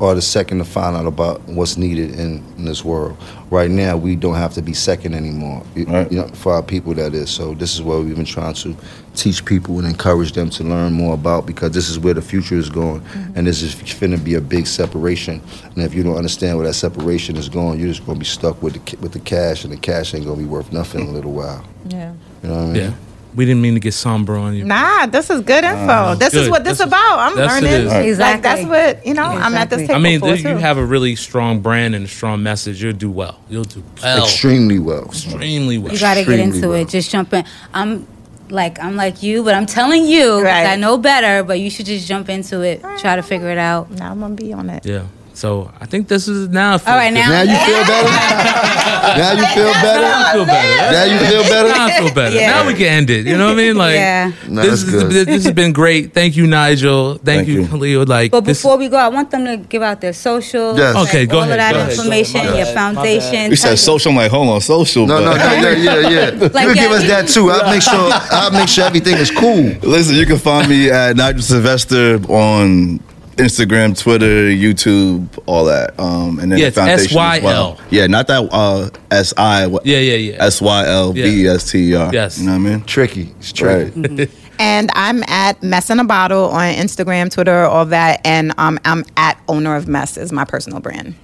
are 0.00 0.14
the 0.14 0.22
second 0.22 0.58
to 0.58 0.64
find 0.64 0.96
out 0.96 1.06
about 1.06 1.42
what's 1.42 1.76
needed 1.76 2.12
in, 2.12 2.44
in 2.56 2.64
this 2.64 2.84
world. 2.84 3.16
Right 3.50 3.70
now, 3.70 3.96
we 3.96 4.14
don't 4.14 4.34
have 4.34 4.52
to 4.54 4.62
be 4.62 4.72
second 4.72 5.14
anymore. 5.14 5.64
Right. 5.74 6.10
you 6.10 6.18
know, 6.18 6.28
for 6.28 6.52
our 6.52 6.62
people, 6.62 6.94
that 6.94 7.14
is. 7.14 7.30
So 7.30 7.54
this 7.54 7.74
is 7.74 7.82
what 7.82 8.04
we've 8.04 8.14
been 8.14 8.24
trying 8.24 8.54
to 8.54 8.76
teach 9.14 9.44
people 9.44 9.78
and 9.78 9.88
encourage 9.88 10.32
them 10.32 10.50
to 10.50 10.64
learn 10.64 10.92
more 10.92 11.14
about 11.14 11.46
because 11.46 11.72
this 11.72 11.88
is 11.88 11.98
where 11.98 12.14
the 12.14 12.22
future 12.22 12.56
is 12.56 12.70
going, 12.70 13.00
mm-hmm. 13.00 13.36
and 13.36 13.46
this 13.46 13.62
is 13.62 13.74
finna 13.74 14.22
be 14.22 14.34
a 14.34 14.40
big 14.40 14.66
separation. 14.66 15.42
And 15.64 15.78
if 15.78 15.94
you 15.94 16.02
don't 16.02 16.16
understand 16.16 16.56
where 16.56 16.66
that 16.66 16.74
separation 16.74 17.36
is 17.36 17.48
going, 17.48 17.80
you're 17.80 17.88
just 17.88 18.06
gonna 18.06 18.18
be 18.18 18.24
stuck 18.24 18.62
with 18.62 18.74
the 18.74 18.96
with 18.98 19.12
the 19.12 19.20
cash, 19.20 19.64
and 19.64 19.72
the 19.72 19.76
cash 19.76 20.14
ain't 20.14 20.24
gonna 20.24 20.36
be 20.36 20.44
worth 20.44 20.72
nothing 20.72 21.00
in 21.00 21.08
a 21.08 21.10
little 21.12 21.32
while. 21.32 21.64
Yeah. 21.88 22.12
You 22.42 22.48
know 22.48 22.54
what 22.54 22.62
I 22.62 22.66
mean? 22.66 22.76
yeah. 22.76 22.94
We 23.38 23.44
didn't 23.46 23.62
mean 23.62 23.74
to 23.74 23.80
get 23.80 23.94
somber 23.94 24.36
on 24.36 24.54
you. 24.56 24.64
Nah, 24.64 25.06
this 25.06 25.30
is 25.30 25.40
good 25.42 25.62
info. 25.62 26.16
this 26.16 26.34
is 26.34 26.50
what 26.50 26.64
this 26.64 26.78
This 26.78 26.80
is- 26.80 26.86
about. 26.88 27.18
I'm 27.20 27.36
that's 27.36 27.62
learning. 27.62 27.86
is. 28.08 28.18
Like 28.18 28.42
that's 28.42 28.64
what 28.64 29.06
you 29.06 29.14
know. 29.14 29.22
I'm 29.22 29.54
at 29.54 29.70
this 29.70 29.82
Exactly. 29.82 29.86
table 29.86 29.94
I 29.94 30.02
mean, 30.02 30.18
for 30.20 30.26
th- 30.26 30.38
you 30.42 30.50
too. 30.50 30.56
have 30.56 30.76
a 30.76 30.84
really 30.84 31.14
strong 31.14 31.60
brand 31.60 31.94
and 31.94 32.04
a 32.04 32.08
strong 32.08 32.42
message. 32.42 32.82
You'll 32.82 32.94
do 32.94 33.10
well. 33.10 33.38
You'll 33.48 33.62
do 33.62 33.84
well. 34.02 34.24
Extremely 34.24 34.80
well. 34.80 35.04
Extremely 35.04 35.78
well. 35.78 35.92
You 35.92 36.00
got 36.00 36.14
to 36.14 36.24
get 36.24 36.40
into 36.40 36.70
well. 36.70 36.78
it. 36.82 36.88
Just 36.88 37.10
jump 37.12 37.32
in. 37.32 37.44
I'm 37.72 38.08
like 38.50 38.82
I'm 38.82 38.96
like 38.96 39.22
you, 39.22 39.44
but 39.44 39.54
I'm 39.54 39.66
telling 39.66 40.04
you 40.04 40.42
Right. 40.42 40.66
I 40.66 40.74
know 40.74 40.98
better. 40.98 41.44
But 41.44 41.60
you 41.60 41.70
should 41.70 41.86
just 41.86 42.08
jump 42.08 42.28
into 42.28 42.62
it. 42.62 42.82
Try 42.98 43.14
to 43.14 43.22
figure 43.22 43.50
it 43.50 43.58
out. 43.58 43.88
now 43.92 44.10
I'm 44.10 44.18
gonna 44.20 44.34
be 44.34 44.52
on 44.52 44.68
it. 44.68 44.84
Yeah. 44.84 45.04
So 45.38 45.70
I 45.80 45.86
think 45.86 46.08
this 46.08 46.26
is 46.26 46.48
now. 46.48 46.72
All 46.72 46.96
right, 46.98 47.12
now- 47.12 47.30
Now 47.30 47.42
you 47.42 47.56
feel 47.68 47.84
better. 47.86 48.10
now 49.22 49.32
you 49.38 49.46
feel 49.54 49.70
Now 49.72 49.82
better. 49.86 50.04
I 50.04 50.32
feel 50.34 50.46
better. 50.46 50.92
Now 50.96 51.04
you 51.12 51.18
feel 51.30 51.42
better. 51.44 51.68
Now 51.68 51.86
I 51.86 51.98
feel 52.00 52.14
better. 52.14 52.34
Yeah. 52.36 52.50
Now 52.50 52.66
we 52.66 52.74
can 52.74 52.86
end 52.86 53.08
it. 53.10 53.24
You 53.24 53.38
know 53.38 53.46
what 53.46 53.52
I 53.52 53.62
mean? 53.62 53.76
Like, 53.76 53.94
Yeah. 53.94 54.32
No, 54.48 54.62
this, 54.62 54.82
that's 54.82 54.94
is, 54.94 55.02
good. 55.14 55.26
this 55.28 55.44
has 55.44 55.54
been 55.54 55.72
great. 55.72 56.12
Thank 56.12 56.34
you, 56.36 56.48
Nigel. 56.48 57.14
Thank, 57.14 57.24
Thank 57.24 57.48
you, 57.48 57.60
you. 57.62 57.66
Kalilah. 57.68 58.08
Like, 58.08 58.32
But 58.32 58.46
this- 58.46 58.58
before 58.60 58.78
we 58.78 58.88
go, 58.88 58.96
I 58.96 59.06
want 59.06 59.30
them 59.30 59.44
to 59.44 59.56
give 59.58 59.80
out 59.80 60.00
their 60.00 60.12
social. 60.12 60.76
Yes. 60.76 60.96
Okay, 61.08 61.24
go 61.26 61.36
all 61.38 61.42
ahead, 61.44 61.52
of 61.52 61.58
that 61.58 61.72
go 61.86 61.90
information, 61.92 62.40
My 62.44 62.56
your 62.58 62.66
bad, 62.66 62.74
foundation. 62.74 63.50
You 63.50 63.56
said 63.56 63.76
social. 63.78 64.10
I'm 64.10 64.16
like, 64.16 64.32
hold 64.32 64.48
on, 64.48 64.60
social. 64.60 65.06
No, 65.06 65.20
no, 65.20 65.30
but- 65.30 65.60
no, 65.62 65.70
yeah, 65.70 65.70
yeah, 65.70 66.08
yeah. 66.16 66.30
you 66.34 66.50
yeah, 66.52 66.74
give 66.74 66.90
us 66.90 67.06
that 67.06 67.28
too. 67.28 67.48
I'll 67.52 67.70
make 67.72 67.82
sure. 67.82 68.10
I'll 68.34 68.50
make 68.50 68.68
sure 68.68 68.84
everything 68.86 69.16
is 69.18 69.30
cool. 69.30 69.70
Listen, 69.88 70.16
you 70.16 70.26
can 70.26 70.38
find 70.38 70.68
me 70.68 70.90
at 70.90 71.14
Nigel 71.14 71.42
Sylvester 71.42 72.16
on 72.28 72.98
Instagram, 73.38 73.98
Twitter, 73.98 74.26
YouTube, 74.50 75.26
all 75.46 75.64
that. 75.64 75.98
Um, 75.98 76.38
and 76.38 76.52
then 76.52 76.58
Yeah, 76.58 76.64
the 76.64 76.68
it's 76.68 76.76
foundation 76.76 77.18
as 77.18 77.42
well. 77.42 77.76
SYL. 77.76 77.80
Yeah, 77.90 78.06
not 78.06 78.26
that 78.26 78.48
uh, 78.52 78.90
S 79.10 79.32
I. 79.36 79.66
Yeah, 79.66 79.78
yeah, 79.84 80.14
yeah. 80.14 80.44
S 80.44 80.60
Y 80.60 80.86
L 80.86 81.12
B 81.12 81.44
E 81.44 81.48
S 81.48 81.70
T 81.70 81.90
E 81.90 81.94
R. 81.94 82.12
Yes. 82.12 82.38
You 82.38 82.46
know 82.46 82.52
what 82.52 82.56
I 82.58 82.70
mean? 82.76 82.84
Tricky. 82.84 83.34
It's 83.38 83.52
tricky. 83.52 84.00
Right. 84.00 84.30
And 84.60 84.90
I'm 84.94 85.22
at 85.28 85.62
Mess 85.62 85.88
in 85.88 86.00
a 86.00 86.04
Bottle 86.04 86.46
on 86.46 86.74
Instagram, 86.74 87.30
Twitter, 87.32 87.62
all 87.64 87.86
that. 87.86 88.20
And 88.24 88.52
um, 88.58 88.80
I'm 88.84 89.04
at 89.16 89.40
Owner 89.46 89.76
of 89.76 89.86
Mess 89.86 90.16
is 90.16 90.32
my 90.32 90.44
personal 90.44 90.80
brand. 90.80 91.14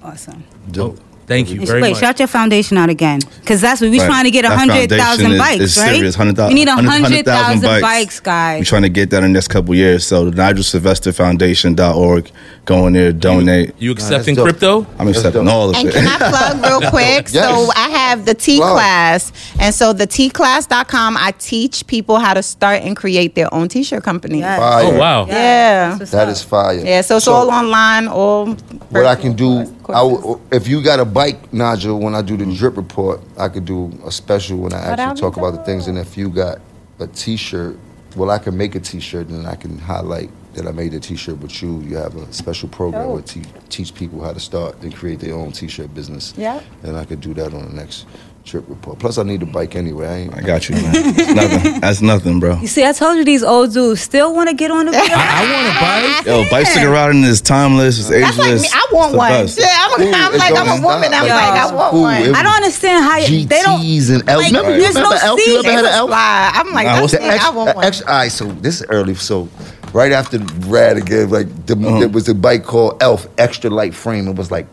Awesome. 0.00 0.44
Dope. 0.70 1.00
Thank 1.28 1.50
you 1.50 1.60
Wait, 1.60 1.68
very 1.68 1.80
much. 1.82 1.98
shout 2.00 2.18
your 2.18 2.26
foundation 2.28 2.78
out 2.78 2.88
again, 2.88 3.20
because 3.40 3.60
that's 3.60 3.80
what 3.82 3.90
we're 3.90 4.00
Right. 4.00 4.06
trying 4.08 4.24
to 4.24 4.30
get 4.30 4.44
a 4.46 4.48
That 4.48 4.58
hundred 4.58 4.88
foundation 4.90 4.98
thousand 4.98 5.32
is- 5.32 5.38
bikes, 5.38 5.60
is 5.64 5.76
right? 5.76 5.94
serious, 5.94 6.16
100,000 6.16 6.48
we 6.48 6.54
need 6.54 6.68
a 6.68 6.72
100,000 6.72 7.02
hundred 7.04 7.24
thousand 7.26 7.60
bikes. 7.62 7.82
bikes, 7.82 8.20
We're 8.20 8.24
guys. 8.32 8.68
trying 8.68 8.82
to 8.82 8.88
get 8.88 9.10
that 9.10 9.18
in 9.18 9.24
the 9.24 9.28
next 9.36 9.48
couple 9.48 9.74
years. 9.74 10.06
So 10.06 10.24
the 10.24 10.30
Nigel 10.36 10.64
Sylvester 10.64 11.12
Foundation.org. 11.12 12.30
Go 12.64 12.86
in 12.86 12.92
there, 12.92 13.12
donate. 13.12 13.74
You 13.78 13.92
accepting 13.92 14.34
dope. 14.34 14.44
crypto? 14.44 14.86
I'm 14.98 15.08
accepting 15.08 15.44
dope. 15.46 15.54
all 15.54 15.70
of 15.70 15.76
And 15.76 15.88
it. 15.88 15.94
can 15.94 16.06
I 16.06 16.16
plug 16.18 16.62
real 16.82 16.90
quick? 16.90 17.28
Yes. 17.32 17.44
So 17.48 17.70
I 17.74 17.88
have 17.88 18.26
the 18.26 18.34
T 18.34 18.58
Plug. 18.58 18.74
class. 18.74 19.32
And 19.58 19.74
so 19.74 19.92
the 19.94 20.06
tclass.com, 20.06 21.16
I 21.16 21.32
teach 21.38 21.86
people 21.86 22.18
how 22.18 22.34
to 22.34 22.42
start 22.42 22.82
and 22.82 22.94
create 22.96 23.34
their 23.34 23.52
own 23.54 23.68
t-shirt 23.68 24.02
company. 24.02 24.40
Yes. 24.40 24.58
Fire. 24.58 24.84
Oh 24.84 24.98
wow. 24.98 25.26
Yeah. 25.26 25.88
That's 25.88 26.00
what's 26.00 26.10
That 26.12 26.28
up. 26.28 26.32
is 26.34 26.42
fire. 26.42 26.74
Yeah, 26.84 27.00
so 27.00 27.16
it's 27.16 27.24
So- 27.24 27.32
all 27.32 27.50
online, 27.50 28.06
all 28.08 28.54
What 28.90 29.06
I 29.06 29.14
can 29.14 29.32
do, 29.32 29.64
virtual 29.64 29.74
I 29.88 30.00
courses. 30.00 30.42
if 30.52 30.68
you 30.68 30.82
got 30.82 31.00
a 31.00 31.04
bike, 31.18 31.52
Nigel, 31.52 31.98
when 31.98 32.14
I 32.14 32.22
do 32.22 32.36
the 32.36 32.46
drip 32.54 32.76
report, 32.76 33.20
I 33.36 33.48
could 33.48 33.64
do 33.64 33.90
a 34.06 34.12
special 34.12 34.58
when 34.58 34.72
I 34.72 34.78
actually 34.78 35.14
be 35.14 35.20
talk 35.20 35.36
about 35.36 35.50
the 35.50 35.64
things. 35.64 35.88
And 35.88 35.98
if 35.98 36.16
you 36.16 36.28
got 36.28 36.60
a 37.00 37.08
T-shirt, 37.08 37.76
well, 38.14 38.30
I 38.30 38.38
can 38.38 38.56
make 38.56 38.76
a 38.76 38.80
T-shirt 38.80 39.26
and 39.26 39.44
I 39.44 39.56
can 39.56 39.80
highlight 39.80 40.30
that 40.54 40.68
I 40.68 40.70
made 40.70 40.94
a 40.94 41.00
T-shirt 41.00 41.38
with 41.38 41.60
you. 41.60 41.80
You 41.80 41.96
have 41.96 42.14
a 42.14 42.32
special 42.32 42.68
program 42.68 43.02
Dope. 43.02 43.14
where 43.14 43.22
te- 43.22 43.42
teach 43.68 43.96
people 43.96 44.22
how 44.22 44.32
to 44.32 44.38
start 44.38 44.80
and 44.82 44.94
create 44.94 45.18
their 45.18 45.34
own 45.34 45.50
T-shirt 45.50 45.92
business. 45.92 46.34
Yeah. 46.36 46.62
And 46.84 46.96
I 46.96 47.04
could 47.04 47.20
do 47.20 47.34
that 47.34 47.52
on 47.52 47.66
the 47.66 47.74
next 47.74 48.06
drip 48.48 48.68
report. 48.68 48.98
Plus, 48.98 49.18
I 49.18 49.22
need 49.22 49.42
a 49.42 49.46
bike 49.46 49.76
anyway. 49.76 50.06
I 50.08 50.16
ain't. 50.16 50.34
I 50.34 50.40
got 50.40 50.68
you, 50.68 50.74
man. 50.76 50.92
It's 50.96 51.34
nothing. 51.34 51.80
That's 51.80 52.00
nothing, 52.02 52.40
bro. 52.40 52.58
You 52.60 52.66
see, 52.66 52.84
I 52.84 52.92
told 52.92 53.16
you 53.18 53.24
these 53.24 53.42
old 53.42 53.72
dudes 53.72 54.00
still 54.00 54.34
want 54.34 54.48
to 54.48 54.54
get 54.54 54.70
on 54.70 54.86
the 54.86 54.92
wheel. 54.92 55.00
I 55.02 55.42
want 55.52 55.66
a 55.68 55.80
bike. 55.80 56.26
Yo, 56.26 56.50
bicycle 56.50 56.90
riding 56.90 57.22
is 57.24 57.40
timeless. 57.40 57.98
It's 57.98 58.10
ageless. 58.10 58.36
That's 58.36 58.38
like 58.38 58.60
me. 58.62 58.68
I 58.72 58.86
want 58.92 59.10
It's 59.12 59.18
one. 59.18 59.30
best. 59.30 59.58
Yeah, 59.58 59.66
I'm, 59.78 60.00
Ooh, 60.00 60.04
I'm 60.12 60.32
like, 60.38 60.42
I'm 60.42 60.54
don't 60.66 60.78
a 60.80 60.82
woman. 60.86 61.14
I'm 61.14 61.24
stop. 61.26 61.54
like, 61.54 61.60
I 61.60 61.74
want 61.74 61.94
Ooh, 61.94 62.00
one. 62.00 62.34
I 62.34 62.42
don't 62.42 62.54
understand 62.56 63.04
how 63.04 63.16
you, 63.18 63.44
they 63.46 63.62
don't. 63.62 63.80
GTs 63.80 64.14
and 64.14 64.28
L. 64.28 64.38
like, 64.38 64.46
remember, 64.48 64.70
there's 64.78 64.94
remember 64.94 65.14
no 65.14 65.20
Elf? 65.22 65.46
You 65.46 65.58
ever 65.60 65.70
had 65.70 65.84
an 65.84 65.92
Elf? 65.92 66.08
Fly. 66.10 66.50
I'm 66.54 66.72
like, 66.72 66.86
Nah, 66.86 67.00
that's 67.00 67.12
what's 67.12 67.22
me. 67.24 67.28
The 67.30 67.42
I 67.42 67.50
want 67.50 67.76
one. 67.76 67.84
extra, 67.84 68.06
all 68.08 68.12
right, 68.18 68.32
so 68.32 68.44
this 68.46 68.80
is 68.80 68.86
early. 68.88 69.14
So 69.14 69.48
right 69.92 70.12
after 70.12 70.38
Rad 70.66 70.96
again, 70.96 71.30
like 71.30 71.48
the, 71.66 71.74
Uh-huh. 71.76 72.00
there 72.00 72.08
was 72.08 72.28
a 72.28 72.34
bike 72.34 72.64
called 72.64 73.02
Elf 73.02 73.26
Extra 73.38 73.70
Light 73.70 73.94
Frame. 73.94 74.26
It 74.28 74.36
was 74.36 74.50
like 74.50 74.66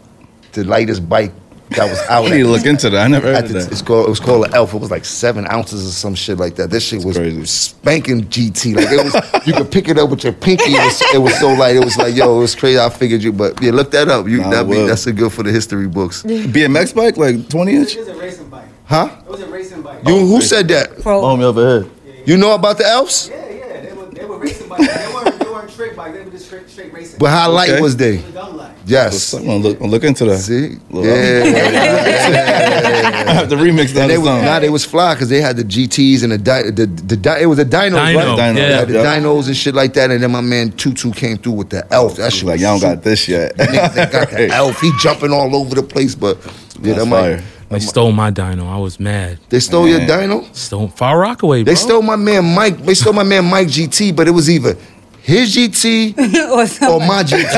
the 0.53 0.63
lightest 0.63 1.07
bike 1.09 1.32
that 1.72 1.89
was 1.89 1.99
out. 2.09 2.26
I 2.26 2.30
need 2.30 2.43
to 2.43 2.47
look 2.47 2.66
into 2.66 2.89
that. 2.91 3.05
I 3.05 3.07
never 3.07 3.28
heard 3.28 3.36
at 3.38 3.43
of 3.45 3.49
the, 3.53 3.59
that. 3.59 3.72
it's 3.72 3.82
called 3.82 4.05
it 4.05 4.09
was 4.09 4.20
called 4.20 4.45
an 4.45 4.53
Elf. 4.53 4.74
It 4.74 4.80
was 4.82 4.91
like 4.91 5.03
seven 5.05 5.47
ounces 5.51 5.88
or 5.88 5.91
some 5.91 6.13
shit 6.16 6.38
like 6.38 6.55
that. 6.55 6.70
This 6.70 6.86
shit 6.88 7.03
was 7.03 7.18
crazy. 7.18 7.43
spanking 7.45 8.26
GT. 8.26 8.76
Like 8.76 8.88
it 8.89 9.03
was, 9.03 9.47
you 9.47 9.53
could 9.53 9.72
pick 9.72 9.88
it 9.89 9.97
up 9.97 10.09
with 10.09 10.24
your 10.24 10.34
pinky. 10.34 10.63
It 10.74 10.84
was, 10.86 11.01
it 11.16 11.18
was 11.22 11.39
so 11.39 11.53
light. 11.53 11.76
It 11.76 11.84
was 11.84 11.97
like 11.97 12.16
yo, 12.16 12.38
it 12.38 12.39
was 12.39 12.55
crazy. 12.55 12.80
I 12.80 12.89
figured 12.89 13.24
you, 13.24 13.32
but 13.34 13.61
yeah, 13.61 13.72
look 13.72 13.91
that 13.91 14.07
up. 14.09 14.28
You 14.28 14.41
Nah, 14.41 14.49
that 14.51 14.70
be, 14.70 14.86
that's 14.86 15.07
a 15.07 15.13
good 15.13 15.32
for 15.34 15.43
the 15.43 15.51
history 15.51 15.88
books, 15.88 16.24
BMX 16.24 16.93
bike, 16.95 17.18
like 17.18 17.49
20 17.49 17.76
inch? 17.76 17.95
It 17.95 17.99
was 17.99 18.07
a 18.09 18.16
racing 18.16 18.49
bike. 18.49 18.68
huh? 18.86 19.09
It 19.26 19.30
was 19.30 19.41
a 19.41 19.47
racing 19.47 19.82
bike. 19.82 20.07
You 20.07 20.20
who 20.20 20.41
said 20.41 20.68
that? 20.68 21.01
Pro. 21.01 21.22
Homie 21.22 21.43
over 21.43 21.82
here. 21.82 21.91
You 22.26 22.38
know 22.38 22.53
about 22.53 22.78
the 22.78 22.86
Elves? 22.88 23.30
Yeah, 23.30 23.49
yeah. 23.49 23.82
They 23.82 23.93
were, 23.93 24.05
they 24.05 24.26
were 24.26 24.38
racing 24.38 24.68
bikes. 24.70 24.88
They 24.88 25.13
weren't, 25.13 25.39
they 25.39 25.45
weren't 25.45 25.70
trick 25.72 25.95
bikes. 25.95 26.18
They 26.18 26.24
were 26.24 26.32
just 26.32 26.45
straight, 26.47 26.70
straight 26.70 26.93
racing. 26.93 27.18
But 27.20 27.30
how 27.30 27.51
light 27.51 27.70
Okay. 27.72 27.82
was 27.82 27.95
they? 27.97 28.16
It 28.18 28.26
was 28.26 28.34
dumb 28.34 28.57
light. 28.57 28.74
Yes. 28.86 29.34
I'm 29.34 29.46
gonna 29.46 29.58
look, 29.58 29.74
I'm 29.76 29.80
gonna 29.82 29.92
look 29.92 30.04
into 30.04 30.26
that. 30.26 30.38
See? 30.40 30.78
Look, 30.90 31.06
Yeah. 31.06 31.16
I 33.28 33.34
have 33.34 33.50
to 33.50 33.56
remix 33.56 33.92
that 33.94 34.02
And 34.04 34.12
they 34.12 34.18
was, 34.18 34.28
nah, 34.28 34.60
they 34.60 34.70
was 34.70 34.86
fly 34.86 35.14
because 35.16 35.30
they 35.30 35.42
had 35.42 35.58
the 35.58 35.64
GTs 35.64 36.24
and 36.24 36.32
the 36.32 36.38
di- 36.38 36.70
the, 36.70 36.86
the, 36.86 37.18
di- 37.18 37.42
it 37.42 37.46
was 37.48 37.58
the 37.58 37.66
Dynos, 37.66 37.98
Dyno, 37.98 38.16
right? 38.16 38.40
Dyno, 38.40 38.56
They 38.56 38.70
yeah. 38.70 38.86
the 38.86 38.94
Yep. 38.94 39.06
Dynos 39.06 39.48
and 39.48 39.58
shit 39.58 39.76
like 39.76 39.94
that. 39.96 40.12
And 40.12 40.22
then 40.22 40.32
my 40.32 40.42
man 40.42 40.72
Tutu 40.72 41.12
came 41.12 41.38
through 41.38 41.54
with 41.54 41.70
the 41.70 41.92
elf. 41.94 42.18
That 42.18 42.34
shit 42.34 42.46
like, 42.46 42.60
y'all 42.60 42.80
don't 42.80 42.96
got 42.96 43.04
this 43.04 43.28
yet. 43.28 43.56
Niggas 43.58 43.98
ain't 43.98 44.12
got 44.12 44.30
the 44.30 44.48
elf. 44.52 44.80
He 44.82 44.92
jumping 45.00 45.32
all 45.32 45.56
over 45.56 45.76
the 45.76 45.84
place, 45.84 46.16
but 46.16 46.38
yeah, 46.82 46.94
That's 46.94 46.98
that 47.00 47.06
might. 47.06 47.44
They 47.70 47.80
stole 47.80 48.12
my 48.12 48.30
dyno. 48.30 48.68
I 48.68 48.78
was 48.78 49.00
mad. 49.00 49.40
they 49.50 49.60
stole 49.60 49.88
your 49.88 50.00
Dyno. 50.02 50.56
Stole 50.56 50.88
Far 50.90 51.20
Rockaway, 51.20 51.64
bro. 51.64 51.72
They 51.72 51.76
stole 51.76 52.04
my 52.04 52.16
man 52.16 52.46
Mike. 52.54 52.78
They 52.78 52.94
stole 52.94 53.14
my 53.14 53.24
man 53.24 53.46
Mike 53.46 53.68
GT, 53.68 54.16
but 54.16 54.28
it 54.28 54.32
was 54.32 54.52
either 54.52 54.78
his 55.26 55.55
GT 55.55 56.15
or 56.49 56.61
or 56.88 56.99
my 56.99 57.23
GT. 57.23 57.49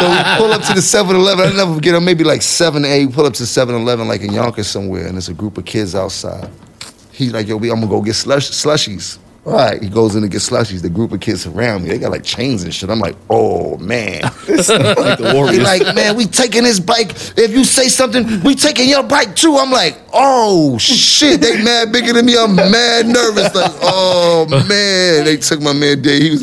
so 0.00 0.08
we 0.10 0.38
pull 0.38 0.52
up 0.52 0.62
to 0.62 0.72
the 0.72 0.80
7-Eleven. 0.80 1.52
I 1.52 1.56
never 1.56 1.74
forget. 1.74 1.94
It. 1.94 2.00
Maybe 2.00 2.24
like 2.24 2.40
seven 2.40 2.82
to 2.82 2.88
eight. 2.88 3.04
We 3.06 3.12
pull 3.12 3.26
up 3.26 3.34
to 3.34 3.42
7-Eleven 3.42 4.08
like 4.08 4.22
in 4.22 4.32
Yonkers 4.32 4.66
somewhere, 4.66 5.06
and 5.06 5.14
there's 5.14 5.28
a 5.28 5.34
group 5.34 5.58
of 5.58 5.66
kids 5.66 5.94
outside. 5.94 6.48
He's 7.12 7.32
like, 7.32 7.46
"Yo, 7.48 7.56
I'm 7.58 7.68
gonna 7.68 7.86
go 7.86 8.00
get 8.00 8.14
slush, 8.14 8.50
slushies." 8.50 9.18
All 9.44 9.54
right, 9.54 9.82
he 9.82 9.88
goes 9.88 10.14
in 10.14 10.22
to 10.22 10.28
get 10.28 10.38
slushies. 10.40 10.82
The 10.82 10.88
group 10.88 11.10
of 11.10 11.18
kids 11.18 11.48
around 11.48 11.82
me, 11.82 11.88
they 11.88 11.98
got 11.98 12.12
like 12.12 12.22
chains 12.22 12.62
and 12.62 12.72
shit. 12.72 12.88
I'm 12.88 13.00
like, 13.00 13.16
"Oh 13.28 13.76
man." 13.78 14.22
like 14.46 15.18
the 15.18 15.48
He 15.50 15.58
like, 15.58 15.96
man, 15.96 16.14
we 16.14 16.26
taking 16.26 16.64
his 16.64 16.78
bike. 16.78 17.10
If 17.36 17.50
you 17.50 17.64
say 17.64 17.88
something, 17.88 18.40
we 18.42 18.54
taking 18.54 18.88
your 18.88 19.02
bike 19.02 19.34
too. 19.34 19.56
I'm 19.56 19.72
like, 19.72 19.98
oh 20.12 20.78
shit, 20.78 21.40
they 21.40 21.60
mad 21.60 21.90
bigger 21.90 22.12
than 22.12 22.26
me. 22.26 22.36
I'm 22.38 22.54
mad 22.54 23.06
nervous. 23.06 23.52
Like, 23.52 23.72
oh 23.82 24.46
man, 24.48 25.24
they 25.24 25.36
took 25.38 25.60
my 25.60 25.72
man 25.72 26.02
Dave. 26.02 26.22
He 26.22 26.30
was 26.30 26.42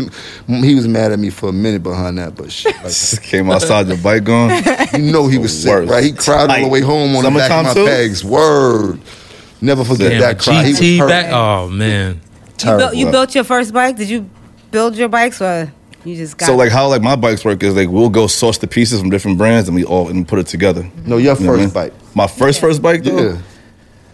he 0.65 0.75
was 0.75 0.85
mad 0.85 1.13
at 1.13 1.19
me 1.19 1.29
for 1.29 1.47
a 1.47 1.53
minute 1.53 1.83
behind 1.83 2.17
that, 2.17 2.35
but 2.35 2.51
shit, 2.51 2.75
like, 2.83 3.23
Came 3.23 3.49
outside 3.49 3.83
the 3.83 3.95
bike 3.95 4.25
going. 4.25 4.61
you 5.01 5.09
know 5.09 5.27
he 5.29 5.37
was 5.37 5.57
sick, 5.57 5.71
Worst. 5.71 5.89
right? 5.89 6.03
He 6.03 6.11
cried 6.11 6.49
all 6.49 6.61
the 6.63 6.67
way 6.67 6.81
home 6.81 7.15
on 7.15 7.23
the 7.23 7.29
back 7.29 7.49
of 7.49 7.65
Summertime 7.65 7.65
my 7.65 7.73
too? 7.75 7.85
pegs. 7.85 8.25
Word, 8.25 8.99
never 9.61 9.85
forget 9.85 10.11
Damn, 10.11 10.19
that 10.19 10.39
cry. 10.39 10.63
He 10.65 10.71
was 10.71 10.79
GT 10.81 10.97
hurt. 10.99 11.07
back. 11.07 11.31
Oh 11.31 11.69
man. 11.69 12.19
You 12.63 12.77
built, 12.77 12.95
you 12.95 13.11
built 13.11 13.35
your 13.35 13.43
first 13.43 13.73
bike? 13.73 13.95
Did 13.97 14.09
you 14.09 14.29
build 14.71 14.95
your 14.95 15.09
bikes 15.09 15.41
or 15.41 15.71
you 16.05 16.15
just 16.15 16.37
got 16.37 16.45
So 16.45 16.55
like 16.55 16.71
how 16.71 16.87
like 16.87 17.01
my 17.01 17.15
bikes 17.15 17.43
work 17.43 17.61
is 17.63 17.75
like 17.75 17.89
we'll 17.89 18.09
go 18.09 18.27
source 18.27 18.57
the 18.57 18.67
pieces 18.67 18.99
from 18.99 19.09
different 19.09 19.37
brands 19.37 19.67
and 19.67 19.75
we 19.75 19.83
all 19.83 20.07
and 20.09 20.27
put 20.27 20.39
it 20.39 20.47
together. 20.47 20.89
No, 21.05 21.17
your 21.17 21.35
You 21.35 21.45
know 21.45 21.51
what 21.51 21.59
I 21.59 21.63
first 21.63 21.75
mean? 21.75 21.89
bike. 21.89 22.15
My 22.15 22.27
first 22.27 22.61
first 22.61 22.81
bike 22.81 23.03
though. 23.03 23.33
Yeah. 23.33 23.37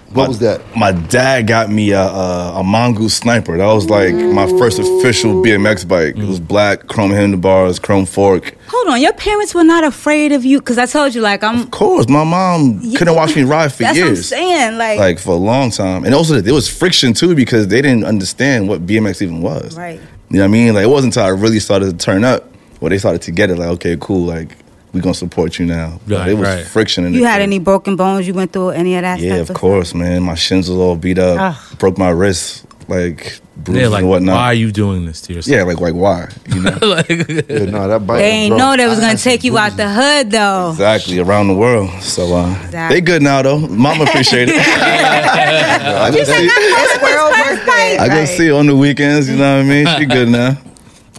What 0.10 0.24
My- 0.24 0.28
was 0.28 0.40
that? 0.40 0.62
My 0.78 0.92
dad 0.92 1.48
got 1.48 1.70
me 1.70 1.92
a, 1.92 2.02
a, 2.02 2.60
a 2.60 2.64
mongoose 2.64 3.16
sniper. 3.16 3.58
That 3.58 3.74
was 3.74 3.90
like 3.90 4.14
my 4.14 4.48
first 4.58 4.80
official 4.80 5.34
BMX 5.44 5.88
bike. 5.88 6.16
It 6.16 6.26
was 6.26 6.40
mm. 6.40 6.48
black, 6.48 6.88
chrome 6.88 7.12
handlebars, 7.12 7.80
chrome 7.80 8.06
fork. 8.06 8.56
Hold 8.68 8.88
on, 8.90 9.02
your 9.02 9.14
parents 9.14 9.54
were 9.54 9.64
not 9.64 9.84
afraid 9.84 10.32
of 10.32 10.46
you 10.46 10.60
because 10.60 10.78
I 10.78 10.86
told 10.86 11.16
you, 11.16 11.22
like 11.22 11.44
I'm. 11.44 11.62
Of 11.62 11.72
course, 11.72 12.08
my 12.08 12.24
mom 12.24 12.80
couldn't 12.94 13.16
watch 13.16 13.36
me 13.36 13.44
ride 13.44 13.74
for 13.74 13.84
That's 13.84 13.98
years. 13.98 14.10
what 14.10 14.18
I'm 14.18 14.24
saying. 14.24 14.78
Like, 14.78 15.00
like 15.00 15.20
for 15.20 15.32
a 15.32 15.38
long 15.38 15.72
time. 15.72 16.06
And 16.06 16.14
also 16.14 16.40
there 16.40 16.54
was 16.54 16.70
friction 16.70 17.14
too 17.14 17.36
because 17.36 17.68
they 17.68 17.82
didn't 17.82 18.06
understand 18.06 18.70
what 18.70 18.86
BMX 18.86 19.22
even 19.22 19.42
was. 19.42 19.76
Right. 19.76 20.00
You 20.30 20.38
know 20.38 20.44
what 20.44 20.46
I 20.46 20.52
mean? 20.52 20.74
Like 20.74 20.84
it 20.84 20.90
wasn't 20.90 21.16
until 21.16 21.26
I 21.28 21.38
really 21.38 21.60
started 21.60 21.92
to 21.92 21.98
turn 21.98 22.24
up 22.24 22.52
where 22.80 22.90
they 22.90 22.98
started 22.98 23.22
to 23.24 23.32
get 23.32 23.50
it. 23.50 23.58
Like, 23.58 23.70
okay, 23.70 23.98
cool. 24.00 24.26
Like 24.26 24.56
we 24.96 25.02
gonna 25.02 25.14
support 25.14 25.60
you 25.60 25.66
now. 25.68 26.00
But 26.08 26.30
it 26.30 26.34
was 26.36 26.48
right. 26.48 26.66
friction 26.66 27.06
in 27.06 27.14
you 27.14 27.24
it. 27.26 27.28
had 27.28 27.42
any 27.42 27.60
broken 27.60 27.96
bones? 27.98 28.26
You 28.26 28.34
went 28.34 28.52
through 28.54 28.70
any 28.70 28.96
of 28.96 29.02
that? 29.04 29.20
Yeah, 29.20 29.36
stuff 29.36 29.50
of 29.52 29.56
course, 29.58 29.94
man. 29.94 30.24
My 30.24 30.36
shins 30.36 30.70
was 30.70 30.80
all 30.80 30.96
beat 30.96 31.20
up. 31.20 31.38
Ugh. 31.40 31.78
Broke 31.78 31.98
my 31.98 32.10
wrist, 32.10 32.66
like 32.88 33.40
bruises 33.58 33.82
They're 33.82 33.90
like, 33.90 34.02
and 34.02 34.10
whatnot. 34.10 34.36
why 34.36 34.46
are 34.46 34.54
you 34.54 34.72
doing 34.72 35.06
this 35.06 35.20
to 35.24 35.34
yourself? 35.34 35.54
Yeah, 35.56 35.64
like 35.64 35.80
like 35.82 35.94
why? 35.94 36.30
You 36.48 36.62
know? 36.66 36.78
Yeah, 36.82 37.66
no, 37.66 37.88
that 37.90 38.04
bike. 38.08 38.20
They 38.20 38.30
ain't 38.32 38.56
know 38.58 38.78
they 38.78 38.88
was 38.88 39.00
gonna 39.00 39.10
had 39.12 39.20
take 39.20 39.44
you 39.44 39.58
out 39.58 39.76
the 39.76 39.90
hood 39.92 40.32
though. 40.32 40.72
exactly 40.72 41.20
around 41.20 41.50
the 41.50 41.56
world. 41.56 41.90
So 42.02 42.34
uh, 42.36 42.52
Exactly. 42.66 42.96
they 42.96 43.02
good 43.02 43.22
now 43.22 43.42
though. 43.42 43.60
Mama 43.60 44.06
appreciate 44.06 44.48
it. 44.50 44.56
I 44.66 46.10
can 46.14 46.26
see- 46.26 46.48
It's 46.50 47.02
well 47.02 47.30
worth 47.32 47.68
it. 47.68 48.00
I 48.00 48.08
go 48.08 48.24
see 48.26 48.48
her 48.48 48.54
on 48.56 48.68
the 48.68 48.76
weekends. 48.76 49.30
You 49.30 49.36
know 49.38 49.58
what 49.58 49.66
I 49.66 49.68
mean? 49.70 49.88
She 50.00 50.06
good 50.06 50.30
now. 50.30 50.58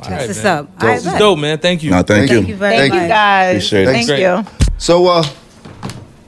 That's 0.02 0.26
what's 0.28 0.44
up. 0.44 0.68
All 0.80 0.88
right, 0.88 0.94
This 0.96 1.06
is 1.06 1.12
bet. 1.12 1.18
dope, 1.18 1.38
man. 1.38 1.58
Thank 1.58 1.82
you. 1.82 1.90
No, 1.90 2.02
thank, 2.02 2.28
Thank 2.30 2.30
you. 2.30 2.48
you 2.48 2.56
very 2.56 2.76
Thank 2.76 2.94
much. 2.94 3.02
you 3.02 3.08
guys. 3.08 3.50
Appreciate 3.52 3.82
it. 3.88 3.92
Thank 3.92 4.06
Great. 4.06 4.20
you. 4.20 4.44
So, 4.78 5.06
uh, 5.06 5.24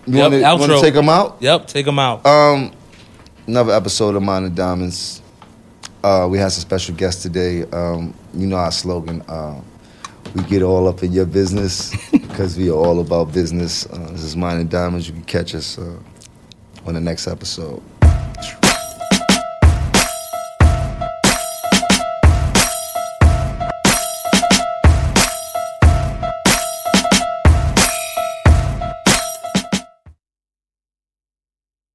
you 0.06 0.16
Yep, 0.18 0.58
want 0.58 0.72
to 0.72 0.80
take 0.80 0.94
them 0.94 1.08
out? 1.08 1.36
Yep, 1.40 1.66
take 1.66 1.84
them 1.84 1.98
out. 1.98 2.24
Um, 2.24 2.72
another 3.46 3.72
episode 3.74 4.14
of 4.16 4.22
Mining 4.22 4.54
Diamonds. 4.54 5.20
Uh, 6.02 6.26
we 6.30 6.38
had 6.38 6.50
some 6.52 6.62
special 6.62 6.94
guests 6.94 7.22
today. 7.22 7.64
Um, 7.72 8.14
you 8.32 8.46
know 8.46 8.56
our 8.56 8.72
slogan. 8.72 9.20
Uh, 9.28 9.60
we 10.34 10.42
get 10.44 10.62
all 10.62 10.88
up 10.88 11.02
in 11.02 11.12
your 11.12 11.26
business 11.26 11.92
because 12.10 12.56
we 12.56 12.70
are 12.70 12.74
all 12.74 13.00
about 13.00 13.32
business. 13.32 13.84
Uh, 13.86 14.08
this 14.12 14.22
is 14.22 14.36
Mining 14.36 14.68
Diamonds. 14.68 15.06
You 15.08 15.14
can 15.14 15.24
catch 15.24 15.54
us 15.54 15.76
uh, 15.78 15.98
on 16.86 16.94
the 16.94 17.00
next 17.00 17.26
episode. 17.26 17.82